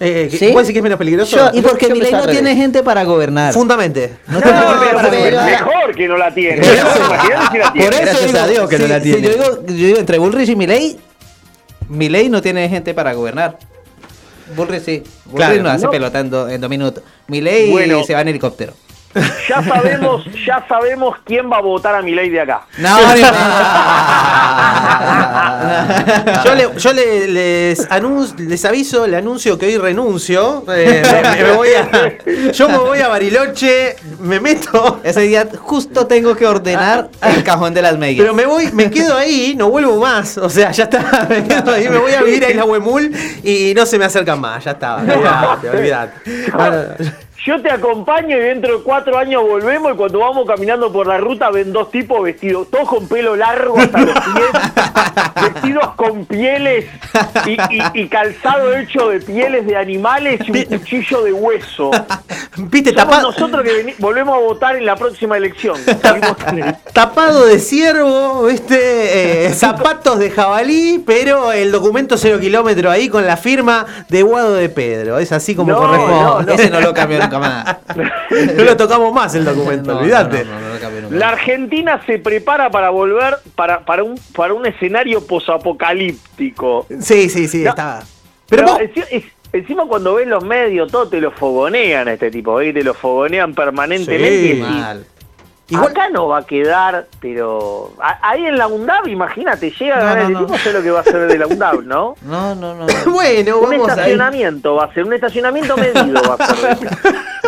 Eh, 0.00 0.28
¿Sí? 0.30 0.38
¿Puede 0.52 0.58
decir 0.58 0.72
que 0.74 0.78
es 0.78 0.82
menos 0.82 0.98
peligroso? 0.98 1.36
Yo- 1.36 1.58
Y 1.58 1.60
porque 1.60 1.86
al 1.86 1.98
no 2.12 2.26
tiene 2.28 2.54
gente 2.54 2.82
para 2.84 3.02
gobernar. 3.04 3.52
Fundamente. 3.52 4.16
No 4.28 4.40
tiene 4.40 4.56
No, 4.58 4.66
gente 4.68 4.78
pero, 4.84 4.96
para 4.96 5.10
pero 5.10 5.20
gobernar. 5.22 5.50
mejor 5.50 5.94
que 5.96 6.08
no 6.08 6.16
la 6.16 6.34
tiene. 6.34 6.56
Por 6.58 6.64
eso- 6.66 6.86
si 6.86 7.58
la 7.58 7.64
Por 7.64 7.72
tiene. 7.72 7.86
eso 7.88 8.00
Gracias 8.02 8.26
digo, 8.26 8.38
a 8.38 8.46
Dios 8.46 8.68
que 8.70 8.78
no 8.78 8.86
la 8.86 8.96
sí, 9.00 9.02
tiene. 9.12 9.20
yo, 9.22 9.30
digo, 9.30 9.66
yo 9.66 9.74
digo, 9.74 9.98
entre 9.98 10.18
Bullrich 10.18 10.48
y 10.50 10.56
Milley, 10.56 10.98
Milley 11.88 12.28
no 12.28 12.40
tiene 12.40 12.68
gente 12.68 12.94
para 12.94 13.12
gobernar. 13.12 13.58
Bullrich 14.54 14.82
sí. 14.84 15.02
Bullrich 15.26 15.46
Claro. 15.48 15.62
no 15.64 15.70
hace 15.70 15.84
No. 15.86 15.90
pelota 15.90 16.20
en, 16.20 16.30
do- 16.30 16.48
en 16.48 16.60
dos 16.60 16.70
minutos. 16.70 17.02
Milley 17.26 17.70
Bueno. 17.70 18.04
se 18.04 18.14
va 18.14 18.20
en 18.20 18.28
helicóptero. 18.28 18.74
Ya 19.48 19.62
sabemos, 19.62 20.24
ya 20.46 20.64
sabemos 20.68 21.16
quién 21.24 21.50
va 21.50 21.58
a 21.58 21.60
votar 21.60 21.94
a 21.94 22.02
mi 22.02 22.14
ley 22.14 22.30
de 22.30 22.40
acá. 22.40 22.62
No, 22.78 22.96
Yo, 26.44 26.54
le- 26.54 26.78
yo 26.78 26.92
le- 26.92 27.28
les, 27.28 27.88
anun- 27.90 28.34
les 28.38 28.64
aviso, 28.64 29.06
le 29.06 29.16
anuncio 29.16 29.58
que 29.58 29.66
hoy 29.66 29.78
renuncio. 29.78 30.64
eh, 30.74 31.02
me- 31.36 31.44
me 31.44 31.52
voy 31.52 31.68
a- 31.74 32.52
yo 32.52 32.68
me 32.68 32.78
voy 32.78 33.00
a 33.00 33.08
Bariloche, 33.08 33.96
me 34.20 34.40
meto. 34.40 35.00
Ese 35.02 35.20
día 35.22 35.48
justo 35.60 36.06
tengo 36.06 36.34
que 36.36 36.46
ordenar 36.46 37.08
el 37.22 37.42
cajón 37.44 37.74
de 37.74 37.82
las 37.82 37.96
medias. 37.98 38.20
Pero 38.20 38.34
me 38.34 38.46
voy, 38.46 38.70
me 38.72 38.90
quedo 38.90 39.16
ahí, 39.16 39.54
no 39.56 39.70
vuelvo 39.70 39.98
más. 40.00 40.38
O 40.38 40.48
sea, 40.50 40.70
ya 40.70 40.84
está, 40.84 41.26
me 41.28 41.44
quedo 41.44 41.72
ahí, 41.72 41.88
me 41.88 41.98
voy 41.98 42.12
a 42.12 42.22
vivir 42.22 42.44
a 42.44 42.50
Isla 42.50 42.64
Huemul 42.64 43.12
y 43.42 43.72
no 43.74 43.86
se 43.86 43.98
me 43.98 44.04
acercan 44.04 44.40
más, 44.40 44.64
ya 44.64 44.72
está. 44.72 44.96
Olvidate, 44.96 45.70
olvidate. 45.70 46.12
Bueno, 46.54 46.76
Yo 47.44 47.62
te 47.62 47.70
acompaño 47.70 48.36
y 48.36 48.40
dentro 48.40 48.78
de 48.78 48.82
cuatro 48.82 49.16
años 49.16 49.42
volvemos 49.42 49.92
y 49.92 49.96
cuando 49.96 50.18
vamos 50.18 50.44
caminando 50.46 50.92
por 50.92 51.06
la 51.06 51.18
ruta 51.18 51.50
ven 51.50 51.72
dos 51.72 51.90
tipos 51.90 52.22
vestidos, 52.22 52.68
todos 52.70 52.88
con 52.88 53.08
pelo 53.08 53.36
largo 53.36 53.78
hasta 53.78 54.00
los 54.00 54.12
pies, 54.12 55.42
vestidos 55.54 55.94
con 55.94 56.26
pieles 56.26 56.86
y, 57.46 57.52
y- 57.52 57.82
y 57.94 58.08
calzado 58.08 58.76
hecho 58.76 59.08
de 59.08 59.20
pieles 59.20 59.66
de 59.66 59.76
animales 59.76 60.40
y 60.46 60.50
un 60.50 60.64
cuchillo 60.78 61.22
de 61.22 61.32
hueso. 61.32 61.90
Viste, 62.56 62.90
Somos 62.92 63.04
tapa- 63.08 63.22
nosotros 63.22 63.62
que 63.62 63.94
volvemos 63.98 64.34
a 64.36 64.40
votar 64.40 64.76
en 64.76 64.84
la 64.84 64.96
próxima 64.96 65.36
elección. 65.36 65.76
Tapado 66.92 67.46
de 67.46 67.58
ciervo, 67.60 68.44
¿viste? 68.44 69.46
Eh, 69.46 69.50
zapatos 69.54 70.18
de 70.18 70.30
jabalí, 70.30 71.02
pero 71.06 71.52
el 71.52 71.70
documento 71.70 72.18
cero 72.18 72.38
kilómetro 72.40 72.90
ahí 72.90 73.08
con 73.08 73.24
la 73.26 73.36
firma 73.36 73.86
de 74.08 74.22
Guado 74.22 74.54
de 74.54 74.68
Pedro. 74.68 75.18
Es 75.18 75.30
así 75.32 75.54
como 75.54 75.70
No, 75.72 75.78
corresponde. 75.78 76.54
Ese 76.54 76.70
no 76.70 76.80
lo 76.80 76.92
cambió 76.92 77.20
nunca 77.20 77.37
más. 77.38 77.76
No 78.56 78.64
lo 78.64 78.76
tocamos 78.76 79.12
más 79.12 79.34
el 79.34 79.44
documento, 79.44 79.92
No, 79.94 80.00
olvídate. 80.00 80.44
no, 80.44 80.60
no. 80.60 81.16
La 81.16 81.30
Argentina 81.30 82.00
se 82.06 82.18
prepara 82.18 82.70
para 82.70 82.90
volver 82.90 83.36
para, 83.54 83.80
para, 83.84 84.02
un, 84.04 84.18
para 84.36 84.52
un 84.54 84.66
escenario 84.66 85.26
posapocalíptico. 85.26 86.86
Sí, 87.00 87.28
sí, 87.28 87.48
sí, 87.48 87.62
No, 87.64 87.70
está. 87.70 88.00
Pero 88.48 88.64
Pero 88.64 88.72
vos- 88.72 88.80
enci- 88.82 89.06
es- 89.10 89.24
encima 89.52 89.84
cuando 89.86 90.14
ves 90.14 90.26
los 90.26 90.44
medios, 90.44 90.90
todo 90.90 91.08
te 91.08 91.20
lo 91.20 91.30
fogonean 91.30 92.08
a 92.08 92.12
este 92.14 92.30
tipo, 92.30 92.54
¿ves? 92.56 92.72
te 92.74 92.82
lo 92.82 92.94
fogonean 92.94 93.54
permanentemente. 93.54 94.28
Sí, 94.40 94.46
y 94.46 94.60
decís, 94.60 95.06
mal. 95.76 95.88
Acá 95.88 96.08
no 96.10 96.28
va 96.28 96.38
a 96.38 96.46
quedar, 96.46 97.06
pero 97.20 97.92
ahí 98.22 98.46
en 98.46 98.56
la 98.56 98.66
UNDAB, 98.66 99.08
imagínate, 99.08 99.70
llega 99.70 99.96
a 99.96 99.98
No, 100.00 100.04
ganar 100.06 100.22
no, 100.22 100.26
el 100.28 100.32
no. 100.34 100.40
tipo, 100.46 100.58
sé 100.58 100.72
lo 100.72 100.82
que 100.82 100.90
va 100.90 100.98
a 100.98 101.02
hacer 101.02 101.26
de 101.28 101.38
la 101.38 101.46
UNDAB, 101.46 101.82
¿no? 101.84 102.14
No, 102.22 102.54
no, 102.54 102.74
no. 102.74 102.86
bueno, 103.12 103.58
un 103.58 103.70
vamos 103.70 103.88
estacionamiento 103.88 104.74
va 104.76 104.84
a 104.84 104.94
ser, 104.94 105.04
un 105.04 105.12
estacionamiento 105.12 105.76
medido 105.76 106.22
va 106.28 106.36
a 106.38 106.46
ser. 106.54 106.78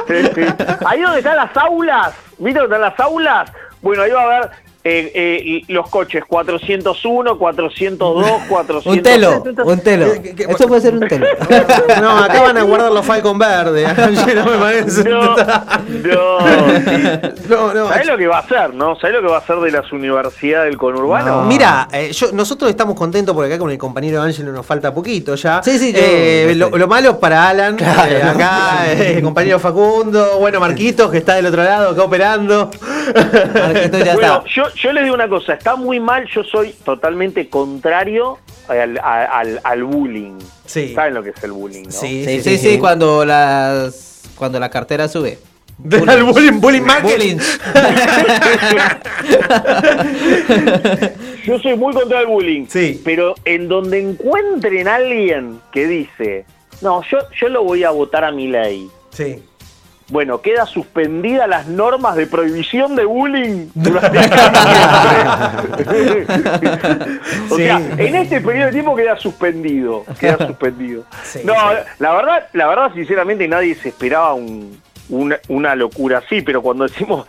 ahí 0.86 1.00
donde 1.00 1.18
están 1.18 1.36
las 1.36 1.56
aulas, 1.56 2.12
¿viste 2.38 2.60
dónde 2.60 2.76
están 2.76 2.90
las 2.90 3.00
aulas? 3.00 3.52
Bueno, 3.80 4.02
ahí 4.02 4.10
va 4.10 4.20
a 4.20 4.24
haber 4.36 4.50
eh, 4.82 5.12
eh, 5.14 5.62
los 5.68 5.88
coches 5.90 6.24
401, 6.26 7.36
402, 7.38 8.26
403. 8.48 8.96
Un 8.96 9.02
telo, 9.02 9.44
un 9.64 9.80
telo. 9.80 10.06
Esto 10.48 10.68
puede 10.68 10.80
ser 10.80 10.94
un 10.94 11.06
telo. 11.08 11.26
No, 12.00 12.18
acá 12.18 12.40
van 12.42 12.56
a 12.56 12.62
guardar 12.62 12.92
los 12.92 13.04
Falcon 13.04 13.38
Verde. 13.38 13.84
No 14.34 14.44
me 14.46 14.58
parece. 14.58 15.04
No, 15.04 15.36
no, 17.48 17.74
no. 17.74 17.88
¿Sabés 17.88 18.06
lo 18.06 18.16
que 18.16 18.26
va 18.26 18.36
a 18.38 18.40
hacer, 18.40 18.74
no? 18.74 18.96
¿Sabés 18.96 19.16
lo 19.16 19.22
que 19.22 19.28
va 19.28 19.36
a 19.36 19.40
hacer 19.40 19.56
de 19.56 19.70
las 19.70 19.90
universidades 19.92 20.70
del 20.70 20.78
conurbano? 20.78 21.42
Mira, 21.42 21.88
eh, 21.92 22.10
yo, 22.12 22.32
nosotros 22.32 22.70
estamos 22.70 22.94
contentos 22.96 23.34
porque 23.34 23.52
acá 23.52 23.58
con 23.60 23.70
el 23.70 23.78
compañero 23.78 24.22
Ángelo 24.22 24.52
nos 24.52 24.64
falta 24.64 24.94
poquito 24.94 25.34
ya. 25.34 25.62
Sí, 25.62 25.78
sí, 25.78 25.92
yo- 25.92 25.98
Eh, 26.02 26.54
lo, 26.56 26.70
lo 26.70 26.88
malo 26.88 27.18
para 27.18 27.48
Alan, 27.48 27.76
eh, 27.78 28.22
acá, 28.22 28.90
eh, 28.92 29.14
el 29.16 29.22
compañero 29.22 29.58
Facundo, 29.58 30.38
bueno, 30.38 30.60
Marquitos, 30.60 31.10
que 31.10 31.18
está 31.18 31.34
del 31.34 31.46
otro 31.46 31.62
lado, 31.62 31.90
acá 31.90 32.02
operando. 32.02 32.70
bueno, 34.14 34.44
yo, 34.46 34.62
yo 34.74 34.92
les 34.92 35.04
digo 35.04 35.14
una 35.14 35.28
cosa, 35.28 35.54
está 35.54 35.76
muy 35.76 36.00
mal, 36.00 36.26
yo 36.26 36.42
soy 36.44 36.74
totalmente 36.84 37.48
contrario 37.48 38.38
al, 38.68 38.98
al, 39.02 39.60
al 39.62 39.84
bullying. 39.84 40.38
Sí. 40.66 40.92
¿Saben 40.94 41.14
lo 41.14 41.22
que 41.22 41.30
es 41.30 41.42
el 41.44 41.52
bullying? 41.52 41.84
no? 41.84 41.92
Sí, 41.92 42.40
sí, 42.42 42.58
sí, 42.58 42.78
cuando 42.78 43.24
las 43.24 44.22
cuando 44.36 44.58
la 44.60 44.68
cartera 44.70 45.08
sube. 45.08 45.38
El 45.90 46.24
bullying, 46.24 46.60
bullying 46.60 46.82
market. 46.82 47.10
Bullying. 47.10 47.38
Yo 51.44 51.58
soy 51.58 51.76
muy 51.76 51.92
contra 51.94 52.20
el 52.20 52.26
bullying. 52.26 52.66
Pero 53.04 53.34
en 53.44 53.68
donde 53.68 53.98
encuentren 53.98 54.88
a 54.88 54.96
alguien 54.96 55.60
que 55.72 55.86
dice, 55.86 56.44
no, 56.82 57.02
yo, 57.10 57.18
yo 57.40 57.48
lo 57.48 57.64
voy 57.64 57.84
a 57.84 57.90
votar 57.90 58.24
a 58.24 58.30
mi 58.30 58.48
ley. 58.48 58.90
Sí. 59.10 59.42
Bueno, 60.10 60.40
queda 60.40 60.66
suspendida 60.66 61.46
las 61.46 61.66
normas 61.68 62.16
de 62.16 62.26
prohibición 62.26 62.96
de 62.96 63.04
bullying 63.04 63.68
durante 63.74 64.18
O 67.50 67.56
sea, 67.56 67.76
en 67.96 68.14
este 68.16 68.40
periodo 68.40 68.66
de 68.66 68.72
tiempo 68.72 68.96
queda 68.96 69.16
suspendido. 69.16 70.04
Queda 70.18 70.46
suspendido. 70.46 71.04
no, 71.44 71.54
la 71.98 72.12
verdad, 72.12 72.46
la 72.52 72.66
verdad, 72.66 72.92
sinceramente, 72.94 73.46
nadie 73.48 73.74
se 73.74 73.88
esperaba 73.90 74.34
un- 74.34 74.80
una, 75.08 75.38
una 75.48 75.74
locura 75.74 76.18
así, 76.18 76.40
pero 76.40 76.62
cuando 76.62 76.84
decimos 76.86 77.26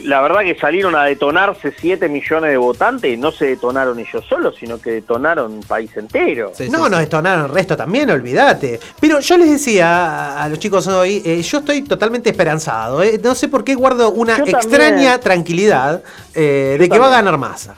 la 0.00 0.22
verdad 0.22 0.40
que 0.40 0.54
salieron 0.54 0.96
a 0.96 1.04
detonarse 1.04 1.72
7 1.78 2.08
millones 2.08 2.50
de 2.50 2.56
votantes, 2.56 3.18
no 3.18 3.30
se 3.30 3.46
detonaron 3.46 3.98
ellos 3.98 4.24
solos, 4.26 4.56
sino 4.58 4.80
que 4.80 4.92
detonaron 4.92 5.52
un 5.52 5.62
país 5.62 5.94
entero. 5.96 6.52
no, 6.70 6.88
nos 6.88 7.00
detonaron 7.00 7.44
el 7.44 7.50
resto 7.50 7.76
también, 7.76 8.10
olvídate. 8.10 8.80
Pero 9.00 9.20
yo 9.20 9.36
les 9.36 9.50
decía 9.50 10.42
a, 10.42 10.48
los 10.48 10.58
chicos 10.58 10.86
hoy, 10.86 11.22
eh, 11.24 11.42
yo 11.42 11.58
estoy 11.58 11.82
totalmente 11.82 12.30
esperanzado. 12.30 13.02
eh. 13.02 13.20
No 13.22 13.34
sé 13.34 13.48
por 13.48 13.64
qué 13.64 13.74
guardo 13.74 14.10
una 14.12 14.38
Yo 14.38 14.44
también. 14.44 14.56
extraña 14.56 15.18
tranquilidad 15.18 16.02
eh, 16.34 16.76
de 16.78 16.88
que 16.88 16.98
va 16.98 17.08
a 17.08 17.10
ganar 17.10 17.36
masa. 17.36 17.74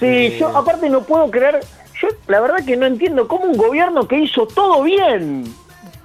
Sí, 0.00 0.36
yo 0.38 0.48
aparte 0.56 0.88
no 0.88 1.02
puedo 1.04 1.30
creer, 1.30 1.60
yo 2.00 2.08
la 2.26 2.40
verdad 2.40 2.64
que 2.64 2.76
no 2.76 2.86
entiendo 2.86 3.28
cómo 3.28 3.44
un 3.44 3.56
gobierno 3.56 4.08
que 4.08 4.18
hizo 4.18 4.46
todo 4.46 4.82
bien, 4.82 5.44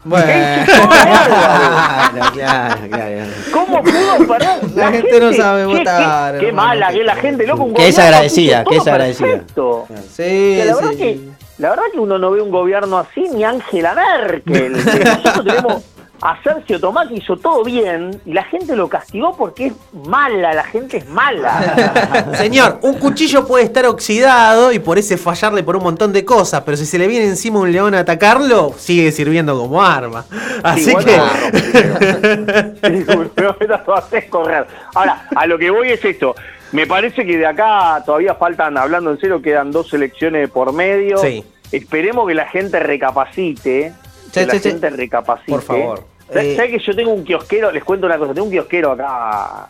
Bueno. 0.03 0.25
Claro, 0.67 2.31
claro, 2.33 2.75
claro. 2.89 3.25
¿cómo 3.51 3.83
pudo 3.83 4.27
parar? 4.27 4.59
La 4.75 4.91
gente 4.91 5.19
no 5.19 5.33
sabe 5.33 5.61
qué- 5.67 5.77
votar, 5.77 6.33
Qué, 6.33 6.39
qué 6.39 6.47
hermano, 6.47 6.67
mala 6.69 6.89
que 6.91 6.99
es 6.99 7.05
la 7.05 7.15
gente, 7.15 7.47
loco. 7.47 7.63
Un 7.63 7.73
Que 7.73 7.87
es 7.87 7.95
gobierno 7.95 8.15
agradecida, 8.15 8.63
que 8.63 8.75
es 8.77 8.87
agradecida. 8.87 9.27
perfecto. 9.27 9.87
Sí, 10.11 10.61
la 10.65 10.75
verdad 10.75 10.89
sí. 10.91 10.97
que 10.97 11.19
la 11.57 11.69
verdad 11.71 11.83
que 11.91 11.99
uno 11.99 12.17
no 12.19 12.31
ve 12.31 12.41
un 12.41 12.51
gobierno 12.51 12.97
así 12.99 13.25
ni 13.33 13.43
Angela 13.43 13.93
Merkel. 13.95 14.71
Nosotros 14.85 15.43
tenemos 15.45 15.83
a 16.22 16.41
Sergio 16.41 16.80
Tomás 16.80 17.07
que 17.07 17.15
hizo 17.15 17.38
todo 17.38 17.64
bien 17.64 18.19
y 18.26 18.34
la 18.34 18.44
gente 18.44 18.76
lo 18.76 18.89
castigó 18.89 19.35
porque 19.35 19.68
es 19.68 19.73
mala, 20.07 20.53
la 20.53 20.64
gente 20.64 20.98
es 20.98 21.07
mala. 21.07 22.34
Señor, 22.38 22.80
un 22.81 22.95
cuchillo 22.95 23.45
puede 23.45 23.65
estar 23.65 23.85
oxidado 23.85 24.72
y 24.72 24.80
por 24.80 24.98
ese 24.98 25.18
fallarle 25.18 25.64
por 25.64 25.76
un 25.76 25.84
montón 25.84 26.14
de 26.14 26.26
cosas, 26.26 26.64
pero 26.65 26.77
si 26.77 26.85
se 26.85 26.98
le 26.98 27.07
viene 27.07 27.26
encima 27.26 27.60
un 27.60 27.72
león 27.72 27.95
a 27.95 27.99
atacarlo, 27.99 28.73
sigue 28.77 29.11
sirviendo 29.11 29.57
como 29.57 29.84
arma. 29.84 30.26
Así 30.64 30.94
que. 30.95 31.18
correr. 34.30 34.68
Ahora, 34.94 35.27
a 35.35 35.45
lo 35.45 35.57
que 35.57 35.69
voy 35.69 35.91
es 35.91 36.03
esto. 36.03 36.35
Me 36.72 36.85
parece 36.85 37.26
que 37.26 37.38
de 37.38 37.45
acá 37.45 38.02
todavía 38.06 38.35
faltan, 38.35 38.77
hablando 38.77 39.11
en 39.11 39.19
serio, 39.19 39.41
quedan 39.41 39.72
dos 39.72 39.94
elecciones 39.94 40.49
por 40.49 40.73
medio. 40.73 41.18
Sí. 41.18 41.44
Esperemos 41.72 42.27
que 42.27 42.34
la 42.34 42.48
gente 42.48 42.80
recapacite. 42.80 43.94
Que 44.39 44.45
la 44.53 44.59
gente 44.59 44.89
recapacite. 44.89 45.51
Por 45.51 45.61
favor. 45.61 46.03
¿Sabes 46.27 46.45
Eh, 46.45 46.55
sabes 46.55 46.72
que 46.72 46.80
yo 46.80 46.95
tengo 46.95 47.11
un 47.14 47.23
kiosquero? 47.23 47.72
Les 47.72 47.84
cuento 47.84 48.05
una 48.05 48.18
cosa. 48.18 48.34
Tengo 48.34 48.45
un 48.47 48.51
kiosquero 48.51 48.91
acá 48.91 49.07
a, 49.09 49.69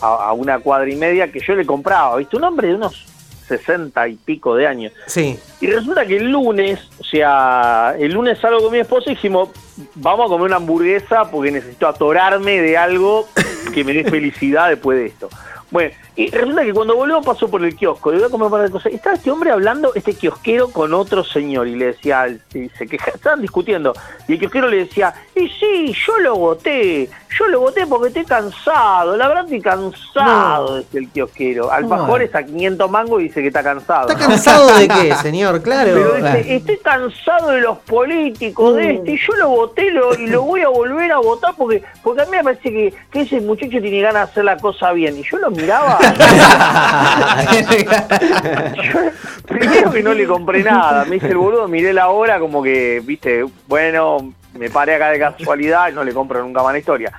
a 0.00 0.32
una 0.32 0.58
cuadra 0.58 0.90
y 0.90 0.96
media 0.96 1.30
que 1.30 1.40
yo 1.40 1.54
le 1.54 1.64
compraba. 1.64 2.16
¿Viste? 2.16 2.36
Un 2.36 2.44
hombre 2.44 2.68
de 2.68 2.74
unos 2.74 3.06
sesenta 3.46 4.08
y 4.08 4.14
pico 4.14 4.56
de 4.56 4.66
años. 4.66 4.92
Sí. 5.06 5.38
Y 5.60 5.66
resulta 5.66 6.06
que 6.06 6.16
el 6.16 6.30
lunes, 6.30 6.80
o 6.98 7.04
sea, 7.04 7.94
el 7.98 8.12
lunes 8.12 8.38
salgo 8.38 8.62
con 8.62 8.72
mi 8.72 8.78
esposa 8.78 9.10
y 9.10 9.14
dijimos, 9.14 9.50
vamos 9.96 10.26
a 10.26 10.28
comer 10.30 10.46
una 10.46 10.56
hamburguesa 10.56 11.30
porque 11.30 11.50
necesito 11.50 11.86
atorarme 11.86 12.60
de 12.62 12.78
algo 12.78 13.28
que 13.74 13.84
me 13.84 13.92
dé 13.92 14.04
felicidad 14.04 14.70
después 14.70 14.98
de 14.98 15.06
esto. 15.06 15.28
Bueno, 15.74 15.92
y 16.14 16.30
resulta 16.30 16.62
que 16.62 16.72
cuando 16.72 16.94
volvemos 16.94 17.26
pasó 17.26 17.48
por 17.50 17.64
el 17.64 17.74
kiosco, 17.74 18.12
le 18.12 18.18
voy 18.18 18.26
a 18.28 18.30
comer 18.30 18.44
un 18.46 18.52
par 18.52 18.62
de 18.62 18.70
cosas. 18.70 18.92
Y 18.92 18.94
estaba 18.94 19.16
este 19.16 19.28
hombre 19.32 19.50
hablando, 19.50 19.92
este 19.96 20.14
kiosquero, 20.14 20.68
con 20.68 20.94
otro 20.94 21.24
señor, 21.24 21.66
y 21.66 21.74
le 21.74 21.86
decía, 21.86 22.28
y 22.28 22.68
se 22.78 22.86
queja, 22.86 23.10
estaban 23.10 23.40
discutiendo, 23.42 23.92
y 24.28 24.34
el 24.34 24.38
kiosquero 24.38 24.68
le 24.68 24.76
decía, 24.84 25.12
y 25.34 25.48
sí, 25.48 25.92
yo 26.06 26.16
lo 26.20 26.36
voté, 26.36 27.10
yo 27.36 27.48
lo 27.48 27.58
voté 27.58 27.88
porque 27.88 28.06
estoy 28.06 28.24
cansado, 28.24 29.16
la 29.16 29.26
verdad 29.26 29.42
estoy 29.46 29.60
cansado, 29.62 30.78
dice 30.78 30.98
el 30.98 31.08
kiosquero. 31.10 31.72
Alfajores 31.72 32.32
a 32.36 32.44
500 32.44 32.88
mangos 32.88 33.20
y 33.20 33.24
dice 33.24 33.40
que 33.42 33.48
está 33.48 33.64
cansado. 33.64 34.08
¿Está 34.10 34.26
cansado 34.28 34.78
de 34.78 34.86
qué, 34.86 35.14
señor? 35.22 35.60
Claro. 35.60 35.90
Pero 35.92 36.14
dice, 36.14 36.54
estoy 36.54 36.76
cansado 36.78 37.50
de 37.50 37.60
los 37.62 37.78
políticos, 37.78 38.76
de 38.76 38.94
este, 38.94 39.10
y 39.12 39.18
yo 39.18 39.32
lo 39.34 39.48
voté 39.48 39.90
lo- 39.90 40.14
y 40.14 40.28
lo 40.28 40.42
voy 40.42 40.60
a 40.60 40.68
volver 40.68 41.10
a 41.10 41.18
votar 41.18 41.54
porque 41.56 41.82
porque 42.04 42.22
a 42.22 42.24
mí 42.26 42.30
me 42.32 42.44
parece 42.44 42.70
que, 42.70 42.94
que 43.10 43.22
ese 43.22 43.40
muchacho 43.40 43.80
tiene 43.80 44.00
ganas 44.00 44.26
de 44.28 44.30
hacer 44.30 44.44
la 44.44 44.56
cosa 44.58 44.92
bien. 44.92 45.18
Y 45.18 45.22
yo 45.28 45.38
lo 45.38 45.50
miraba. 45.64 45.98
Yo, 48.82 49.00
primero 49.46 49.90
que 49.90 50.02
no 50.02 50.14
le 50.14 50.26
compré 50.26 50.62
nada, 50.62 51.04
me 51.04 51.16
hice 51.16 51.28
el 51.28 51.36
boludo, 51.36 51.68
miré 51.68 51.92
la 51.92 52.08
hora 52.08 52.38
como 52.38 52.62
que, 52.62 53.00
viste, 53.04 53.44
bueno, 53.66 54.32
me 54.54 54.70
paré 54.70 54.94
acá 54.94 55.10
de 55.10 55.18
casualidad, 55.18 55.92
no 55.92 56.04
le 56.04 56.12
compro 56.12 56.42
nunca 56.42 56.62
más 56.62 56.72
la 56.72 56.78
historia. 56.78 57.12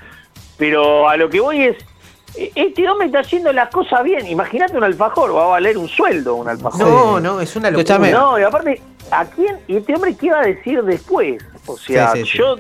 Pero 0.58 1.10
a 1.10 1.18
lo 1.18 1.30
que 1.30 1.40
voy 1.42 1.64
es, 1.64 1.76
este 2.56 2.88
hombre 2.90 3.08
está 3.08 3.20
haciendo 3.20 3.52
las 3.52 3.70
cosas 3.70 4.04
bien. 4.04 4.26
Imagínate 4.28 4.78
un 4.78 4.84
alfajor, 4.84 5.36
va 5.36 5.44
a 5.44 5.48
valer 5.48 5.78
un 5.78 5.88
sueldo 5.88 6.36
un 6.36 6.50
alfajor. 6.50 6.80
No, 6.80 7.20
no, 7.20 7.42
es 7.42 7.56
una 7.56 7.72
locura. 7.72 7.98
No, 7.98 8.40
y 8.40 8.44
aparte, 8.44 8.82
¿a 9.12 9.26
quién? 9.26 9.60
¿Y 9.68 9.78
este 9.78 9.96
hombre 9.96 10.16
qué 10.16 10.32
va 10.32 10.40
a 10.42 10.46
decir 10.46 10.82
después? 10.84 11.44
O 11.66 11.78
sea, 11.78 12.12
Sí, 12.14 12.24
sí, 12.24 12.32
sí. 12.32 12.38
yo. 12.38 12.56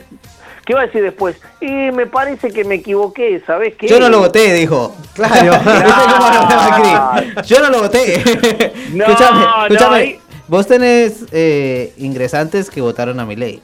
¿Qué 0.65 0.73
va 0.73 0.81
a 0.81 0.85
decir 0.87 1.03
después? 1.03 1.35
Y 1.61 1.67
me 1.91 2.07
parece 2.07 2.49
que 2.51 2.63
me 2.63 2.75
equivoqué, 2.75 3.41
¿sabes 3.45 3.75
qué? 3.75 3.87
Yo 3.87 3.99
no 3.99 4.09
lo 4.09 4.19
voté, 4.19 4.53
dijo. 4.53 4.95
Claro. 5.13 5.51
Yo 7.45 7.59
no 7.59 7.69
lo 7.69 7.81
voté. 7.81 8.23
No, 8.91 9.05
escúchame. 9.69 9.95
ahí- 9.95 10.19
Vos 10.47 10.67
tenés 10.67 11.25
eh, 11.31 11.93
ingresantes 11.97 12.69
que 12.69 12.79
votaron 12.81 13.19
a 13.19 13.25
mi 13.25 13.35
ley. 13.35 13.61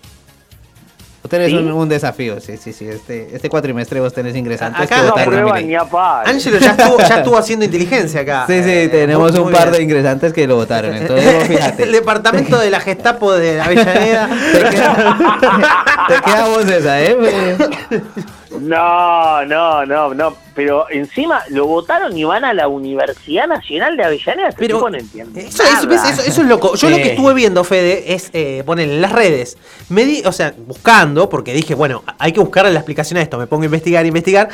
Vos 1.23 1.29
tenés 1.29 1.49
¿Sí? 1.49 1.55
un, 1.55 1.71
un 1.71 1.87
desafío, 1.87 2.41
sí, 2.41 2.57
sí, 2.57 2.73
sí. 2.73 2.87
Este, 2.87 3.29
este 3.35 3.47
cuatrimestre 3.47 3.99
vos 3.99 4.11
tenés 4.11 4.35
ingresantes 4.35 4.81
Acá 4.91 5.13
que 5.13 5.29
no 5.29 5.45
Milei. 5.45 5.65
Ni 5.65 5.75
a 5.75 5.85
palo. 5.85 6.27
Ángelo 6.27 6.57
ya 6.57 6.71
estuvo, 6.71 6.97
ya 6.97 7.17
estuvo 7.19 7.37
haciendo 7.37 7.63
inteligencia 7.65 8.21
acá. 8.21 8.45
Sí, 8.47 8.63
sí, 8.63 8.69
Eh, 8.71 8.89
tenemos 8.89 9.31
muy- 9.31 9.39
un 9.39 9.45
muy 9.45 9.53
par 9.53 9.65
bien. 9.69 9.73
de 9.77 9.83
ingresantes 9.83 10.33
que 10.33 10.47
lo 10.47 10.55
votaron. 10.55 10.95
Entonces, 10.95 11.33
vos 11.35 11.43
fíjate. 11.47 11.83
El 11.83 11.91
departamento 11.91 12.57
de 12.57 12.71
la 12.71 12.79
Gestapo 12.79 13.33
de 13.33 13.61
Avellaneda. 13.61 14.29
Te 16.07 16.21
queda 16.25 16.47
vos 16.47 16.65
esa, 16.65 17.01
¿eh? 17.01 17.15
No, 18.59 19.45
no, 19.45 19.85
no, 19.85 20.13
no. 20.13 20.35
Pero 20.53 20.85
encima 20.89 21.41
lo 21.49 21.65
votaron 21.65 22.15
y 22.17 22.23
van 22.25 22.43
a 22.43 22.53
la 22.53 22.67
Universidad 22.67 23.47
Nacional 23.47 23.95
de 23.95 24.03
Avellaneda. 24.03 24.49
Este 24.49 24.59
Pero 24.59 24.77
tipo 24.77 24.89
no 24.89 24.97
entiende 24.97 25.41
Eso, 25.47 25.63
eso- 25.63 25.87
nada. 25.87 26.09
eso- 26.11 26.21
eso 26.21 26.41
es 26.41 26.47
loco. 26.47 26.75
Yo 26.75 26.89
lo 26.89 26.97
que 26.97 27.11
estuve 27.11 27.33
viendo, 27.33 27.63
Fede, 27.63 28.13
es 28.13 28.29
eh, 28.33 28.63
poner 28.65 28.89
en 28.89 29.01
las 29.01 29.11
redes. 29.13 29.57
Me 29.89 30.03
di, 30.05 30.21
o 30.25 30.31
sea, 30.31 30.53
buscando, 30.67 31.29
porque 31.29 31.53
dije, 31.53 31.73
bueno, 31.73 32.03
hay 32.19 32.33
que 32.33 32.39
buscarle 32.41 32.71
la 32.71 32.79
explicación 32.79 33.17
a 33.17 33.21
esto. 33.21 33.37
Me 33.37 33.47
pongo 33.47 33.63
a 33.63 33.65
investigar, 33.65 34.05
investigar. 34.05 34.49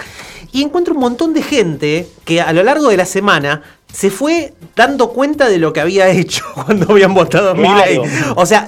Y 0.51 0.61
encuentro 0.63 0.93
un 0.93 0.99
montón 0.99 1.33
de 1.33 1.41
gente 1.41 2.07
que 2.25 2.41
a 2.41 2.53
lo 2.53 2.63
largo 2.63 2.89
de 2.89 2.97
la 2.97 3.05
semana 3.05 3.63
se 3.91 4.09
fue 4.11 4.53
dando 4.75 5.09
cuenta 5.09 5.49
de 5.49 5.57
lo 5.57 5.73
que 5.73 5.81
había 5.81 6.07
hecho 6.09 6.43
cuando 6.53 6.91
habían 6.91 7.13
votado 7.13 7.51
a 7.51 7.55
Claro. 7.55 8.03
O 8.35 8.45
sea. 8.45 8.67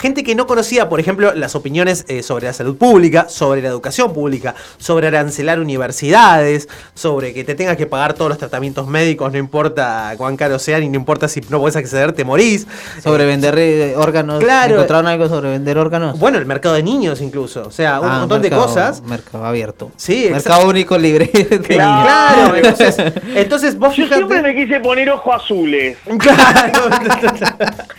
Gente 0.00 0.24
que 0.24 0.34
no 0.34 0.46
conocía, 0.46 0.88
por 0.88 0.98
ejemplo, 0.98 1.34
las 1.34 1.54
opiniones 1.54 2.06
eh, 2.08 2.22
sobre 2.22 2.46
la 2.46 2.52
salud 2.54 2.76
pública, 2.76 3.28
sobre 3.28 3.60
la 3.60 3.68
educación 3.68 4.12
pública, 4.14 4.54
sobre 4.78 5.08
arancelar 5.08 5.60
universidades, 5.60 6.68
sobre 6.94 7.34
que 7.34 7.44
te 7.44 7.54
tengas 7.54 7.76
que 7.76 7.86
pagar 7.86 8.14
todos 8.14 8.30
los 8.30 8.38
tratamientos 8.38 8.86
médicos, 8.86 9.30
no 9.30 9.36
importa 9.38 10.14
cuán 10.16 10.38
caros 10.38 10.62
sean 10.62 10.82
y 10.84 10.88
no 10.88 10.96
importa 10.96 11.28
si 11.28 11.42
no 11.50 11.58
puedes 11.60 11.76
acceder, 11.76 12.12
te 12.12 12.24
morís. 12.24 12.66
Sobre 13.02 13.26
vender 13.26 13.54
eh, 13.58 13.94
órganos. 13.96 14.42
Claro. 14.42 14.74
¿Encontraron 14.76 15.06
algo 15.06 15.28
sobre 15.28 15.50
vender 15.50 15.76
órganos? 15.76 16.18
Bueno, 16.18 16.38
el 16.38 16.46
mercado 16.46 16.74
de 16.76 16.82
niños 16.82 17.20
incluso, 17.20 17.64
o 17.66 17.70
sea, 17.70 18.00
un 18.00 18.08
Ah, 18.08 18.18
montón 18.20 18.40
mercado- 18.40 18.62
de 18.62 18.66
cosas. 18.68 19.02
Mercado 19.02 19.44
abierto. 19.44 19.90
Sí, 19.96 20.28
Mercado 20.30 20.66
único 20.66 20.96
libre. 20.96 21.26
de 21.26 21.58
Claro, 21.60 22.54
niños. 22.54 22.80
entonces, 22.80 23.12
entonces 23.34 23.78
vos 23.78 23.94
Yo 23.94 24.04
fíjate. 24.04 24.16
siempre 24.16 24.42
me 24.42 24.54
quise 24.54 24.80
poner 24.80 25.10
ojos 25.10 25.34
azules. 25.42 25.98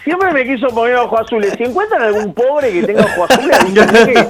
siempre 0.04 0.32
me 0.34 0.46
quiso 0.46 0.68
poner 0.70 0.96
ojos 0.96 1.20
azules. 1.22 1.54
Si 1.58 1.64
encuentran 1.92 2.02
algún 2.04 2.34
pobre 2.34 2.72
que 2.72 2.84
tenga 2.84 3.06
avísenme 3.60 4.06
que, 4.14 4.28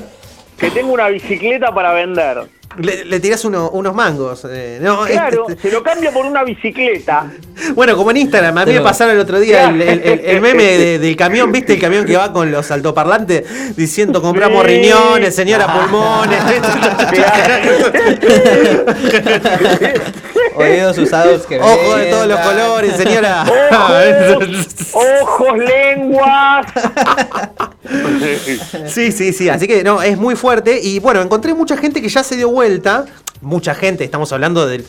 que 0.57 0.71
tengo 0.71 0.93
una 0.93 1.07
bicicleta 1.09 1.73
para 1.73 1.93
vender. 1.93 2.43
Le, 2.77 3.03
le 3.03 3.19
tirás 3.19 3.43
uno- 3.43 3.69
unos 3.71 3.93
mangos. 3.93 4.47
eh, 4.49 4.79
no, 4.81 5.01
Claro, 5.05 5.45
este- 5.49 5.61
se 5.69 5.75
lo 5.75 5.83
cambio 5.83 6.09
por 6.13 6.25
una 6.25 6.41
bicicleta. 6.45 7.29
Bueno, 7.75 7.97
como 7.97 8.11
en 8.11 8.17
Instagram, 8.17 8.57
a 8.59 8.65
mí 8.65 8.71
me 8.73 8.79
pasaron 8.79 9.13
el 9.15 9.19
otro 9.19 9.41
día 9.41 9.65
el, 9.67 9.81
el- 9.81 10.01
el- 10.01 10.19
el 10.21 10.39
meme 10.41 10.63
de- 10.63 10.99
del 10.99 11.15
camión, 11.17 11.51
¿viste? 11.51 11.73
El 11.73 11.81
camión 11.81 12.05
que 12.05 12.15
va 12.15 12.31
con 12.31 12.49
los 12.49 12.71
altoparlantes 12.71 13.75
diciendo 13.75 14.21
compramos 14.21 14.65
riñones, 14.65 15.35
señora 15.35 15.67
pulmones. 15.67 16.39
Oídos 20.55 20.97
usados 20.97 21.45
que 21.45 21.59
Ojos 21.59 21.97
de 21.97 22.05
todos 22.09 22.27
los 22.27 22.39
colores, 22.39 22.95
señora. 22.95 23.45
Ojos, 23.71 24.93
ojos, 24.93 25.57
lenguas. 25.57 26.65
Sí, 28.87 29.11
sí, 29.11 29.33
sí. 29.33 29.49
Así 29.49 29.67
que 29.67 29.83
no, 29.83 30.01
es 30.01 30.17
muy 30.17 30.35
fuerte. 30.35 30.79
Y 30.81 30.99
bueno, 30.99 31.21
encontré 31.21 31.53
mucha 31.53 31.77
gente 31.77 32.01
que 32.01 32.09
ya 32.09 32.23
se 32.23 32.35
dio 32.35 32.49
vuelta. 32.49 33.05
Mucha 33.41 33.73
gente, 33.73 34.03
estamos 34.03 34.31
hablando 34.33 34.67
de 34.67 34.83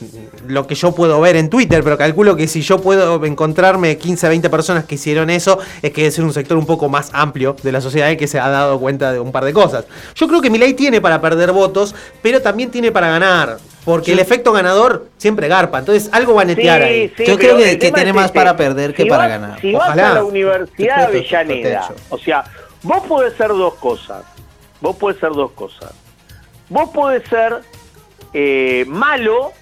lo 0.46 0.66
que 0.66 0.74
yo 0.74 0.94
puedo 0.94 1.18
ver 1.22 1.36
en 1.36 1.48
Twitter, 1.48 1.82
pero 1.82 1.96
calculo 1.96 2.36
que 2.36 2.46
si 2.46 2.60
yo 2.60 2.82
puedo 2.82 3.24
encontrarme 3.24 3.96
15, 3.96 4.28
20 4.28 4.50
personas 4.50 4.84
que 4.84 4.96
hicieron 4.96 5.30
eso, 5.30 5.58
es 5.80 5.90
que 5.90 6.06
es 6.06 6.18
un 6.18 6.34
sector 6.34 6.58
un 6.58 6.66
poco 6.66 6.90
más 6.90 7.08
amplio 7.14 7.56
de 7.62 7.72
la 7.72 7.80
sociedad 7.80 8.10
y 8.10 8.18
que 8.18 8.26
se 8.28 8.38
ha 8.38 8.50
dado 8.50 8.78
cuenta 8.78 9.10
de 9.10 9.20
un 9.20 9.32
par 9.32 9.46
de 9.46 9.54
cosas. 9.54 9.86
Yo 10.14 10.28
creo 10.28 10.42
que 10.42 10.50
Milei 10.50 10.74
tiene 10.74 11.00
para 11.00 11.18
perder 11.22 11.52
votos, 11.52 11.94
pero 12.20 12.42
también 12.42 12.70
tiene 12.70 12.92
para 12.92 13.08
ganar. 13.08 13.56
Porque 13.86 14.12
el 14.12 14.18
efecto 14.18 14.52
ganador 14.52 15.06
siempre 15.16 15.48
garpa, 15.48 15.78
entonces 15.78 16.10
algo 16.12 16.34
va 16.34 16.42
a 16.42 16.44
netear 16.44 16.82
Sí, 16.82 16.88
ahí. 16.88 17.12
sí, 17.16 17.24
Yo 17.26 17.38
creo 17.38 17.56
que- 17.56 17.76
tiene 17.76 18.10
es 18.10 18.14
más 18.14 18.26
este. 18.26 18.38
para 18.38 18.54
perder 18.54 18.92
que 18.94 19.06
para 19.06 19.28
ganar. 19.28 19.60
Si 19.62 19.72
vas 19.72 19.88
Ojalá. 19.88 20.10
a 20.10 20.14
la 20.16 20.24
Universidad 20.24 21.08
de. 21.08 21.18
Avellaneda, 21.20 21.88
o 22.10 22.18
sea, 22.18 22.44
vos 22.82 23.02
podés 23.08 23.32
ser 23.34 23.48
dos 23.48 23.74
cosas. 23.74 24.22
Vos 24.82 24.94
podés 24.96 25.18
ser 25.18 25.30
dos 25.32 25.52
cosas. 25.52 25.90
Vos 26.68 26.90
podés 26.90 27.26
ser 27.28 27.60
eh, 28.32 28.84
malo, 28.88 29.52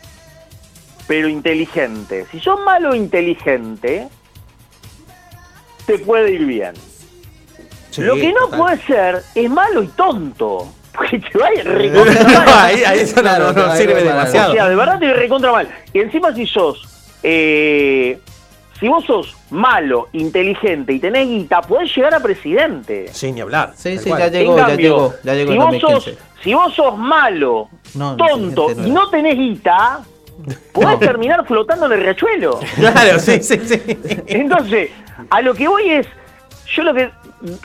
pero 1.07 1.29
inteligente. 1.29 2.27
Si 2.31 2.41
sos 2.41 2.61
malo 2.61 2.93
e 2.95 2.99
inteligente, 2.99 4.09
te 5.87 5.99
puede 5.99 6.33
ir 6.33 6.45
bien. 6.47 6.73
Sí, 7.91 8.03
Lo 8.03 8.15
que 8.15 8.29
no 8.33 8.41
total. 8.47 8.59
puede 8.61 8.83
ser 8.87 9.23
es 9.35 9.51
malo 9.51 9.83
y 9.83 9.89
tonto. 9.89 10.73
Porque 10.93 11.19
te 11.21 11.39
va 11.39 11.47
a 11.47 11.55
ir 11.55 11.65
recontra 11.67 12.23
No, 12.25 12.41
mal. 12.45 12.65
ahí, 12.67 12.83
ahí 12.85 12.99
eso 13.01 13.23
no, 13.23 13.39
no- 13.39 13.53
no 13.53 13.77
sirve 13.77 14.03
demasiado. 14.05 14.51
O 14.51 14.55
sea, 14.55 14.69
de 14.69 14.77
verdad 14.77 14.99
te 14.99 15.13
recontra 15.15 15.53
mal. 15.53 15.69
Y 15.93 16.01
encima 16.01 16.35
si 16.35 16.47
sos, 16.47 16.87
eh, 17.23 18.19
si 18.81 18.89
vos 18.89 19.05
sos 19.05 19.37
malo, 19.51 20.09
inteligente 20.13 20.95
y 20.95 20.99
tenés 20.99 21.29
guita, 21.29 21.61
podés 21.61 21.95
llegar 21.95 22.15
a 22.15 22.21
presidente. 22.21 23.09
Sí, 23.13 23.31
ni 23.31 23.43
hablar. 23.43 23.75
Sí, 23.77 23.99
sí, 23.99 24.09
ya 24.09 24.29
llegó, 24.29 24.53
En 24.53 24.59
ya 24.59 24.67
cambio, 24.67 24.97
llegó, 24.97 25.15
ya 25.23 25.35
llegó 25.35 25.53
si 25.53 25.59
vos, 25.59 25.81
sos, 25.81 25.93
2015. 25.93 26.23
si 26.43 26.55
vos 26.55 26.75
sos 26.75 26.99
malo, 26.99 27.69
No, 27.95 28.17
tonto 28.17 28.75
no 28.75 28.87
y 28.87 28.91
no 28.91 29.11
tenés 29.11 29.37
guita, 29.37 30.01
podés 30.73 30.99
terminar 30.99 31.47
flotando 31.47 31.87
en 31.87 31.93
el 31.93 32.01
riachuelo. 32.01 32.59
Claro, 32.77 33.19
sí, 33.19 33.43
sí, 33.43 33.59
sí. 33.63 33.83
Entonces, 34.27 34.91
a 35.29 35.43
lo 35.43 35.55
que 35.55 35.69
voy 35.69 35.91
es, 35.91 36.07
yo 36.75 36.83
lo 36.83 36.95
que 36.95 37.11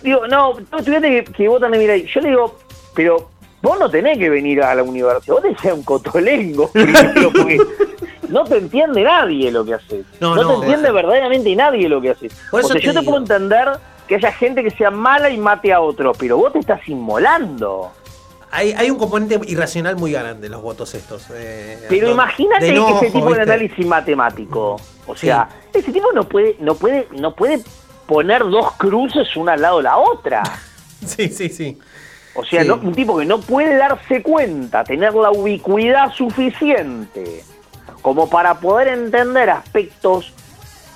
digo, 0.03 0.27
no, 0.27 0.55
no 0.71 0.77
estudiantes 0.77 1.25
que, 1.25 1.31
que 1.31 1.47
votan 1.47 1.71
de 1.71 2.05
yo 2.05 2.21
le 2.21 2.29
digo, 2.29 2.59
pero 2.93 3.29
vos 3.61 3.79
no 3.79 3.89
tenés 3.89 4.17
que 4.17 4.29
venir 4.29 4.61
a 4.61 4.75
la 4.75 4.83
universidad, 4.83 5.33
vos 5.33 5.41
tenés 5.41 5.57
que 5.57 5.63
ser 5.63 5.73
un 5.73 5.83
cotolengo, 5.83 6.69
primero, 6.73 7.31
porque 7.31 7.57
no 8.29 8.43
te 8.43 8.57
entiende 8.57 9.03
nadie 9.03 9.51
lo 9.51 9.63
que 9.65 9.73
haces. 9.75 10.05
No, 10.19 10.35
No, 10.35 10.43
no, 10.43 10.49
te 10.59 10.65
entiende 10.65 10.91
verdaderamente 10.91 11.55
nadie 11.55 11.87
lo 11.89 12.01
que 12.01 12.11
haces. 12.11 12.33
Por 12.51 12.59
eso 12.61 12.69
o 12.69 12.71
sea, 12.73 12.81
te 12.81 12.85
yo 12.87 12.93
te 12.93 12.99
digo. 12.99 13.11
puedo 13.11 13.21
entender 13.23 13.69
que 14.07 14.15
haya 14.15 14.31
gente 14.31 14.63
que 14.63 14.71
sea 14.71 14.91
mala 14.91 15.29
y 15.29 15.37
mate 15.37 15.73
a 15.73 15.81
otros, 15.81 16.15
pero 16.17 16.37
vos 16.37 16.53
te 16.53 16.59
estás 16.59 16.87
inmolando. 16.87 17.91
Hay, 18.51 18.71
hay 18.73 18.89
un 18.89 18.97
componente 18.97 19.39
irracional 19.47 19.95
muy 19.97 20.11
grande 20.13 20.45
en 20.47 20.51
los 20.53 20.61
votos 20.61 20.93
estos. 20.95 21.25
eh, 21.33 21.77
Pero 21.89 22.09
imagínate 22.11 22.69
enojo, 22.69 23.01
ese 23.01 23.11
tipo 23.11 23.33
de 23.33 23.41
análisis 23.41 23.85
matemático. 23.85 24.77
O 25.07 25.15
sea, 25.15 25.49
ese 25.73 25.91
tipo 25.91 26.11
no 26.13 26.23
puede, 26.23 26.55
no 26.59 26.75
puede, 26.75 27.07
no 27.11 27.35
puede 27.35 27.59
poner 28.05 28.43
dos 28.43 28.71
cruces 28.73 29.35
una 29.35 29.53
al 29.53 29.61
lado 29.61 29.77
de 29.77 29.83
la 29.83 29.97
otra. 29.97 30.43
Sí, 31.05 31.27
sí, 31.29 31.49
sí. 31.49 31.77
O 32.33 32.43
sea, 32.43 32.61
Sí. 32.63 32.67
no- 32.67 32.75
un 32.75 32.93
tipo 32.95 33.17
que 33.17 33.25
no 33.25 33.39
puede 33.39 33.75
darse 33.77 34.23
cuenta, 34.23 34.83
tener 34.83 35.13
la 35.13 35.29
ubicuidad 35.31 36.11
suficiente 36.13 37.43
como 38.05 38.29
para 38.29 38.53
poder 38.59 38.89
entender 38.89 39.49
aspectos 39.49 40.31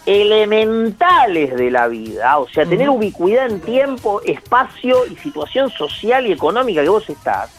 elementales 0.06 1.56
de 1.56 1.72
la 1.72 1.88
vida, 1.88 2.38
o 2.38 2.48
sea, 2.48 2.68
tener 2.68 2.88
ubicuidad 2.88 3.48
en 3.48 3.60
tiempo, 3.62 4.22
espacio 4.24 5.08
y 5.08 5.16
situación 5.16 5.72
social 5.72 6.28
y 6.28 6.34
económica 6.34 6.84
que 6.84 6.90
vos 6.90 7.10
estás, 7.10 7.50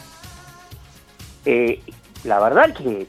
eh, 1.43 1.81
la 2.23 2.39
verdad 2.39 2.73
que 2.73 3.07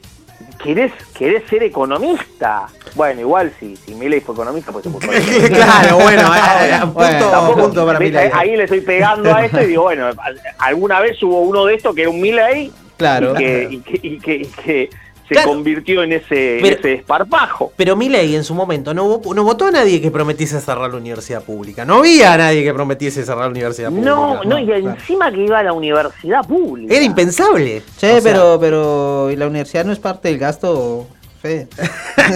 querés, 0.61 0.91
querés 1.17 1.47
ser 1.49 1.63
economista. 1.63 2.67
Bueno, 2.95 3.21
igual 3.21 3.53
si, 3.57 3.77
si 3.77 3.95
Milei 3.95 4.19
fue 4.19 4.35
economista, 4.35 4.73
pues 4.73 4.83
se 4.83 4.89
puso 4.89 5.07
Claro, 5.47 5.95
bueno, 5.95 6.35
eh, 6.35 6.39
eh, 6.73 6.79
punto, 6.81 6.93
Bueno, 6.93 7.29
tampoco- 7.31 7.61
punto 7.61 7.85
para. 7.85 7.99
Ahí 8.37 8.57
le 8.57 8.65
estoy 8.65 8.81
pegando 8.81 9.33
a 9.33 9.45
esto 9.45 9.61
y 9.61 9.67
digo, 9.67 9.83
bueno, 9.83 10.07
al- 10.07 10.41
alguna 10.57 10.99
vez 10.99 11.23
hubo 11.23 11.39
uno 11.39 11.63
de 11.63 11.75
estos 11.75 11.95
que 11.95 12.01
era 12.01 12.09
un 12.09 12.19
Milei 12.19 12.69
Claro. 12.97 13.31
y, 13.31 13.37
que, 13.37 13.67
y, 13.71 13.77
que, 13.79 13.99
y 14.07 14.19
que- 14.19 14.35
y 14.35 14.45
que 14.45 14.89
se 15.27 15.33
Claro. 15.35 15.49
convirtió 15.49 16.03
en 16.03 16.13
ese, 16.13 16.59
Pero- 16.61 16.77
ese 16.77 16.87
desparpajo. 16.89 17.71
Pero 17.77 17.95
Milei 17.95 18.35
en 18.35 18.43
su 18.43 18.53
momento 18.53 18.93
no, 18.93 19.21
vo- 19.21 19.33
no 19.33 19.43
votó 19.43 19.67
a 19.67 19.71
nadie 19.71 20.01
que 20.01 20.11
prometiese 20.11 20.59
cerrar 20.59 20.91
la 20.91 20.97
universidad 20.97 21.41
pública. 21.43 21.85
No 21.85 21.99
había 21.99 22.33
a 22.33 22.37
nadie 22.37 22.63
que 22.63 22.73
prometiese 22.73 23.23
cerrar 23.23 23.45
la 23.45 23.51
universidad 23.51 23.89
pública. 23.89 24.09
No, 24.09 24.43
no, 24.43 24.59
y 24.59 24.71
encima 24.71 25.31
que 25.31 25.45
iba 25.45 25.59
a 25.59 25.63
la 25.63 25.73
universidad 25.73 26.45
pública. 26.45 26.93
Era 26.93 27.03
impensable. 27.05 27.81
Che, 27.97 28.17
O 28.17 28.21
sea, 28.21 28.31
pero, 28.31 28.57
pero 28.59 29.31
¿y 29.31 29.35
la 29.35 29.47
universidad 29.47 29.85
no 29.85 29.93
es 29.93 29.99
parte 29.99 30.27
del 30.29 30.37
gasto, 30.37 31.07
Fede? 31.41 31.67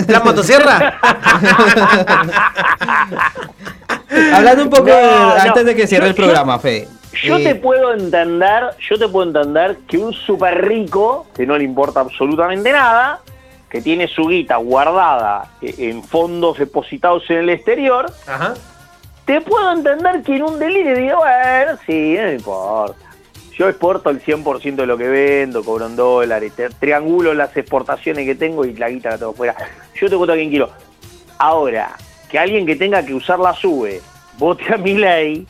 ¿Plan 0.07 0.21
motosierra? 0.25 0.99
Hablando 4.33 4.63
un 4.63 4.69
poco 4.69 4.87
No, 4.87 4.95
de- 4.95 5.01
no. 5.01 5.33
antes 5.35 5.65
de 5.65 5.75
que 5.75 5.87
cierre 5.87 6.07
el 6.07 6.15
programa, 6.15 6.59
Fede. 6.59 6.87
Yo 7.23 7.37
Eh, 7.37 7.43
te 7.43 7.55
puedo 7.55 7.93
entender, 7.93 8.63
yo 8.79 8.97
te 8.97 9.07
puedo 9.07 9.27
entender 9.27 9.77
que 9.87 9.97
un 9.97 10.13
super 10.13 10.65
rico, 10.67 11.27
que 11.35 11.45
no 11.45 11.57
le 11.57 11.63
importa 11.63 12.01
absolutamente 12.01 12.71
nada, 12.71 13.19
que 13.69 13.81
tiene 13.81 14.07
su 14.07 14.27
guita 14.27 14.57
guardada 14.57 15.51
eh, 15.61 15.73
en 15.79 16.03
fondos 16.03 16.57
depositados 16.57 17.29
en 17.29 17.37
el 17.37 17.49
exterior, 17.49 18.11
Ajá. 18.27 18.53
te 19.25 19.41
puedo 19.41 19.71
entender 19.71 20.21
que 20.23 20.35
en 20.37 20.43
un 20.43 20.59
delirio 20.59 20.95
diga, 20.95 21.15
bueno, 21.17 21.79
sí, 21.85 22.15
no 22.17 22.23
me 22.23 22.33
importa. 22.33 22.95
Yo 23.57 23.67
exporto 23.67 24.11
el 24.11 24.21
100% 24.23 24.75
de 24.75 24.85
lo 24.85 24.97
que 24.97 25.07
vendo, 25.07 25.63
cobro 25.63 25.87
en 25.87 25.95
dólares, 25.95 26.53
triangulo 26.79 27.33
las 27.33 27.57
exportaciones 27.57 28.25
que 28.25 28.35
tengo 28.35 28.63
y 28.65 28.75
la 28.75 28.89
guita 28.89 29.09
la 29.09 29.17
tengo 29.17 29.33
fuera. 29.33 29.55
Yo 29.95 30.09
te 30.09 30.15
cuento 30.15 30.33
a 30.33 30.35
quien 30.35 30.49
quiero. 30.51 30.69
Ahora, 31.39 31.95
que 32.29 32.37
alguien 32.37 32.65
que 32.67 32.75
tenga 32.75 33.03
que 33.03 33.15
usar 33.15 33.39
la 33.39 33.53
SUBE 33.55 34.01
vote 34.37 34.63
a 34.73 34.77
mi 34.77 34.93
ley, 34.93 35.47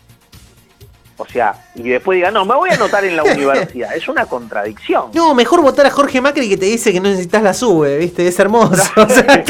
O 1.20 1.26
sea, 1.26 1.56
y 1.76 1.90
después 1.90 2.18
diga, 2.18 2.30
no, 2.30 2.46
me 2.46 2.56
voy 2.56 2.70
a 2.70 2.76
anotar 2.76 3.04
en 3.04 3.16
la 3.16 3.24
universidad. 3.36 3.96
Es 3.96 4.08
una 4.08 4.26
contradicción. 4.28 5.12
No, 5.14 5.34
mejor 5.34 5.62
votar 5.62 5.86
a 5.86 5.92
Jorge 5.92 6.22
Macri 6.22 6.48
que 6.48 6.58
te 6.58 6.66
dice 6.68 6.94
que 6.94 7.00
no 7.00 7.10
necesitas 7.10 7.42
la 7.42 7.54
sube, 7.54 7.98
¿viste? 7.98 8.28
Es 8.28 8.40
hermoso. 8.40 8.84
O 8.98 9.10
sea, 9.10 9.44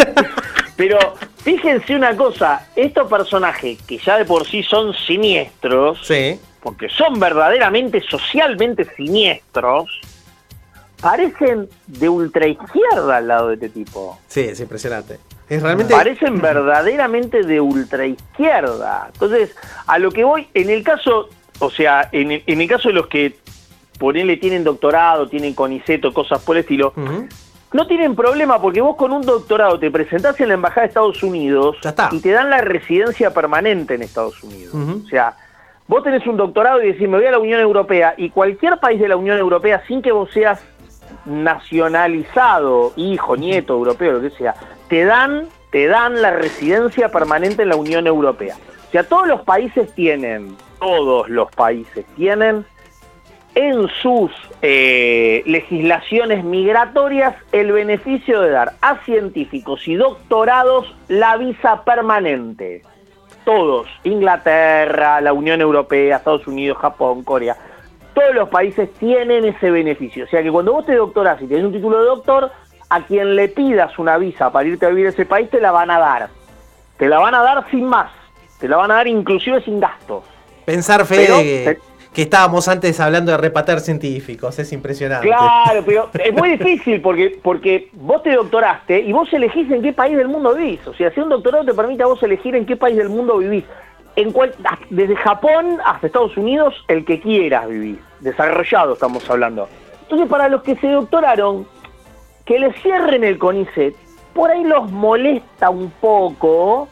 Pero 0.77 0.97
fíjense 1.43 1.95
una 1.95 2.15
cosa, 2.15 2.67
estos 2.75 3.09
personajes 3.09 3.81
que 3.83 3.97
ya 3.97 4.17
de 4.17 4.25
por 4.25 4.47
sí 4.47 4.63
son 4.63 4.93
siniestros, 4.93 5.99
porque 6.61 6.87
son 6.89 7.19
verdaderamente 7.19 8.01
socialmente 8.01 8.87
siniestros, 8.95 9.89
parecen 11.01 11.67
de 11.87 12.09
ultraizquierda 12.09 13.17
al 13.17 13.27
lado 13.27 13.47
de 13.49 13.55
este 13.55 13.69
tipo. 13.69 14.17
sí, 14.27 14.41
es 14.41 14.59
impresionante. 14.59 15.19
Es 15.49 15.61
realmente. 15.63 15.93
Parecen 15.93 16.41
verdaderamente 16.41 17.43
de 17.43 17.61
ultraizquierda. 17.61 19.09
Entonces, 19.13 19.55
a 19.85 19.97
lo 19.97 20.11
que 20.11 20.23
voy, 20.23 20.47
en 20.53 20.69
el 20.69 20.83
caso, 20.83 21.29
o 21.59 21.69
sea, 21.69 22.09
en, 22.11 22.31
el- 22.31 22.43
en 22.45 22.61
el 22.61 22.67
caso 22.67 22.89
de 22.89 22.93
los 22.95 23.07
que 23.07 23.35
ponele 23.99 24.37
tienen 24.37 24.63
doctorado, 24.63 25.27
tienen 25.27 25.53
coniceto, 25.53 26.13
cosas 26.13 26.41
por 26.43 26.55
el 26.55 26.61
estilo, 26.61 26.93
no 27.73 27.85
tienen 27.87 28.15
problema 28.15 28.61
porque 28.61 28.79
vos 28.81 28.95
con 28.95 29.11
un 29.11 29.21
doctorado 29.23 29.77
te 29.79 29.91
presentás 29.91 30.39
en 30.39 30.47
la 30.49 30.53
Embajada 30.53 30.81
de 30.81 30.87
Estados 30.87 31.21
Unidos 31.23 31.77
y 32.13 32.19
te 32.21 32.31
dan 32.31 32.49
la 32.49 32.61
residencia 32.61 33.33
permanente 33.33 33.95
en 33.95 34.03
Estados 34.03 34.41
Unidos. 34.43 34.73
O 35.05 35.07
sea, 35.09 35.33
vos 35.87 36.03
tenés 36.03 36.25
un 36.27 36.37
doctorado 36.37 36.81
y 36.81 36.87
decís, 36.93 37.09
me 37.09 37.17
voy 37.17 37.25
a 37.25 37.31
la 37.31 37.39
Unión 37.39 37.59
Europea 37.59 38.13
y 38.17 38.29
cualquier 38.29 38.79
país 38.79 38.99
de 39.01 39.07
la 39.07 39.17
Unión 39.17 39.37
Europea, 39.37 39.83
sin 39.87 40.01
que 40.01 40.11
vos 40.11 40.29
seas 40.31 40.61
nacionalizado, 41.25 42.93
hijo, 42.95 43.35
nieto, 43.35 43.73
europeo, 43.73 44.13
lo 44.13 44.21
que 44.21 44.29
sea, 44.31 44.55
te 44.89 45.03
dan, 45.05 45.47
te 45.71 45.87
dan 45.87 46.21
la 46.21 46.31
residencia 46.31 47.09
permanente 47.09 47.63
en 47.63 47.69
la 47.69 47.75
Unión 47.75 48.07
Europea. 48.07 48.55
O 48.87 48.91
sea, 48.91 49.03
todos 49.03 49.27
los 49.27 49.41
países 49.41 49.93
tienen, 49.93 50.55
todos 50.79 51.29
los 51.29 51.51
países 51.51 52.05
tienen 52.15 52.65
en 53.55 53.87
sus 54.01 54.31
eh, 54.61 55.41
legislaciones 55.47 56.43
migratorias 56.43 57.35
el 57.51 57.71
beneficio 57.71 58.41
de 58.41 58.51
dar 58.51 58.73
a 58.81 58.97
científicos 59.03 59.87
y 59.87 59.95
doctorados 59.95 60.93
la 61.07 61.37
visa 61.37 61.83
permanente. 61.83 62.83
Todos, 63.45 63.87
Inglaterra, 64.03 65.21
la 65.21 65.33
Unión 65.33 65.61
Europea, 65.61 66.17
Estados 66.17 66.45
Unidos, 66.45 66.77
Japón, 66.77 67.23
Corea, 67.23 67.57
todos 68.13 68.35
los 68.35 68.49
países 68.49 68.93
tienen 68.93 69.45
ese 69.45 69.71
beneficio. 69.71 70.25
O 70.25 70.27
sea 70.27 70.43
que 70.43 70.51
cuando 70.51 70.73
vos 70.73 70.85
te 70.85 70.95
doctorás 70.95 71.41
y 71.41 71.47
tenés 71.47 71.65
un 71.65 71.73
título 71.73 71.99
de 71.99 72.05
doctor, 72.05 72.51
a 72.89 73.01
quien 73.01 73.35
le 73.35 73.47
pidas 73.47 73.97
una 73.97 74.17
visa 74.17 74.51
para 74.51 74.67
irte 74.67 74.85
a 74.85 74.89
vivir 74.89 75.07
a 75.07 75.09
ese 75.09 75.25
país 75.25 75.49
te 75.49 75.59
la 75.59 75.71
van 75.71 75.89
a 75.89 75.99
dar. 75.99 76.29
Te 76.97 77.07
la 77.07 77.19
van 77.19 77.33
a 77.33 77.41
dar 77.41 77.69
sin 77.69 77.85
más. 77.85 78.11
Te 78.59 78.67
la 78.67 78.77
van 78.77 78.91
a 78.91 78.95
dar 78.95 79.07
inclusive 79.07 79.61
sin 79.61 79.79
gastos. 79.79 80.23
Pensar, 80.67 81.05
Fede, 81.05 81.27
Pero- 81.27 81.37
que, 81.37 81.77
que 82.13 82.21
estábamos 82.23 82.67
antes 82.67 82.99
hablando 82.99 83.31
de 83.31 83.37
repatar 83.37 83.79
científicos. 83.79 84.59
Es 84.59 84.73
impresionante. 84.73 85.25
Claro, 85.27 85.81
pero 85.85 86.09
es 86.21 86.33
muy 86.33 86.57
difícil 86.57 86.99
porque, 86.99 87.39
porque 87.41 87.89
vos 87.93 88.21
te 88.21 88.33
doctoraste 88.33 88.99
y 88.99 89.13
vos 89.13 89.31
elegís 89.31 89.71
en 89.71 89.81
qué 89.81 89.93
país 89.93 90.17
del 90.17 90.27
mundo 90.27 90.53
vivís. 90.53 90.85
O 90.85 90.93
sea, 90.93 91.09
si 91.11 91.21
un 91.21 91.29
doctorado 91.29 91.63
te 91.63 91.73
permite 91.73 92.03
a 92.03 92.07
vos 92.07 92.21
elegir 92.21 92.53
en 92.57 92.65
qué 92.65 92.75
país 92.75 92.97
del 92.97 93.07
mundo 93.07 93.37
vivís. 93.37 93.63
En 94.17 94.33
cual, 94.33 94.53
desde 94.89 95.15
Japón 95.15 95.77
hasta 95.85 96.07
Estados 96.07 96.35
Unidos, 96.35 96.73
el 96.89 97.05
que 97.05 97.21
quieras 97.21 97.69
vivir. 97.69 98.01
Desarrollado 98.19 98.93
estamos 98.93 99.29
hablando. 99.29 99.69
Entonces, 100.01 100.27
para 100.27 100.49
los 100.49 100.63
que 100.63 100.75
se 100.75 100.87
doctoraron, 100.89 101.65
que 102.43 102.59
les 102.59 102.75
cierren 102.81 103.23
el 103.23 103.37
CONICET, 103.37 103.95
por 104.33 104.51
ahí 104.51 104.65
los 104.65 104.91
molesta 104.91 105.69
un 105.69 105.91
poco, 106.01 106.89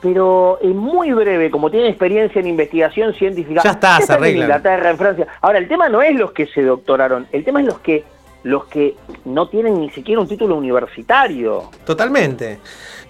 pero 0.00 0.58
es 0.62 0.74
muy 0.74 1.12
breve, 1.12 1.50
como 1.50 1.70
tienen 1.70 1.88
experiencia 1.88 2.40
en 2.40 2.46
investigación 2.46 3.14
científica. 3.14 3.62
Ya 3.64 3.72
está, 3.72 3.96
se 3.96 4.02
están 4.02 4.24
en. 4.24 4.36
Inglaterra, 4.36 4.90
en 4.90 4.98
Francia. 4.98 5.26
Ahora, 5.40 5.58
el 5.58 5.68
tema 5.68 5.88
no 5.88 6.02
es 6.02 6.14
los 6.14 6.32
que 6.32 6.46
se 6.46 6.62
doctoraron, 6.62 7.26
el 7.32 7.44
tema 7.44 7.60
es 7.60 7.66
los 7.66 7.78
que 7.80 8.04
los 8.44 8.66
que 8.66 8.94
no 9.24 9.48
tienen 9.48 9.80
ni 9.80 9.90
siquiera 9.90 10.20
un 10.20 10.28
título 10.28 10.56
universitario. 10.56 11.70
Totalmente. 11.84 12.60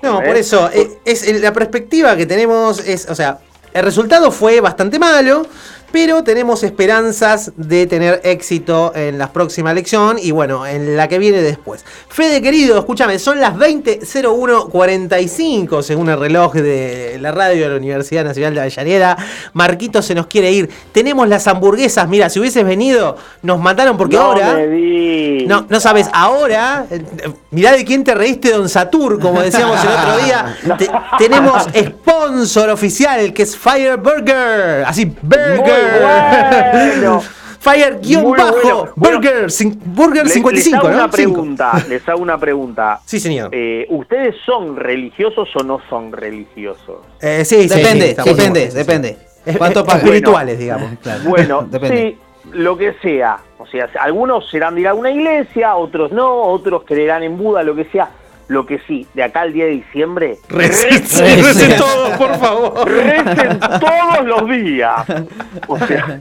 No, 0.03 0.21
¿Eh? 0.21 0.27
por 0.27 0.37
eso, 0.37 0.71
eh, 0.73 0.89
es, 1.05 1.41
la 1.41 1.53
perspectiva 1.53 2.17
que 2.17 2.27
tenemos 2.27 2.87
es, 2.87 3.09
o 3.09 3.15
sea, 3.15 3.39
el 3.73 3.83
resultado 3.85 4.31
fue 4.31 4.61
bastante 4.61 4.99
malo, 4.99 5.47
pero 5.91 6.23
tenemos 6.25 6.63
esperanzas 6.65 7.53
de 7.57 7.87
tener 7.87 8.21
éxito 8.25 8.93
en 8.95 9.19
la 9.19 9.33
próxima 9.33 9.71
elección 9.73 10.19
y 10.21 10.31
bueno, 10.31 10.67
en 10.67 10.97
la 10.97 11.09
que 11.09 11.19
viene 11.19 11.41
después. 11.43 11.85
Fede 12.09 12.41
querido, 12.43 12.79
escúchame, 12.79 13.19
son 13.19 13.41
las 13.41 13.55
20.01.45 13.57 15.83
según 15.83 16.09
el 16.11 16.19
reloj 16.19 16.55
de 16.55 17.19
la 17.21 17.33
radio 17.33 17.65
de 17.65 17.69
la 17.71 17.77
Universidad 17.77 18.25
Nacional 18.25 18.55
de 18.55 18.61
Avellaneda. 18.61 19.17
Marquito 19.53 20.03
se 20.03 20.15
nos 20.15 20.27
quiere 20.27 20.51
ir. 20.53 20.69
Tenemos 20.93 21.29
las 21.29 21.47
hamburguesas, 21.47 22.09
mira, 22.09 22.29
si 22.29 22.41
hubieses 22.41 22.65
venido, 22.65 23.17
nos 23.43 23.59
mataron 23.61 23.97
porque 23.97 24.17
No 24.17 24.23
ahora... 24.23 24.55
me. 24.55 25.45
No, 25.47 25.67
no 25.69 25.81
sabes, 25.81 26.09
ahora, 26.13 26.87
eh, 26.91 27.03
mirá 27.51 27.73
de 27.73 27.85
quién 27.85 28.05
te 28.05 28.15
reíste, 28.15 28.51
Don 28.53 28.69
Satur, 28.69 29.19
como 29.21 29.41
decíamos 29.41 29.79
el 29.83 29.89
otro 29.91 30.19
día. 30.25 30.57
Te- 30.79 30.91
tenemos 31.19 31.67
sponsor 31.75 32.69
oficial, 32.71 33.33
que 33.33 33.43
es 33.45 33.57
Fire 33.57 33.97
Burger. 33.97 34.85
Así, 34.87 35.07
Burger. 35.23 35.61
Muy 35.61 35.71
bajo, 36.03 36.87
bueno. 37.01 37.23
Bueno, 38.97 39.17
Burger, 39.17 39.43
Les- 40.25 40.33
55, 40.35 40.51
les 40.53 40.73
hago 40.75 40.89
¿no? 40.89 40.95
una 40.95 41.11
pregunta, 41.11 41.85
les 41.89 42.09
hago 42.09 42.23
una 42.23 42.39
pregunta. 42.39 43.01
Sí, 43.07 43.21
señor. 43.21 43.51
Eh, 43.53 43.87
¿Ustedes 43.91 44.37
son 44.47 44.77
religiosos 44.77 45.49
o 45.57 45.63
no 45.65 45.81
son 45.91 46.13
religiosos? 46.13 46.99
Eh, 47.21 47.45
sí, 47.45 47.69
sí, 47.69 47.75
Depende, 47.75 48.05
sí, 48.05 48.11
estamos 48.11 48.37
depende, 48.37 48.61
sí, 48.67 48.71
sí. 48.71 48.77
depende. 48.79 49.19
¿Cuánto 49.57 49.85
pagan? 49.85 50.05
Espirituales, 50.05 50.59
digamos. 50.59 50.91
Bueno, 51.25 51.63
Depende. 51.71 52.17
sí, 52.45 52.51
lo 52.53 52.77
que 52.79 52.95
sea. 53.03 53.39
O 53.59 53.67
sea, 53.67 53.89
algunos 54.01 54.49
serán 54.51 54.75
de 54.77 54.83
ir 54.83 54.89
a 54.89 54.95
una 54.95 55.11
iglesia, 55.11 55.75
otros 55.75 56.13
no, 56.13 56.43
otros 56.43 56.85
creerán 56.85 57.23
en 57.23 57.37
Buda, 57.37 57.63
lo 57.63 57.75
que 57.75 57.85
sea. 57.87 58.09
Lo 58.49 58.65
que 58.65 58.79
sí, 58.87 59.07
de 59.13 59.23
acá 59.23 59.43
al 59.43 59.53
10 59.53 59.67
de 59.67 59.73
diciembre, 59.75 60.39
Recen, 60.49 60.91
recen 61.45 61.77
todos, 61.77 62.11
por 62.17 62.35
favor. 62.39 62.89
recen 62.91 63.61
todos 63.61 64.25
los 64.25 64.49
días. 64.49 65.05
O 65.67 65.79
sea, 65.79 66.21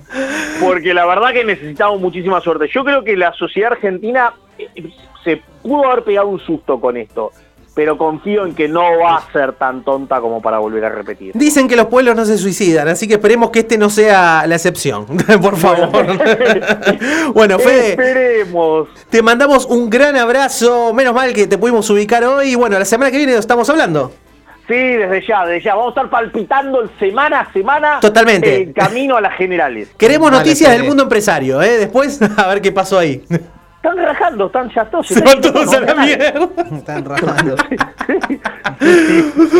porque 0.60 0.94
la 0.94 1.06
verdad 1.06 1.32
que 1.32 1.46
necesitamos 1.46 2.02
muchísima 2.02 2.42
suerte. 2.42 2.68
Yo 2.74 2.84
creo 2.84 3.04
que 3.04 3.16
la 3.16 3.32
sociedad 3.32 3.72
argentina 3.72 4.34
eh, 4.58 4.68
se 5.24 5.42
pudo 5.62 5.90
haber 5.90 6.04
pegado 6.04 6.28
un 6.28 6.40
susto 6.40 6.80
con 6.82 6.98
esto, 6.98 7.32
pero 7.78 7.96
confío 7.96 8.44
en 8.48 8.56
que 8.56 8.68
no 8.68 8.82
va 9.00 9.18
a 9.18 9.32
ser 9.32 9.54
tan 9.54 9.84
tonta 9.84 10.20
como 10.20 10.42
para 10.42 10.58
volver 10.58 10.84
a 10.86 10.90
repetir. 10.90 11.34
Dicen 11.36 11.68
que 11.68 11.76
los 11.76 11.86
pueblos 11.86 12.16
no 12.16 12.26
se 12.26 12.40
suicidan, 12.40 12.88
así 12.88 13.08
que 13.08 13.14
esperemos 13.14 13.52
que 13.52 13.60
este 13.60 13.78
no 13.78 13.92
sea 13.92 14.48
la 14.48 14.56
excepción. 14.56 15.06
por 15.42 15.56
favor. 15.58 15.92
bueno, 17.36 17.60
Fede. 17.60 17.92
Esperemos. 17.92 18.88
Te 19.12 19.22
mandamos 19.22 19.68
un 19.68 19.92
gran 19.92 20.18
abrazo. 20.18 20.92
Menos 20.92 21.14
mal 21.14 21.32
que 21.36 21.46
te 21.46 21.60
pudimos 21.60 21.88
ubicar 21.92 22.24
hoy. 22.24 22.54
Y 22.54 22.56
bueno, 22.56 22.80
la 22.80 22.86
semana 22.86 23.12
que 23.12 23.18
viene 23.18 23.34
nos 23.34 23.42
estamos 23.42 23.70
hablando. 23.70 24.12
Sí, 24.68 24.74
desde 24.74 25.28
ya, 25.28 25.46
desde 25.46 25.66
ya. 25.66 25.76
Vamos 25.76 25.96
a 25.96 26.02
estar 26.02 26.10
palpitando 26.10 26.90
semana 26.98 27.42
a 27.42 27.54
semana. 27.54 28.00
Totalmente. 28.00 28.64
En 28.64 28.74
camino 28.74 29.18
a 29.18 29.22
las 29.22 29.36
generales. 29.38 29.90
Queremos 30.00 30.32
Vale, 30.32 30.40
noticias 30.40 30.72
del 30.72 30.84
mundo 30.84 31.04
empresario, 31.04 31.62
¿eh? 31.62 31.78
Después, 31.78 32.20
a 32.38 32.48
ver 32.48 32.60
qué 32.60 32.72
pasó 32.72 32.98
ahí. 32.98 33.24
Están 33.88 34.06
rajando, 34.06 34.48
están 34.48 34.70
ya 34.76 34.84
todos. 34.84 35.08
Se 35.08 35.22
van 35.22 35.40
todos 35.40 35.74
a 35.74 35.80
la 35.80 35.96
mierda. 35.96 36.50
Están 36.78 37.06
rajando. 37.06 37.56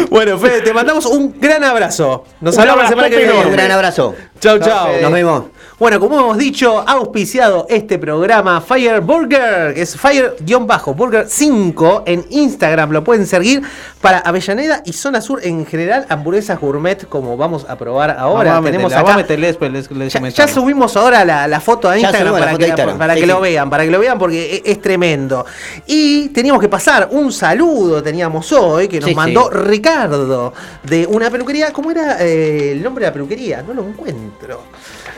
Bueno, 0.10 0.38
Fede, 0.38 0.62
te 0.62 0.74
mandamos 0.74 1.06
un 1.06 1.40
gran 1.40 1.64
abrazo. 1.64 2.26
Nos 2.42 2.58
hablamos 2.58 2.84
la 2.84 2.90
semana 2.90 3.10
que 3.10 3.18
viene. 3.18 3.46
Un 3.46 3.52
gran 3.52 3.72
abrazo. 3.72 4.16
Chau, 4.40 4.60
Chau. 4.60 4.90
Nos 5.02 5.12
vemos. 5.12 5.44
Bueno, 5.80 6.00
como 6.00 6.20
hemos 6.20 6.40
dicho, 6.40 6.80
ha 6.88 6.94
auspiciado 6.94 7.68
este 7.70 8.00
programa 8.00 8.62
Fire 8.62 9.00
Burger, 9.00 9.76
que 9.76 9.84
es 9.84 9.96
Fire-Burger 9.96 11.28
5 11.30 12.04
en 12.08 12.26
Instagram. 12.32 12.90
Lo 12.90 13.04
pueden 13.04 13.28
seguir 13.28 13.62
para 14.02 14.18
Avellaneda 14.18 14.82
y 14.86 14.94
Zona 14.94 15.22
Sur 15.22 15.40
en 15.46 15.68
general, 15.68 16.08
hamburguesas 16.10 16.60
gourmet, 16.60 17.08
como 17.08 17.38
vamos 17.38 17.68
a 17.70 17.78
probar 17.78 18.10
ahora. 18.18 18.54
Vamos 18.54 18.70
a 18.70 18.72
Tenemos 18.72 18.92
acá. 18.92 19.18
les- 19.38 19.92
les 19.92 20.34
Ya, 20.34 20.48
subimos 20.48 20.98
ahora 20.98 21.24
la, 21.24 21.48
la 21.48 21.60
foto 21.60 21.88
a 21.88 21.96
Instagram 22.00 22.34
para, 22.34 22.46
foto 22.48 22.58
que, 22.58 22.64
a 22.66 22.68
Instagram. 22.70 22.98
para 22.98 23.14
Sí, 23.14 23.20
que 23.20 23.26
sí. 23.28 23.32
lo 23.32 23.40
vean, 23.42 23.70
para 23.70 23.84
que 23.86 23.92
lo 23.92 24.00
vean 24.00 24.18
porque 24.18 24.56
e- 24.56 24.72
es, 24.72 24.82
tremendo. 24.82 25.46
Y 25.86 26.30
teníamos 26.30 26.60
que 26.60 26.70
pasar 26.70 27.10
un 27.12 27.32
saludo, 27.32 28.02
teníamos 28.02 28.52
hoy, 28.52 28.88
que 28.88 29.00
nos 29.00 29.10
Sí, 29.10 29.16
mandó. 29.16 29.52
Ricardo 29.52 30.54
de 30.82 31.06
una 31.06 31.30
peluquería. 31.30 31.72
¿Cómo 31.72 31.92
era 31.92 32.18
eh, 32.20 32.72
el 32.72 32.82
nombre 32.82 33.06
de 33.06 33.12
la 33.12 33.14
peluquería? 33.14 33.62
No 33.62 33.76
lo 33.76 33.84
encuentro. 33.88 34.64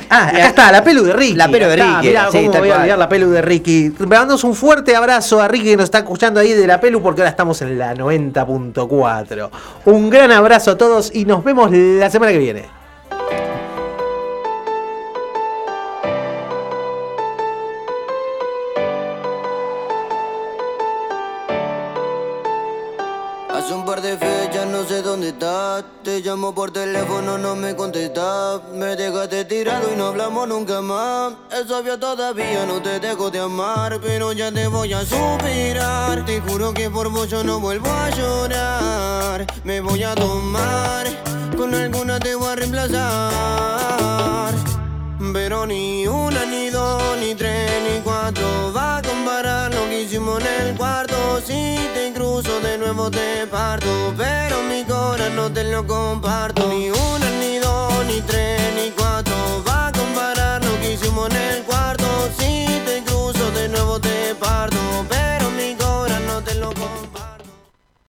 Ah, 0.10 0.27
acá 0.27 0.48
está, 0.48 0.72
la 0.72 0.84
pelu 0.84 1.03
de 1.03 1.14
Ricky. 1.14 1.36
La 1.36 1.48
pelu 1.48 1.68
de 1.68 1.73
está, 1.73 1.98
Ricky, 1.98 2.07
Mirá 2.07 2.31
sí, 2.31 2.38
cómo 2.48 2.60
voy 2.60 2.69
a 2.72 2.77
olvidar 2.77 2.98
la 2.98 3.10
pelu 3.10 3.30
de 3.30 3.41
Ricky. 3.41 3.90
Le 3.90 4.06
mandamos 4.07 4.44
un 4.44 4.56
fuerte 4.56 4.95
abrazo 4.95 5.41
a 5.41 5.48
Ricky 5.48 5.65
que 5.65 5.77
nos 5.77 5.86
está 5.86 5.99
escuchando 5.99 6.40
ahí 6.40 6.53
de 6.53 6.65
la 6.65 6.80
pelu 6.80 7.02
porque 7.02 7.22
ahora 7.22 7.30
estamos 7.30 7.61
en 7.61 7.77
la 7.77 7.94
90.4. 7.94 9.49
Un 9.86 10.10
gran 10.10 10.31
abrazo 10.31 10.72
a 10.72 10.77
todos 10.77 11.11
y 11.14 11.26
nos 11.26 11.44
vemos 11.44 11.72
la 11.72 12.10
semana 12.10 12.31
que 12.31 12.40
viene. 12.40 12.79
Llamo 26.30 26.54
por 26.54 26.70
teléfono, 26.72 27.40
no 27.40 27.56
me 27.56 27.76
contestas. 27.76 28.62
Me 28.72 28.96
dejaste 28.96 29.46
tirado 29.46 29.92
y 29.92 29.96
no 29.96 30.10
hablamos 30.10 30.48
nunca 30.48 30.80
más. 30.80 31.34
Es 31.52 31.72
obvio 31.72 31.98
todavía, 31.98 32.68
no 32.68 32.80
te 32.84 33.00
dejo 33.00 33.32
de 33.32 33.40
amar. 33.40 34.00
Pero 34.00 34.32
ya 34.34 34.52
te 34.52 34.68
voy 34.68 34.94
a 34.94 35.04
superar. 35.04 36.24
Te 36.26 36.40
juro 36.42 36.72
que 36.72 36.88
por 36.92 37.10
vos 37.10 37.28
yo 37.30 37.44
no 37.44 37.60
vuelvo 37.60 37.90
a 37.90 38.12
llorar. 38.12 39.48
Me 39.64 39.82
voy 39.82 40.04
a 40.04 40.14
tomar, 40.14 41.08
con 41.58 41.74
alguna 41.74 42.20
te 42.20 42.36
voy 42.36 42.48
a 42.48 42.56
reemplazar 42.56 43.90
pero 45.34 45.66
ni 45.66 46.08
una, 46.08 46.46
ni 46.46 46.70
dos, 46.70 47.18
ni 47.20 47.36
tres, 47.36 47.72
ni 47.84 48.00
cuatro. 48.02 48.74
Va 48.76 48.98
a 48.98 49.02
comparar 49.02 49.74
lo 49.74 49.88
que 49.90 50.04
hicimos 50.04 50.42
en 50.42 50.68
el 50.68 50.76
cuarto. 50.76 51.42
Si 51.46 51.78
te 51.94 52.12
cruzo 52.14 52.60
de 52.62 52.78
nuevo 52.78 53.10
te 53.10 53.46
parto, 53.48 54.14
pero 54.18 54.62
mi 54.64 54.84
corazón 54.84 55.36
no 55.36 55.52
te 55.52 55.64
lo 55.66 55.86
comparto. 55.86 56.68
Ni 56.70 56.90
una, 56.90 57.30
ni 57.40 57.58
dos, 57.58 58.06
ni 58.06 58.22
tres, 58.22 58.62
ni 58.76 58.92
cuatro. 58.92 59.36
Va 59.68 59.88
a 59.88 59.92
comparar 59.92 60.64
lo 60.64 60.80
que 60.80 60.94
hicimos 60.94 61.30
en 61.30 61.36
el 61.36 61.64
cuarto. 61.64 62.06
Si 62.38 62.66
te 62.86 63.04
cruzo 63.06 63.52
de 63.52 63.70
nuevo 63.70 64.00
te 64.00 64.36
parto. 64.36 64.69